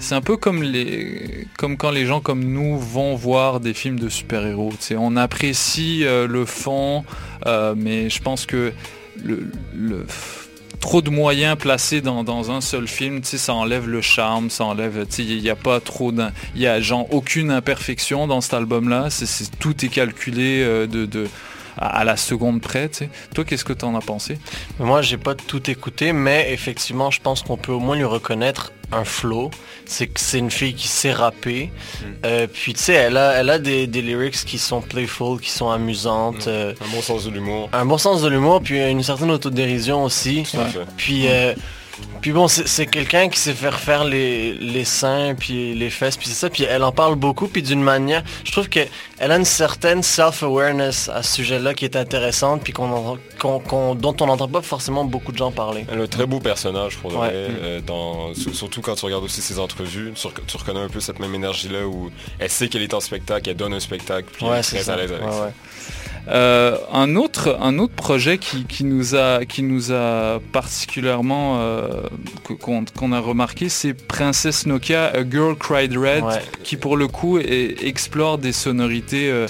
c'est 0.00 0.14
un 0.14 0.20
peu 0.20 0.36
comme, 0.36 0.62
les, 0.62 1.46
comme 1.56 1.76
quand 1.76 1.90
les 1.90 2.06
gens 2.06 2.20
comme 2.20 2.42
nous 2.44 2.78
vont 2.78 3.14
voir 3.14 3.60
des 3.60 3.74
films 3.74 4.00
de 4.00 4.08
super-héros. 4.08 4.72
On 4.98 5.16
apprécie 5.16 6.04
euh, 6.04 6.26
le 6.26 6.44
fond, 6.44 7.04
euh, 7.46 7.74
mais 7.76 8.10
je 8.10 8.20
pense 8.20 8.46
que 8.46 8.72
le, 9.22 10.06
trop 10.80 11.02
de 11.02 11.10
moyens 11.10 11.56
placés 11.58 12.00
dans, 12.00 12.24
dans 12.24 12.50
un 12.50 12.62
seul 12.62 12.88
film, 12.88 13.20
ça 13.22 13.54
enlève 13.54 13.86
le 13.88 14.00
charme, 14.00 14.48
ça 14.48 14.64
enlève, 14.64 15.06
il 15.18 15.42
n'y 15.42 15.50
a 15.50 15.56
pas 15.56 15.78
trop 15.78 16.10
d'un, 16.10 16.32
il 16.56 16.66
a 16.66 16.80
genre 16.80 17.06
aucune 17.12 17.50
imperfection 17.50 18.26
dans 18.26 18.40
cet 18.40 18.54
album-là, 18.54 19.10
c'est, 19.10 19.50
tout 19.58 19.84
est 19.84 19.88
calculé 19.88 20.62
euh, 20.62 20.86
de- 20.86 21.28
à, 21.78 21.98
à 22.00 22.04
la 22.04 22.16
seconde 22.16 22.60
près, 22.60 22.88
tu 22.88 22.98
sais. 22.98 23.08
Toi, 23.34 23.44
qu'est-ce 23.44 23.64
que 23.64 23.72
tu 23.72 23.84
en 23.84 23.94
as 23.96 24.00
pensé? 24.00 24.38
Moi, 24.78 25.02
j'ai 25.02 25.16
pas 25.18 25.34
tout 25.34 25.70
écouté, 25.70 26.12
mais 26.12 26.52
effectivement, 26.52 27.10
je 27.10 27.20
pense 27.20 27.42
qu'on 27.42 27.56
peut 27.56 27.72
au 27.72 27.80
moins 27.80 27.96
lui 27.96 28.04
reconnaître 28.04 28.72
un 28.92 29.04
flow. 29.04 29.50
C'est 29.86 30.06
que 30.08 30.18
c'est 30.20 30.38
une 30.38 30.50
fille 30.50 30.74
qui 30.74 30.88
sait 30.88 31.12
rapper. 31.12 31.70
Euh, 32.24 32.46
puis, 32.52 32.74
tu 32.74 32.80
sais, 32.80 32.94
elle 32.94 33.16
a, 33.16 33.32
elle 33.32 33.50
a 33.50 33.58
des, 33.58 33.86
des 33.86 34.02
lyrics 34.02 34.44
qui 34.44 34.58
sont 34.58 34.80
playful, 34.80 35.40
qui 35.40 35.50
sont 35.50 35.70
amusantes. 35.70 36.46
euh, 36.48 36.74
Un 36.84 36.94
bon 36.94 37.02
sens 37.02 37.24
de 37.24 37.30
l'humour. 37.30 37.68
un 37.72 37.84
bon 37.86 37.98
sens 37.98 38.22
de 38.22 38.28
l'humour, 38.28 38.60
puis 38.62 38.80
une 38.88 39.02
certaine 39.02 39.30
autodérision 39.30 40.04
aussi. 40.04 40.44
Tout 40.50 40.60
à 40.60 40.64
fait. 40.66 40.80
Puis, 40.96 41.26
euh, 41.28 41.54
puis 42.20 42.32
bon, 42.32 42.48
c'est 42.48 42.86
quelqu'un 42.86 43.28
qui 43.28 43.38
sait 43.38 43.54
faire 43.54 43.78
faire 43.80 44.04
les, 44.04 44.52
les 44.54 44.84
seins, 44.84 45.34
puis 45.34 45.74
les 45.74 45.88
fesses, 45.90 46.16
puis 46.18 46.28
c'est 46.28 46.34
ça. 46.34 46.50
Puis 46.50 46.64
elle 46.64 46.82
en 46.82 46.92
parle 46.92 47.14
beaucoup, 47.14 47.46
puis 47.48 47.62
d'une 47.62 47.82
manière, 47.82 48.22
je 48.44 48.52
trouve 48.52 48.68
qu'elle 48.68 48.88
a 49.20 49.36
une 49.36 49.44
certaine 49.46 50.02
self-awareness 50.02 51.08
à 51.08 51.22
ce 51.22 51.36
sujet-là 51.36 51.72
qui 51.74 51.84
est 51.86 51.96
intéressante, 51.96 52.62
puis 52.62 52.72
qu'on 52.74 53.16
dont 53.94 54.16
on 54.20 54.26
n'entend 54.26 54.48
pas 54.48 54.60
forcément 54.62 55.04
beaucoup 55.04 55.32
de 55.32 55.38
gens 55.38 55.50
parler. 55.50 55.86
Elle 55.90 56.00
a 56.00 56.02
un 56.02 56.06
très 56.06 56.26
beau 56.26 56.40
personnage 56.40 56.98
pour 56.98 57.10
Ouais. 57.12 57.16
vrai, 57.18 57.30
euh, 57.34 57.80
dans, 57.80 58.34
surtout 58.34 58.80
quand 58.82 58.94
tu 58.96 59.04
regardes 59.06 59.24
aussi 59.24 59.40
ses 59.40 59.58
entrevues, 59.58 60.12
tu, 60.14 60.26
rec- 60.26 60.46
tu 60.46 60.56
reconnais 60.56 60.80
un 60.80 60.88
peu 60.88 61.00
cette 61.00 61.18
même 61.20 61.34
énergie-là 61.34 61.86
où 61.86 62.10
elle 62.38 62.50
sait 62.50 62.68
qu'elle 62.68 62.82
est 62.82 62.92
en 62.94 63.00
spectacle, 63.00 63.48
elle 63.48 63.56
donne 63.56 63.72
un 63.74 63.80
spectacle, 63.80 64.28
puis 64.32 64.44
elle 64.46 64.58
est 64.58 64.62
très 64.62 64.82
ça. 64.82 64.92
à 64.92 64.96
l'aise 64.96 65.10
avec 65.12 65.24
Ouais, 65.24 65.32
ça. 65.32 65.52
Euh, 66.30 66.76
un 66.92 67.16
autre 67.16 67.58
un 67.60 67.78
autre 67.80 67.94
projet 67.94 68.38
qui, 68.38 68.64
qui 68.64 68.84
nous 68.84 69.16
a 69.16 69.44
qui 69.44 69.62
nous 69.64 69.90
a 69.92 70.38
particulièrement 70.52 71.58
euh, 71.60 72.02
qu'on 72.60 73.12
a 73.12 73.18
remarqué 73.18 73.68
c'est 73.68 73.94
Princess 73.94 74.64
Nokia 74.66 75.06
A 75.06 75.28
Girl 75.28 75.56
Cried 75.56 75.92
Red 75.96 76.22
Ouais. 76.22 76.40
qui 76.62 76.76
pour 76.76 76.96
le 76.96 77.08
coup 77.08 77.38
est- 77.38 77.82
explore 77.84 78.38
des 78.38 78.52
sonorités 78.52 79.28
euh, 79.30 79.46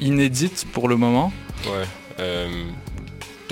inédites 0.00 0.64
pour 0.72 0.88
le 0.88 0.96
moment. 0.96 1.32
Ouais. 1.66 1.86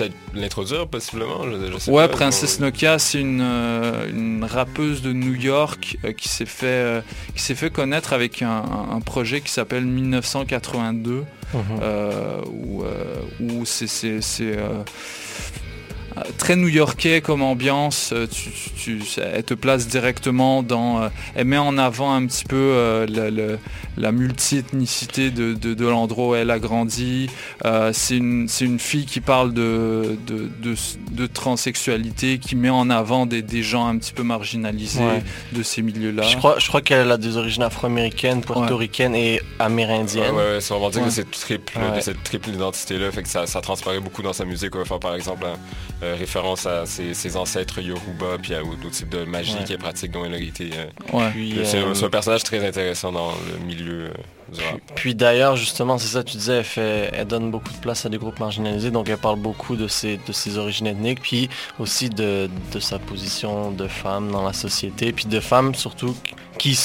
Euh, 0.01 0.07
Peut-être 0.07 0.15
l'introduire 0.33 0.87
possiblement, 0.87 1.43
je, 1.45 1.71
je 1.71 1.77
sais 1.77 1.91
Ouais, 1.91 2.07
pas. 2.07 2.15
Princess 2.15 2.59
Nokia, 2.59 2.97
c'est 2.99 3.19
une, 3.19 3.41
euh, 3.41 4.09
une 4.09 4.43
rappeuse 4.43 5.01
de 5.01 5.13
New 5.13 5.33
York 5.35 5.97
euh, 6.05 6.11
qui 6.13 6.27
s'est 6.29 6.45
fait, 6.45 6.65
euh, 6.65 7.01
qui 7.35 7.41
s'est 7.41 7.55
fait 7.55 7.69
connaître 7.71 8.13
avec 8.13 8.41
un, 8.41 8.63
un 8.91 8.99
projet 9.01 9.41
qui 9.41 9.51
s'appelle 9.51 9.85
1982, 9.85 11.23
Mhm. 11.53 11.61
euh, 11.81 12.41
où, 12.47 12.83
euh, 12.83 13.15
où 13.41 13.65
c'est, 13.65 13.87
très 16.37 16.55
new-yorkais 16.55 17.21
comme 17.21 17.41
ambiance. 17.41 18.11
euh, 18.13 18.27
Tu, 18.31 18.49
tu- 18.51 18.99
tu- 18.99 19.19
elle 19.21 19.43
te 19.43 19.53
place 19.53 19.87
directement 19.87 20.63
dans. 20.63 21.01
euh, 21.03 21.09
elle 21.35 21.45
met 21.45 21.57
en 21.57 21.77
avant 21.77 22.13
un 22.13 22.25
petit 22.25 22.45
peu 22.45 22.55
euh, 22.57 23.05
le- 23.07 23.29
le- 23.29 23.59
la 23.97 24.11
multi-ethnicité 24.11 25.31
de, 25.31 25.53
de- 25.53 25.73
de 25.73 25.87
l'endroit 25.87 26.27
où 26.29 26.35
elle 26.35 26.49
a 26.51 26.59
grandi. 26.59 27.29
Euh, 27.65 27.91
c'est 27.93 28.17
une, 28.17 28.47
c'est 28.47 28.65
une 28.65 28.79
fille 28.79 29.05
qui 29.05 29.19
parle 29.21 29.53
de, 29.53 30.17
de, 30.27 30.49
de- 30.61 30.75
de 31.11 31.27
transsexualité, 31.27 32.37
qui 32.39 32.55
met 32.55 32.69
en 32.69 32.89
avant 32.89 33.25
des, 33.25 33.41
des 33.41 33.63
gens 33.63 33.85
un 33.87 33.97
petit 33.97 34.13
peu 34.13 34.23
marginalisés 34.23 34.99
Ouais. 35.01 35.23
de 35.53 35.63
ces 35.63 35.81
milieux-là. 35.81 36.23
Je 36.23 36.37
crois, 36.37 36.55
je 36.59 36.67
crois 36.67 36.81
qu'elle 36.81 37.11
a 37.11 37.17
des 37.17 37.37
origines 37.37 37.63
afro-américaines, 37.63 38.41
portoricaines 38.41 39.15
et 39.15 39.41
amérindiennes. 39.59 40.33
ouais, 40.35 40.53
ouais, 40.53 40.61
c'est 40.61 40.73
vraiment 40.73 40.89
dire 40.89 41.01
Ouais. 41.01 41.07
de 41.07 41.11
cette 41.13 41.31
triple, 41.31 41.73
de 41.95 42.01
cette 42.01 42.23
triple 42.23 42.49
identité-là, 42.49 43.11
fait 43.11 43.23
que 43.23 43.29
ça, 43.29 43.45
ça 43.47 43.61
transparaît 43.61 43.99
beaucoup 43.99 44.21
dans 44.21 44.33
sa 44.33 44.45
musique. 44.45 44.71
Faire 44.85 44.99
par 44.99 45.15
exemple 45.15 45.45
euh, 46.03 46.15
référence 46.17 46.65
à 46.65 46.85
ses, 46.85 47.13
ses 47.13 47.37
ancêtres 47.37 47.79
Yoruba, 47.81 48.37
puis 48.41 48.53
à 48.55 48.59
d'autres 48.61 48.89
types 48.91 49.09
de 49.09 49.23
magie 49.25 49.53
Ouais. 49.55 49.63
qu'elle 49.65 49.77
pratique 49.77 50.11
dont 50.11 50.25
elle 50.25 50.33
a 50.33 50.37
été. 50.39 50.69
euh, 50.73 50.85
Ouais. 51.17 51.31
C'est 51.65 51.77
euh, 51.79 51.93
un 52.05 52.09
personnage 52.09 52.43
très 52.43 52.65
intéressant 52.65 53.11
dans 53.11 53.31
le 53.51 53.65
milieu 53.65 54.05
euh, 54.05 54.13
du 54.53 54.61
rap. 54.63 54.79
Puis 54.95 55.15
d'ailleurs, 55.15 55.55
justement, 55.55 55.97
c'est 55.97 56.07
ça, 56.07 56.23
tu 56.23 56.37
disais, 56.37 56.57
elle, 56.57 56.63
fait, 56.63 57.09
elle 57.13 57.27
donne 57.27 57.51
beaucoup 57.51 57.71
de 57.71 57.77
place 57.77 58.05
à 58.05 58.09
des 58.09 58.17
groupes 58.17 58.39
marginalisés, 58.39 58.91
donc 58.91 59.09
elle 59.09 59.17
parle 59.17 59.39
beaucoup 59.39 59.75
de 59.75 59.87
ses, 59.87 60.19
de 60.27 60.31
ses 60.31 60.57
origines 60.57 60.87
ethniques, 60.87 61.21
puis 61.21 61.49
aussi 61.79 62.09
de, 62.09 62.49
de 62.73 62.79
sa 62.79 62.97
position 62.99 63.71
de 63.71 63.87
femme 63.87 64.31
dans 64.31 64.43
la 64.45 64.53
société, 64.53 65.11
puis 65.13 65.25
de 65.25 65.39
femme 65.39 65.75
surtout 65.75 66.15
qui, 66.57 66.77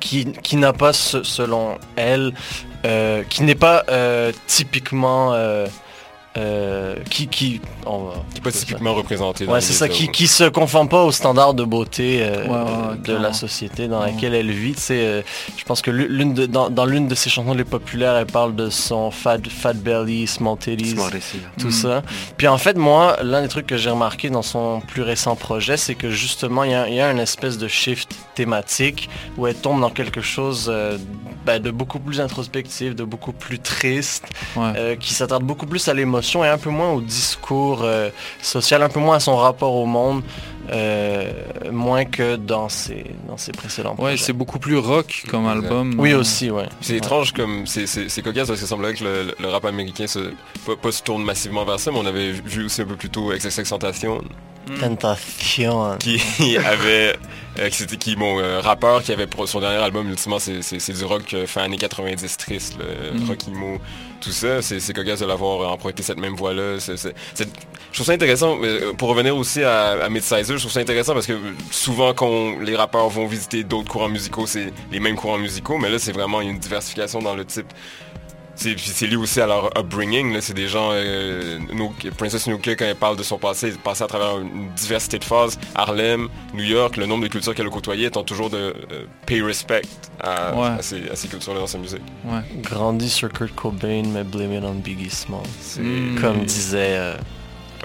qui, 0.00 0.32
qui 0.42 0.56
n'a 0.56 0.72
pas, 0.72 0.92
ce- 0.92 1.22
selon 1.22 1.78
elle, 1.96 2.32
euh, 2.84 3.22
qui 3.28 3.42
n'est 3.42 3.54
pas 3.54 3.84
euh, 3.88 4.32
typiquement... 4.46 5.32
euh, 6.38 6.94
qui, 7.10 7.26
qui, 7.26 7.60
on 7.84 8.04
va- 8.04 8.14
Qui 8.30 8.34
n'est 8.36 8.40
pas 8.42 8.52
typiquement 8.52 8.94
représenté 8.94 9.44
dans 9.46 9.52
Ouais, 9.52 9.60
c'est 9.60 9.72
ça, 9.72 9.88
qui, 9.88 10.08
qui 10.08 10.26
se 10.26 10.44
conforme 10.44 10.88
pas 10.88 11.02
aux 11.04 11.12
standards 11.12 11.54
de 11.54 11.64
beauté 11.64 12.20
euh, 12.22 12.44
Ouais, 12.46 12.50
ouais, 12.50 12.96
de 12.96 13.02
clairement. 13.02 13.22
la 13.24 13.32
société 13.32 13.88
dans 13.88 14.00
Ouais. 14.00 14.12
laquelle 14.12 14.34
elle 14.34 14.50
vit. 14.50 14.74
Sais, 14.76 15.00
euh, 15.00 15.22
je 15.56 15.64
pense 15.64 15.82
que 15.82 15.90
l'une 15.90 16.34
de- 16.34 16.46
dans, 16.46 16.70
dans 16.70 16.84
l'une 16.86 17.08
de 17.08 17.14
ses 17.14 17.28
chansons 17.30 17.54
les 17.54 17.64
populaires, 17.64 18.14
elle 18.16 18.26
parle 18.26 18.54
de 18.54 18.70
son 18.70 19.10
fat, 19.10 19.38
fat 19.48 19.72
belly, 19.72 20.26
small 20.26 20.56
titties, 20.58 20.94
tout 21.58 21.68
Mm. 21.68 21.70
ça. 21.72 22.02
Puis 22.36 22.46
en 22.46 22.58
fait, 22.58 22.76
moi, 22.76 23.16
l'un 23.22 23.42
des 23.42 23.48
trucs 23.48 23.66
que 23.66 23.76
j'ai 23.76 23.90
remarqué 23.90 24.30
dans 24.30 24.42
son 24.42 24.80
plus 24.80 25.02
récent 25.02 25.34
projet, 25.34 25.76
c'est 25.76 25.94
que 25.96 26.10
justement, 26.10 26.62
il 26.64 26.70
y, 26.70 26.74
a- 26.74 26.88
il 26.88 26.94
y 26.94 27.00
a 27.00 27.10
une 27.10 27.18
espèce 27.18 27.58
de 27.58 27.66
shift 27.68 28.14
thématique 28.34 29.08
où 29.36 29.46
elle 29.46 29.56
tombe 29.56 29.80
dans 29.80 29.90
quelque 29.90 30.20
chose 30.20 30.68
euh, 30.72 30.96
ben, 31.44 31.60
de 31.60 31.70
beaucoup 31.70 31.98
plus 31.98 32.20
introspectif, 32.20 32.94
de 32.94 33.04
beaucoup 33.04 33.32
plus 33.32 33.58
triste, 33.58 34.24
Ouais. 34.56 34.72
euh, 34.76 34.96
qui 34.96 35.14
s'attarde 35.14 35.42
beaucoup 35.44 35.66
plus 35.66 35.88
à 35.88 35.94
l'émotion 35.94 36.27
et 36.44 36.48
un 36.48 36.58
peu 36.58 36.70
moins 36.70 36.90
au 36.92 37.00
discours 37.00 37.80
euh, 37.82 38.10
social, 38.42 38.82
un 38.82 38.88
peu 38.88 39.00
moins 39.00 39.16
à 39.16 39.20
son 39.20 39.36
rapport 39.36 39.74
au 39.74 39.86
monde, 39.86 40.22
euh, 40.70 41.30
moins 41.72 42.04
que 42.04 42.36
dans 42.36 42.68
ses, 42.68 43.04
dans 43.26 43.36
ses 43.38 43.52
précédents 43.52 43.90
Ouais, 43.92 43.96
projets. 43.96 44.16
c'est 44.18 44.32
beaucoup 44.34 44.58
plus 44.58 44.76
rock 44.76 45.24
comme 45.30 45.46
Exact. 45.46 45.64
album. 45.64 45.94
Oui 45.98 46.12
Euh, 46.12 46.18
aussi, 46.20 46.50
ouais. 46.50 46.68
C'est 46.80 46.92
Ouais. 46.92 46.98
étrange 46.98 47.32
comme 47.32 47.66
c'est 47.66 47.86
c'est- 47.86 48.08
c'est 48.08 48.22
cocasse 48.22 48.48
parce 48.48 48.60
que 48.60 48.66
ça 48.66 48.70
semblerait 48.70 48.94
que 48.94 49.04
le, 49.04 49.34
le 49.40 49.48
rap 49.48 49.64
américain 49.64 50.06
se, 50.06 50.32
pas, 50.66 50.76
pas 50.80 50.92
se 50.92 51.02
tourne 51.02 51.22
massivement 51.22 51.64
vers 51.64 51.80
ça, 51.80 51.90
mais 51.90 51.98
on 51.98 52.06
avait 52.06 52.32
vu 52.32 52.66
aussi 52.66 52.82
un 52.82 52.86
peu 52.86 52.96
plus 52.96 53.08
tôt 53.10 53.30
XXX 53.34 53.62
Tentation 53.70 54.20
Tentation. 54.80 55.96
qui 55.98 56.56
avait 56.58 57.16
qui 57.68 57.76
c'était 57.76 57.96
qui 57.96 58.16
bon 58.16 58.38
euh, 58.38 58.60
rappeur 58.60 59.02
qui 59.02 59.12
avait 59.12 59.26
son 59.46 59.60
dernier 59.60 59.82
album 59.82 60.08
ultimement 60.08 60.38
c'est 60.38 60.92
du 60.92 61.04
rock 61.04 61.34
euh, 61.34 61.46
fin 61.46 61.62
années 61.62 61.76
90 61.76 62.36
triste 62.36 62.76
le 62.78 63.18
Mm. 63.18 63.28
rock 63.28 63.48
emo 63.48 63.78
tout 64.20 64.30
ça 64.30 64.62
c'est 64.62 64.92
cocasse 64.92 65.20
de 65.20 65.26
l'avoir 65.26 65.72
emprunté 65.72 66.02
cette 66.02 66.18
même 66.18 66.34
voie 66.34 66.52
là 66.54 66.78
je 66.78 67.08
trouve 67.92 68.06
ça 68.06 68.12
intéressant 68.12 68.58
euh, 68.62 68.92
pour 68.92 69.08
revenir 69.08 69.36
aussi 69.36 69.62
à, 69.62 70.04
à 70.04 70.08
Midsizer 70.08 70.56
je 70.56 70.60
trouve 70.62 70.72
ça 70.72 70.80
intéressant 70.80 71.14
parce 71.14 71.26
que 71.26 71.32
euh, 71.32 71.52
souvent 71.70 72.12
quand 72.14 72.58
les 72.60 72.76
rappeurs 72.76 73.08
vont 73.08 73.26
visiter 73.26 73.64
d'autres 73.64 73.88
courants 73.90 74.08
musicaux 74.08 74.46
c'est 74.46 74.72
les 74.92 75.00
mêmes 75.00 75.16
courants 75.16 75.38
musicaux 75.38 75.78
mais 75.78 75.90
là 75.90 75.98
c'est 75.98 76.12
vraiment 76.12 76.40
une 76.40 76.58
diversification 76.58 77.20
dans 77.20 77.34
le 77.34 77.44
type 77.44 77.72
c'est 78.58 79.06
lié 79.06 79.16
aussi 79.16 79.40
à 79.40 79.46
leur 79.46 79.66
upbringing. 79.78 80.40
C'est 80.40 80.54
des 80.54 80.68
gens... 80.68 80.90
Euh, 80.92 81.58
No- 81.72 81.92
Princess 82.16 82.46
Nokia, 82.46 82.74
quand 82.74 82.84
elle 82.86 82.94
parle 82.96 83.16
de 83.16 83.22
son 83.22 83.38
passé, 83.38 83.68
elle 83.68 83.78
passait 83.78 84.04
à 84.04 84.06
travers 84.08 84.38
une 84.40 84.70
diversité 84.74 85.18
de 85.18 85.24
phases. 85.24 85.58
Harlem, 85.74 86.28
New 86.54 86.64
York, 86.64 86.96
le 86.96 87.06
nombre 87.06 87.22
de 87.24 87.28
cultures 87.28 87.54
qu'elle 87.54 87.66
a 87.66 87.70
côtoyées, 87.70 88.06
étant 88.06 88.24
toujours 88.24 88.50
de 88.50 88.56
euh, 88.58 89.04
pay 89.26 89.40
respect 89.42 89.82
à, 90.20 90.54
Ouais. 90.54 90.66
à 90.78 90.82
ces, 90.82 91.08
à 91.08 91.14
ces 91.16 91.28
cultures-là 91.28 91.60
dans 91.60 91.66
sa 91.66 91.78
musique. 91.78 92.02
Ouais. 92.24 92.40
Grandi 92.62 93.08
sur 93.08 93.32
Kurt 93.32 93.54
Cobain, 93.54 94.02
mais 94.12 94.24
blame 94.24 94.52
it 94.54 94.64
on 94.64 94.74
Biggie 94.74 95.10
Small. 95.10 95.42
C'est 95.60 95.80
Mm. 95.82 96.18
comme 96.20 96.44
disait 96.44 96.96
euh, 96.98 97.14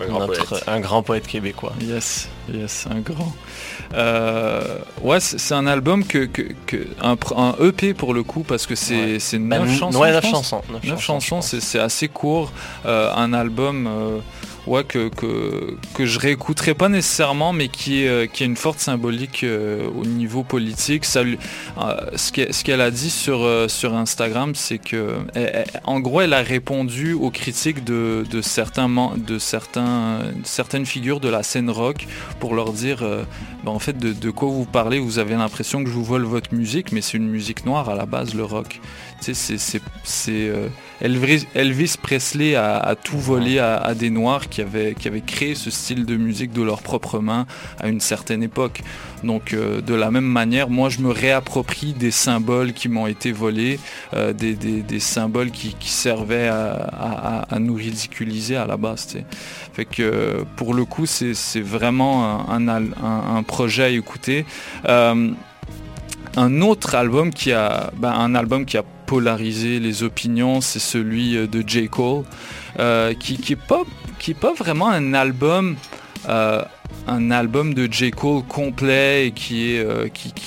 Un 0.01 0.05
grand 0.07 0.19
notre, 0.19 0.47
poète. 0.47 0.63
un 0.67 0.79
grand 0.79 1.03
poète 1.03 1.27
québécois. 1.27 1.73
Yes, 1.81 2.27
yes, 2.51 2.87
un 2.89 2.99
grand. 2.99 3.31
Euh, 3.93 4.79
ouais, 5.01 5.19
c'est 5.19 5.53
un 5.53 5.67
album 5.67 6.03
que, 6.05 6.25
que, 6.25 6.41
que- 6.65 6.87
un, 7.01 7.15
EP 7.63 7.93
pour 7.93 8.13
le 8.13 8.23
coup 8.23 8.41
parce 8.43 8.65
que 8.65 8.75
c'est 8.75 9.13
Ouais. 9.13 9.19
c'est 9.19 9.37
Ben, 9.37 9.59
neuf 9.61 9.69
n- 9.69 9.77
chansons. 9.77 9.99
ouais, 9.99 10.09
je 10.09 10.13
neuf 10.89 11.05
pense. 11.05 11.23
chansons, 11.25 11.41
c'est 11.41 11.79
assez 11.79 12.07
court. 12.07 12.51
Euh, 12.85 13.13
un 13.15 13.33
album 13.33 13.87
euh, 13.87 14.17
ouais, 14.67 14.83
que, 14.83 15.09
que, 15.09 15.75
que 15.93 16.05
je 16.05 16.19
réécouterai 16.19 16.73
pas 16.73 16.89
nécessairement, 16.89 17.53
mais 17.53 17.67
qui, 17.67 18.07
euh, 18.07 18.25
qui 18.27 18.43
a 18.43 18.45
une 18.45 18.55
forte 18.55 18.79
symbolique 18.79 19.43
euh, 19.43 19.87
au 19.95 20.05
niveau 20.05 20.43
politique. 20.43 21.05
Euh, 21.15 21.35
ce 22.15 22.63
qu'elle 22.63 22.81
a 22.81 22.91
dit 22.91 23.09
sur, 23.09 23.47
sur 23.69 23.93
Instagram, 23.95 24.53
c'est 24.55 24.77
que, 24.79 25.17
elle- 25.35 25.65
en 25.83 25.99
gros, 25.99 26.21
elle 26.21 26.33
a 26.33 26.41
répondu 26.41 27.13
aux 27.13 27.29
critiques 27.31 27.83
de, 27.83 28.23
de, 28.29 28.41
certains, 28.41 28.89
de 29.17 29.39
certains, 29.39 30.19
certaines 30.43 30.85
figures 30.85 31.19
de 31.19 31.29
la 31.29 31.43
scène 31.43 31.69
rock 31.69 32.07
pour 32.39 32.55
leur 32.55 32.73
dire, 32.73 32.99
ben, 33.63 33.71
en 33.71 33.79
fait, 33.79 33.97
de 33.97 34.29
quoi 34.31 34.49
vous 34.49 34.65
parlez, 34.65 34.99
vous 34.99 35.19
avez 35.19 35.35
l'impression 35.35 35.83
que 35.83 35.89
je 35.89 35.93
vous 35.95 36.03
vole 36.03 36.23
votre 36.23 36.53
musique, 36.53 36.91
mais 36.91 37.01
c'est 37.01 37.17
une 37.17 37.27
musique 37.29 37.65
noire 37.65 37.89
à 37.89 37.95
la 37.95 38.05
base, 38.05 38.33
le 38.33 38.43
rock. 38.43 38.79
C'est- 40.03 40.49
euh, 40.49 40.67
Elvis, 41.01 41.95
Presley 42.01 42.55
a, 42.55 42.77
a 42.77 42.95
tout 42.95 43.17
volé 43.19 43.59
à, 43.59 43.75
à 43.77 43.93
des 43.93 44.09
noirs 44.09 44.47
qui 44.49 44.61
avaient, 44.61 44.93
qui 44.97 45.07
avaient 45.07 45.21
créé 45.21 45.53
ce 45.55 45.69
style 45.71 46.05
de 46.05 46.15
musique 46.15 46.51
de 46.51 46.61
leurs 46.61 46.81
propres 46.81 47.19
mains 47.19 47.45
à 47.79 47.87
une 47.89 47.99
certaine 47.99 48.41
époque. 48.43 48.81
Donc 49.23 49.53
euh, 49.53 49.81
de 49.81 49.93
la 49.93 50.11
même 50.11 50.25
manière, 50.25 50.69
moi 50.69 50.89
je 50.89 50.99
me 50.99 51.09
réapproprie 51.11 51.93
des 51.93 52.11
symboles 52.11 52.73
qui 52.73 52.89
m'ont 52.89 53.07
été 53.07 53.31
volés, 53.31 53.79
euh, 54.13 54.33
des, 54.33 54.53
des- 54.53 54.81
des 54.81 54.99
symboles 54.99 55.51
qui, 55.51 55.75
qui 55.79 55.89
servaient 55.89 56.47
à, 56.47 56.71
à- 56.73 57.55
à 57.55 57.59
nous 57.59 57.75
ridiculiser 57.75 58.55
à 58.55 58.65
la 58.65 58.77
base. 58.77 59.07
tu 59.07 59.17
sais. 59.19 59.25
Fait 59.73 59.85
que 59.85 60.43
pour 60.55 60.73
le 60.73 60.85
coup, 60.85 61.05
c'est 61.05 61.33
c'est 61.33 61.61
vraiment 61.61 62.49
un, 62.49 62.55
un 62.55 62.67
al- 62.67 62.95
un- 63.03 63.35
un 63.37 63.43
projet 63.43 63.83
à 63.83 63.89
écouter. 63.89 64.45
Euh, 64.87 65.31
un 66.35 66.61
autre 66.61 66.95
album 66.95 67.31
qui 67.31 67.51
a, 67.51 67.91
ben, 67.95 68.11
un 68.11 68.33
album 68.33 68.65
qui 68.65 68.77
a 68.77 68.83
polarisé 69.13 69.79
les 69.79 70.01
opinions, 70.01 70.59
c'est 70.59 70.79
celui 70.79 71.37
euh, 71.37 71.45
de 71.45 71.63
J. 71.65 71.87
Cole, 71.87 72.23
euh, 72.79 73.13
qui, 73.13 73.37
qui 73.37 73.53
est 73.53 74.33
pas, 74.33 74.53
vraiment 74.57 74.89
un 74.89 75.13
album, 75.13 75.75
euh, 76.27 76.63
un 77.05 77.29
album 77.29 77.75
de 77.75 77.87
J. 77.91 78.09
Cole 78.09 78.41
complet 78.41 79.27
et 79.27 79.31
qui 79.31 79.77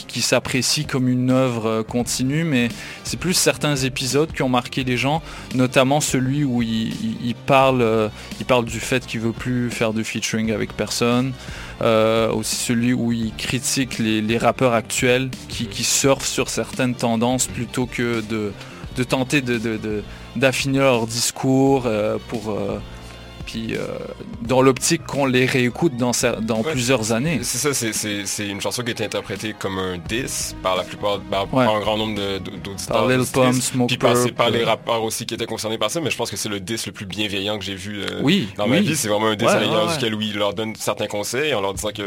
qui, 0.09 0.21
s'apprécie 0.21 0.85
comme 0.85 1.07
une 1.09 1.31
œuvre 1.31 1.83
continue, 1.83 2.43
mais 2.43 2.69
c'est 3.05 3.21
plus 3.21 3.35
certains 3.35 3.77
épisodes 3.77 4.33
qui 4.33 4.43
ont 4.43 4.49
marqué 4.49 4.83
les 4.83 4.97
gens, 4.97 5.23
notamment 5.55 6.01
celui 6.01 6.43
où 6.43 6.61
il, 6.61 7.37
parle, 7.47 8.11
il 8.41 8.47
parle 8.47 8.65
du 8.65 8.81
fait 8.81 9.07
qu'il 9.07 9.21
veut 9.21 9.33
plus 9.33 9.71
faire 9.71 9.93
de 9.93 10.03
featuring 10.03 10.51
avec 10.51 10.73
personne. 10.73 11.35
Euh, 11.83 12.33
aussi 12.33 12.57
celui 12.57 12.95
où 12.95 13.13
il 13.13 13.35
critique 13.35 13.99
les, 13.99 14.39
rappeurs 14.39 14.73
actuels 14.73 15.29
qui, 15.49 15.85
surfent 15.85 16.27
sur 16.27 16.49
certaines 16.49 16.95
tendances 16.95 17.49
plutôt 17.49 17.85
que 17.85 18.23
de, 18.23 19.05
tenter 19.05 19.43
d'affiner 20.37 20.79
leur 20.79 21.07
discours 21.07 21.85
euh, 21.85 22.17
pour 22.29 22.51
euh, 22.51 22.79
puis 23.47 23.75
euh, 23.77 23.87
dans 24.43 24.61
l'optique 24.61 25.05
qu'on 25.07 25.25
les 25.25 25.47
réécoute 25.47 25.97
dans, 25.97 26.11
cer- 26.11 26.41
dans 26.41 26.61
Ouais. 26.63 26.73
plusieurs 26.73 27.13
années. 27.13 27.41
C'est 27.43 27.59
ça, 27.59 27.73
c'est- 27.73 28.47
une 28.47 28.61
chanson 28.61 28.83
qui 28.83 28.89
a 28.89 28.93
été 28.93 29.05
interprétée 29.05 29.55
comme 29.59 29.79
un 29.79 29.97
diss 29.99 30.55
par 30.63 30.77
la 30.77 30.83
plupart, 30.85 31.21
par, 31.21 31.43
Ouais. 31.55 31.65
par 31.65 31.77
un 31.77 31.81
grand 31.81 31.97
nombre 31.97 32.15
d'auditeurs. 32.39 32.97
Par 32.97 33.09
Lil 33.09 33.25
Pump, 33.33 33.55
Puis 33.89 33.97
par, 33.97 34.15
par 34.37 34.51
les 34.51 34.65
rappeurs 34.65 35.03
aussi 35.03 35.25
qui 35.27 35.35
étaient 35.35 35.47
concernés 35.47 35.79
par 35.79 35.91
ça, 35.91 36.01
mais 36.01 36.11
je 36.11 36.17
pense 36.17 36.31
que 36.31 36.37
c'est 36.37 36.49
le 36.49 36.61
diss 36.61 36.87
le 36.87 36.93
plus 36.93 37.07
bienveillant 37.07 37.59
que 37.59 37.65
j'ai 37.65 37.75
vu 37.77 38.03
euh, 38.03 38.21
Oui, 38.23 38.49
dans 38.57 38.67
ma 38.67 38.77
oui. 38.77 38.83
vie. 38.87 38.97
C'est 38.97 39.09
vraiment 39.09 39.29
un 39.29 39.37
diss 39.37 39.47
Ouais, 39.49 39.55
à 39.55 39.61
l'égard 39.61 39.87
ouais, 39.87 39.93
duquel 39.95 40.15
où 40.15 40.21
il 40.21 40.37
leur 40.37 40.53
donne 40.55 40.75
certains 40.77 41.07
conseils 41.07 41.55
en 41.55 41.61
leur 41.61 41.73
disant 41.75 41.91
que 41.95 42.03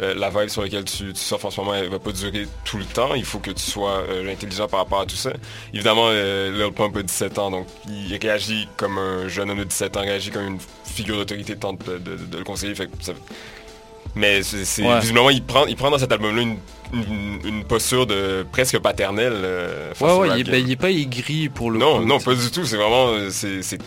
euh, 0.00 0.14
la 0.14 0.30
vibe 0.30 0.48
sur 0.48 0.62
laquelle 0.62 0.84
tu, 0.84 1.12
tu 1.12 1.20
surfes 1.20 1.44
en 1.44 1.50
ce 1.50 1.60
moment, 1.60 1.74
elle 1.74 1.88
va 1.88 1.98
pas 1.98 2.12
durer 2.12 2.46
tout 2.64 2.78
le 2.78 2.84
temps. 2.84 3.14
Il 3.14 3.24
faut 3.24 3.38
que 3.40 3.50
tu 3.50 3.62
sois 3.62 4.02
intelligent 4.30 4.68
par 4.68 4.80
rapport 4.80 5.00
à 5.00 5.06
tout 5.06 5.16
ça. 5.16 5.30
Évidemment, 5.74 6.10
Lil 6.10 6.70
Pump 6.74 6.96
a 6.96 7.02
17 7.02 7.38
ans, 7.38 7.50
donc 7.50 7.66
il 7.88 8.16
réagit 8.20 8.68
comme 8.76 8.98
un 8.98 9.28
jeune 9.28 9.50
homme 9.50 9.58
de 9.58 9.64
17 9.64 9.96
ans, 9.96 10.00
réagit 10.02 10.30
comme 10.30 10.46
une 10.46 10.58
figure 10.98 11.16
d'autorité 11.16 11.56
tente 11.56 11.84
de, 11.86 11.98
de- 11.98 12.16
de 12.32 12.38
le 12.38 12.44
conseiller. 12.44 12.74
Fait 12.74 12.86
que 12.86 12.92
ça- 13.02 13.12
mais 14.14 14.42
c'est, 14.42 14.82
Ouais. 14.82 15.00
visiblement, 15.00 15.30
il 15.30 15.42
prend, 15.44 15.66
il 15.66 15.76
prend 15.76 15.90
dans 15.90 15.98
cet 15.98 16.10
album-là 16.12 16.42
une, 16.42 16.56
une- 16.92 17.40
une 17.44 17.64
posture 17.64 18.06
de 18.06 18.44
presque 18.50 18.78
paternelle. 18.78 19.32
euh, 19.34 19.92
Ouais, 20.00 20.16
ouais, 20.18 20.40
il, 20.40 20.44
ben, 20.50 20.64
il 20.64 20.70
est 20.72 20.76
pas 20.76 20.90
aigri 20.90 21.48
pour 21.48 21.70
le 21.70 21.78
Non, 21.78 21.98
coup. 22.00 22.04
non, 22.06 22.18
pas 22.18 22.34
du 22.34 22.50
tout. 22.50 22.64
C'est 22.64 22.76
vraiment, 22.76 23.12
c'est, 23.30 23.62
c'est, 23.62 23.78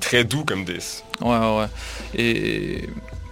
très 0.00 0.24
doux 0.24 0.44
comme 0.44 0.64
10. 0.64 1.04
Ouais, 1.20 1.36
ouais, 1.38 1.58
ouais. 1.58 1.66
Et 2.16 2.88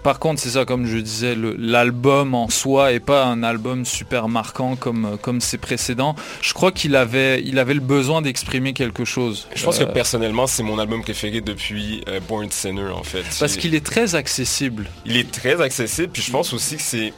par 0.07 0.20
contre, 0.20 0.41
c'est 0.41 0.51
ça, 0.51 0.65
comme 0.65 0.87
je 0.87 0.99
disais, 0.99 1.37
l'album 1.59 2.37
en 2.37 2.49
soi 2.49 2.93
est 2.93 3.01
pas 3.01 3.24
un 3.24 3.43
album 3.43 3.85
super 3.85 4.28
marquant 4.28 4.77
comme, 4.77 5.19
comme 5.20 5.41
ses 5.41 5.59
précédents. 5.59 6.15
Je 6.43 6.53
crois 6.53 6.70
qu'il 6.70 6.95
avait, 6.95 7.43
il 7.43 7.59
avait 7.59 7.74
le 7.74 7.81
besoin 7.81 8.23
d'exprimer 8.23 8.73
quelque 8.73 9.05
chose. 9.05 9.49
Je 9.57 9.65
pense 9.65 9.81
Euh, 9.81 9.85
que 9.85 9.91
personnellement, 9.91 10.47
c'est 10.47 10.62
mon 10.62 10.78
album 10.78 11.03
préféré 11.03 11.41
depuis 11.41 12.05
euh, 12.07 12.20
Born 12.28 12.49
Sinner, 12.53 12.91
en 12.91 13.03
fait. 13.03 13.24
Parce 13.41 13.57
qu'il 13.57 13.74
est 13.74 13.85
très 13.85 14.15
accessible. 14.15 14.89
Il 15.07 15.16
est 15.16 15.28
très 15.28 15.61
accessible, 15.61 16.11
puis 16.12 16.23
je 16.23 16.31
pense 16.31 16.53
aussi 16.53 16.77
que 16.77 16.83
c'est... 16.83 17.12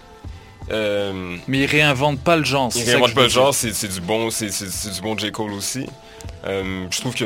euh, 0.71 1.37
Mais 1.47 1.59
il 1.59 1.67
réinvente 1.67 2.21
pas 2.21 2.37
le 2.37 2.45
genre. 2.45 2.73
Il 2.75 2.85
réinvente 2.85 3.13
pas 3.13 3.25
le 3.25 3.29
genre, 3.29 3.53
c'est 3.55 3.93
du 3.93 4.01
bon, 4.01 4.31
c'est 4.31 4.47
du 4.47 5.01
bon 5.03 5.15
J. 5.19 5.31
Cole 5.31 5.53
aussi. 5.53 5.85
Euh, 6.47 6.87
je 6.91 7.01
trouve 7.01 7.15
que 7.15 7.25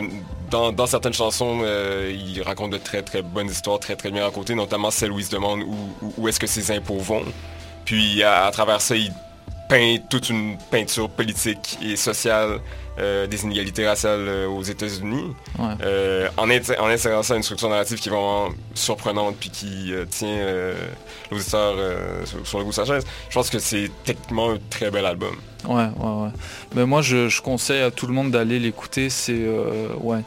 dans, 0.50 0.86
certaines 0.86 1.12
chansons, 1.12 1.60
euh, 1.62 2.12
il 2.14 2.42
raconte 2.42 2.70
de 2.72 2.78
très 2.78 3.02
très 3.02 3.22
bonnes 3.22 3.48
histoires, 3.48 3.78
très 3.78 3.96
très 3.96 4.10
bien 4.10 4.24
racontées, 4.24 4.54
notamment 4.54 4.90
celle 4.90 5.12
où 5.12 5.18
il 5.18 5.24
se 5.24 5.30
demande 5.30 5.62
où, 6.18 6.28
est-ce 6.28 6.40
que 6.40 6.46
ses 6.46 6.70
impôts 6.70 6.98
vont. 6.98 7.24
Puis 7.84 8.22
à 8.22 8.50
travers 8.52 8.80
ça, 8.80 8.96
il 8.96 9.12
peint 9.68 9.96
toute 10.10 10.28
une 10.28 10.56
peinture 10.70 11.08
politique 11.08 11.78
et 11.82 11.96
sociale 11.96 12.60
euh, 12.98 13.26
des 13.26 13.42
inégalités 13.44 13.86
raciales 13.86 14.26
euh, 14.28 14.46
aux 14.48 14.62
États-Unis. 14.62 15.34
Ouais. 15.58 15.74
Euh, 15.82 16.28
en, 16.36 16.48
insérant 16.50 17.22
ça 17.22 17.34
à 17.34 17.36
une 17.36 17.42
structure 17.42 17.68
narrative 17.68 17.98
qui 17.98 18.08
est 18.08 18.12
vraiment 18.12 18.48
surprenante 18.74 19.36
puis 19.40 19.50
qui 19.50 19.92
tient 20.10 20.38
l'auditeur 21.30 21.74
sur, 22.26 22.46
sur 22.46 22.58
le 22.58 22.64
bout 22.64 22.70
de 22.70 22.74
sa 22.74 22.84
chaise. 22.84 23.04
Je 23.28 23.34
pense 23.34 23.50
que 23.50 23.58
c'est 23.58 23.90
techniquement 24.04 24.50
un 24.50 24.58
très 24.70 24.90
bel 24.90 25.06
album. 25.06 25.34
Ouais, 25.66 25.74
ouais, 25.74 26.22
ouais. 26.24 26.30
Mais 26.74 26.84
moi, 26.86 27.02
je, 27.02 27.28
je 27.28 27.40
conseille 27.40 27.82
à 27.82 27.90
tout 27.90 28.06
le 28.06 28.12
monde 28.12 28.30
d'aller 28.30 28.58
l'écouter. 28.58 29.10
C'est, 29.10 29.46
ouais, 30.00 30.20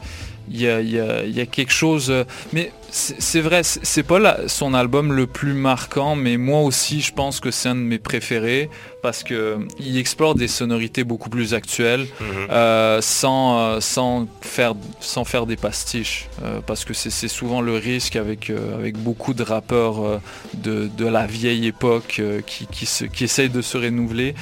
il 0.50 0.60
y 0.60 0.68
a, 0.68 0.80
y 0.80 0.98
a- 0.98 1.24
il 1.24 1.36
y 1.36 1.40
a 1.40 1.46
quelque 1.46 1.72
chose. 1.72 2.12
mais 2.52 2.72
c'est 2.98 3.40
vrai, 3.40 3.60
c'est 3.62 4.02
pas 4.02 4.18
la- 4.18 4.48
son 4.48 4.72
album 4.72 5.12
le 5.12 5.26
plus 5.26 5.52
marquant, 5.52 6.16
mais 6.16 6.36
moi 6.38 6.60
aussi, 6.62 7.00
je 7.02 7.12
pense 7.12 7.40
que 7.40 7.50
c'est 7.50 7.68
un 7.68 7.74
de 7.74 7.80
mes 7.80 7.98
préférés 7.98 8.70
parce 9.02 9.22
que 9.22 9.34
euh, 9.34 9.56
il 9.78 9.98
explore 9.98 10.34
des 10.34 10.48
sonorités 10.48 11.04
beaucoup 11.04 11.28
plus 11.28 11.52
actuelles, 11.54 12.06
Mhm. 12.20 12.26
euh, 12.50 13.00
sans, 13.02 13.58
euh, 13.58 13.80
sans 13.80 14.26
faire, 14.40 14.72
sans 15.00 15.24
faire 15.24 15.46
des 15.46 15.56
pastiches, 15.56 16.26
euh, 16.42 16.60
parce 16.66 16.84
que 16.84 16.94
c'est 16.94 17.28
souvent 17.28 17.60
le 17.60 17.74
risque 17.76 18.16
avec, 18.16 18.50
euh, 18.50 18.74
avec 18.76 18.96
beaucoup 18.96 19.34
de 19.34 19.42
rappeurs 19.42 20.20
de, 20.54 20.88
de 20.88 21.06
la 21.06 21.26
vieille 21.26 21.66
époque 21.66 22.20
qui, 22.46 22.66
qui, 22.66 22.86
se- 22.86 23.04
qui 23.04 23.24
essayent 23.24 23.50
de 23.50 23.62
se 23.62 23.76
renouveler. 23.76 24.34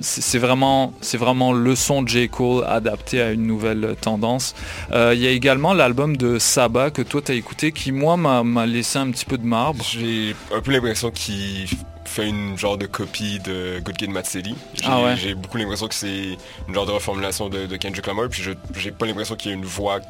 C'est 0.00 0.38
vraiment, 0.38 0.92
vraiment 1.14 1.52
le 1.52 1.74
son 1.74 2.02
de 2.02 2.08
J. 2.08 2.28
Cole 2.28 2.64
adapté 2.66 3.20
à 3.22 3.30
une 3.30 3.46
nouvelle 3.46 3.94
tendance. 4.00 4.54
Il 4.92 5.18
y 5.18 5.26
a 5.26 5.30
également 5.30 5.72
l'album 5.74 6.16
de 6.16 6.38
Saba 6.38 6.90
que 6.90 7.02
toi 7.02 7.22
tu 7.22 7.32
as 7.32 7.34
écouté 7.44 7.72
qui 7.72 7.92
moi 7.92 8.16
m'a 8.16 8.64
laissé 8.66 8.98
un 8.98 9.10
petit 9.10 9.26
peu 9.26 9.36
de 9.36 9.44
marbre. 9.44 9.84
J'ai 9.84 10.34
un 10.50 10.60
peu 10.62 10.72
l'impression 10.72 11.10
qu'il 11.10 11.68
fait 12.06 12.26
une 12.26 12.56
genre 12.56 12.78
de 12.78 12.86
copie 12.86 13.38
de 13.40 13.80
Good 13.84 13.96
Kid, 13.98 14.10
Mad 14.10 14.24
City. 14.24 14.54
J'ai 14.74 14.84
Ah 14.86 15.02
ouais. 15.02 15.16
j'ai 15.16 15.34
beaucoup 15.34 15.58
l'impression 15.58 15.86
que 15.88 15.94
c'est 15.94 16.38
une 16.68 16.74
genre 16.74 16.86
de 16.86 16.92
reformulation 16.92 17.50
de, 17.50 17.66
de 17.66 17.76
Kendrick 17.76 18.06
Lamar, 18.06 18.28
puis 18.30 18.42
je 18.42 18.52
j'ai 18.76 18.92
pas 18.92 19.04
l'impression 19.04 19.36
qu'il 19.36 19.50
y 19.50 19.54
ait 19.54 19.56
une 19.58 19.64
voix 19.66 20.00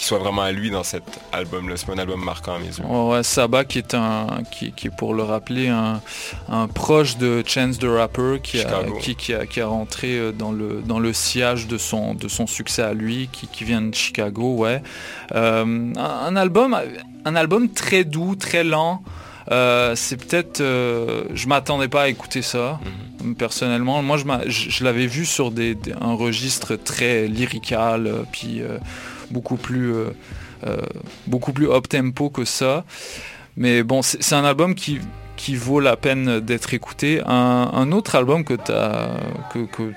qui 0.00 0.06
soit 0.06 0.18
vraiment 0.18 0.42
à 0.42 0.50
lui 0.50 0.70
dans 0.70 0.82
cet 0.82 1.02
album-là. 1.32 1.76
C'est 1.76 1.86
pas 1.86 1.92
un 1.92 1.98
album 1.98 2.24
marquant 2.24 2.54
à 2.54 2.58
mes 2.58 2.66
yeux. 2.66 2.84
Ouais, 2.84 3.10
ouais, 3.16 3.22
Saba 3.22 3.64
qui 3.64 3.78
est 3.78 3.94
un 3.94 4.26
qui, 4.50 4.72
qui 4.72 4.86
est 4.86 4.96
pour 4.96 5.12
le 5.14 5.22
rappeler 5.22 5.68
un, 5.68 6.00
un 6.48 6.68
proche 6.68 7.18
de 7.18 7.42
Chance 7.46 7.78
the 7.78 7.84
Rapper 7.84 8.38
qui 8.42 8.60
a, 8.62 8.82
qui, 9.00 9.14
qui 9.14 9.34
a, 9.34 9.44
qui 9.44 9.60
a 9.60 9.66
rentré 9.66 10.16
euh, 10.18 10.32
dans 10.32 10.52
le 10.52 10.80
dans 10.84 10.98
le 11.00 11.12
sillage 11.12 11.66
de 11.66 11.76
son 11.76 12.14
de 12.14 12.28
son 12.28 12.46
succès 12.46 12.82
à 12.82 12.94
lui 12.94 13.28
qui, 13.30 13.46
qui 13.46 13.64
vient 13.64 13.82
de 13.82 13.94
Chicago 13.94 14.54
ouais. 14.56 14.82
Euh, 15.34 15.92
un, 15.96 16.36
album 16.36 16.76
un 17.24 17.36
album 17.36 17.68
très 17.68 18.04
doux 18.04 18.36
très 18.36 18.64
lent. 18.64 19.02
Euh, 19.50 19.94
c'est 19.96 20.16
peut-être 20.16 20.60
euh, 20.60 21.24
je 21.34 21.46
m'attendais 21.48 21.88
pas 21.88 22.02
à 22.02 22.08
écouter 22.08 22.40
ça 22.40 22.78
personnellement. 23.38 24.02
Moi 24.02 24.16
je, 24.16 24.24
m'a- 24.24 24.42
je, 24.46 24.70
je 24.70 24.84
l'avais 24.84 25.06
vu 25.06 25.26
sur 25.26 25.50
des, 25.50 25.74
des- 25.74 25.92
un 26.00 26.14
registre 26.14 26.76
très 26.76 27.26
lyrical 27.26 28.10
puis 28.32 28.62
euh, 28.62 28.78
beaucoup 29.30 29.56
plus 29.56 29.92
euh, 29.94 30.10
euh, 30.66 30.76
beaucoup 31.26 31.52
plus 31.52 31.70
up 31.70 31.88
tempo 31.88 32.30
que 32.30 32.44
ça. 32.44 32.84
Mais 33.56 33.82
bon 33.82 34.02
c'est 34.02 34.34
un 34.34 34.44
album 34.44 34.74
qui 34.74 35.00
qui 35.36 35.56
vaut 35.56 35.80
la 35.80 35.96
peine 35.96 36.40
d'être 36.40 36.74
écouté. 36.74 37.22
Un, 37.26 37.70
un 37.72 37.92
autre 37.92 38.14
album 38.14 38.44
que 38.44 38.54
t'as 38.54 39.08
que, 39.52 39.64
que 39.66 39.92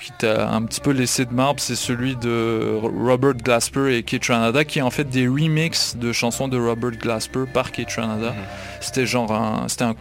qui 0.00 0.12
t'a 0.18 0.50
un 0.50 0.62
petit 0.62 0.80
peu 0.80 0.90
laissé 0.90 1.24
de 1.24 1.32
marbre, 1.32 1.60
c'est 1.60 1.76
celui 1.76 2.14
de 2.16 2.78
Robert 2.82 3.34
Glasper 3.34 3.96
et 3.96 4.02
Kate 4.02 4.26
Ranada, 4.26 4.64
qui 4.64 4.80
est 4.80 4.82
en 4.82 4.90
fait 4.90 5.04
des 5.08 5.26
remixes 5.26 5.96
de 5.96 6.12
chansons 6.12 6.46
de 6.48 6.58
Robert 6.58 6.90
Glasper 6.92 7.44
par 7.52 7.72
Kate 7.72 7.92
Ranada. 7.92 8.34
C'était 8.80 9.06
genre 9.06 9.32
un, 9.32 9.66
c'était 9.68 9.84
un- 9.84 9.94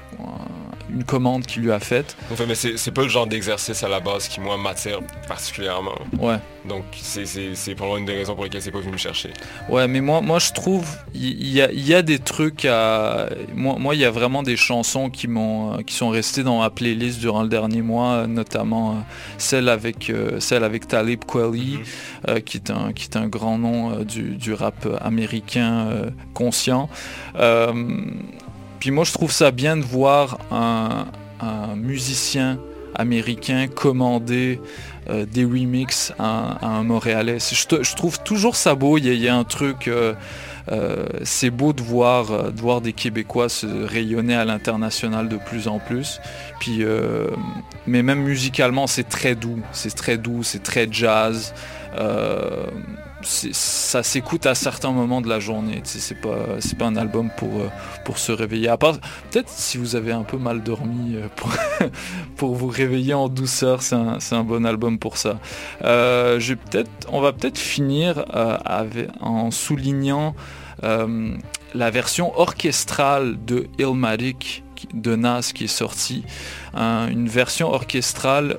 une 0.93 1.03
commande 1.03 1.45
qu'il 1.45 1.63
lui 1.63 1.71
a 1.71 1.79
faite. 1.79 2.15
Enfin, 2.31 2.45
mais 2.47 2.55
c'est 2.55 2.91
pas 2.91 3.01
le 3.03 3.09
genre 3.09 3.27
d'exercice 3.27 3.83
à 3.83 3.89
la 3.89 3.99
base 3.99 4.27
qui, 4.27 4.39
moi, 4.39 4.57
m'attire 4.57 4.99
particulièrement. 5.27 5.95
Ouais. 6.19 6.37
Donc, 6.67 6.83
c'est- 6.93 7.25
probablement 7.75 7.97
une 7.97 8.05
des 8.05 8.13
raisons 8.15 8.35
pour 8.35 8.43
lesquelles 8.45 8.61
c'est 8.61 8.71
pas 8.71 8.79
venu 8.79 8.91
me 8.93 8.97
chercher. 8.97 9.31
Ouais, 9.69 9.87
mais 9.87 9.99
moi, 9.99 10.21
moi 10.21 10.39
je 10.39 10.53
trouve 10.53 10.87
il 11.13 11.47
y, 11.47 11.61
a- 11.61 11.71
y 11.73 11.93
a 11.93 12.01
des 12.01 12.19
trucs 12.19 12.63
à 12.65 13.27
moi, 13.53 13.75
moi 13.79 13.95
il 13.95 14.01
y 14.01 14.05
a 14.05 14.11
vraiment 14.11 14.43
des 14.43 14.55
chansons 14.55 15.09
qui 15.09 15.27
m'ont, 15.27 15.77
qui 15.83 15.93
sont 15.95 16.09
restées 16.09 16.43
dans 16.43 16.59
ma 16.59 16.69
playlist 16.69 17.19
durant 17.19 17.41
le 17.43 17.49
dernier 17.49 17.81
mois, 17.81 18.27
notamment 18.27 18.91
euh, 18.91 18.95
celle 19.37 19.67
avec 19.67 20.09
euh, 20.09 20.39
celle 20.39 20.63
avec 20.63 20.87
Talib 20.87 21.25
Kweli, 21.25 21.79
euh, 22.29 22.39
qui 22.39 22.57
est 22.57 22.69
un 22.69 22.93
qui 22.93 23.05
est 23.09 23.17
un 23.17 23.27
grand 23.27 23.57
nom 23.57 24.03
du, 24.03 24.35
du 24.35 24.53
rap 24.53 24.87
américain 25.01 25.89
conscient. 26.33 26.89
Euh, 27.35 27.73
puis 28.83 28.91
moi 28.91 29.05
je 29.05 29.13
trouve 29.13 29.31
ça 29.31 29.51
bien 29.51 29.77
de 29.77 29.81
voir 29.81 30.39
un, 30.51 31.05
musicien 31.77 32.59
américain 32.95 33.67
commander 33.73 34.59
euh, 35.09 35.25
des 35.25 35.45
remixes 35.45 36.11
à, 36.19 36.67
un 36.67 36.83
Montréalais. 36.83 37.37
Je, 37.39 37.95
trouve 37.95 38.19
toujours 38.23 38.57
ça 38.57 38.75
beau, 38.75 38.97
il 38.97 39.05
y 39.05 39.29
a, 39.29 39.35
un 39.37 39.45
truc... 39.45 39.87
euh, 39.87 40.13
euh, 40.69 41.05
c'est 41.23 41.49
beau 41.49 41.71
de 41.71 41.81
voir, 41.81 42.51
de 42.51 42.59
voir 42.59 42.81
des 42.81 42.91
Québécois 42.91 43.47
se 43.47 43.67
rayonner 43.67 44.35
à 44.35 44.43
l'international 44.43 45.29
de 45.29 45.37
plus 45.37 45.69
en 45.69 45.79
plus. 45.79 46.19
Puis, 46.59 46.83
mais 47.87 48.03
même 48.03 48.21
musicalement, 48.21 48.87
c'est 48.87 49.07
très 49.07 49.35
doux. 49.35 49.61
C'est 49.71 49.95
très 49.95 50.17
doux, 50.17 50.43
c'est 50.43 50.61
très 50.63 50.89
jazz. 50.91 51.53
Ça 53.25 54.03
s'écoute 54.03 54.45
à 54.45 54.55
certains 54.55 54.91
moments 54.91 55.21
de 55.21 55.29
la 55.29 55.39
journée. 55.39 55.81
C'est 55.83 56.19
pas, 56.19 56.37
c'est 56.59 56.77
pas 56.77 56.85
un 56.85 56.95
album 56.95 57.29
pour, 57.37 57.59
euh, 57.61 57.69
pour 58.05 58.17
se 58.17 58.31
réveiller. 58.31 58.67
À 58.69 58.77
part, 58.77 58.97
peut-être 59.31 59.49
si 59.49 59.77
vous 59.77 59.95
avez 59.95 60.11
un 60.11 60.23
peu 60.23 60.37
mal 60.37 60.61
dormi 60.63 61.15
euh, 61.15 61.27
pour, 61.35 61.51
vous 62.55 62.67
réveiller 62.67 63.13
en 63.13 63.29
douceur, 63.29 63.81
c'est 63.81 63.95
un, 63.95 64.17
un 64.31 64.43
bon 64.43 64.65
album 64.65 64.99
pour 64.99 65.17
ça. 65.17 65.39
Euh, 65.83 66.39
peut-être, 66.55 66.89
on 67.11 67.21
va 67.21 67.33
peut-être 67.33 67.57
finir 67.57 68.25
euh, 68.35 68.57
avec- 68.65 69.09
en 69.21 69.51
soulignant 69.51 70.35
la 70.81 71.89
version 71.91 72.37
orchestrale 72.37 73.37
de 73.45 73.67
Illmatic 73.79 74.63
qui- 74.75 74.87
de 74.93 75.15
Nas 75.15 75.51
qui 75.53 75.63
est 75.63 75.67
sortie. 75.67 76.23
Un- 76.73 77.07
une 77.07 77.29
version 77.29 77.71
orchestrale 77.71 78.57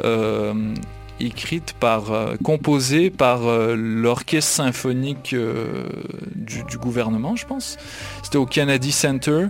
écrite 1.20 1.74
par, 1.78 2.12
euh, 2.12 2.34
composée 2.42 3.10
par 3.10 3.46
euh, 3.46 3.74
l'orchestre 3.76 4.50
symphonique 4.52 5.32
euh, 5.32 5.84
du, 6.34 6.64
du 6.64 6.76
gouvernement, 6.78 7.36
je 7.36 7.46
pense. 7.46 7.76
C'était 8.22 8.38
au 8.38 8.46
Kennedy 8.46 8.92
Center. 8.92 9.46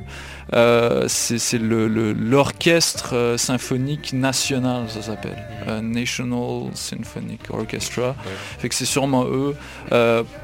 C'est 1.09 1.59
le- 1.59 1.89
le- 1.89 2.12
l'orchestre 2.12 3.15
euh, 3.15 3.36
symphonique 3.39 4.12
national, 4.12 4.89
ça 4.89 5.03
s'appelle. 5.03 5.43
Euh, 5.69 5.81
National 5.81 6.70
Symphonic 6.74 7.41
Orchestra. 7.51 8.15
Fait 8.59 8.69
que 8.69 8.74
c'est 8.74 8.85
sûrement 8.85 9.24
eux. 9.24 9.55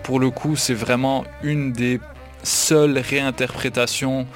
Pour 0.03 0.19
le 0.21 0.31
coup, 0.31 0.57
c'est 0.57 0.75
vraiment 0.75 1.25
une 1.43 1.73
des 1.73 2.01
seules 2.43 2.99
réinterprétations 2.99 4.27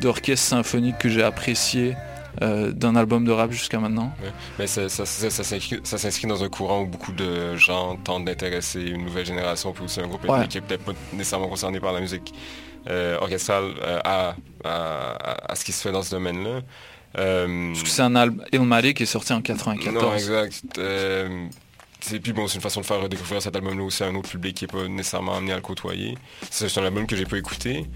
d'orchestre 0.00 0.46
symphonique 0.48 0.98
que 0.98 1.08
j'ai 1.08 1.22
apprécié 1.22 1.94
euh, 2.40 2.72
d'un 2.72 2.96
album 2.96 3.24
de 3.26 3.30
rap 3.32 3.50
jusqu'à 3.52 3.78
maintenant. 3.78 4.14
Ouais. 4.22 4.30
Mais 4.58 4.66
ça, 4.66 4.88
ça, 4.88 5.04
ça, 5.04 5.30
ça 5.30 5.98
s'inscrit 5.98 6.26
dans 6.26 6.42
un 6.42 6.48
courant 6.48 6.80
où 6.82 6.86
beaucoup 6.86 7.12
de 7.12 7.56
gens 7.56 7.96
tentent 7.96 8.24
d'intéresser 8.24 8.80
une 8.82 9.04
nouvelle 9.04 9.26
génération, 9.26 9.72
puis 9.72 9.84
aussi 9.84 10.00
un 10.00 10.06
groupe 10.06 10.26
Ouais. 10.28 10.48
qui 10.48 10.58
est 10.58 10.62
peut-être 10.62 10.84
pas 10.84 10.92
nécessairement 11.12 11.48
concerné 11.48 11.78
par 11.80 11.92
la 11.92 12.00
musique 12.00 12.32
euh, 12.88 13.18
orchestrale 13.20 13.72
euh, 13.82 14.00
à, 14.04 14.34
à, 14.64 15.52
à 15.52 15.54
ce 15.54 15.64
qui 15.64 15.72
se 15.72 15.82
fait 15.82 15.92
dans 15.92 16.02
ce 16.02 16.10
domaine-là. 16.12 16.60
Parce 17.14 17.82
que 17.82 17.88
c'est 17.88 18.00
un 18.02 18.16
album 18.16 18.44
Illmatic 18.52 18.96
qui 18.96 19.02
est 19.02 19.06
sorti 19.06 19.34
en 19.34 19.42
94. 19.42 19.94
non, 20.02 20.14
exact. 20.14 20.62
C'est 22.04 22.18
puis 22.18 22.32
bon, 22.32 22.48
c'est 22.48 22.56
une 22.56 22.60
façon 22.62 22.80
de 22.80 22.86
faire 22.86 23.00
redécouvrir 23.00 23.40
cet 23.40 23.54
album-là 23.54 23.84
aussi 23.84 24.02
à 24.02 24.06
un 24.08 24.14
autre 24.16 24.28
public 24.28 24.56
qui 24.56 24.64
n'est 24.64 24.68
pas 24.72 24.88
nécessairement 24.88 25.36
amené 25.36 25.52
à 25.52 25.56
le 25.56 25.62
côtoyer. 25.62 26.18
C'est 26.50 26.68
c'est 26.68 26.80
un 26.80 26.84
album 26.84 27.06
que 27.06 27.14
j'ai 27.14 27.26
pas 27.26 27.36
écouté. 27.38 27.86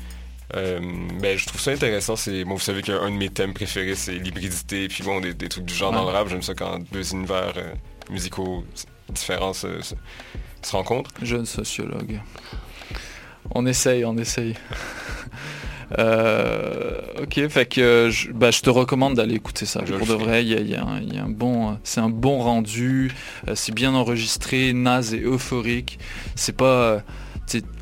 Euh, 0.55 0.79
ben, 1.21 1.37
je 1.37 1.47
trouve 1.47 1.61
ça 1.61 1.73
intéressant. 1.73 2.15
C'est 2.17 2.45
bon, 2.45 2.55
vous 2.55 2.61
savez 2.61 2.83
qu'un 2.83 3.11
de 3.11 3.17
mes 3.17 3.31
thèmes 3.31 3.53
préférés, 3.55 3.95
c'est 3.97 4.13
l'hybridité. 4.15 4.87
Puis 4.89 5.03
bon, 5.03 5.21
des, 5.21 5.35
des 5.35 5.49
trucs 5.49 5.65
du 5.65 5.75
genre 5.75 5.93
dans 5.93 6.05
le 6.05 6.11
rap. 6.13 6.29
J'aime 6.29 6.43
ça 6.43 6.55
quand 6.55 6.79
deux 6.93 7.13
univers 7.13 7.53
euh, 7.57 7.73
musicaux 8.11 8.65
différents 9.09 9.53
se, 9.53 9.83
se- 9.83 9.95
se 10.63 10.73
rencontrent. 10.73 11.11
Jeune 11.23 11.47
sociologue. 11.47 12.21
On 13.55 13.67
essaye, 13.67 14.05
on 14.05 14.17
essaye. 14.19 14.55
Euh, 16.01 17.01
ok, 17.23 17.47
fait 17.49 17.67
que 17.67 18.09
je, 18.11 18.33
bah, 18.33 18.51
je 18.51 18.61
te 18.61 18.69
recommande 18.71 19.15
d'aller 19.15 19.37
écouter 19.37 19.67
ça. 19.67 19.83
Je 19.87 19.93
Pour 19.95 20.01
de 20.07 20.13
ferai. 20.15 20.25
vrai, 20.25 20.45
il 20.45 20.49
y 20.49 20.55
a, 20.55 20.59
il 20.59 20.69
y 20.69 20.75
a 20.75 20.85
un, 20.85 21.01
il 21.01 21.15
y 21.15 21.19
a 21.19 21.23
un 21.23 21.29
bon, 21.29 21.79
c'est 21.85 22.01
un 22.01 22.09
bon 22.09 22.39
rendu, 22.41 23.13
c'est 23.55 23.73
bien 23.73 23.95
enregistré, 23.95 24.73
naze 24.73 25.15
et 25.15 25.21
euphorique. 25.21 25.99
C'est 26.35 26.57
pas, 26.57 27.03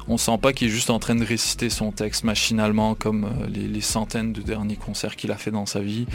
on 0.09 0.17
sent 0.19 0.37
pas 0.41 0.53
qu'il 0.53 0.69
est 0.69 0.71
juste 0.71 0.91
en 0.91 0.99
train 0.99 1.15
de 1.15 1.25
réciter 1.25 1.71
son 1.71 1.91
texte 1.93 2.25
machinalement 2.25 2.95
comme 2.95 3.25
euh, 3.25 3.47
les, 3.53 3.67
les 3.69 3.81
centaines 3.81 4.33
de 4.33 4.43
derniers 4.43 4.77
concerts 4.77 5.17
qu'il 5.17 5.31
a 5.33 5.37
fait 5.37 5.51
dans 5.51 5.67
sa 5.67 5.81
vie. 5.81 6.07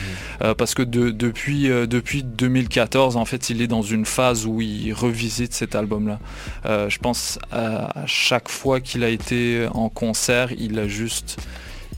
Euh, 0.44 0.54
parce 0.54 0.74
que 0.76 0.84
de- 0.84 1.10
depuis, 1.12 1.70
euh, 1.72 1.88
depuis 1.88 2.24
2014, 2.24 3.18
en 3.18 3.26
fait, 3.26 3.50
il 3.50 3.62
est 3.62 3.68
dans 3.68 3.82
une 3.82 4.06
phase 4.06 4.46
où 4.46 4.62
il 4.62 4.94
revisite 4.94 5.54
cet 5.54 5.76
album-là. 5.76 6.20
Je 6.66 6.98
pense 7.00 7.40
à, 7.52 8.02
à 8.02 8.06
chaque 8.06 8.50
fois 8.50 8.80
qu'il 8.80 9.04
a 9.04 9.10
été 9.10 9.68
en 9.74 9.90
concert, 9.90 10.52
il 10.58 10.78
a 10.80 10.88
juste 10.88 11.38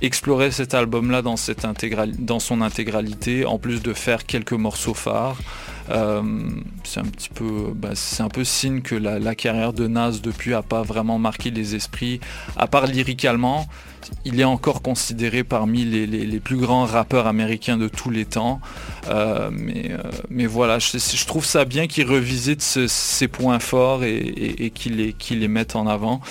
exploré 0.01 0.49
cet 0.51 0.73
album-là 0.73 1.21
dans, 1.21 1.37
cette 1.37 1.63
intégral- 1.65 2.15
dans 2.17 2.39
son 2.39 2.61
intégralité, 2.61 3.45
en 3.45 3.59
plus 3.59 3.81
de 3.81 3.93
faire 3.93 4.25
quelques 4.25 4.53
morceaux 4.53 4.93
phares. 4.95 5.37
Euh, 5.91 6.21
c'est 6.83 6.99
un 6.99 7.05
petit 7.05 7.29
peu, 7.29 7.71
bah, 7.75 7.89
c'est 7.93 8.23
un 8.23 8.29
peu 8.29 8.43
signe 8.43 8.81
que 8.81 8.95
la, 8.95 9.35
carrière 9.35 9.73
de 9.73 9.87
Nas 9.87 10.19
depuis 10.23 10.53
a 10.53 10.61
pas 10.61 10.81
vraiment 10.81 11.19
marqué 11.19 11.51
les 11.51 11.75
esprits, 11.75 12.19
à 12.57 12.67
part 12.67 12.87
lyricalement. 12.87 13.67
Il 14.25 14.39
est 14.39 14.45
encore 14.45 14.81
considéré 14.81 15.43
parmi 15.43 15.85
les, 15.85 16.39
plus 16.39 16.57
grands 16.57 16.85
rappeurs 16.85 17.27
américains 17.27 17.77
de 17.77 17.87
tous 17.87 18.09
les 18.09 18.25
temps. 18.25 18.59
Euh, 19.07 19.49
mais, 19.53 19.91
euh, 19.91 19.97
mais 20.29 20.47
voilà, 20.47 20.79
je, 20.79 21.25
trouve 21.25 21.45
ça 21.45 21.65
bien 21.65 21.87
qu'il 21.87 22.07
revisite 22.07 22.61
ses 22.61 23.27
points 23.27 23.59
forts 23.59 24.03
et, 24.03 24.71
qu'il 24.73 24.97
les, 24.97 25.15
les 25.29 25.47
mette 25.47 25.75
en 25.75 25.87
avant. 25.87 26.21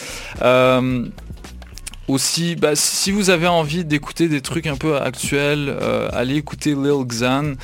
Aussi, 2.11 2.57
bah, 2.57 2.75
si 2.75 3.13
vous 3.13 3.31
avez 3.31 3.47
envie 3.47 3.85
d'écouter 3.85 4.29
des 4.29 4.41
trucs 4.41 4.67
un 4.67 4.77
peu 4.77 4.97
actuels, 4.97 5.75
euh, 5.81 6.09
allez 6.13 6.37
écouter 6.37 6.75
Lil 6.75 7.05
Xan 7.07 7.55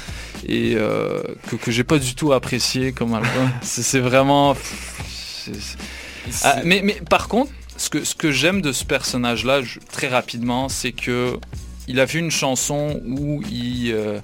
et 0.47 0.75
euh, 0.77 1.23
que, 1.49 1.57
que 1.57 1.71
j'ai 1.71 1.85
pas 1.85 1.99
du 1.99 2.15
tout 2.15 2.33
apprécié 2.33 2.93
comme 2.93 3.15
album. 3.15 3.51
c'est 3.63 4.01
vraiment. 4.01 4.57
Ah, 6.43 6.57
mais, 6.65 6.81
mais 6.83 7.01
par 7.09 7.29
contre, 7.29 7.51
ce 7.77 7.91
que, 7.91 8.05
ce 8.05 8.15
que 8.15 8.31
j'aime 8.31 8.63
de 8.63 8.73
ce 8.73 8.85
personnage-là, 8.85 9.61
très 9.93 10.09
rapidement, 10.09 10.69
c'est 10.69 10.93
que 10.93 11.39
il 11.89 12.01
a 12.01 12.07
fait 12.07 12.19
une 12.19 12.31
chanson 12.31 13.01
où 13.07 13.43
il, 13.51 13.93
euh, 13.93 14.19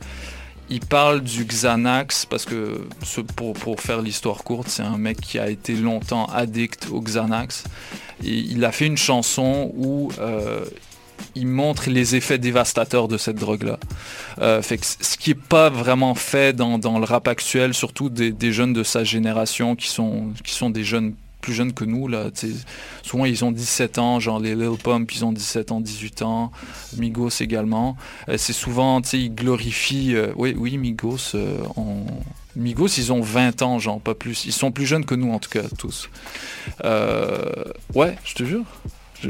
il 0.72 0.80
parle 0.80 1.20
du 1.22 1.44
Xanax, 1.44 2.26
parce 2.26 2.44
que 2.44 2.86
ce- 3.02 3.20
pour, 3.20 3.52
pour 3.54 3.80
faire 3.80 4.00
l'histoire 4.02 4.42
courte, 4.42 4.68
c'est 4.68 4.82
un 4.82 4.98
mec 4.98 5.20
qui 5.20 5.38
a 5.38 5.48
été 5.48 5.74
longtemps 5.74 6.26
addict 6.26 6.88
au 6.90 7.00
Xanax. 7.00 7.64
Et 8.24 8.34
il 8.54 8.64
a 8.64 8.72
fait 8.72 8.86
une 8.86 8.96
chanson 8.96 9.70
où 9.76 10.10
euh, 10.18 10.64
il 11.34 11.46
montre 11.46 11.88
les 11.90 12.14
effets 12.16 12.38
dévastateurs 12.38 13.06
de 13.08 13.18
cette 13.18 13.36
drogue-là. 13.36 13.78
Euh, 14.40 14.62
ce 14.62 15.16
qui 15.16 15.30
n'est 15.30 15.34
pas 15.56 15.68
vraiment 15.70 16.14
fait 16.14 16.52
dans, 16.54 16.78
dans 16.78 16.98
le 16.98 17.04
rap 17.04 17.28
actuel, 17.28 17.74
surtout 17.74 18.08
des, 18.10 18.32
des 18.32 18.52
jeunes 18.52 18.72
de 18.72 18.82
sa 18.82 19.04
génération 19.04 19.76
qui 19.76 19.88
sont, 19.88 20.32
qui 20.44 20.54
sont 20.54 20.70
des 20.70 20.84
jeunes 20.84 21.14
plus 21.42 21.52
jeunes 21.52 21.74
que 21.74 21.84
nous. 21.84 22.08
Là, 22.08 22.30
tu 22.30 22.52
sais. 22.52 22.58
souvent, 23.02 23.26
ils 23.26 23.44
ont 23.44 23.52
17 23.52 23.98
ans, 23.98 24.18
genre 24.20 24.40
les 24.40 24.54
Lil 24.54 24.78
Pump, 24.82 25.12
ils 25.12 25.24
ont 25.26 25.32
17 25.32 25.70
ans, 25.72 25.80
18 25.82 26.22
ans. 26.22 26.50
Migos 26.96 27.28
également. 27.40 27.98
Euh, 28.30 28.36
c'est 28.38 28.54
souvent, 28.54 29.02
tu 29.02 29.08
sais, 29.10 29.18
ils 29.18 29.34
glorifient... 29.34 30.14
euh, 30.14 30.32
oui, 30.36 30.54
oui, 30.56 30.78
Migos, 30.78 31.34
euh, 31.34 31.58
on- 31.76 32.06
Migos, 32.56 32.88
ils 32.98 33.12
ont 33.12 33.20
20 33.20 33.60
ans, 33.62 33.78
genre, 33.78 34.00
pas 34.00 34.14
plus. 34.14 34.44
Ils 34.46 34.52
sont 34.52 34.72
plus 34.72 34.86
jeunes 34.86 35.04
que 35.04 35.14
nous, 35.14 35.32
en 35.32 35.38
tout 35.38 35.50
cas, 35.50 35.62
tous. 35.78 36.08
Ouais, 37.94 38.16
je 38.24 38.34
te 38.34 38.44
jure. 38.44 38.64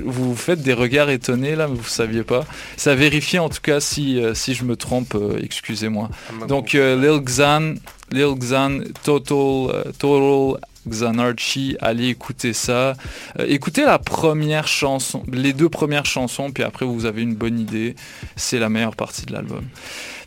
Vous 0.04 0.34
faites 0.34 0.62
des 0.62 0.72
regards 0.72 1.10
étonnés 1.10 1.54
là, 1.54 1.68
mais 1.68 1.74
vous 1.76 1.84
saviez 1.84 2.22
pas. 2.22 2.46
Ça 2.78 2.94
vérifie 2.94 3.38
en 3.38 3.50
tout 3.50 3.60
cas 3.62 3.78
si, 3.78 4.22
si 4.32 4.54
je 4.54 4.64
me 4.64 4.74
trompe, 4.74 5.14
excusez-moi. 5.42 6.08
Donc 6.48 6.74
euh, 6.74 6.96
Lil 6.96 7.22
Xan, 7.22 7.74
Lil 8.10 8.34
Xan, 8.38 8.78
Total, 9.04 9.92
Total 9.98 10.60
Xanarchy, 10.88 11.76
allez 11.80 12.08
écouter 12.08 12.52
ça. 12.52 12.94
Euh, 13.38 13.46
écoutez 13.48 13.84
la 13.84 13.98
première 13.98 14.66
chanson, 14.66 15.22
les 15.32 15.52
deux 15.52 15.68
premières 15.68 16.06
chansons, 16.06 16.50
puis 16.50 16.62
après 16.62 16.86
vous 16.86 17.04
avez 17.04 17.22
une 17.22 17.34
bonne 17.34 17.58
idée. 17.58 17.94
C'est 18.36 18.58
la 18.58 18.68
meilleure 18.68 18.96
partie 18.96 19.26
de 19.26 19.32
l'album. 19.32 19.64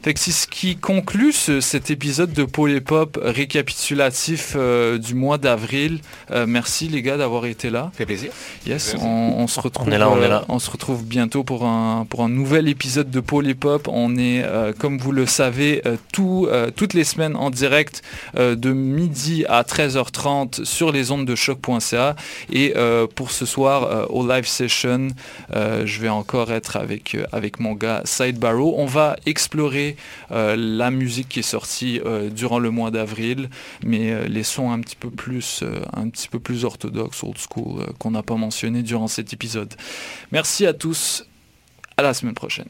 Fait 0.06 0.14
que 0.14 0.20
c'est 0.20 0.30
ce 0.32 0.46
qui 0.46 0.76
conclut 0.76 1.32
ce- 1.34 1.62
cet 1.62 1.90
épisode 1.90 2.32
de 2.32 2.44
Polypop 2.44 3.18
récapitulatif 3.24 4.54
euh, 4.56 5.00
du 5.00 5.16
mois 5.16 5.40
d'avril. 5.40 6.00
Euh, 6.30 6.46
merci 6.48 6.88
les 6.90 7.02
gars 7.02 7.18
d'avoir 7.18 7.48
été 7.48 7.72
là. 7.72 7.90
fait 7.96 8.06
plaisir. 8.06 8.30
Yes, 8.68 8.92
Plaisir. 8.92 9.04
on, 9.08 9.34
on 9.40 9.48
se 9.48 9.60
retrouve. 9.60 9.88
On 9.88 9.92
est 9.92 9.98
là, 9.98 10.12
on 10.12 10.22
est 10.22 10.26
euh, 10.26 10.30
là. 10.30 10.46
on 10.48 10.60
se 10.60 10.70
retrouve 10.70 11.04
bientôt 11.04 11.44
pour 11.44 11.66
un 11.66 12.06
pour 12.08 12.22
un 12.22 12.30
nouvel 12.30 12.68
épisode 12.70 13.10
de 13.10 13.20
Polypop. 13.20 13.88
On 13.92 14.16
est, 14.16 14.44
euh, 14.44 14.74
comme 14.78 15.00
vous 15.00 15.12
le 15.12 15.26
savez, 15.26 15.82
euh, 15.88 15.96
tout, 16.14 16.48
euh, 16.52 16.70
toutes 16.70 16.94
les 16.94 17.04
semaines 17.04 17.36
en 17.36 17.50
direct 17.50 18.04
euh, 18.38 18.56
de 18.56 18.72
midi 18.74 19.44
à 19.50 19.64
13h30 19.64 20.66
sur 20.66 20.92
les 20.92 21.10
ondes 21.10 21.26
de 21.26 21.34
choc.ca. 21.34 22.16
Et 22.54 22.74
euh, 22.76 23.08
pour 23.08 23.32
ce 23.32 23.48
soir 23.48 23.84
euh, 23.84 24.06
au 24.10 24.28
live 24.28 24.46
session, 24.46 25.08
euh, 25.56 25.82
je 25.88 26.00
vais 26.00 26.10
encore 26.10 26.52
être 26.52 26.76
avec 26.78 27.16
euh, 27.16 27.26
avec 27.32 27.60
mon 27.60 27.74
gars 27.74 28.04
Side 28.06 28.38
Barrow. 28.38 28.76
On 28.78 28.86
va 28.86 29.16
explorer 29.26 29.95
euh, 30.32 30.56
la 30.58 30.92
musique 30.92 31.30
qui 31.30 31.40
est 31.40 31.44
sortie 31.44 32.02
euh, 32.06 32.30
durant 32.30 32.60
le 32.60 32.70
mois 32.70 32.92
d'avril, 32.92 33.50
mais 33.84 34.12
euh, 34.12 34.26
les 34.26 34.44
sons 34.44 34.72
un 34.72 34.80
petit 34.80 34.96
peu 34.96 35.10
plus 35.10 35.64
un 35.94 36.10
petit 36.10 36.28
peu 36.28 36.40
plus 36.40 36.66
orthodoxes, 36.66 37.24
old 37.24 37.38
school, 37.38 37.86
qu'on 38.00 38.12
n'a 38.12 38.24
pas 38.24 38.36
mentionné 38.36 38.84
durant 38.84 39.08
cet 39.08 39.34
épisode. 39.34 39.74
Merci 40.32 40.66
à 40.66 40.74
tous. 40.74 41.26
À 41.98 42.02
la 42.02 42.14
semaine 42.14 42.36
prochaine. 42.36 42.68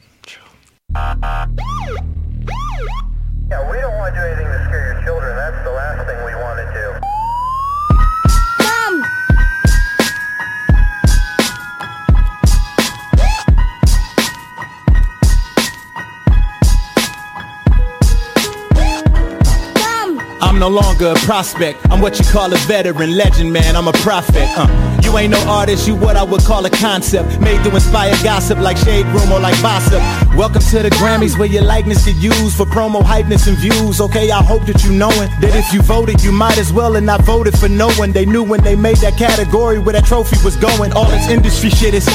I'm 20.40 20.58
no 20.58 20.68
longer 20.68 21.08
a 21.08 21.14
prospect. 21.26 21.80
I'm 21.90 22.00
what 22.00 22.18
you 22.18 22.24
call 22.24 22.52
a 22.52 22.56
veteran, 22.58 23.16
legend, 23.16 23.52
man. 23.52 23.76
I'm 23.76 23.88
a 23.88 23.92
prophet. 23.92 24.48
Uh, 24.56 24.66
you 25.06 25.16
ain't 25.18 25.30
no 25.30 25.40
artist, 25.48 25.86
you 25.86 25.94
what 25.94 26.16
I 26.16 26.24
would 26.24 26.42
call 26.42 26.64
a 26.66 26.70
concept. 26.70 27.40
Made 27.40 27.62
to 27.62 27.70
inspire 27.72 28.12
gossip 28.24 28.58
like 28.58 28.76
Shade 28.76 29.06
Room 29.06 29.30
or 29.30 29.38
like 29.38 29.60
Gossip. 29.62 30.00
Welcome 30.36 30.62
to 30.62 30.82
the 30.82 30.90
Grammys 30.90 31.38
where 31.38 31.48
your 31.48 31.62
likeness 31.62 32.04
get 32.04 32.16
used 32.16 32.56
for 32.56 32.66
promo, 32.66 33.00
hypeness, 33.02 33.46
and 33.46 33.56
views. 33.56 34.00
Okay, 34.00 34.30
I 34.30 34.42
hope 34.42 34.66
that 34.66 34.82
you 34.84 34.92
knowing 34.92 35.30
that 35.40 35.54
if 35.54 35.72
you 35.72 35.80
voted, 35.82 36.22
you 36.24 36.32
might 36.32 36.58
as 36.58 36.72
well 36.72 36.96
and 36.96 37.06
not 37.06 37.22
voted 37.22 37.56
for 37.56 37.68
no 37.68 37.88
one. 37.92 38.10
They 38.12 38.26
knew 38.26 38.42
when 38.42 38.62
they 38.64 38.74
made 38.74 38.96
that 38.98 39.16
category 39.16 39.78
where 39.78 39.92
that 39.92 40.06
trophy 40.06 40.36
was 40.44 40.56
going. 40.56 40.92
All 40.92 41.08
this 41.08 41.28
industry 41.28 41.70
shit 41.70 41.94
is 41.94 42.06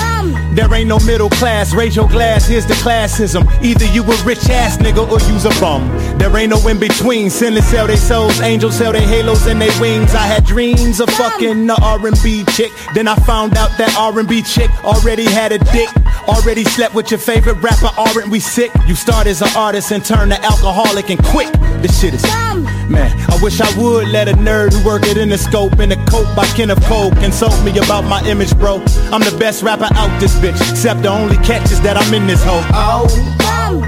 There 0.54 0.72
ain't 0.74 0.90
no 0.90 1.00
middle 1.00 1.30
class. 1.30 1.74
Raise 1.74 1.96
your 1.96 2.10
glass, 2.10 2.48
here's 2.48 2.66
the 2.66 2.74
classism. 2.76 3.48
Either 3.64 3.86
you 3.86 4.04
a 4.04 4.24
rich 4.24 4.50
ass 4.50 4.78
nigga 4.78 5.10
or 5.10 5.20
you's 5.32 5.46
a 5.46 5.62
bum. 5.62 5.88
There 6.18 6.36
ain't 6.36 6.50
no 6.50 6.68
in 6.68 6.78
between. 6.80 7.30
Sinners 7.30 7.66
sell 7.66 7.88
their 7.88 7.96
souls, 7.96 8.42
angels 8.42 8.76
sell 8.78 8.92
their 8.92 9.08
halos 9.08 9.48
and 9.48 9.62
their 9.62 9.80
wings. 9.80 10.14
I 10.14 10.28
had 10.28 10.46
dreams 10.46 11.00
of 11.00 11.10
fucking 11.12 11.68
the 11.68 11.80
R&B 11.82 12.44
chick. 12.52 12.72
Then 12.94 13.08
I 13.08 13.16
found 13.16 13.58
out 13.58 13.78
that 13.78 13.96
R&B 13.98 14.42
chick 14.42 14.70
already 14.84 15.24
had 15.24 15.52
a 15.54 15.60
dick. 15.60 15.90
Already 16.28 16.64
slept 16.66 16.94
with 16.94 17.10
your 17.10 17.20
favorite 17.20 17.56
rapper, 17.62 17.90
aren't 17.98 18.30
we 18.30 18.40
sick? 18.40 18.72
You 18.86 18.96
start 18.96 19.28
as 19.28 19.42
an 19.42 19.50
artist 19.56 19.92
and 19.92 20.04
turn 20.04 20.30
to 20.30 20.42
alcoholic 20.44 21.10
and 21.10 21.24
quit. 21.26 21.52
This 21.82 22.00
shit 22.00 22.14
is 22.14 22.22
dumb. 22.22 22.64
Man, 22.92 23.10
I 23.32 23.40
wish 23.42 23.62
I 23.62 23.70
would 23.80 24.10
let 24.10 24.28
a 24.28 24.34
nerd 24.34 24.74
who 24.74 24.86
work 24.86 25.04
it 25.06 25.18
in 25.18 25.30
the 25.30 25.38
scope 25.38 25.80
in 25.80 25.90
the 25.90 25.96
coat 26.12 26.28
by 26.36 26.46
Kenneth 26.48 26.84
Cole 26.86 27.12
consult 27.12 27.56
me 27.64 27.72
about 27.78 28.04
my 28.04 28.22
image, 28.28 28.56
bro. 28.58 28.84
I'm 29.12 29.22
the 29.22 29.36
best 29.40 29.64
rapper 29.64 29.88
out 29.96 30.20
this 30.20 30.36
bitch, 30.36 30.60
except 30.70 31.02
the 31.02 31.10
only 31.10 31.38
catch 31.38 31.72
is 31.72 31.82
that 31.82 31.96
I'm 31.96 32.14
in 32.14 32.28
this 32.28 32.44
hole. 32.44 32.62
Oh, 32.74 33.08
dumb. 33.40 33.82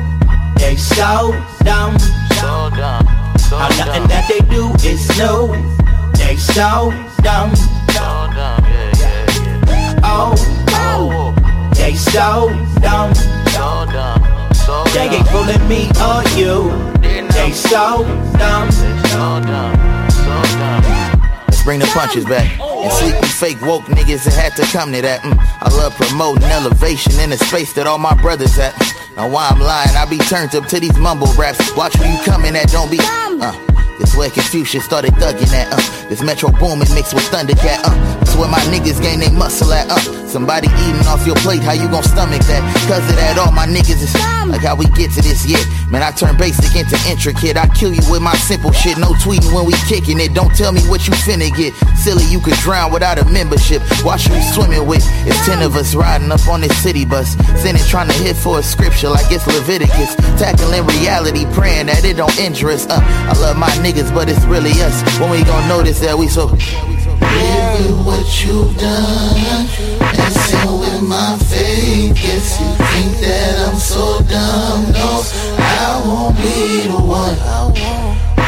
they 0.55 0.77
so 0.77 1.31
dumb. 1.63 1.99
So 2.39 2.69
dumb. 2.75 3.05
How 3.51 3.69
nothing 3.77 4.07
that 4.07 4.25
they 4.29 4.39
do 4.47 4.71
is 4.87 5.07
new. 5.19 5.53
They 6.17 6.37
so 6.37 6.89
dumb. 7.21 7.55
So 7.55 8.29
dumb. 8.33 8.62
Oh, 10.15 10.35
oh, 10.69 11.71
they 11.73 11.95
so 11.95 12.47
dumb. 12.81 13.15
So 13.49 13.85
dumb. 13.89 14.21
So 14.53 14.83
they 14.93 15.09
ain't 15.09 15.27
fooling 15.29 15.67
me 15.67 15.89
or 15.97 16.21
you. 16.37 16.69
They 17.01 17.51
so 17.51 18.03
dumb. 18.37 18.71
So 18.71 19.41
dumb. 19.41 20.09
So 20.11 20.35
dumb. 20.59 20.83
Let's 21.47 21.63
bring 21.63 21.79
the 21.79 21.87
punches 21.87 22.25
back. 22.25 22.59
And 22.61 22.91
sleepy 22.91 23.27
fake 23.27 23.61
woke 23.61 23.85
niggas 23.85 24.25
that 24.25 24.35
had 24.35 24.55
to 24.57 24.61
come 24.71 24.93
to 24.93 25.01
that. 25.01 25.21
Mm. 25.21 25.35
I 25.39 25.75
love 25.75 25.95
promoting 25.95 26.43
elevation 26.43 27.19
in 27.19 27.31
the 27.31 27.37
space 27.37 27.73
that 27.73 27.87
all 27.87 27.97
my 27.97 28.13
brothers 28.21 28.59
at. 28.59 28.77
Now 29.17 29.29
why 29.29 29.49
I'm 29.49 29.59
lying, 29.59 29.95
I 29.97 30.05
be 30.07 30.19
turned 30.19 30.53
up 30.53 30.67
to 30.67 30.79
these 30.79 30.97
mumble 30.99 31.33
raps. 31.33 31.75
Watch 31.75 31.97
where 31.97 32.11
you 32.11 32.21
coming 32.23 32.55
at, 32.55 32.69
don't 32.69 32.91
be. 32.91 32.99
Uh, 33.01 33.72
this 33.99 34.15
where 34.15 34.29
Confucius 34.29 34.83
started 34.85 35.13
thugging 35.13 35.51
at. 35.53 35.71
Uh, 35.71 36.09
this 36.09 36.21
Metro 36.21 36.49
booming 36.51 36.91
mixed 36.93 37.13
with 37.13 37.23
Thundercat. 37.29 37.81
Uh, 37.83 38.19
this 38.19 38.35
where 38.35 38.49
my 38.49 38.59
niggas 38.71 39.01
gain 39.01 39.19
they 39.19 39.31
muscle 39.31 39.71
at. 39.73 39.89
Uh, 39.89 39.99
somebody 40.27 40.67
eating 40.67 41.07
off 41.07 41.25
your 41.25 41.35
plate, 41.37 41.61
how 41.61 41.73
you 41.73 41.87
gon' 41.89 42.03
stomach 42.03 42.41
that? 42.49 42.61
Cause 42.89 43.05
of 43.09 43.15
that, 43.15 43.37
all 43.37 43.51
my 43.51 43.65
niggas 43.65 44.01
is 44.01 44.13
like 44.49 44.61
how 44.61 44.75
we 44.75 44.85
get 44.97 45.11
to 45.11 45.21
this 45.21 45.45
yet. 45.45 45.63
Man, 45.89 46.03
I 46.03 46.11
turn 46.11 46.37
basic 46.37 46.75
into 46.75 46.97
intricate. 47.09 47.57
I 47.57 47.67
kill 47.69 47.93
you 47.93 48.01
with 48.09 48.21
my 48.21 48.35
simple 48.35 48.71
shit. 48.71 48.97
No 48.97 49.13
tweeting 49.21 49.53
when 49.53 49.65
we 49.65 49.73
kicking 49.87 50.19
it. 50.19 50.33
Don't 50.33 50.53
tell 50.55 50.71
me 50.71 50.81
what 50.89 51.07
you 51.07 51.13
finna 51.13 51.53
get. 51.55 51.73
Silly, 51.97 52.25
you 52.25 52.39
could 52.39 52.57
drown 52.65 52.91
without 52.91 53.19
a 53.19 53.25
membership. 53.25 53.81
Watch 54.03 54.27
who 54.27 54.35
you 54.35 54.41
swimming 54.53 54.87
with. 54.87 55.05
It's 55.25 55.37
ten 55.45 55.61
of 55.61 55.75
us 55.75 55.95
riding 55.95 56.31
up 56.31 56.45
on 56.47 56.61
this 56.61 56.75
city 56.81 57.05
bus. 57.05 57.37
Sitting 57.61 57.81
trying 57.87 58.09
to 58.09 58.17
hit 58.17 58.35
for 58.35 58.59
a 58.59 58.63
scripture 58.63 59.09
like 59.09 59.31
it's 59.31 59.45
Leviticus. 59.47 60.15
Tackling 60.37 60.85
reality, 60.87 61.45
praying 61.53 61.87
that 61.87 62.03
it 62.03 62.17
don't 62.17 62.37
injure 62.37 62.69
us. 62.69 62.87
Uh, 62.87 62.99
I 63.01 63.33
love 63.39 63.57
my 63.57 63.73
niggas, 63.83 64.13
but 64.13 64.29
it's 64.29 64.45
really 64.45 64.71
us. 64.81 65.03
When 65.19 65.29
we 65.29 65.43
gon' 65.43 65.67
notice 65.67 65.99
that 65.99 66.17
we 66.17 66.27
so. 66.27 66.47
Really 66.47 67.91
what 68.07 68.25
you've 68.43 68.77
done 68.77 69.67
Messing 69.99 70.79
with 70.79 71.01
my 71.01 71.37
faith 71.49 72.15
Guess 72.15 72.59
you 72.59 72.69
think 72.93 73.11
that 73.25 73.67
I'm 73.67 73.79
so 73.79 74.19
dumb 74.29 74.91
No, 74.91 75.23
I 75.57 76.03
won't 76.05 76.37
be 76.37 76.87
the 76.87 77.01
one 77.01 77.35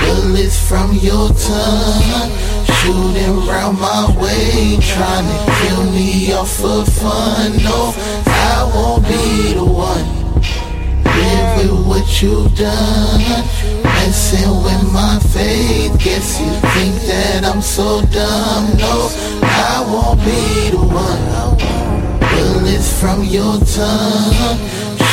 Bullets 0.05 0.59
from 0.69 0.93
your 0.93 1.29
tongue 1.29 2.31
Shooting 2.79 3.47
round 3.47 3.79
my 3.79 4.15
way 4.21 4.77
Trying 4.79 5.25
to 5.25 5.51
kill 5.59 5.83
me 5.91 6.31
off 6.33 6.51
for 6.55 6.85
fun 6.85 7.57
No, 7.63 7.93
I 8.27 8.71
won't 8.73 9.03
be 9.07 9.53
the 9.53 9.65
one 9.65 10.24
with 11.55 11.87
what 11.87 12.21
you've 12.21 12.53
done. 12.55 13.21
Messing 13.83 14.49
with 14.63 14.93
my 14.93 15.19
faith. 15.33 15.97
Guess 15.99 16.39
you 16.39 16.51
think 16.73 16.95
that 17.07 17.43
I'm 17.45 17.61
so 17.61 18.01
dumb? 18.11 18.77
No, 18.77 19.09
I 19.41 19.85
won't 19.87 20.19
be 20.19 20.71
the 20.71 20.83
one. 20.83 21.23
Bullets 22.19 22.99
from 22.99 23.23
your 23.23 23.57
tongue. 23.75 24.59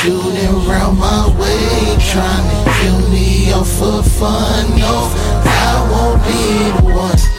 Shooting 0.00 0.68
round 0.68 0.98
my 0.98 1.28
way. 1.38 1.96
Trying 2.12 2.46
to 2.50 2.72
kill 2.80 3.00
me 3.10 3.52
off 3.52 3.68
for 3.78 4.02
fun. 4.02 4.70
No, 4.78 5.10
I 5.44 5.88
won't 5.90 6.22
be 6.26 6.88
the 6.88 6.94
one. 6.94 7.32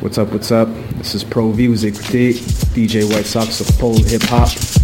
What's 0.00 0.16
up, 0.16 0.32
what's 0.32 0.50
up? 0.50 0.68
This 0.96 1.14
is 1.14 1.24
Pro 1.24 1.50
V, 1.50 1.66
vous 1.66 1.84
écoutez 1.84 2.34
DJ 2.74 3.04
White 3.04 3.26
Sox 3.26 3.60
of 3.60 3.68
Pole 3.78 4.02
Hip 4.04 4.22
Hop. 4.30 4.77